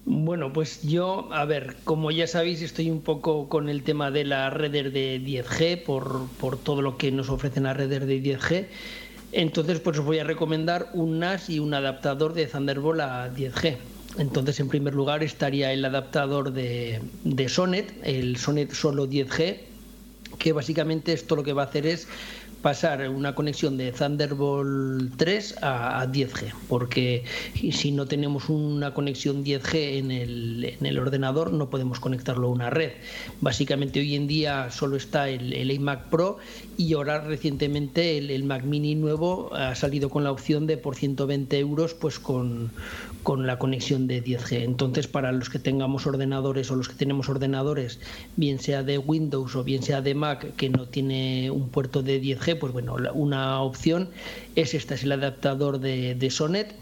[0.09, 4.23] Bueno, pues yo, a ver, como ya sabéis, estoy un poco con el tema de
[4.23, 8.67] las redes de 10G por, por todo lo que nos ofrecen las redes de 10G.
[9.34, 13.75] Entonces, pues os voy a recomendar un NAS y un adaptador de Thunderbolt a 10G.
[14.17, 19.57] Entonces, en primer lugar, estaría el adaptador de, de Sonet, el Sonet solo 10G,
[20.39, 22.07] que básicamente esto lo que va a hacer es
[22.68, 27.23] pasar una conexión de Thunderbolt 3 a, a 10G, porque
[27.72, 32.52] si no tenemos una conexión 10G en el, en el ordenador no podemos conectarlo a
[32.52, 32.91] una red.
[33.39, 36.39] Básicamente hoy en día solo está el, el iMac Pro
[36.76, 41.57] y ahora recientemente el Mac Mini nuevo ha salido con la opción de por 120
[41.60, 42.72] euros pues con,
[43.27, 44.63] con la conexión de 10G.
[44.63, 47.99] Entonces para los que tengamos ordenadores o los que tenemos ordenadores,
[48.37, 52.21] bien sea de Windows o bien sea de Mac que no tiene un puerto de
[52.21, 54.11] 10G, pues bueno, una opción
[54.55, 56.73] es esta, es el adaptador de, de Sonet.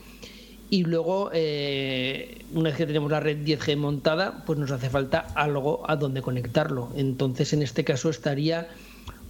[0.70, 5.22] Y luego, eh, una vez que tenemos la red 10G montada, pues nos hace falta
[5.34, 6.92] algo a donde conectarlo.
[6.96, 8.68] Entonces, en este caso estaría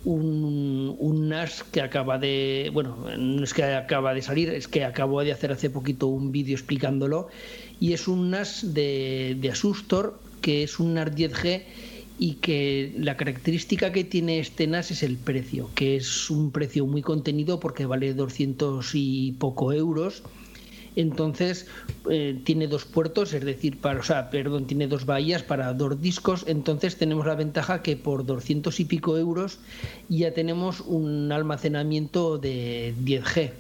[0.05, 5.21] un, NAS que acaba de, bueno, no es que acaba de salir, es que acabo
[5.23, 7.27] de hacer hace poquito un vídeo explicándolo,
[7.79, 11.63] y es un NAS de, de Asustor, que es un NAS 10G
[12.17, 16.85] y que la característica que tiene este NAS es el precio, que es un precio
[16.85, 20.23] muy contenido porque vale 200 y poco euros.
[20.95, 21.67] Entonces
[22.09, 26.01] eh, tiene dos puertos, es decir, para, o sea, perdón, tiene dos bahías para dos
[26.01, 26.45] discos.
[26.47, 29.59] Entonces tenemos la ventaja que por 200 y pico euros
[30.09, 33.51] ya tenemos un almacenamiento de 10G,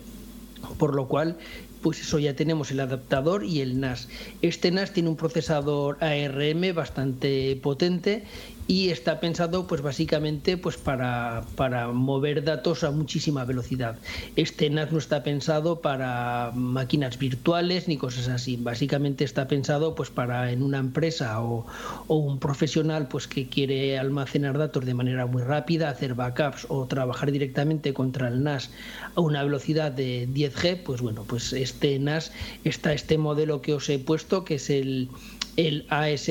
[0.77, 1.37] por lo cual
[1.85, 4.07] pues eso ya tenemos el adaptador y el NAS.
[4.41, 8.23] Este NAS tiene un procesador ARM bastante potente
[8.67, 13.97] y está pensado pues básicamente pues para, para mover datos a muchísima velocidad.
[14.35, 18.57] Este NAS no está pensado para máquinas virtuales ni cosas así.
[18.57, 21.65] Básicamente está pensado pues para en una empresa o,
[22.07, 27.31] un profesional pues que quiere almacenar datos de manera muy rápida, hacer backups o trabajar
[27.31, 28.71] directamente contra el NAS
[29.15, 32.31] a una velocidad de 10G, pues bueno, pues este NAS
[32.63, 35.09] está este modelo que os he puesto que es el,
[35.55, 36.29] el AS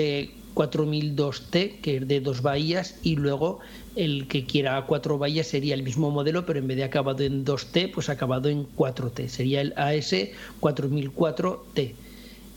[0.54, 3.60] 4002T, que es de dos bahías, y luego
[3.96, 7.44] el que quiera cuatro bahías sería el mismo modelo, pero en vez de acabado en
[7.44, 9.28] 2T, pues acabado en 4T.
[9.28, 10.14] Sería el AS
[10.60, 11.94] 4004T.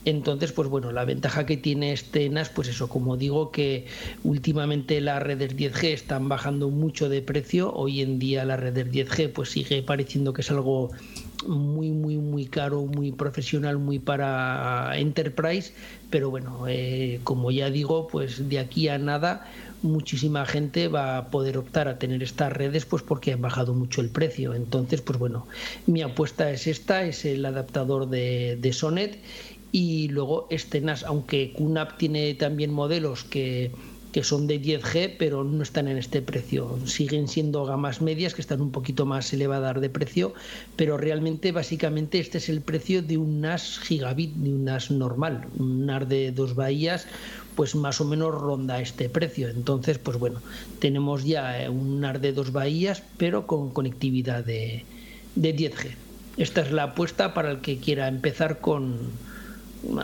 [0.07, 3.87] Entonces, pues bueno, la ventaja que tiene este NAS, pues eso, como digo, que
[4.23, 7.73] últimamente las redes 10G están bajando mucho de precio.
[7.73, 10.91] Hoy en día las redes 10G, pues sigue pareciendo que es algo
[11.45, 15.73] muy, muy, muy caro, muy profesional, muy para enterprise.
[16.09, 19.45] Pero bueno, eh, como ya digo, pues de aquí a nada
[19.83, 24.01] muchísima gente va a poder optar a tener estas redes pues porque han bajado mucho
[24.01, 24.53] el precio.
[24.53, 25.47] Entonces pues bueno
[25.85, 29.19] mi apuesta es esta es el adaptador de, de Sonet
[29.71, 33.71] y luego este NAS, aunque QNAP tiene también modelos que,
[34.11, 36.79] que son de 10G, pero no están en este precio.
[36.85, 40.33] Siguen siendo gamas medias que están un poquito más elevadas de precio,
[40.75, 45.47] pero realmente básicamente este es el precio de un NAS gigabit, de un NAS normal,
[45.57, 47.07] un NAS de dos bahías,
[47.55, 49.49] pues más o menos ronda este precio.
[49.49, 50.41] Entonces, pues bueno,
[50.79, 54.85] tenemos ya eh, un NAS de dos bahías, pero con conectividad de,
[55.35, 55.91] de 10G.
[56.37, 58.97] Esta es la apuesta para el que quiera empezar con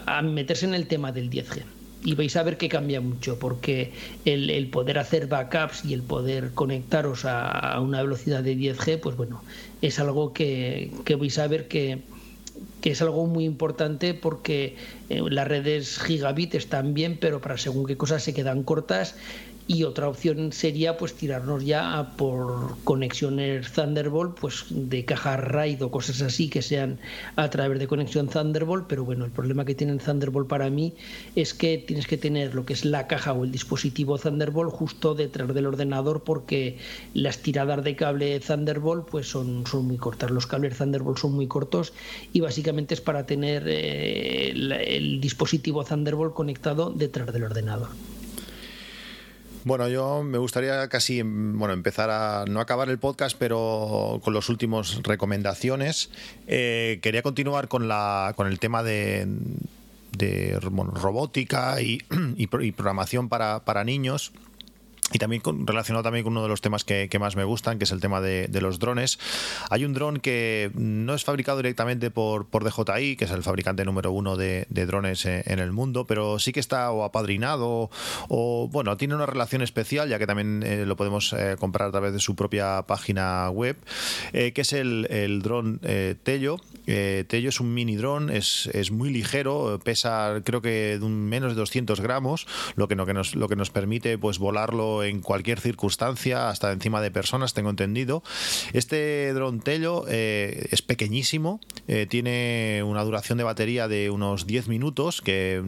[0.06, 1.64] a meterse en el tema del 10G.
[2.06, 3.94] Y vais a ver que cambia mucho, porque
[4.26, 9.16] el, poder hacer backups y el poder conectaros a, a, una velocidad de 10G, pues
[9.16, 9.42] bueno,
[9.82, 12.02] es algo que, que vais a ver que,
[12.82, 14.76] que es algo muy importante porque
[15.10, 19.16] eh, las redes gigabit están bien, pero para según qué cosas se quedan cortas
[19.68, 25.84] y otra opción sería pues tirarnos ya a por conexiones Thunderbolt pues de caja RAID
[25.84, 27.00] o cosas así que sean
[27.36, 30.94] a través de conexión Thunderbolt pero bueno el problema que tiene el Thunderbolt para mí
[31.36, 35.16] es que tienes que tener lo que es la caja o el dispositivo Thunderbolt justo
[35.16, 36.78] detrás del ordenador porque
[37.14, 40.32] las tiradas de cable Thunderbolt pues son, son muy cortas.
[40.32, 41.94] Los cables Thunderbolt son muy cortos
[42.34, 47.90] y básicamente es para tener eh, el, el dispositivo Thunderbolt conectado detrás del ordenador
[49.66, 54.50] bueno, yo me gustaría casi bueno, empezar a no acabar el podcast, pero con los
[54.50, 56.10] últimos recomendaciones.
[56.48, 59.28] Eh, quería continuar con la con el tema de,
[60.18, 62.02] de bueno, robótica y,
[62.38, 64.32] y, y programación para, para niños.
[65.14, 67.86] Y también con, relacionado también con uno de los temas que, más me gustan, que
[67.86, 69.20] es el tema de, los drones.
[69.70, 74.12] Hay un dron que no es fabricado directamente por, DJI, que es el fabricante número
[74.12, 77.90] uno de, drones en, el mundo, pero sí que está o apadrinado
[78.28, 81.92] o, bueno, tiene una relación especial, ya que también eh, lo podemos eh, comprar a
[81.92, 83.78] través de su propia página web,
[84.34, 85.80] eh, que es el, el dron
[86.24, 86.58] Tello.
[86.86, 91.54] Tello es un mini dron, es, es, muy ligero, pesa creo que de un menos
[91.54, 95.22] de 200 gramos, lo que, no, que nos, lo que nos permite pues volarlo en
[95.22, 98.24] cualquier circunstancia, hasta encima de personas, tengo entendido.
[98.74, 104.68] Este dron Tello eh, es pequeñísimo, eh, tiene una duración de batería de unos 10
[104.68, 105.62] minutos, que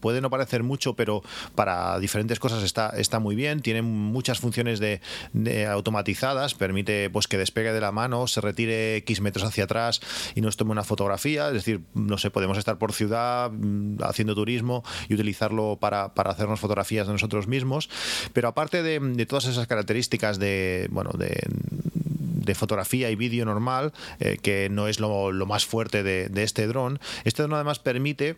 [0.00, 1.22] puede no parecer mucho, pero
[1.54, 3.60] para diferentes cosas está, está muy bien.
[3.60, 5.00] Tiene muchas funciones de,
[5.68, 10.00] automatizadas, permite pues que despegue de la mano, se retire X metros hacia atrás
[10.34, 11.48] y nos tome una fotografía.
[11.48, 16.30] Es decir, no sé, podemos estar por ciudad mm, haciendo turismo y utilizarlo para, para
[16.30, 17.90] hacernos fotografías de nosotros mismos.
[18.32, 24.68] Pero aparte de, todas esas características de, bueno, de, fotografía y vídeo normal, eh, que
[24.68, 28.36] no es lo, más fuerte de, de este dron, este dron además permite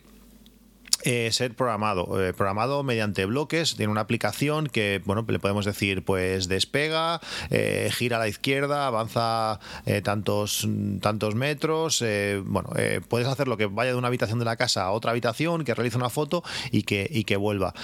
[1.06, 6.02] eh, ser programado, eh, programado mediante bloques, tiene una aplicación que, bueno, le podemos decir,
[6.02, 7.20] pues despega,
[7.50, 9.60] eh, gira a la izquierda, avanza
[10.02, 10.66] tantos,
[11.02, 12.02] tantos metros,
[12.44, 12.70] bueno,
[13.08, 15.74] puedes hacer lo que vaya de una habitación de la casa a otra habitación, que
[15.74, 17.74] realice una foto y que, y que vuelva.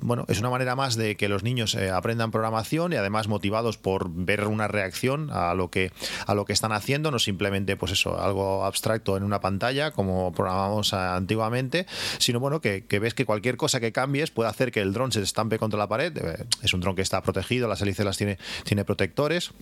[0.00, 4.08] bueno, es una manera más de que los niños aprendan programación y además motivados por
[4.10, 5.90] ver una reacción a lo que,
[6.26, 10.32] a lo que están haciendo, no simplemente, pues eso, algo abstracto en una pantalla como
[10.32, 11.86] programamos antiguamente,
[12.18, 15.22] sino bueno, que, ves que cualquier cosa que cambies puede hacer que el dron se
[15.22, 16.16] estampe contra la pared.
[16.16, 19.52] Eh, es un dron que está protegido, las hélices las tiene, tiene protectores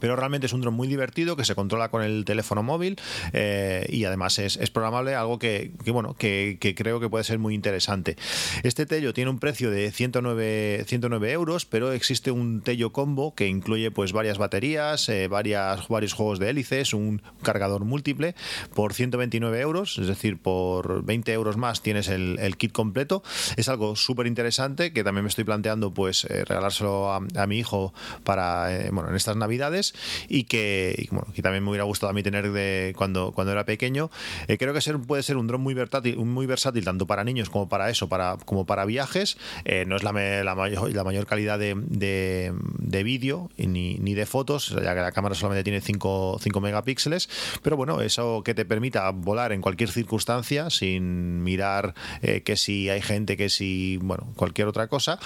[0.00, 2.96] pero realmente es un dron muy divertido que se controla con el teléfono móvil
[3.32, 8.16] eh, y además es, programable, algo que, bueno que, creo que puede ser muy interesante.
[8.62, 13.46] Este Tello tiene un precio de 109, 109 euros, pero existe un Tello combo que
[13.46, 18.34] incluye pues varias baterías, eh, varias, varios juegos de hélices, un cargador múltiple
[18.74, 23.22] por 129 euros, es decir, por 20 euros más tienes el, kit completo.
[23.56, 27.58] Es algo súper interesante que también me estoy planteando pues eh, regalárselo a, a, mi
[27.58, 27.92] hijo
[28.22, 29.83] para bueno en estas navidades
[30.28, 31.08] y que,
[31.42, 34.10] también me hubiera gustado a mí tener de cuando, cuando era pequeño.
[34.48, 37.68] Eh, creo que puede ser un dron muy versátil, muy versátil tanto para niños como
[37.68, 39.36] para eso, para, como para viajes.
[39.64, 44.24] Eh, no es la, la, mayor, la mayor calidad de, de, vídeo ni, ni, de
[44.24, 47.28] fotos, ya que la cámara solamente tiene 5, 5 megapíxeles,
[47.62, 52.88] pero bueno, eso que te permita volar en cualquier circunstancia sin mirar eh, que si
[52.88, 55.18] hay gente, que si, bueno, cualquier otra cosa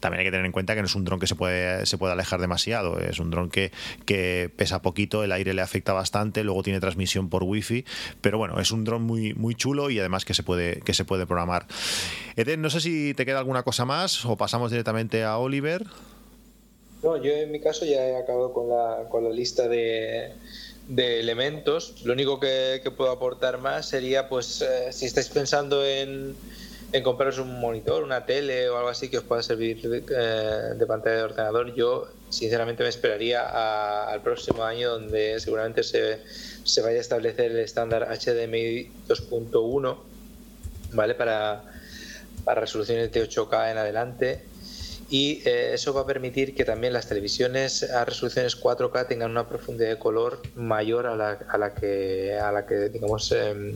[0.00, 1.98] también hay que tener en cuenta que no es un dron que se puede, se
[1.98, 2.98] puede alejar demasiado.
[2.98, 3.72] Es un dron que,
[4.06, 7.84] que pesa poquito, el aire le afecta bastante, luego tiene transmisión por wifi,
[8.20, 11.04] pero bueno, es un dron muy, muy chulo y además que se puede, que se
[11.04, 11.66] puede programar.
[12.36, 15.84] Eden, no sé si te queda alguna cosa más o pasamos directamente a Oliver.
[17.02, 20.32] No, yo en mi caso ya he acabado con la, con la lista de,
[20.88, 22.02] de elementos.
[22.04, 26.34] Lo único que, puedo aportar más sería, pues, eh, si estáis pensando en,
[26.92, 30.86] en compraros un monitor, una tele o algo así que os pueda servir de, eh,
[30.86, 36.20] pantalla de ordenador, yo sinceramente me esperaría al próximo año donde seguramente se,
[36.64, 39.96] se vaya a establecer el estándar HDMI 2.1
[40.92, 41.14] ¿vale?
[41.14, 41.62] para,
[42.44, 44.42] para resoluciones de 8K en adelante
[45.10, 49.48] y eh, eso va a permitir que también las televisiones a resoluciones 4K tengan una
[49.48, 53.74] profundidad de color mayor a la, a la que a la que digamos em,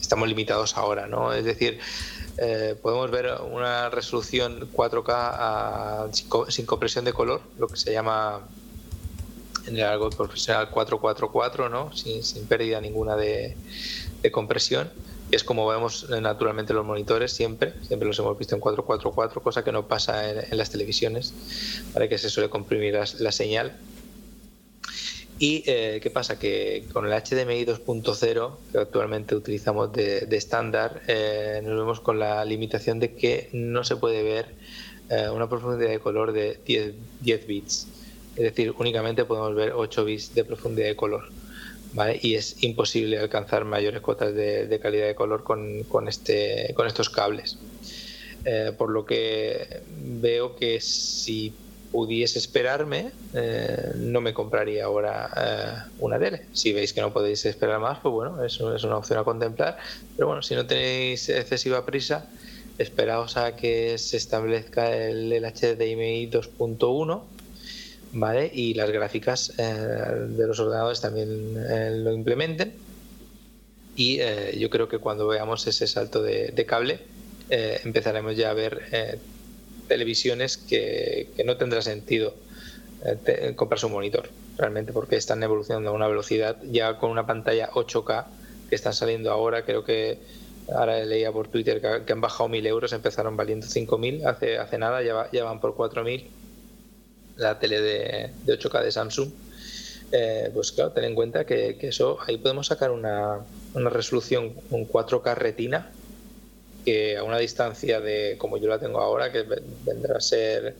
[0.00, 1.32] estamos limitados ahora, ¿no?
[1.32, 1.80] Es decir,
[2.38, 8.40] eh, podemos ver una resolución 4K sin, compresión de color, lo que se llama
[9.66, 11.92] en el algo profesional 444, ¿no?
[11.94, 13.56] sin, pérdida ninguna de,
[14.32, 14.90] compresión.
[15.30, 19.64] Y es como vemos naturalmente los monitores siempre, siempre los hemos visto en 444, cosa
[19.64, 21.32] que no pasa en, las televisiones,
[21.92, 23.76] para que se suele comprimir la señal
[25.38, 26.38] ¿Y eh, qué pasa?
[26.38, 32.44] Que con el HDMI 2.0, que actualmente utilizamos de estándar, eh, nos vemos con la
[32.44, 34.54] limitación de que no se puede ver
[35.10, 36.60] eh, una profundidad de color de
[37.20, 37.88] 10, bits.
[38.36, 41.24] Es decir, únicamente podemos ver 8 bits de profundidad de color.
[42.22, 47.08] Y es imposible alcanzar mayores cuotas de, calidad de color con, con, este, con estos
[47.08, 47.56] cables.
[48.76, 49.82] por lo que
[50.20, 51.54] veo que si
[51.94, 56.46] pudiese esperarme, eh, no me compraría ahora eh, una tele.
[56.52, 59.78] Si veis que no podéis esperar más, pues bueno, eso es una opción a contemplar.
[60.16, 62.26] Pero bueno, si no tenéis excesiva prisa,
[62.78, 67.22] esperaos a que se establezca el, HDMI 2.1.
[68.16, 68.50] ¿Vale?
[68.52, 72.74] Y las gráficas eh, de los ordenadores también lo implementen.
[73.94, 74.18] Y
[74.58, 76.98] yo creo que cuando veamos ese salto de cable,
[77.48, 78.82] empezaremos ya a ver
[79.88, 82.34] televisiones que, no tendrá sentido
[83.04, 87.70] eh, comprarse un monitor realmente porque están evolucionando a una velocidad ya con una pantalla
[87.70, 88.26] 8K
[88.68, 90.18] que están saliendo ahora, creo que
[90.72, 95.02] ahora leía por Twitter que, han bajado 1.000 euros, empezaron valiendo 5.000 hace, hace nada,
[95.02, 96.24] ya, ya van por 4.000
[97.36, 99.30] la tele de, 8K de Samsung.
[100.12, 103.40] Eh, pues claro, ten en cuenta que, eso ahí podemos sacar una,
[103.74, 105.90] una resolución un 4K retina
[106.84, 109.44] que a una distancia de como yo la tengo ahora que
[109.84, 110.76] vendrá a ser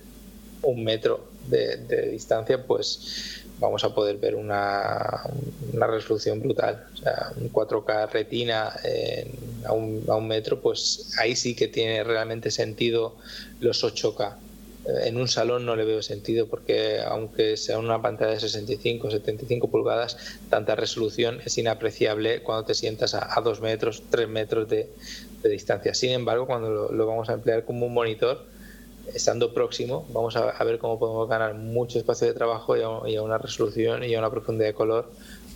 [0.63, 5.23] un metro de, distancia pues vamos a poder ver una,
[5.73, 6.87] una resolución brutal.
[6.95, 8.73] O sea, un 4K retina
[9.65, 13.17] a, un, a, un, metro, pues ahí sí que tiene realmente sentido
[13.61, 14.35] los 8K.
[14.87, 19.11] Eh, en un salón no le veo sentido porque aunque sea una pantalla de 65
[19.11, 20.17] 75 pulgadas,
[20.51, 24.91] tanta resolución es inapreciable cuando te sientas a, 2 metros, 3 metros de,
[25.49, 25.95] distancia.
[25.95, 28.45] Sin embargo, cuando lo vamos a emplear como un monitor,
[29.13, 33.39] estando próximo, vamos a, ver cómo podemos ganar mucho espacio de trabajo y a, una
[33.39, 35.11] resolución y a una profundidad de color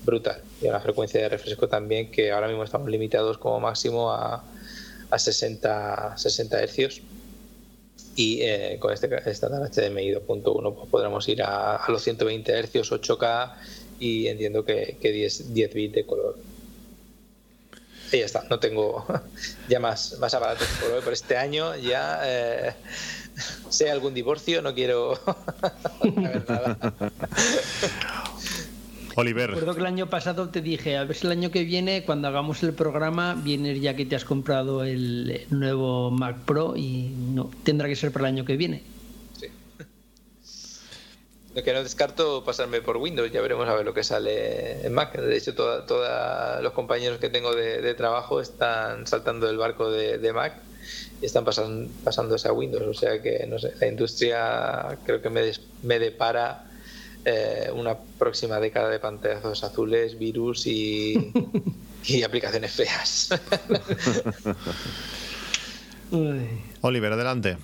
[0.04, 0.42] brutal.
[0.60, 4.44] Y a una frecuencia de refresco también, que ahora mismo estamos limitados como máximo a,
[5.10, 7.02] a 60, 60 hercios.
[8.16, 13.54] Y eh, con este estándar HDMI 2.1 pues podremos ir a, los 120 hercios, 8K
[14.00, 16.36] y entiendo que, 10, 10 bits de color.
[18.12, 19.06] Y ya está, no tengo
[19.68, 22.74] ya más, más aparatos por hoy, por este año ya eh,
[23.68, 25.16] sea algún divorcio, no quiero
[26.02, 26.76] saber nada.
[29.14, 29.50] Oliver.
[29.50, 32.28] Recuerdo que el año pasado te dije, a ver si el año que viene, cuando
[32.28, 37.50] hagamos el programa, vienes ya que te has comprado el nuevo Mac Pro y no,
[37.64, 38.82] tendrá que ser para el año que viene.
[41.58, 44.94] Lo que no descarto pasarme por Windows, ya veremos a ver lo que sale en
[44.94, 45.18] Mac.
[45.18, 50.62] De hecho, todos los compañeros que tengo de, trabajo están saltando del barco de Mac
[51.20, 52.86] y están pasando, pasándose a Windows.
[52.86, 55.50] O sea que, no sé, la industria creo que me,
[55.82, 56.64] me depara
[57.24, 61.32] eh, una próxima década de pantallazos azules, virus y,
[62.04, 63.30] y aplicaciones feas.
[66.82, 67.56] Oliver, adelante.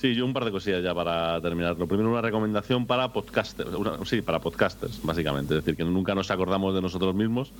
[0.00, 1.78] Sí, yo un par de cosillas ya para terminar.
[1.78, 3.68] Lo primero, una recomendación para podcasters.
[4.06, 5.58] sí, para podcasters, básicamente.
[5.58, 7.52] Es decir, que nunca nos acordamos de nosotros mismos.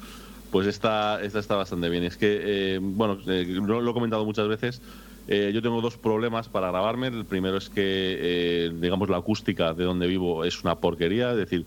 [0.50, 2.02] Pues esta, esta está bastante bien.
[2.02, 4.80] Es que, eh, bueno, eh, lo, he comentado muchas veces.
[5.28, 7.08] Eh, yo tengo dos problemas para grabarme.
[7.08, 11.32] El primero es que, digamos, la acústica de donde vivo es una porquería.
[11.32, 11.66] Es decir,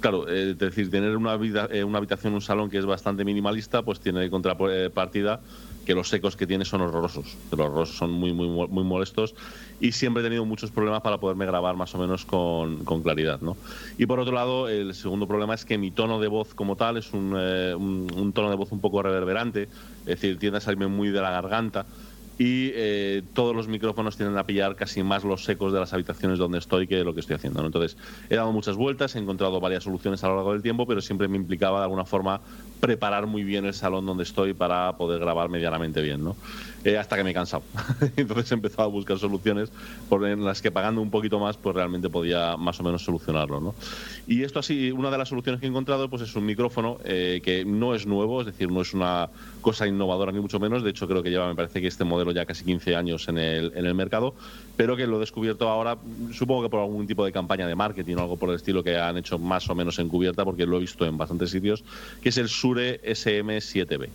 [0.00, 4.00] claro, es decir, tener una, vida, una habitación, un salón que es bastante minimalista, pues
[4.00, 5.40] tiene contrapartida
[5.90, 7.36] que los secos que tiene son horrorosos.
[7.50, 9.34] Los son muy, muy, molestos
[9.80, 13.40] y siempre he tenido muchos problemas para poderme grabar más o menos con, con claridad.
[13.40, 13.56] ¿no?
[13.98, 16.96] Y por otro lado, el segundo problema es que mi tono de voz como tal
[16.96, 20.86] es un, eh, un tono de voz un poco reverberante, es decir, tiende a salirme
[20.86, 21.86] muy de la garganta
[22.40, 26.38] y eh, todos los micrófonos tienden a pillar casi más los secos de las habitaciones
[26.38, 27.62] donde estoy que lo que estoy haciendo.
[27.66, 27.98] Entonces,
[28.30, 31.28] he dado muchas vueltas, he encontrado varias soluciones a lo largo del tiempo, pero siempre
[31.28, 32.40] me implicaba de alguna forma
[32.80, 36.34] preparar muy bien el salón donde estoy para poder grabar medianamente bien, ¿no?
[36.82, 37.62] Eh, hasta que me he cansado.
[38.16, 39.70] Entonces he empezado a buscar soluciones
[40.08, 43.60] por en las que pagando un poquito más, pues realmente podía más o menos solucionarlo,
[43.60, 43.74] ¿no?
[44.26, 47.42] Y esto así, una de las soluciones que he encontrado, pues es un micrófono eh,
[47.44, 49.28] que no es nuevo, es decir, no es una
[49.60, 50.82] cosa innovadora ni mucho menos.
[50.82, 53.36] De hecho, creo que lleva, me parece que este modelo ya casi 15 años en
[53.36, 54.34] el, en el mercado,
[54.78, 55.98] pero que lo he descubierto ahora,
[56.32, 58.96] supongo que por algún tipo de campaña de marketing o algo por el estilo que
[58.96, 61.84] han hecho más o menos encubierta, porque lo he visto en bastantes sitios,
[62.22, 64.08] que es el Sure SM7B.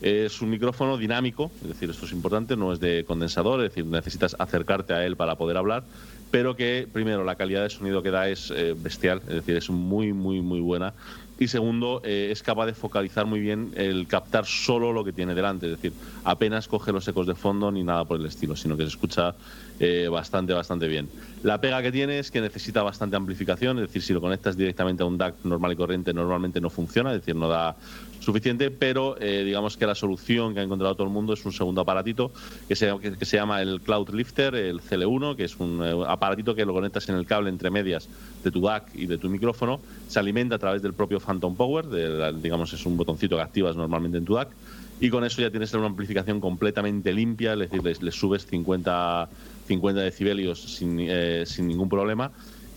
[0.00, 3.84] Es un micrófono dinámico, es decir, esto es importante, no es de condensador, es decir,
[3.84, 5.84] necesitas acercarte a él para poder hablar,
[6.30, 9.68] pero que primero la calidad de sonido que da es eh, bestial, es decir, es
[9.68, 10.94] muy, muy, muy buena
[11.40, 15.34] y segundo, eh, es capaz de focalizar muy bien el captar solo lo que tiene
[15.34, 18.76] delante, es decir, apenas coge los ecos de fondo ni nada por el estilo, sino
[18.76, 19.34] que se escucha
[19.78, 21.08] eh, bastante, bastante bien.
[21.42, 25.02] La pega que tiene es que necesita bastante amplificación, es decir, si lo conectas directamente
[25.02, 27.74] a un DAC normal y corriente, normalmente no funciona, es decir, no da
[28.20, 31.52] suficiente, pero eh, digamos que la solución que ha encontrado todo el mundo es un
[31.52, 32.30] segundo aparatito
[32.68, 36.54] que se, que, se llama el Cloud Lifter, el CL1, que es un eh, aparatito
[36.54, 38.08] que lo conectas en el cable entre medias
[38.44, 41.86] de tu DAC y de tu micrófono, se alimenta a través del propio Phantom Power,
[42.40, 44.48] digamos es un botoncito que activas normalmente en tu DAC,
[45.00, 49.28] y con eso ya tienes una amplificación completamente limpia, es decir, le, subes 50,
[49.66, 52.30] 50 decibelios sin, eh, sin ningún problema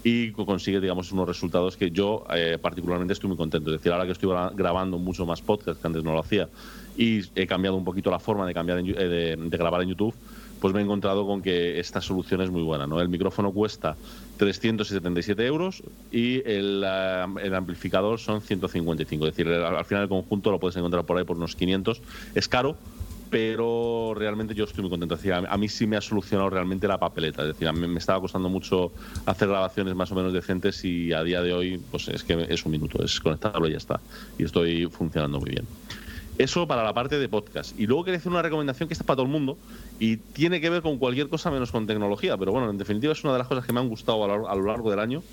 [0.03, 3.69] y consigue, digamos, unos resultados que yo eh, particularmente estoy muy contento.
[3.69, 6.49] Es decir, ahora que estoy grabando mucho más podcast, que antes no lo hacía,
[6.97, 10.13] y he cambiado un poquito la forma de, cambiar eh, de, grabar en YouTube,
[10.59, 12.85] pues me he encontrado con que esta solución es muy buena.
[12.85, 12.99] ¿no?
[13.01, 13.95] El micrófono cuesta
[14.37, 16.83] 377 euros y el,
[17.41, 19.27] el amplificador son 155.
[19.27, 22.01] Es decir, al, final el conjunto lo puedes encontrar por ahí por unos 500.
[22.35, 22.77] Es caro,
[23.33, 25.15] pero realmente yo estoy muy contento.
[25.15, 27.41] Decir, a mí sí me ha solucionado realmente la papeleta.
[27.41, 28.91] Es decir, a me estaba costando mucho
[29.25, 32.63] hacer grabaciones más o menos decentes y a día de hoy, pues es que es
[32.63, 33.99] un minuto, es conectarlo y ya está.
[34.37, 35.65] Y estoy funcionando muy bien.
[36.37, 37.79] Eso para la parte de podcast.
[37.79, 39.57] Y luego quería hacer una recomendación que está para todo el mundo
[39.99, 42.37] y tiene que ver con cualquier cosa menos con tecnología.
[42.37, 44.63] Pero bueno, en definitiva es una de las cosas que me han gustado a lo
[44.63, 45.23] largo del año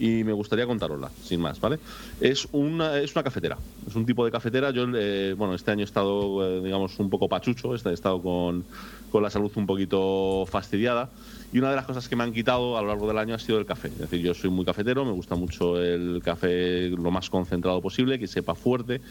[0.00, 1.78] y me gustaría contarosla, sin más, ¿vale?
[2.22, 4.70] Es una, es una cafetera, es un tipo de cafetera.
[4.70, 8.64] Yo, eh, bueno, este año he estado, eh, digamos, un poco pachucho, he estado con,
[9.12, 11.10] con la salud un poquito fastidiada.
[11.52, 13.38] Y una de las cosas que me han quitado a lo largo del año ha
[13.38, 13.88] sido el café.
[13.88, 18.18] Es decir, yo soy muy cafetero, me gusta mucho el café lo más concentrado posible,
[18.18, 19.02] que sepa fuerte,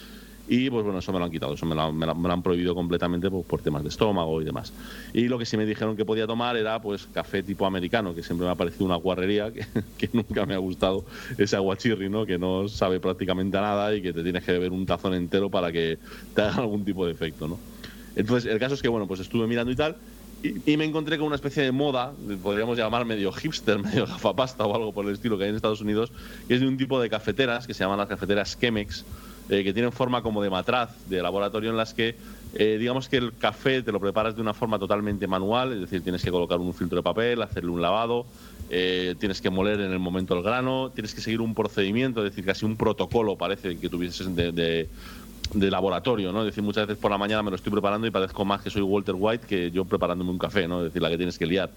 [0.50, 3.46] y pues bueno, eso me lo han quitado, eso me lo, han prohibido completamente pues,
[3.46, 4.74] por temas de estómago y demás.
[5.14, 8.24] Y lo que sí me dijeron que podía tomar era pues café tipo americano, que
[8.24, 9.52] siempre me ha parecido una guarrería,
[9.98, 11.06] que, nunca me ha gustado
[11.38, 12.26] ese aguachirri, ¿no?
[12.26, 15.52] que no sabe prácticamente a nada y que te tienes que beber un tazón entero
[15.52, 16.00] para que
[16.34, 17.48] te haga algún tipo de efecto.
[17.48, 17.60] ¿no?
[18.16, 19.98] Entonces, el caso es que bueno, pues estuve mirando y tal.
[20.42, 24.74] Y, me encontré con una especie de moda, podríamos llamar medio hipster, medio gafapasta o
[24.74, 26.12] algo por el estilo que hay en Estados Unidos,
[26.48, 29.06] que es de un tipo de cafeteras que se llaman las cafeteras Chemex,
[29.50, 32.16] eh, que tienen forma como de matraz de laboratorio en las que
[32.54, 36.04] eh, digamos que el café te lo preparas de una forma totalmente manual, es decir,
[36.04, 38.28] tienes que colocar un filtro de papel, hacerle un lavado,
[38.70, 42.32] eh, tienes que moler en el momento el grano, tienes que seguir un procedimiento, es
[42.32, 46.42] decir, casi un protocolo parece que tuvieses de, de, laboratorio, ¿no?
[46.42, 48.70] Es decir, muchas veces por la mañana me lo estoy preparando y parezco más que
[48.70, 50.80] soy Walter White que yo preparándome un café, ¿no?
[50.80, 51.72] Es decir, la que tienes que liar.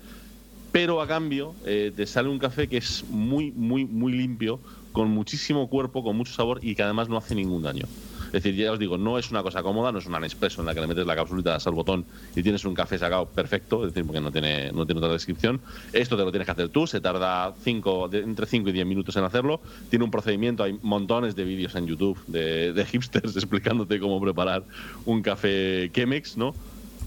[0.72, 4.58] Pero a cambio te sale un café que es muy, muy, muy limpio,
[4.92, 7.86] con muchísimo cuerpo, con mucho sabor y que además no hace ningún daño.
[8.26, 10.66] Es decir, ya os digo, no es una cosa cómoda, no es un Nespresso en
[10.66, 13.84] la que le metes la capsulita, das al botón y tienes un café sacado perfecto,
[13.84, 15.60] es decir, porque no tiene, no tiene otra descripción.
[15.92, 19.16] Esto te lo tienes que hacer tú, se tarda cinco, entre 5 y 10 minutos
[19.16, 19.60] en hacerlo.
[19.90, 24.64] Tiene un procedimiento, hay montones de vídeos en YouTube de, de hipsters explicándote cómo preparar
[25.04, 26.54] un café Chemex, ¿no?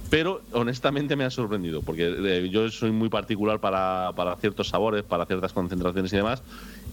[0.10, 5.26] Pero honestamente me ha sorprendido, porque eh, yo soy muy particular para, ciertos sabores, para
[5.26, 6.44] ciertas concentraciones y demás,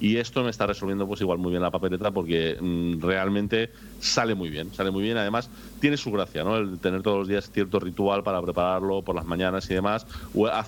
[0.00, 3.70] y esto me está resolviendo pues igual muy bien la papeleta porque mm, realmente
[4.00, 6.56] sale muy bien, sale muy bien, además tiene su gracia, ¿no?
[6.56, 10.06] El tener todos los días cierto ritual para prepararlo por las mañanas y demás,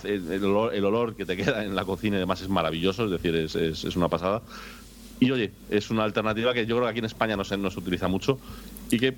[0.04, 3.54] el olor, que te queda en la cocina y demás es maravilloso, es decir, es,
[3.54, 4.42] es, es una pasada.
[5.20, 7.70] Y oye, es una alternativa que yo creo que aquí en España no se, no
[7.70, 8.38] se utiliza mucho
[8.90, 9.16] y que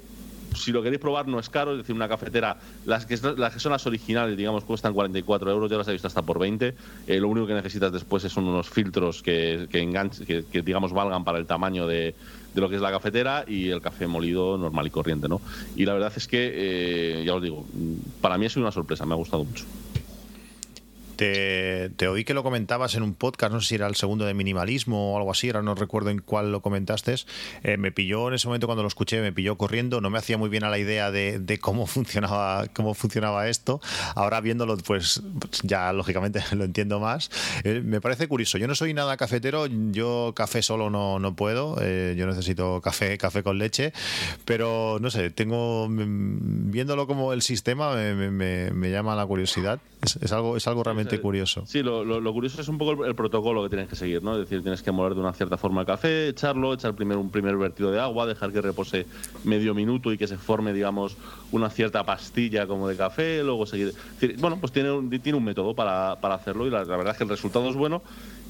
[0.57, 3.61] si lo queréis probar no es caro, es decir, una cafetera, las que, las que
[3.61, 6.75] son las originales, digamos, cuestan 44 euros, yo las he visto hasta por 20.
[7.07, 11.39] Eh, lo único que necesitas después son unos filtros que, que, que, digamos, valgan para
[11.39, 12.15] el tamaño de,
[12.55, 15.41] de, lo que es la cafetera y el café molido normal y corriente, ¿no?
[15.75, 17.65] Y la verdad es que, eh, ya os digo,
[18.21, 19.65] para mí ha sido una sorpresa, me ha gustado mucho.
[21.17, 24.35] Te, oí que lo comentabas en un podcast, no sé si era el segundo de
[24.35, 27.07] minimalismo o algo así, ahora no recuerdo en cuál lo comentaste.
[27.63, 30.37] Eh, me pilló en ese momento cuando lo escuché, me pilló corriendo, no me hacía
[30.37, 33.81] muy bien a la idea de, cómo funcionaba cómo funcionaba esto.
[34.15, 35.23] Ahora viéndolo, pues
[35.63, 37.31] ya lógicamente lo entiendo más.
[37.65, 38.59] Eh, me parece curioso.
[38.59, 43.17] Yo no soy nada cafetero, yo café solo no, no puedo, eh, yo necesito café,
[43.19, 43.93] café con leche,
[44.45, 48.31] pero no sé, tengo mm, viéndolo como el sistema me,
[48.71, 49.81] me, llama la curiosidad.
[50.15, 51.65] Es algo, es algo realmente curioso.
[51.67, 54.35] Sí, lo, curioso es un poco el, protocolo que tienes que seguir, ¿no?
[54.35, 57.31] Es decir, tienes que moler de una cierta forma el café, echarlo, echar primero un
[57.31, 59.07] primer vertido de agua, dejar que repose
[59.45, 61.17] medio minuto y que se forme, digamos,
[61.51, 63.95] una cierta pastilla como de café, luego seguir...
[64.39, 67.31] Bueno, pues tiene un, tiene un método para, hacerlo y la, verdad es que el
[67.31, 68.03] resultado es bueno.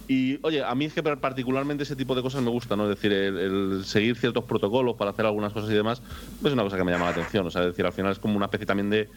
[0.09, 2.85] Y oye, a mí es que particularmente ese tipo de cosas me gusta, ¿no?
[2.85, 6.01] Es decir, el, seguir ciertos protocolos para hacer algunas cosas y demás,
[6.45, 7.45] es una cosa que me llama la atención.
[7.47, 9.09] O sea, es decir, al final es como una especie también de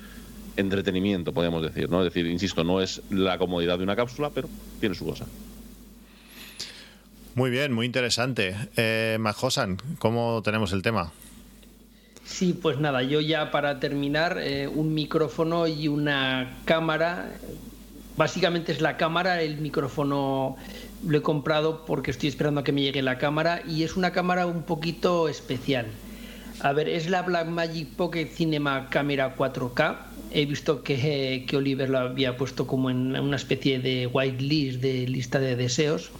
[0.59, 1.99] entretenimiento, podemos decir, ¿no?
[1.99, 4.47] Es decir, insisto, no es la comodidad de una cápsula, pero
[4.79, 5.25] tiene su cosa.
[7.35, 8.55] Muy bien, muy interesante.
[8.75, 11.11] Eh, Majosan, ¿cómo tenemos el tema?
[12.25, 17.31] Sí, pues nada, yo ya para terminar, eh, un micrófono y una cámara.
[18.17, 20.57] Básicamente es la cámara, el micrófono
[21.07, 24.11] lo he comprado porque estoy esperando a que me llegue la cámara y es una
[24.11, 25.87] cámara un poquito especial.
[26.59, 32.37] A ver, es la Blackmagic Pocket Cinema Camera 4K he visto que, Oliver lo había
[32.37, 36.11] puesto como en una especie de whitelist, de lista de deseos.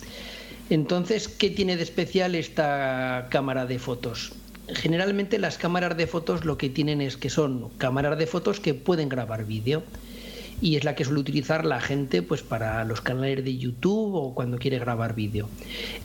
[0.69, 4.33] Entonces, ¿qué tiene de especial esta cámara de fotos?
[4.67, 8.75] Generalmente las cámaras de fotos lo que tienen es que son cámaras de fotos que
[8.75, 9.83] pueden grabar vídeo
[10.61, 14.35] y es la que suele utilizar la gente pues para los canales de YouTube o
[14.35, 15.49] cuando quiere grabar vídeo.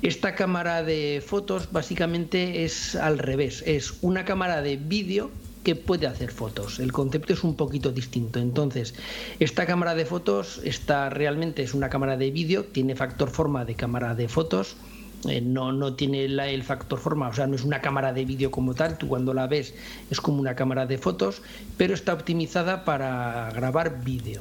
[0.01, 5.31] Esta cámara de fotos básicamente es al revés, es una cámara de vídeo
[5.65, 6.79] que puede hacer fotos.
[6.79, 8.39] El concepto es un poquito distinto.
[8.39, 8.95] Entonces,
[9.41, 13.75] esta cámara de fotos está realmente es una cámara de vídeo, tiene factor forma de
[13.75, 14.77] cámara de fotos
[15.29, 18.51] eh, no, no tiene el factor forma, o sea, no es una cámara de vídeo
[18.51, 19.75] como tal, tú cuando la ves
[20.11, 21.41] es como una cámara de fotos,
[21.79, 24.41] pero está optimizada para grabar vídeo.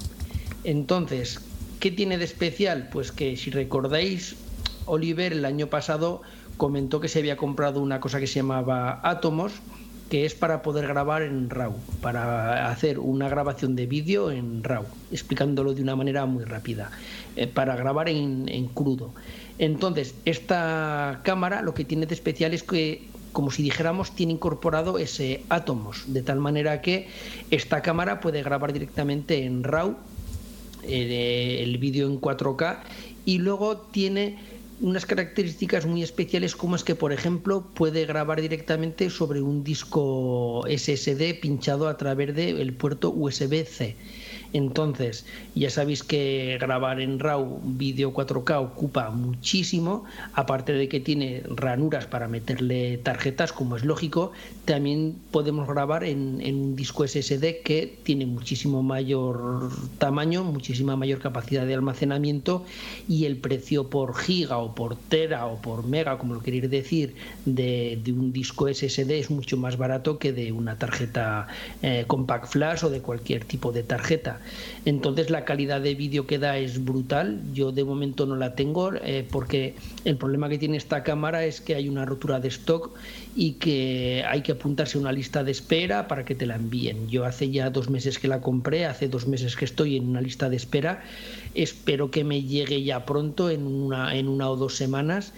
[0.63, 1.39] Entonces,
[1.79, 2.89] ¿qué tiene de especial?
[2.91, 4.35] Pues que si recordáis,
[4.85, 6.21] Oliver el año pasado
[6.57, 9.53] comentó que se había comprado una cosa que se llamaba Atomos,
[10.13, 14.85] que es para poder grabar en RAW, para hacer una grabación de vídeo en RAW,
[15.11, 16.91] explicándolo de una manera muy rápida,
[17.35, 19.11] eh, para grabar en, crudo.
[19.57, 24.99] Entonces, esta cámara lo que tiene de especial es que como si dijéramos, tiene incorporado
[24.99, 27.07] ese átomos, de tal manera que
[27.49, 29.95] esta cámara puede grabar directamente en RAW
[30.83, 32.81] eh, el vídeo en 4K
[33.25, 34.37] y luego tiene
[34.83, 40.61] unas características muy especiales como es que, por ejemplo, puede grabar directamente sobre un disco
[40.67, 43.95] SSD pinchado a través del puerto USB-C.
[44.53, 45.25] Entonces,
[45.55, 52.05] ya sabéis que grabar en RAW vídeo 4K ocupa muchísimo, aparte de que tiene ranuras
[52.05, 54.31] para meterle tarjetas, como es lógico,
[54.65, 61.65] también podemos grabar en, un disco SSD que tiene muchísimo mayor tamaño, muchísima mayor capacidad
[61.65, 62.63] de almacenamiento
[63.07, 67.15] y el precio por giga o por tera o por mega, como lo queréis decir,
[67.45, 71.47] de, un disco SSD es mucho más barato que de una tarjeta
[71.81, 74.42] eh, compact flash o de cualquier tipo de tarjeta.
[74.85, 77.41] Entonces la calidad de vídeo que da es brutal.
[77.53, 81.61] Yo de momento no la tengo eh, porque el problema que tiene esta cámara es
[81.61, 82.91] que hay una rotura de stock
[83.35, 87.09] y que hay que apuntarse a una lista de espera para que te la envíen.
[87.09, 90.21] Yo hace ya dos meses que la compré, hace dos meses que estoy en una
[90.21, 91.03] lista de espera.
[91.55, 95.33] Espero que me llegue ya pronto, en una, en una o dos semanas.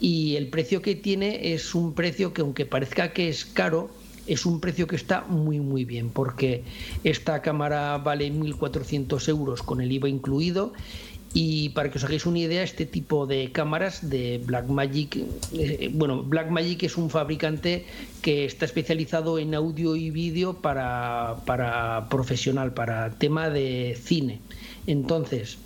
[0.00, 3.90] Y el precio que tiene es un precio que aunque parezca que es caro,
[4.28, 6.62] es un precio que está muy muy bien porque
[7.02, 10.72] esta cámara vale 1.400 euros con el IVA incluido
[11.34, 15.18] y para que os hagáis una idea, este tipo de cámaras de Blackmagic,
[15.52, 17.84] eh, bueno, Blackmagic es un fabricante
[18.22, 24.40] que está especializado en audio y vídeo para, para profesional, para tema de cine.
[24.86, 25.58] Entonces,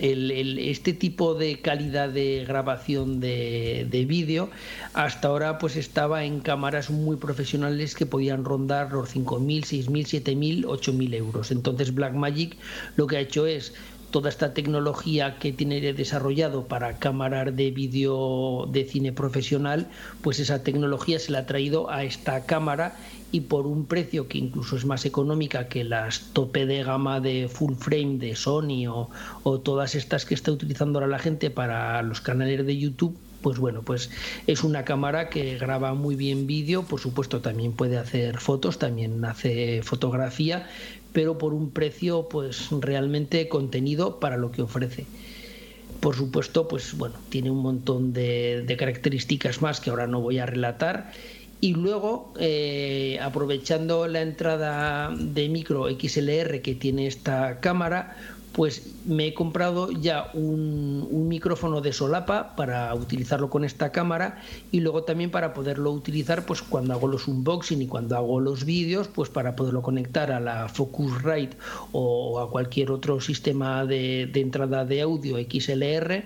[0.00, 4.50] este tipo de calidad de grabación de, vídeo
[4.94, 10.64] hasta ahora pues estaba en cámaras muy profesionales que podían rondar los 5.000, 6.000, 7.000,
[10.64, 11.50] 8.000 euros.
[11.50, 12.56] Entonces Blackmagic
[12.96, 13.74] lo que ha hecho es
[14.10, 19.88] toda esta tecnología que tiene desarrollado para cámaras de vídeo de cine profesional,
[20.22, 22.96] pues esa tecnología se la ha traído a esta cámara
[23.32, 27.48] y por un precio que incluso es más económica que las tope de gama de
[27.48, 29.10] full frame de Sony o,
[29.44, 33.58] o todas estas que está utilizando ahora la gente para los canales de YouTube, pues
[33.58, 34.10] bueno, pues
[34.46, 39.24] es una cámara que graba muy bien vídeo, por supuesto también puede hacer fotos, también
[39.24, 40.68] hace fotografía,
[41.12, 45.06] pero por un precio pues realmente contenido para lo que ofrece.
[46.00, 50.46] Por supuesto, pues bueno, tiene un montón de, características más que ahora no voy a
[50.46, 51.12] relatar.
[51.60, 58.16] Y luego, eh, aprovechando la entrada de micro XLR que tiene esta cámara,
[58.52, 64.80] pues me he comprado ya un, micrófono de solapa para utilizarlo con esta cámara y
[64.80, 69.06] luego también para poderlo utilizar pues cuando hago los unboxing y cuando hago los vídeos
[69.06, 71.56] pues para poderlo conectar a la Focusrite
[71.92, 76.24] o a cualquier otro sistema de, entrada de audio XLR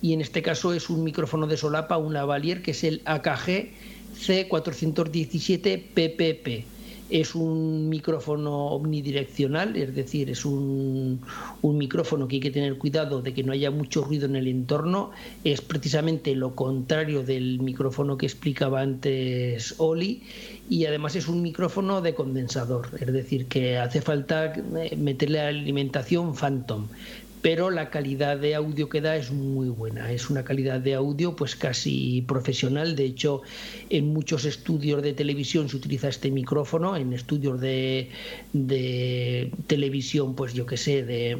[0.00, 3.72] y en este caso es un micrófono de solapa, un lavalier que es el AKG
[4.20, 6.75] C417 PPP
[7.10, 11.20] es un micrófono omnidireccional, es decir, es un,
[11.62, 15.10] micrófono que hay que tener cuidado de que no haya mucho ruido en el entorno.
[15.44, 20.22] Es precisamente lo contrario del micrófono que explicaba antes Oli
[20.70, 24.52] y además es un micrófono de condensador, es decir, que hace falta
[24.96, 26.88] meterle alimentación Phantom
[27.42, 30.10] pero la calidad de audio que da es muy buena.
[30.12, 32.96] Es una calidad de audio pues casi profesional.
[32.96, 33.42] De hecho,
[33.90, 38.10] en muchos estudios de televisión se utiliza este micrófono, en estudios de,
[38.52, 41.38] de televisión, pues yo qué sé, de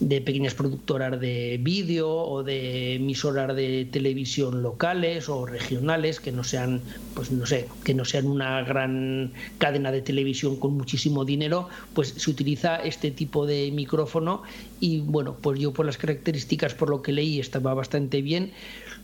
[0.00, 6.44] de pequeñas productoras de vídeo o de emisoras de televisión locales o regionales que no
[6.44, 6.82] sean
[7.14, 12.08] pues no sé que no sean una gran cadena de televisión con muchísimo dinero pues
[12.08, 14.42] se utiliza este tipo de micrófono.
[14.80, 18.52] Y bueno pues yo por las características por lo que leí estaba bastante bien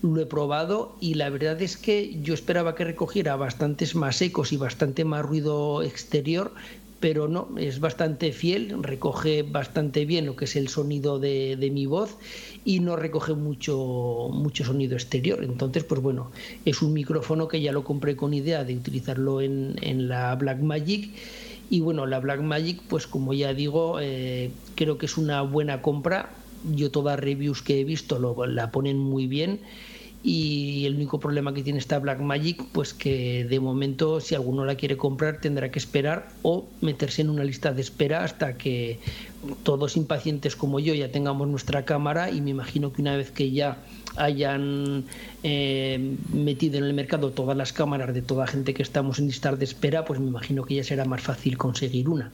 [0.03, 4.53] lo he probado y la verdad es que yo esperaba que recogiera bastantes más ecos
[4.53, 6.53] y bastante más ruido exterior
[7.03, 11.85] pero no, es bastante fiel, recoge bastante bien lo que es el sonido de, mi
[11.85, 12.17] voz
[12.65, 15.43] y no recoge mucho, mucho sonido exterior.
[15.43, 16.31] Entonces, pues bueno,
[16.65, 21.11] es un micrófono que ya lo compré con idea de utilizarlo en, en la Blackmagic.
[21.71, 26.31] Y bueno, la Blackmagic, pues como ya digo, eh, creo que es una buena compra.
[26.73, 29.59] Yo todas reviews que he visto lo, la ponen muy bien
[30.25, 34.77] y el único problema que tiene esta Blackmagic pues que de momento si alguno la
[34.77, 39.01] quiere comprar tendrá que esperar o meterse en una lista de espera hasta que
[39.65, 43.51] todos impacientes como yo ya tengamos nuestra cámara y me imagino que una vez que
[43.51, 43.79] ya
[44.15, 45.05] hayan
[45.43, 49.59] eh, metido en el mercado todas las cámaras de toda gente que estamos en listas
[49.59, 52.31] de espera pues me imagino que ya será más fácil conseguir una.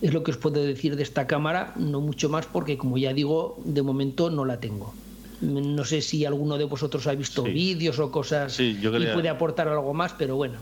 [0.00, 3.12] Es lo que os puedo decir de esta cámara no mucho más porque como ya
[3.12, 4.94] digo de momento no la tengo
[5.40, 8.74] no sé si alguno de vosotros ha visto vídeos o cosas y
[9.12, 10.58] puede aportar algo más, pero bueno.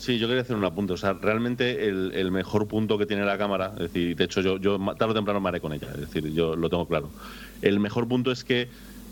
[0.00, 0.94] Sí, yo quería hacer un apunte.
[0.94, 4.56] O sea, realmente el, mejor punto que tiene la cámara, es decir, de hecho yo,
[4.56, 7.12] yo tarde o temprano me haré con ella, es decir, yo lo tengo claro.
[7.60, 8.70] El mejor punto es que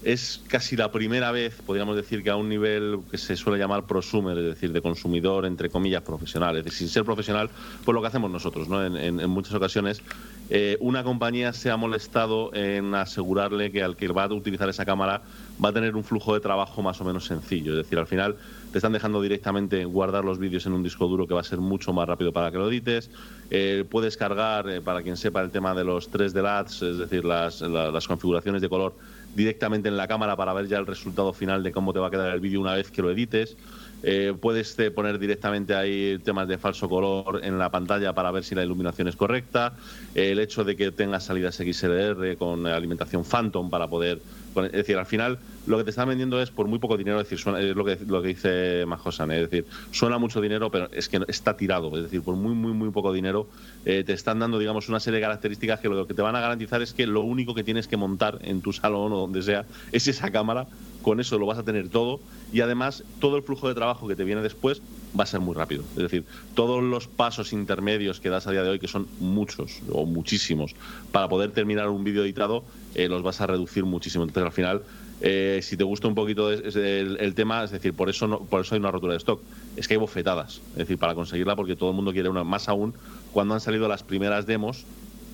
[0.08, 3.84] es casi la primera vez, podríamos decir, que a un nivel que se suele llamar
[3.84, 6.56] prosumer, es decir, de consumidor, entre comillas, profesional.
[6.56, 7.50] Es decir, sin ser profesional,
[7.84, 8.82] pues lo que hacemos nosotros, ¿no?
[8.82, 10.00] En, muchas ocasiones,
[10.48, 14.86] eh, una compañía se ha molestado en asegurarle que al que va a utilizar esa
[14.86, 15.20] cámara
[15.62, 17.72] va a tener un flujo de trabajo más o menos sencillo.
[17.72, 18.36] Es decir, al final
[18.72, 21.58] te están dejando directamente guardar los vídeos en un disco duro que va a ser
[21.58, 23.10] mucho más rápido para que lo edites.
[23.50, 27.24] Eh, puedes cargar, eh, para quien sepa el tema de los 3D LATs, es decir,
[27.24, 28.94] las, las configuraciones de color
[29.34, 32.10] directamente en la cámara para ver ya el resultado final de cómo te va a
[32.10, 33.56] quedar el vídeo una vez que lo edites.
[34.02, 38.54] Eh, puedes poner directamente ahí temas de falso color en la pantalla para ver si
[38.54, 39.74] la iluminación es correcta.
[40.14, 44.20] el hecho de que tengas salidas XLR con alimentación Phantom para poder.
[44.66, 47.28] Es decir, al final lo que te están vendiendo es por muy poco dinero, es
[47.28, 51.08] decir, es lo que, lo que dice Majosan, es decir, suena mucho dinero, pero es
[51.08, 53.37] que está tirado, es decir, por muy, muy, muy poco dinero
[53.84, 56.40] eh, te están dando, digamos, una serie de características que lo que te van a
[56.40, 59.64] garantizar es que lo único que tienes que montar en tu salón o donde sea
[59.92, 60.66] es esa cámara,
[61.02, 62.20] con eso lo vas a tener todo
[62.52, 64.82] y además todo el flujo de trabajo que te viene después
[65.18, 65.84] va a ser muy rápido.
[65.96, 69.80] Es decir, todos los pasos intermedios que das a día de hoy, que son muchos
[69.90, 70.74] o muchísimos,
[71.12, 74.24] para poder terminar un vídeo editado, eh, los vas a reducir muchísimo.
[74.24, 74.82] Entonces, al final,
[75.20, 78.80] eh, si te gusta un poquito el, tema, es decir, por eso, por eso hay
[78.80, 79.40] una rotura de stock.
[79.76, 82.68] Es que hay bofetadas, es decir, para conseguirla, porque todo el mundo quiere una, más
[82.68, 82.94] aún
[83.38, 84.84] cuando han salido las primeras demos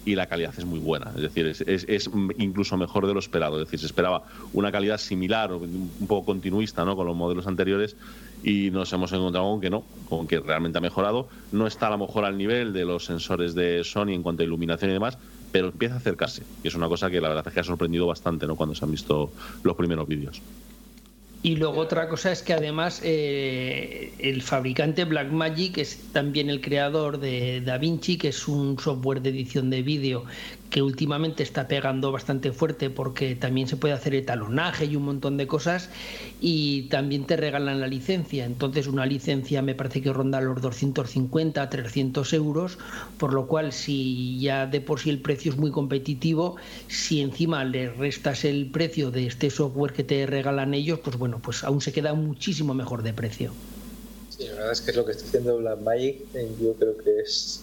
[0.05, 3.67] y la calidad es muy buena, es decir, es, incluso mejor de lo esperado, es
[3.67, 6.97] decir, se esperaba una calidad similar o un poco continuista ¿no?
[6.97, 7.97] con los modelos anteriores
[8.43, 11.91] y nos hemos encontrado con que no, con que realmente ha mejorado, no está a
[11.93, 15.17] lo mejor al nivel de los sensores de Sony en cuanto a iluminación y demás,
[15.51, 16.43] pero empieza a acercarse.
[16.63, 18.55] Y es una cosa que la verdad es que ha sorprendido bastante ¿no?
[18.55, 20.43] cuando se han visto los primeros vídeos.
[21.45, 27.21] Y luego otra cosa es que además eh, el fabricante Blackmagic es también el creador
[27.21, 30.25] de DaVinci, que es un software de edición de vídeo
[30.75, 35.37] que últimamente está pegando bastante fuerte porque también se puede hacer etalonaje y un montón
[35.37, 35.89] de cosas
[36.41, 38.45] y también te regalan la licencia.
[38.45, 42.79] Entonces una licencia me parece que ronda los 250 300 euros,
[43.19, 46.57] por lo cual si ya de por sí el precio es muy competitivo,
[46.89, 51.39] si encima le restas el precio de este software que te regalan ellos, pues bueno,
[51.41, 53.53] pues aún se queda muchísimo mejor de precio.
[54.29, 56.17] Sí, la verdad es que es lo que está haciendo Blackmagic,
[56.61, 57.63] yo creo que es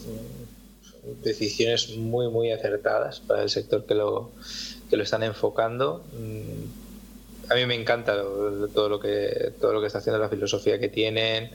[1.23, 4.31] decisiones muy, muy acertadas para el sector que lo,
[4.89, 6.03] que lo están enfocando.
[6.13, 8.15] Mm, a mí me encanta
[8.73, 11.51] todo, lo que, todo lo que está haciendo, la filosofía que tienen,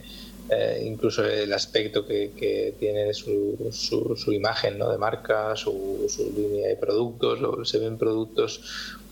[0.49, 4.91] eh, incluso el aspecto que, que tiene su, su, imagen ¿no?
[4.91, 7.69] de marca, su, su línea de productos.
[7.69, 8.61] se ven productos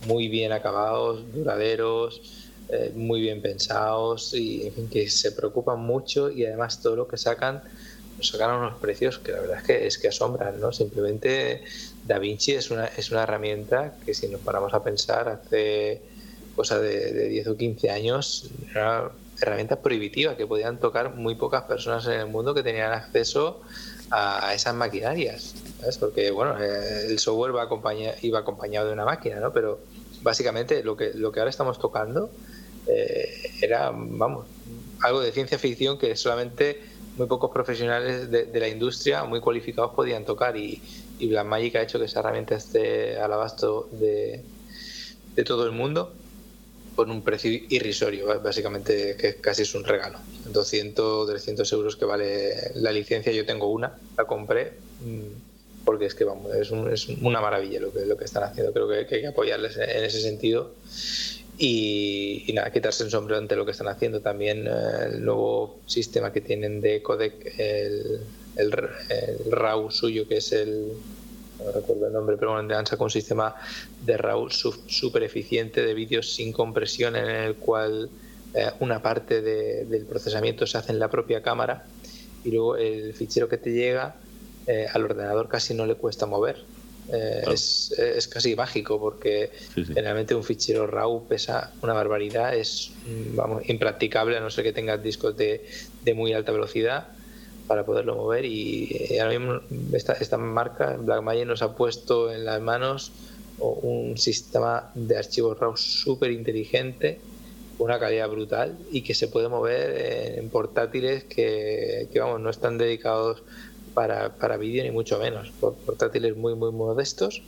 [0.06, 2.22] muy bien acabados, duraderos.
[2.68, 7.08] Eh, muy bien pensados y en fin, que se preocupan mucho y además todo lo
[7.08, 7.62] que sacan
[8.22, 10.72] sacan unos precios que la verdad es que es que asombran, ¿no?
[10.72, 11.64] Simplemente
[12.06, 16.02] DaVinci es una, es una herramienta que si nos paramos a pensar hace
[16.56, 19.12] cosa de, de 10 o 15 años era una
[19.42, 23.62] herramienta prohibitiva que podían tocar muy pocas personas en el mundo que tenían acceso
[24.12, 25.98] a, esas maquinarias, ¿sabes?
[25.98, 27.68] Porque bueno, eh, el software va
[28.22, 29.52] iba acompañado de una máquina, ¿no?
[29.52, 29.80] Pero
[30.22, 32.30] básicamente lo que, lo que ahora estamos tocando
[32.88, 34.46] eh, era, vamos,
[35.02, 36.82] algo de ciencia ficción que solamente
[37.18, 40.82] muy pocos profesionales de, la industria muy cualificados podían tocar y,
[41.20, 44.42] y Blackmagic ha hecho que esa herramienta esté al abasto de,
[45.36, 46.14] de todo el mundo
[46.96, 50.18] por un precio irrisorio, básicamente que casi es un regalo.
[50.46, 56.16] 200, 300 euros que vale la licencia, yo tengo una, la compré mm, porque es
[56.16, 59.06] que vamos, es, es una maravilla lo que, lo que están haciendo, creo que hay
[59.06, 60.72] que apoyarles en ese sentido
[61.58, 64.22] y, nada, quitarse el sombrero ante lo que están haciendo.
[64.22, 64.72] También eh,
[65.14, 68.22] el nuevo sistema que tienen de codec, el,
[68.58, 68.72] el,
[69.52, 70.94] RAW suyo, que es el.
[71.64, 73.56] No recuerdo el nombre, pero bueno, han sacado un sistema
[74.06, 78.10] de RAW súper eficiente de vídeos sin compresión, en el cual
[78.54, 81.86] eh, una parte del procesamiento se hace en la propia cámara
[82.44, 84.16] y luego el fichero que te llega
[84.68, 86.64] eh, al ordenador casi no le cuesta mover
[87.12, 93.36] Eh, es, es, casi mágico porque generalmente un fichero RAW pesa una barbaridad, es mm,
[93.36, 95.64] vamos, impracticable a no ser que tengas discos de,
[96.04, 97.10] de muy alta velocidad
[97.68, 99.62] para poderlo mover y eh, ahora mismo
[99.94, 103.12] esta, esta marca, Blackmagic, nos ha puesto en las manos
[103.60, 107.20] un sistema de archivos RAW súper inteligente,
[107.78, 112.78] una calidad brutal y que se puede mover en portátiles que, que vamos, no están
[112.78, 113.44] dedicados
[113.96, 117.42] para, para vídeo ni mucho menos, portátiles muy muy modestos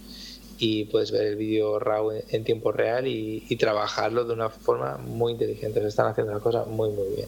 [0.57, 4.97] y puedes ver el vídeo RAW en, tiempo real y, y, trabajarlo de una forma
[4.97, 5.81] muy inteligente.
[5.81, 7.27] Se están haciendo las cosas muy muy bien.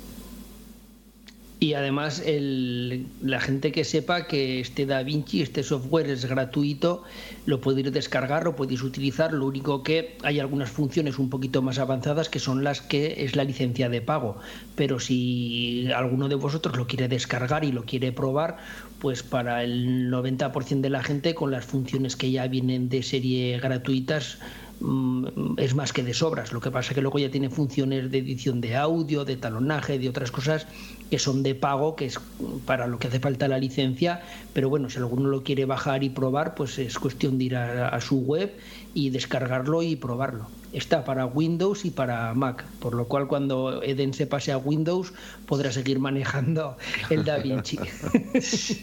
[1.62, 7.04] Y además el, la gente que sepa que este DaVinci, este software es gratuito,
[7.46, 9.34] lo podéis descargar, lo podéis utilizar.
[9.34, 13.36] Lo único que hay algunas funciones un poquito más avanzadas que son las que es
[13.36, 14.38] la licencia de pago.
[14.78, 18.56] Pero si alguno de vosotros lo quiere descargar y lo quiere probar,
[19.00, 23.60] pues para el 90% de la gente con las funciones que ya vienen de serie
[23.60, 24.38] gratuitas
[24.82, 26.54] Mm, es más que de sobras.
[26.54, 30.00] Lo que pasa es que luego ya tiene funciones de edición de audio, de talonaje,
[30.00, 30.68] de otras cosas
[31.10, 32.20] que son de pago, que es
[32.66, 34.22] para lo que hace falta la licencia.
[34.54, 38.00] Pero bueno, si alguno lo quiere bajar y probar, pues es cuestión de ir a,
[38.00, 38.54] su web
[38.94, 40.48] y descargarlo y probarlo.
[40.72, 45.14] Está para Windows y para Mac, por lo cual cuando Eden se pase a Windows
[45.48, 46.78] podrá seguir manejando
[47.10, 47.80] el DaVinci.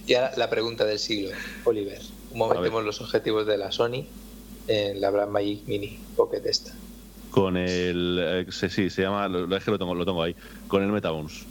[0.07, 1.31] y ahora la pregunta del siglo,
[1.65, 2.01] Oliver.
[2.31, 4.05] ¿Cómo metemos los objetivos de la Sony
[4.69, 6.73] en la Blackmagic Mini Pocket esta.
[7.31, 8.19] Con el.
[8.21, 9.29] Eh, sí, se llama.
[9.29, 10.35] Lo, es que lo tengo, lo tengo ahí.
[10.69, 11.45] Con el Metabones.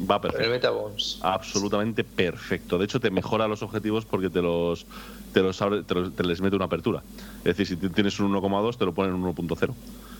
[0.00, 0.44] Va perfecto.
[0.88, 1.18] el.
[1.22, 2.78] Absolutamente perfecto.
[2.78, 4.86] De hecho, te mejora los objetivos porque te los.
[5.32, 7.04] Te los, abre, te, les mete una apertura.
[7.44, 9.76] Es decir, si tienes un 1,2, te lo ponen en 1.0.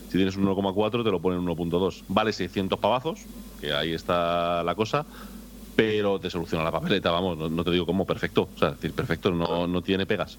[0.09, 2.05] Si tienes un 1,4, te lo ponen en 1.2.
[2.09, 3.29] Vale 600 pavazos,
[3.59, 5.07] que ahí está la cosa
[5.75, 9.31] pero te soluciona la papeleta, vamos, no, te digo como perfecto, o sea, decir, perfecto,
[9.31, 10.39] no, no tiene pegas.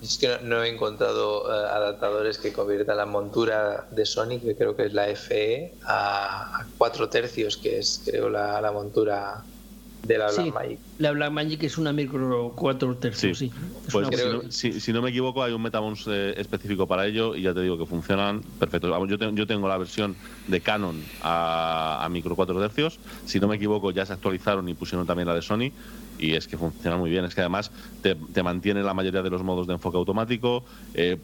[0.00, 4.76] Es que no, he encontrado eh, adaptadores que conviertan la montura de Sony, que creo
[4.76, 9.48] que es la FE, a, 4 tercios, que es creo la, la montura
[10.02, 10.78] de la Blackmagic.
[10.98, 13.52] La Blackmagic es una micro 4 tercios, sí.
[13.90, 14.08] Pues
[14.50, 17.78] si, no, me equivoco, hay un Metabones eh, específico para ello y ya te digo
[17.78, 18.88] que funcionan perfecto.
[19.06, 22.98] Yo, yo tengo la versión de Canon a, a micro 4 tercios.
[23.26, 25.72] Si no me equivoco, ya se actualizaron y pusieron también la de Sony
[26.18, 27.24] y es que funciona muy bien.
[27.24, 27.70] Es que además
[28.02, 31.16] te, mantiene la mayoría de los modos de enfoque automático, eh,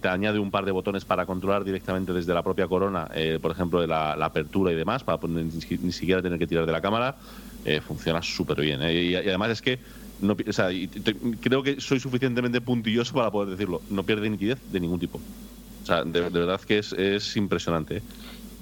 [0.00, 3.52] te, añade un par de botones para controlar directamente desde la propia corona, eh, por
[3.52, 7.16] ejemplo, de la, apertura y demás, para ni, siquiera tener que tirar de la cámara.
[7.64, 8.80] Eh, funciona súper bien.
[8.82, 9.78] Y, además es que
[10.20, 13.82] no, creo que soy suficientemente puntilloso para poder decirlo.
[13.90, 15.18] No pierde nitidez de ningún tipo.
[15.18, 18.02] O sea, de, verdad que es, es impresionante.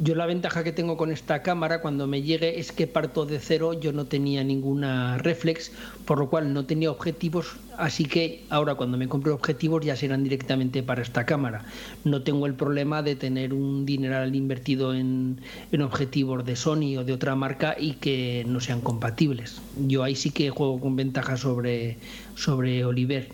[0.00, 3.40] Yo la ventaja que tengo con esta cámara cuando me llegue es que parto de
[3.40, 5.72] cero, yo no tenía ninguna reflex,
[6.04, 10.22] por lo cual no tenía objetivos, así que ahora cuando me compre objetivos ya serán
[10.22, 11.64] directamente para esta cámara.
[12.04, 15.40] No tengo el problema de tener un dineral invertido en,
[15.72, 19.60] en objetivos de Sony o de otra marca y que no sean compatibles.
[19.88, 21.98] Yo ahí sí que juego con ventaja sobre,
[22.36, 23.30] sobre Oliver.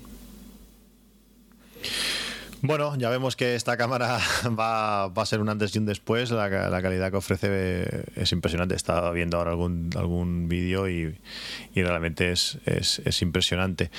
[2.66, 4.18] Bueno, ya vemos que esta cámara
[4.58, 6.30] va, a ser un antes y un después.
[6.30, 8.74] La, calidad que ofrece es impresionante.
[8.74, 11.14] Estaba viendo ahora algún, algún vídeo y,
[11.74, 13.90] realmente es, impresionante.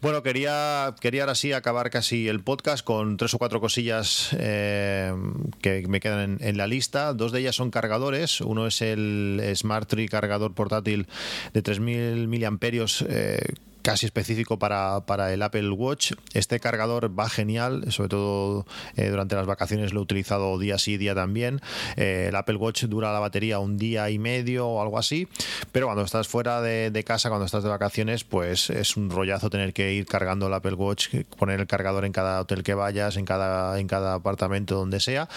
[0.00, 5.12] Bueno, quería, quería ahora sí acabar casi el podcast con tres o cuatro cosillas eh,
[5.60, 7.12] que me quedan en, la lista.
[7.12, 8.40] Dos de ellas son cargadores.
[8.40, 11.08] Uno es el Smart Tree cargador portátil
[11.52, 13.04] de 3.000 miliamperios.
[13.08, 13.40] Eh,
[13.86, 16.14] casi específico para, para, el Apple Watch.
[16.34, 18.66] Este cargador va genial, sobre todo
[18.96, 21.60] eh, durante las vacaciones lo he utilizado día sí, día también.
[21.96, 25.28] Eh, el Apple Watch dura la batería un día y medio o algo así,
[25.70, 29.72] pero cuando estás fuera de, casa, cuando estás de vacaciones, pues es un rollazo tener
[29.72, 33.24] que ir cargando el Apple Watch, poner el cargador en cada hotel que vayas, en
[33.24, 35.28] cada, en cada apartamento donde sea.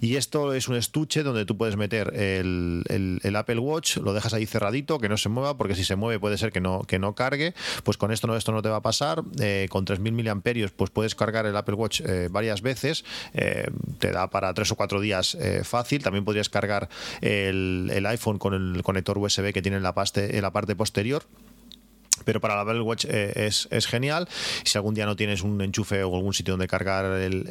[0.00, 2.82] Y esto es un estuche donde tú puedes meter el,
[3.22, 6.18] el, Apple Watch, lo dejas ahí cerradito, que no se mueva, porque si se mueve
[6.18, 7.52] puede ser que no, que no cargue
[7.96, 9.22] con esto no, esto no te va a pasar.
[9.40, 13.04] Eh, con 3.000 miliamperios, pues puedes cargar el Apple Watch eh, varias veces.
[13.34, 16.02] Eh, te da para tres o cuatro días fácil.
[16.02, 16.88] También podrías cargar
[17.20, 21.24] el, el, iPhone con el conector USB que tiene en la, en la parte posterior
[22.24, 24.28] pero para la Apple Watch eh, es, es, genial.
[24.64, 27.46] Si algún día no tienes un enchufe o algún sitio donde cargar el,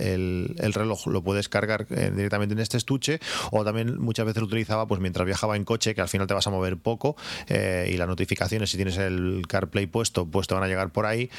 [0.58, 3.20] el, reloj, lo puedes cargar eh, directamente en este estuche.
[3.52, 6.34] O también muchas veces lo utilizaba pues mientras viajaba en coche, que al final te
[6.34, 7.16] vas a mover poco
[7.48, 11.06] eh, y las notificaciones, si tienes el CarPlay puesto, pues te van a llegar por
[11.06, 11.30] ahí.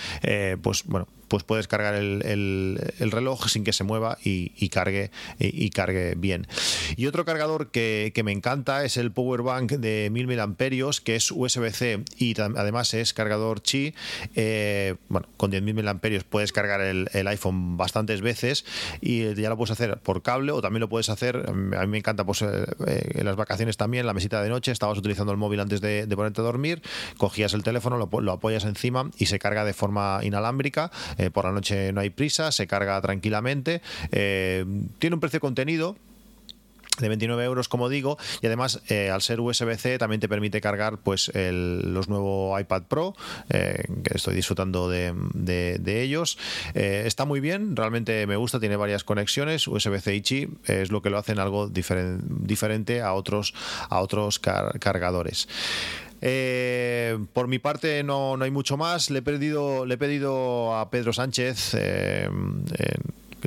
[0.62, 6.14] pues bueno, pues puedes cargar el, reloj sin que se mueva y, cargue y, cargue
[6.16, 6.48] bien.
[6.96, 10.56] Y otro cargador que, me encanta es el Power Bank de 1000 mAh
[11.04, 13.94] que es USB-C y además es cargador Qi.
[14.34, 18.64] Eh, bueno, con 10.000 mAh puedes cargar el, iPhone bastantes veces
[19.00, 21.44] y ya lo puedes hacer por cable o también lo puedes hacer.
[21.48, 24.98] A mí me encanta, pues eh, en las vacaciones también, la mesita de noche, estabas
[24.98, 26.82] utilizando el móvil antes de, ponerte a dormir,
[27.18, 30.90] cogías el teléfono, lo, apoyas encima y se carga de forma inalámbrica.
[31.32, 33.82] por la noche no hay prisa, se carga tranquilamente.
[34.10, 35.96] tiene un precio contenido
[37.00, 40.98] de 29 euros, como digo, y además eh, al ser USB-C también te permite cargar
[40.98, 43.14] pues los nuevos iPad Pro,
[43.48, 45.14] eh, que estoy disfrutando de,
[45.86, 46.38] ellos.
[46.74, 51.02] Eh, está muy bien, realmente me gusta, tiene varias conexiones, USB-C y Qi es lo
[51.02, 53.54] que lo hacen algo diferente a otros,
[53.88, 55.48] a otros cargadores.
[57.32, 59.10] por mi parte no, no, hay mucho más.
[59.10, 61.74] Le he, pedido, le he pedido a Pedro Sánchez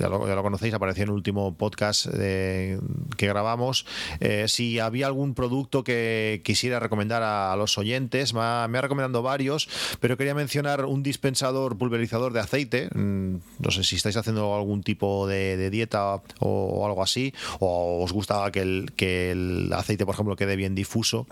[0.01, 3.85] ya lo, conocéis, apareció en el último podcast que grabamos.
[4.19, 9.69] Eh, si había algún producto que quisiera recomendar a, los oyentes, me ha, recomendado varios,
[9.99, 12.89] pero quería mencionar un dispensador pulverizador de aceite.
[12.93, 18.11] Mm, no sé si estáis haciendo algún tipo de, dieta o, algo así, o os
[18.11, 21.27] gusta que el, que el aceite, por ejemplo, quede bien difuso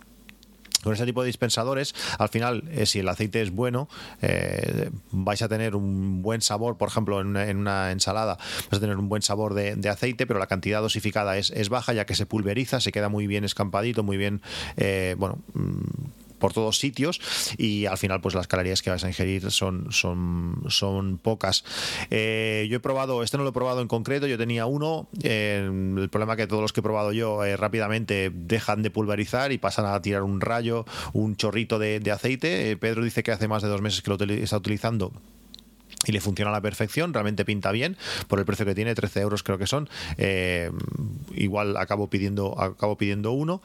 [0.83, 3.87] con ese tipo de dispensadores, al final, eh, si el aceite es bueno,
[4.21, 8.37] eh, vais a tener un buen sabor, por ejemplo, en una, ensalada,
[8.69, 11.93] vais a tener un buen sabor de, aceite, pero la cantidad dosificada es, es, baja,
[11.93, 14.41] ya que se pulveriza, se queda muy bien escampadito, muy bien,
[14.77, 17.21] eh, bueno, mm, por todos sitios
[17.57, 21.63] y al final pues las calorías que vas a ingerir son, son, son pocas.
[22.09, 25.63] Eh, yo he probado, este no lo he probado en concreto, yo tenía uno, eh,
[25.63, 29.57] el problema que todos los que he probado yo eh, rápidamente dejan de pulverizar y
[29.57, 32.75] pasan a tirar un rayo, un chorrito de, aceite.
[32.75, 35.13] Pedro dice que hace más de dos meses que lo está utilizando
[36.05, 37.95] y le funciona a la perfección, realmente pinta bien
[38.27, 39.87] por el precio que tiene, 13 euros creo que son.
[41.35, 43.61] igual acabo pidiendo, acabo pidiendo uno.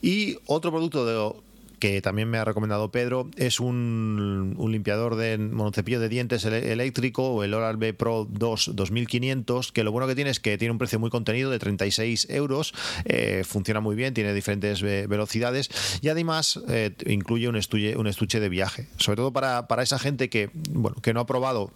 [0.00, 1.34] Y otro producto de,
[1.78, 7.54] que también me ha recomendado Pedro, es un, limpiador de monocepillo de dientes eléctrico, el
[7.54, 11.10] Oral-B Pro 2 2500, que lo bueno que tiene es que tiene un precio muy
[11.10, 12.74] contenido de 36 euros,
[13.04, 18.40] eh, funciona muy bien, tiene diferentes velocidades y además eh, incluye un estuche, un estuche
[18.40, 21.70] de viaje, sobre todo para, para esa gente que, bueno, que no ha probado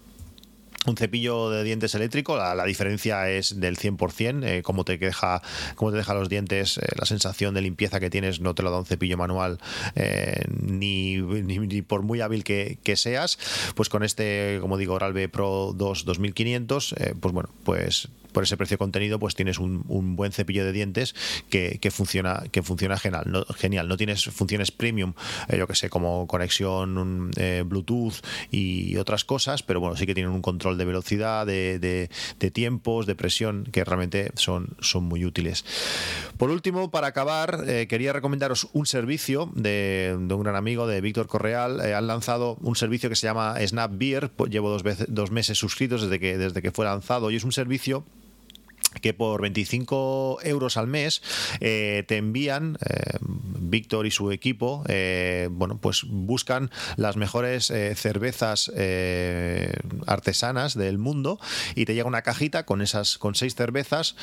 [0.87, 5.43] un cepillo de dientes eléctrico, la, diferencia es del 100%, eh, como te deja
[5.75, 8.71] como te deja los dientes, eh, la sensación de limpieza que tienes no te lo
[8.71, 9.59] da un cepillo manual
[9.95, 13.39] eh, ni, ni, por muy hábil que, seas,
[13.75, 18.79] pues con este, como digo, Oral-B Pro 2 2500, pues bueno, pues por ese precio
[18.79, 19.85] contenido, pues tienes un,
[20.17, 21.15] buen cepillo de dientes
[21.49, 23.25] que, funciona, que funciona genial.
[23.27, 23.89] No, genial.
[23.89, 25.15] no tienes funciones premium,
[25.49, 28.15] eh, yo que sé, como conexión eh, Bluetooth
[28.51, 32.09] y otras cosas, pero bueno, sí que tienen un control de velocidad, de,
[32.53, 35.65] tiempos, de presión, que realmente son, son muy útiles.
[36.37, 41.27] Por último, para acabar, eh, quería recomendaros un servicio de, un gran amigo de Víctor
[41.27, 41.81] Correal.
[41.81, 44.31] han lanzado un servicio que se llama Snap Beer.
[44.49, 47.53] Llevo dos, veces, dos meses suscritos desde que, desde que fue lanzado y es un
[47.53, 48.05] servicio
[49.01, 51.23] que por 25 euros al mes
[51.61, 58.71] eh, te envían eh, Víctor y su equipo eh, bueno pues buscan las mejores cervezas
[60.07, 61.39] artesanas del mundo
[61.75, 64.17] y te llega una cajita con esas con seis cervezas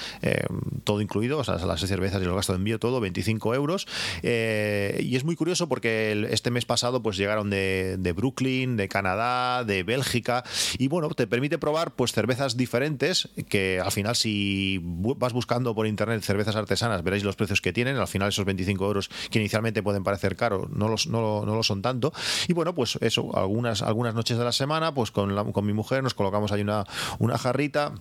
[0.84, 3.88] todo incluido o sea las seis cervezas y los gastos de envío todo 25 euros.
[4.24, 9.64] Y es muy curioso porque este mes pasado pues llegaron de, de, Brooklyn de Canadá
[9.64, 10.44] de Bélgica
[10.78, 15.76] y bueno te permite probar pues cervezas diferentes que al final si si vas buscando
[15.76, 17.98] por internet cervezas artesanas, veréis los precios que tienen.
[17.98, 21.82] Al final, esos 25 euros que inicialmente pueden parecer caros, no, los, no, lo son
[21.82, 22.12] tanto.
[22.48, 26.02] Y bueno, pues eso, algunas, algunas noches de la semana, pues con, con mi mujer
[26.02, 26.86] nos colocamos ahí una,
[27.20, 27.94] una jarrita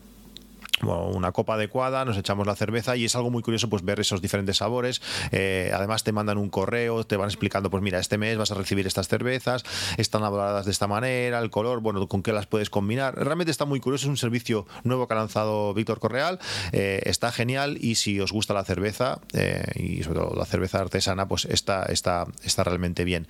[0.83, 4.21] una copa adecuada, nos echamos la cerveza y es algo muy curioso pues ver esos
[4.21, 5.01] diferentes sabores.
[5.33, 8.55] Eh, además te mandan un correo, te van explicando, pues mira, este mes vas a
[8.55, 9.65] recibir estas cervezas,
[9.97, 13.15] están elaboradas de esta manera, el color, bueno, con qué las puedes combinar.
[13.17, 16.39] Realmente está muy curioso, es un servicio nuevo que ha lanzado Víctor Correal,
[16.73, 20.81] eh, está genial y si os gusta la cerveza eh, y sobre todo la cerveza
[20.81, 23.29] artesana, pues está, está, está realmente bien.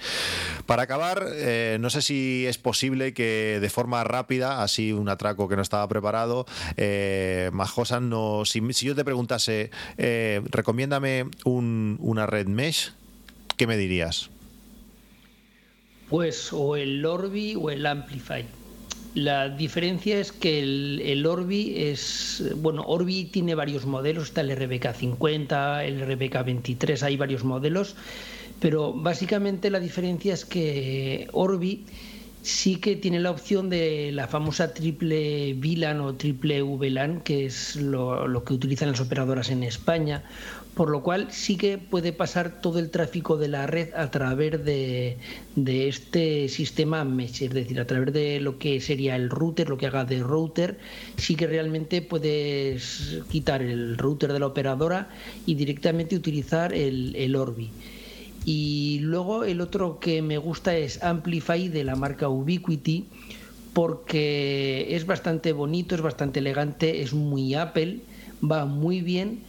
[0.67, 1.27] Para acabar,
[1.79, 5.87] no sé si es posible que de forma rápida, así un atraco que no estaba
[5.89, 6.47] preparado,
[7.53, 12.93] Majosan, no, si, yo te preguntase, eh, recomiéndame una red mesh,
[13.57, 14.31] ¿qué me dirías?
[16.09, 18.45] Pues o el Orbi o el Amplify.
[19.15, 24.95] La diferencia es que el, Orbi es, bueno, Orbi tiene varios modelos, está el RBK
[24.95, 27.97] 50, el RBK 23, hay varios modelos,
[28.61, 31.87] pero básicamente la diferencia es que Orbi
[32.47, 37.75] sí que tiene la opción de la famosa triple VLAN o triple VLAN, que es
[37.75, 40.23] lo, que utilizan las operadoras en España,
[40.77, 44.65] por lo cual sí que puede pasar todo el tráfico de la red a través
[44.65, 45.19] de,
[45.57, 49.77] de, este sistema mesh, es decir, a través de lo que sería el router, lo
[49.77, 50.79] que haga de router,
[51.17, 55.09] sí que realmente puedes quitar el router de la operadora
[55.47, 57.73] y directamente utilizar el, el Orbi.
[58.47, 63.05] Y luego el otro que me gusta es Amplify de la marca Ubiquiti,
[63.75, 67.99] porque es bastante bonito, es bastante elegante, es muy Apple,
[68.43, 69.41] va muy bien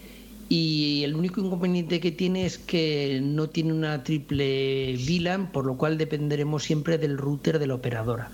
[0.50, 5.78] y el único inconveniente que tiene es que no tiene una triple VLAN, por lo
[5.78, 8.32] cual dependeremos siempre del router de la operadora.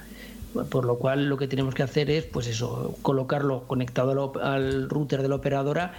[0.70, 5.22] Por lo cual lo que tenemos que hacer es, pues eso, colocarlo conectado al router
[5.22, 5.94] de la operadora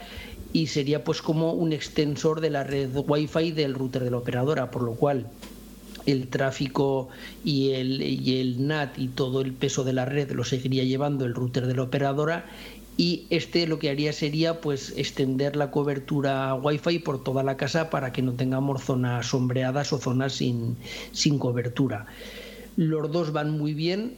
[0.52, 4.70] y sería pues como un extensor de la red Wi-Fi del router de la operadora,
[4.70, 5.26] por lo cual
[6.06, 7.08] el tráfico
[7.44, 11.24] y el, y el NAT y todo el peso de la red lo seguiría llevando
[11.24, 12.46] el router de la operadora
[12.96, 17.90] y este lo que haría sería pues extender la cobertura Wi-Fi por toda la casa
[17.90, 20.76] para que no tengamos zonas sombreadas o zonas sin,
[21.12, 22.06] sin cobertura.
[22.76, 24.16] Los dos van muy bien,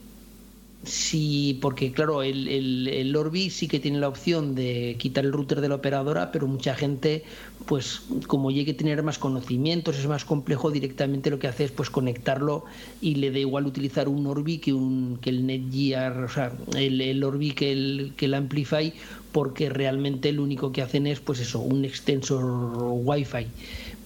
[0.87, 5.33] Sí, porque claro, el, el, el, Orbi sí que tiene la opción de quitar el
[5.33, 7.25] router de la operadora, pero mucha gente,
[7.67, 11.73] pues como llegue a tener más conocimientos, es más complejo, directamente lo que hace es
[11.73, 12.67] pues conectarlo
[13.01, 17.25] y le da igual utilizar un Orbi que, un, que el Netgear, o sea, el,
[17.25, 18.93] Orbi que el, que el Amplify,
[19.33, 23.49] porque realmente lo único que hacen es pues eso, un extensor Wi-Fi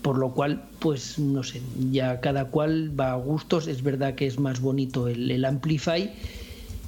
[0.00, 1.60] por lo cual, pues no sé,
[1.90, 3.66] ya cada cual va a gustos.
[3.66, 6.10] Es verdad que es más bonito el, el Amplify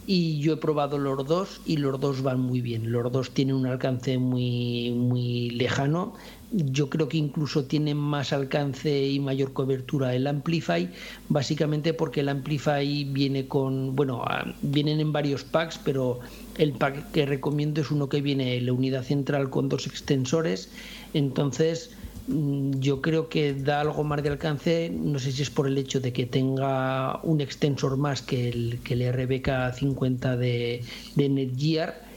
[0.06, 2.90] y yo he probado los dos y los dos van muy bien.
[2.90, 6.14] Los dos tienen un alcance muy, muy lejano.
[6.50, 10.90] Yo creo que incluso tienen más alcance y mayor cobertura el Amplify,
[11.28, 14.22] básicamente porque el Amplify viene con, bueno,
[14.60, 16.20] vienen en varios packs, pero
[16.58, 20.70] el pack que recomiendo es uno que viene la unidad central con dos extensores.
[21.14, 25.76] Entonces, yo creo que da algo más de alcance, no sé si es por el
[25.76, 30.84] hecho de que tenga un extensor más que el, que el RBK 50 de,
[31.16, 32.11] de Netgear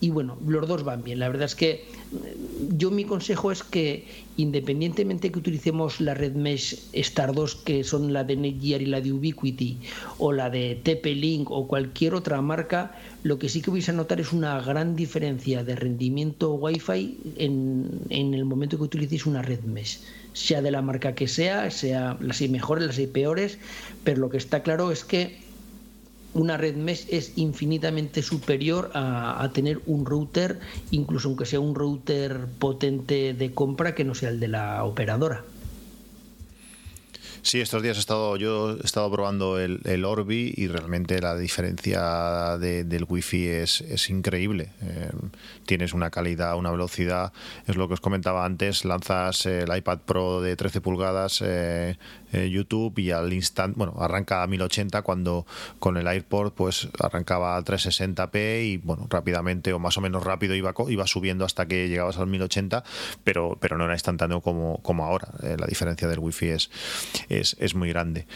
[0.00, 1.18] y bueno, los dos van bien.
[1.18, 4.06] La verdad es que mm, yo mi consejo es que
[4.36, 9.00] independientemente que utilicemos la red mesh Star 2 que son la de Netgear y la
[9.00, 9.78] de Ubiquiti
[10.18, 14.20] o la de TP-Link o cualquier otra marca, lo que sí que vais a notar
[14.20, 19.60] es una gran diferencia de rendimiento Wi-Fi en, en el momento que utilicéis una red
[19.60, 20.00] mesh
[20.32, 23.58] sea de la marca que sea, sea las mejores, las hay peores,
[24.04, 25.49] pero lo que está claro es que
[26.34, 30.60] una red mesh es infinitamente superior a, tener un router,
[30.90, 35.44] incluso aunque sea un router potente de compra que no sea el de la operadora.
[37.42, 41.36] Sí, estos días he estado, yo he estado probando el, el Orbi y realmente la
[41.36, 44.72] diferencia de, del wifi es, es increíble.
[44.82, 45.10] Eh,
[45.64, 47.32] tienes una calidad, una velocidad,
[47.66, 51.96] es lo que os comentaba antes, lanzas el iPad Pro de 13 pulgadas, eh,
[52.32, 55.46] eh, YouTube y al instante, bueno, arranca a 1080 cuando
[55.78, 60.54] con el AirPort pues arrancaba a 360p y bueno, rápidamente o más o menos rápido
[60.54, 62.84] iba, iba subiendo hasta que llegabas al 1080,
[63.24, 65.28] pero, pero no era instantáneo como, como ahora.
[65.42, 66.70] la diferencia del wifi es
[67.28, 68.26] es, es muy grande.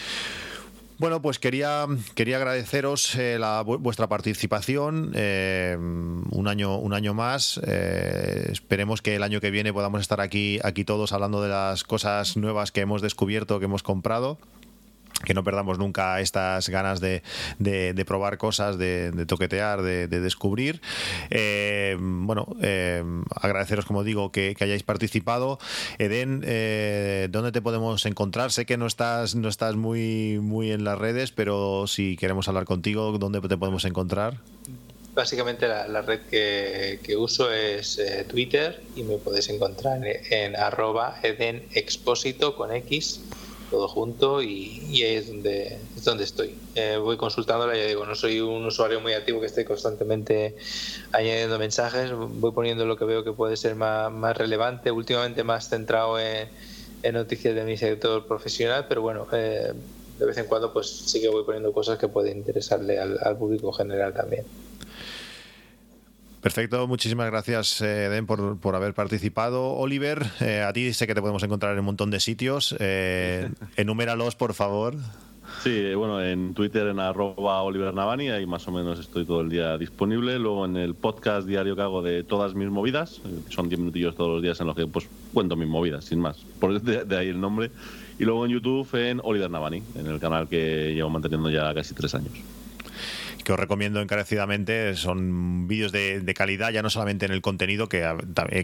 [0.96, 7.60] Bueno, pues quería, quería agradeceros eh, la, vuestra participación eh, un, año, un año más.
[7.66, 11.82] Eh, esperemos que el año que viene podamos estar aquí, aquí todos hablando de las
[11.82, 14.38] cosas nuevas que hemos descubierto, que hemos comprado
[15.24, 17.22] que no perdamos nunca estas ganas de,
[17.58, 20.80] de, probar cosas, de, toquetear, de, descubrir.
[21.30, 23.02] Eh, bueno, eh,
[23.34, 25.58] agradeceros, como digo, que, hayáis participado.
[25.98, 28.52] Eden, eh, ¿dónde te podemos encontrar?
[28.52, 32.64] Sé que no estás, no estás muy, muy en las redes, pero si queremos hablar
[32.64, 34.38] contigo, ¿dónde te podemos encontrar?
[35.14, 42.56] Básicamente la, red que, uso es Twitter y me podéis encontrar en, en arroba edenexposito
[42.56, 43.20] con X
[43.70, 46.54] todo junto y, ahí es donde, es donde estoy.
[46.74, 50.56] Eh, voy consultándola, ya digo, no soy un usuario muy activo que esté constantemente
[51.12, 55.68] añadiendo mensajes, voy poniendo lo que veo que puede ser más, más relevante, últimamente más
[55.68, 56.48] centrado en,
[57.02, 59.72] en, noticias de mi sector profesional, pero bueno, eh,
[60.18, 63.36] de vez en cuando pues sí que voy poniendo cosas que pueden interesarle al, al
[63.36, 64.44] público general también.
[66.44, 69.72] Perfecto, muchísimas gracias, eh, Den, por, por, haber participado.
[69.72, 72.76] Oliver, eh, a ti sé que te podemos encontrar en un montón de sitios.
[72.80, 74.94] Eh, enuméralos, por favor.
[75.62, 79.48] Sí, bueno, en Twitter en arroba Oliver Navani, ahí más o menos estoy todo el
[79.48, 80.38] día disponible.
[80.38, 84.14] Luego en el podcast diario que hago de todas mis movidas, eh, son 10 minutillos
[84.14, 86.36] todos los días en los que pues cuento mis movidas, sin más.
[86.60, 87.70] Por de, de ahí el nombre.
[88.18, 91.94] Y luego en YouTube en Oliver Navani, en el canal que llevo manteniendo ya casi
[91.94, 92.34] tres años
[93.44, 94.94] que os recomiendo encarecidamente.
[94.96, 98.02] Son vídeos de, calidad, ya no solamente en el contenido, que,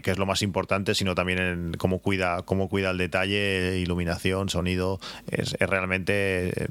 [0.03, 4.49] que, es lo más importante, sino también en cómo cuida, cómo cuida el detalle, iluminación,
[4.49, 4.99] sonido.
[5.27, 6.67] Es, es realmente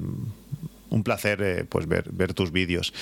[0.91, 2.93] un placer eh, pues ver, ver tus vídeos.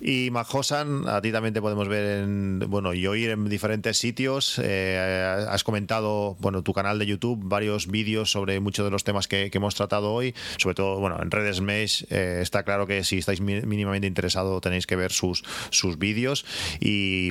[0.00, 4.60] Y Majosan, a ti también te podemos ver en, bueno, y oír en diferentes sitios.
[4.62, 9.28] Eh, has comentado, bueno, tu canal de YouTube, varios vídeos sobre muchos de los temas
[9.28, 13.18] que, hemos tratado hoy, sobre todo, bueno, en redes Mesh, eh, está claro que si
[13.18, 16.44] estáis mínimamente interesados tenéis que ver sus, sus vídeos
[16.80, 17.30] y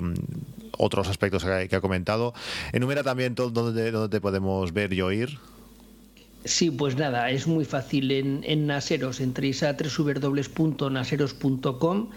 [0.78, 2.34] otros aspectos que, ha comentado.
[2.72, 5.40] Enumera también todo donde, donde te podemos ver y oír.
[6.44, 8.10] Sí, pues nada, es muy fácil.
[8.12, 12.08] En, en Naseros entréis a www.naseros.com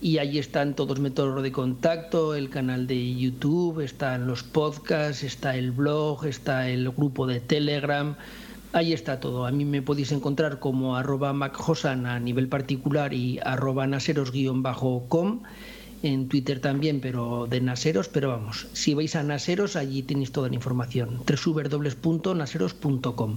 [0.00, 5.56] y ahí están todos métodos de contacto, el canal de YouTube, están los podcasts, está
[5.56, 8.16] el blog, está el grupo de Telegram.
[8.72, 9.46] Ahí está todo.
[9.46, 15.42] A mí me podéis encontrar como arroba macjosan a nivel particular y arroba naseros-com.
[16.02, 18.08] En Twitter también, pero de Naseros.
[18.08, 21.20] Pero vamos, si vais a Naseros, allí tenéis toda la información.
[21.24, 23.36] www.naseros.com.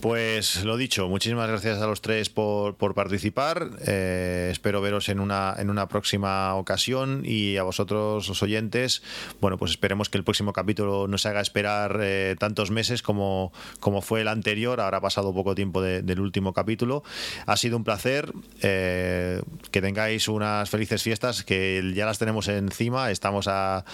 [0.00, 3.70] Pues lo dicho, muchísimas gracias a los tres por, participar.
[3.86, 9.02] Eh, espero veros en una, en una próxima ocasión y a vosotros, los oyentes,
[9.40, 13.52] bueno, pues esperemos que el próximo capítulo no se haga esperar eh, tantos meses como,
[13.80, 14.80] como fue el anterior.
[14.80, 17.02] Ahora ha pasado poco tiempo del último capítulo.
[17.46, 18.32] Ha sido un placer.
[18.62, 23.10] Eh, que tengáis unas felices fiestas que ya las tenemos encima.
[23.10, 23.84] Estamos a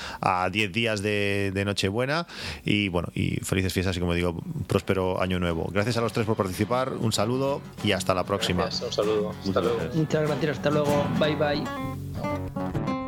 [0.51, 2.27] 10 días de, de Nochebuena
[2.65, 5.69] y bueno, y felices fiestas y como digo, próspero año nuevo.
[5.73, 8.65] Gracias a los tres por participar, un saludo y hasta la próxima.
[8.67, 9.33] Un saludo.
[9.47, 9.79] Hasta luego.
[9.95, 11.05] Muchas gracias, hasta luego.
[11.19, 13.02] Bye bye.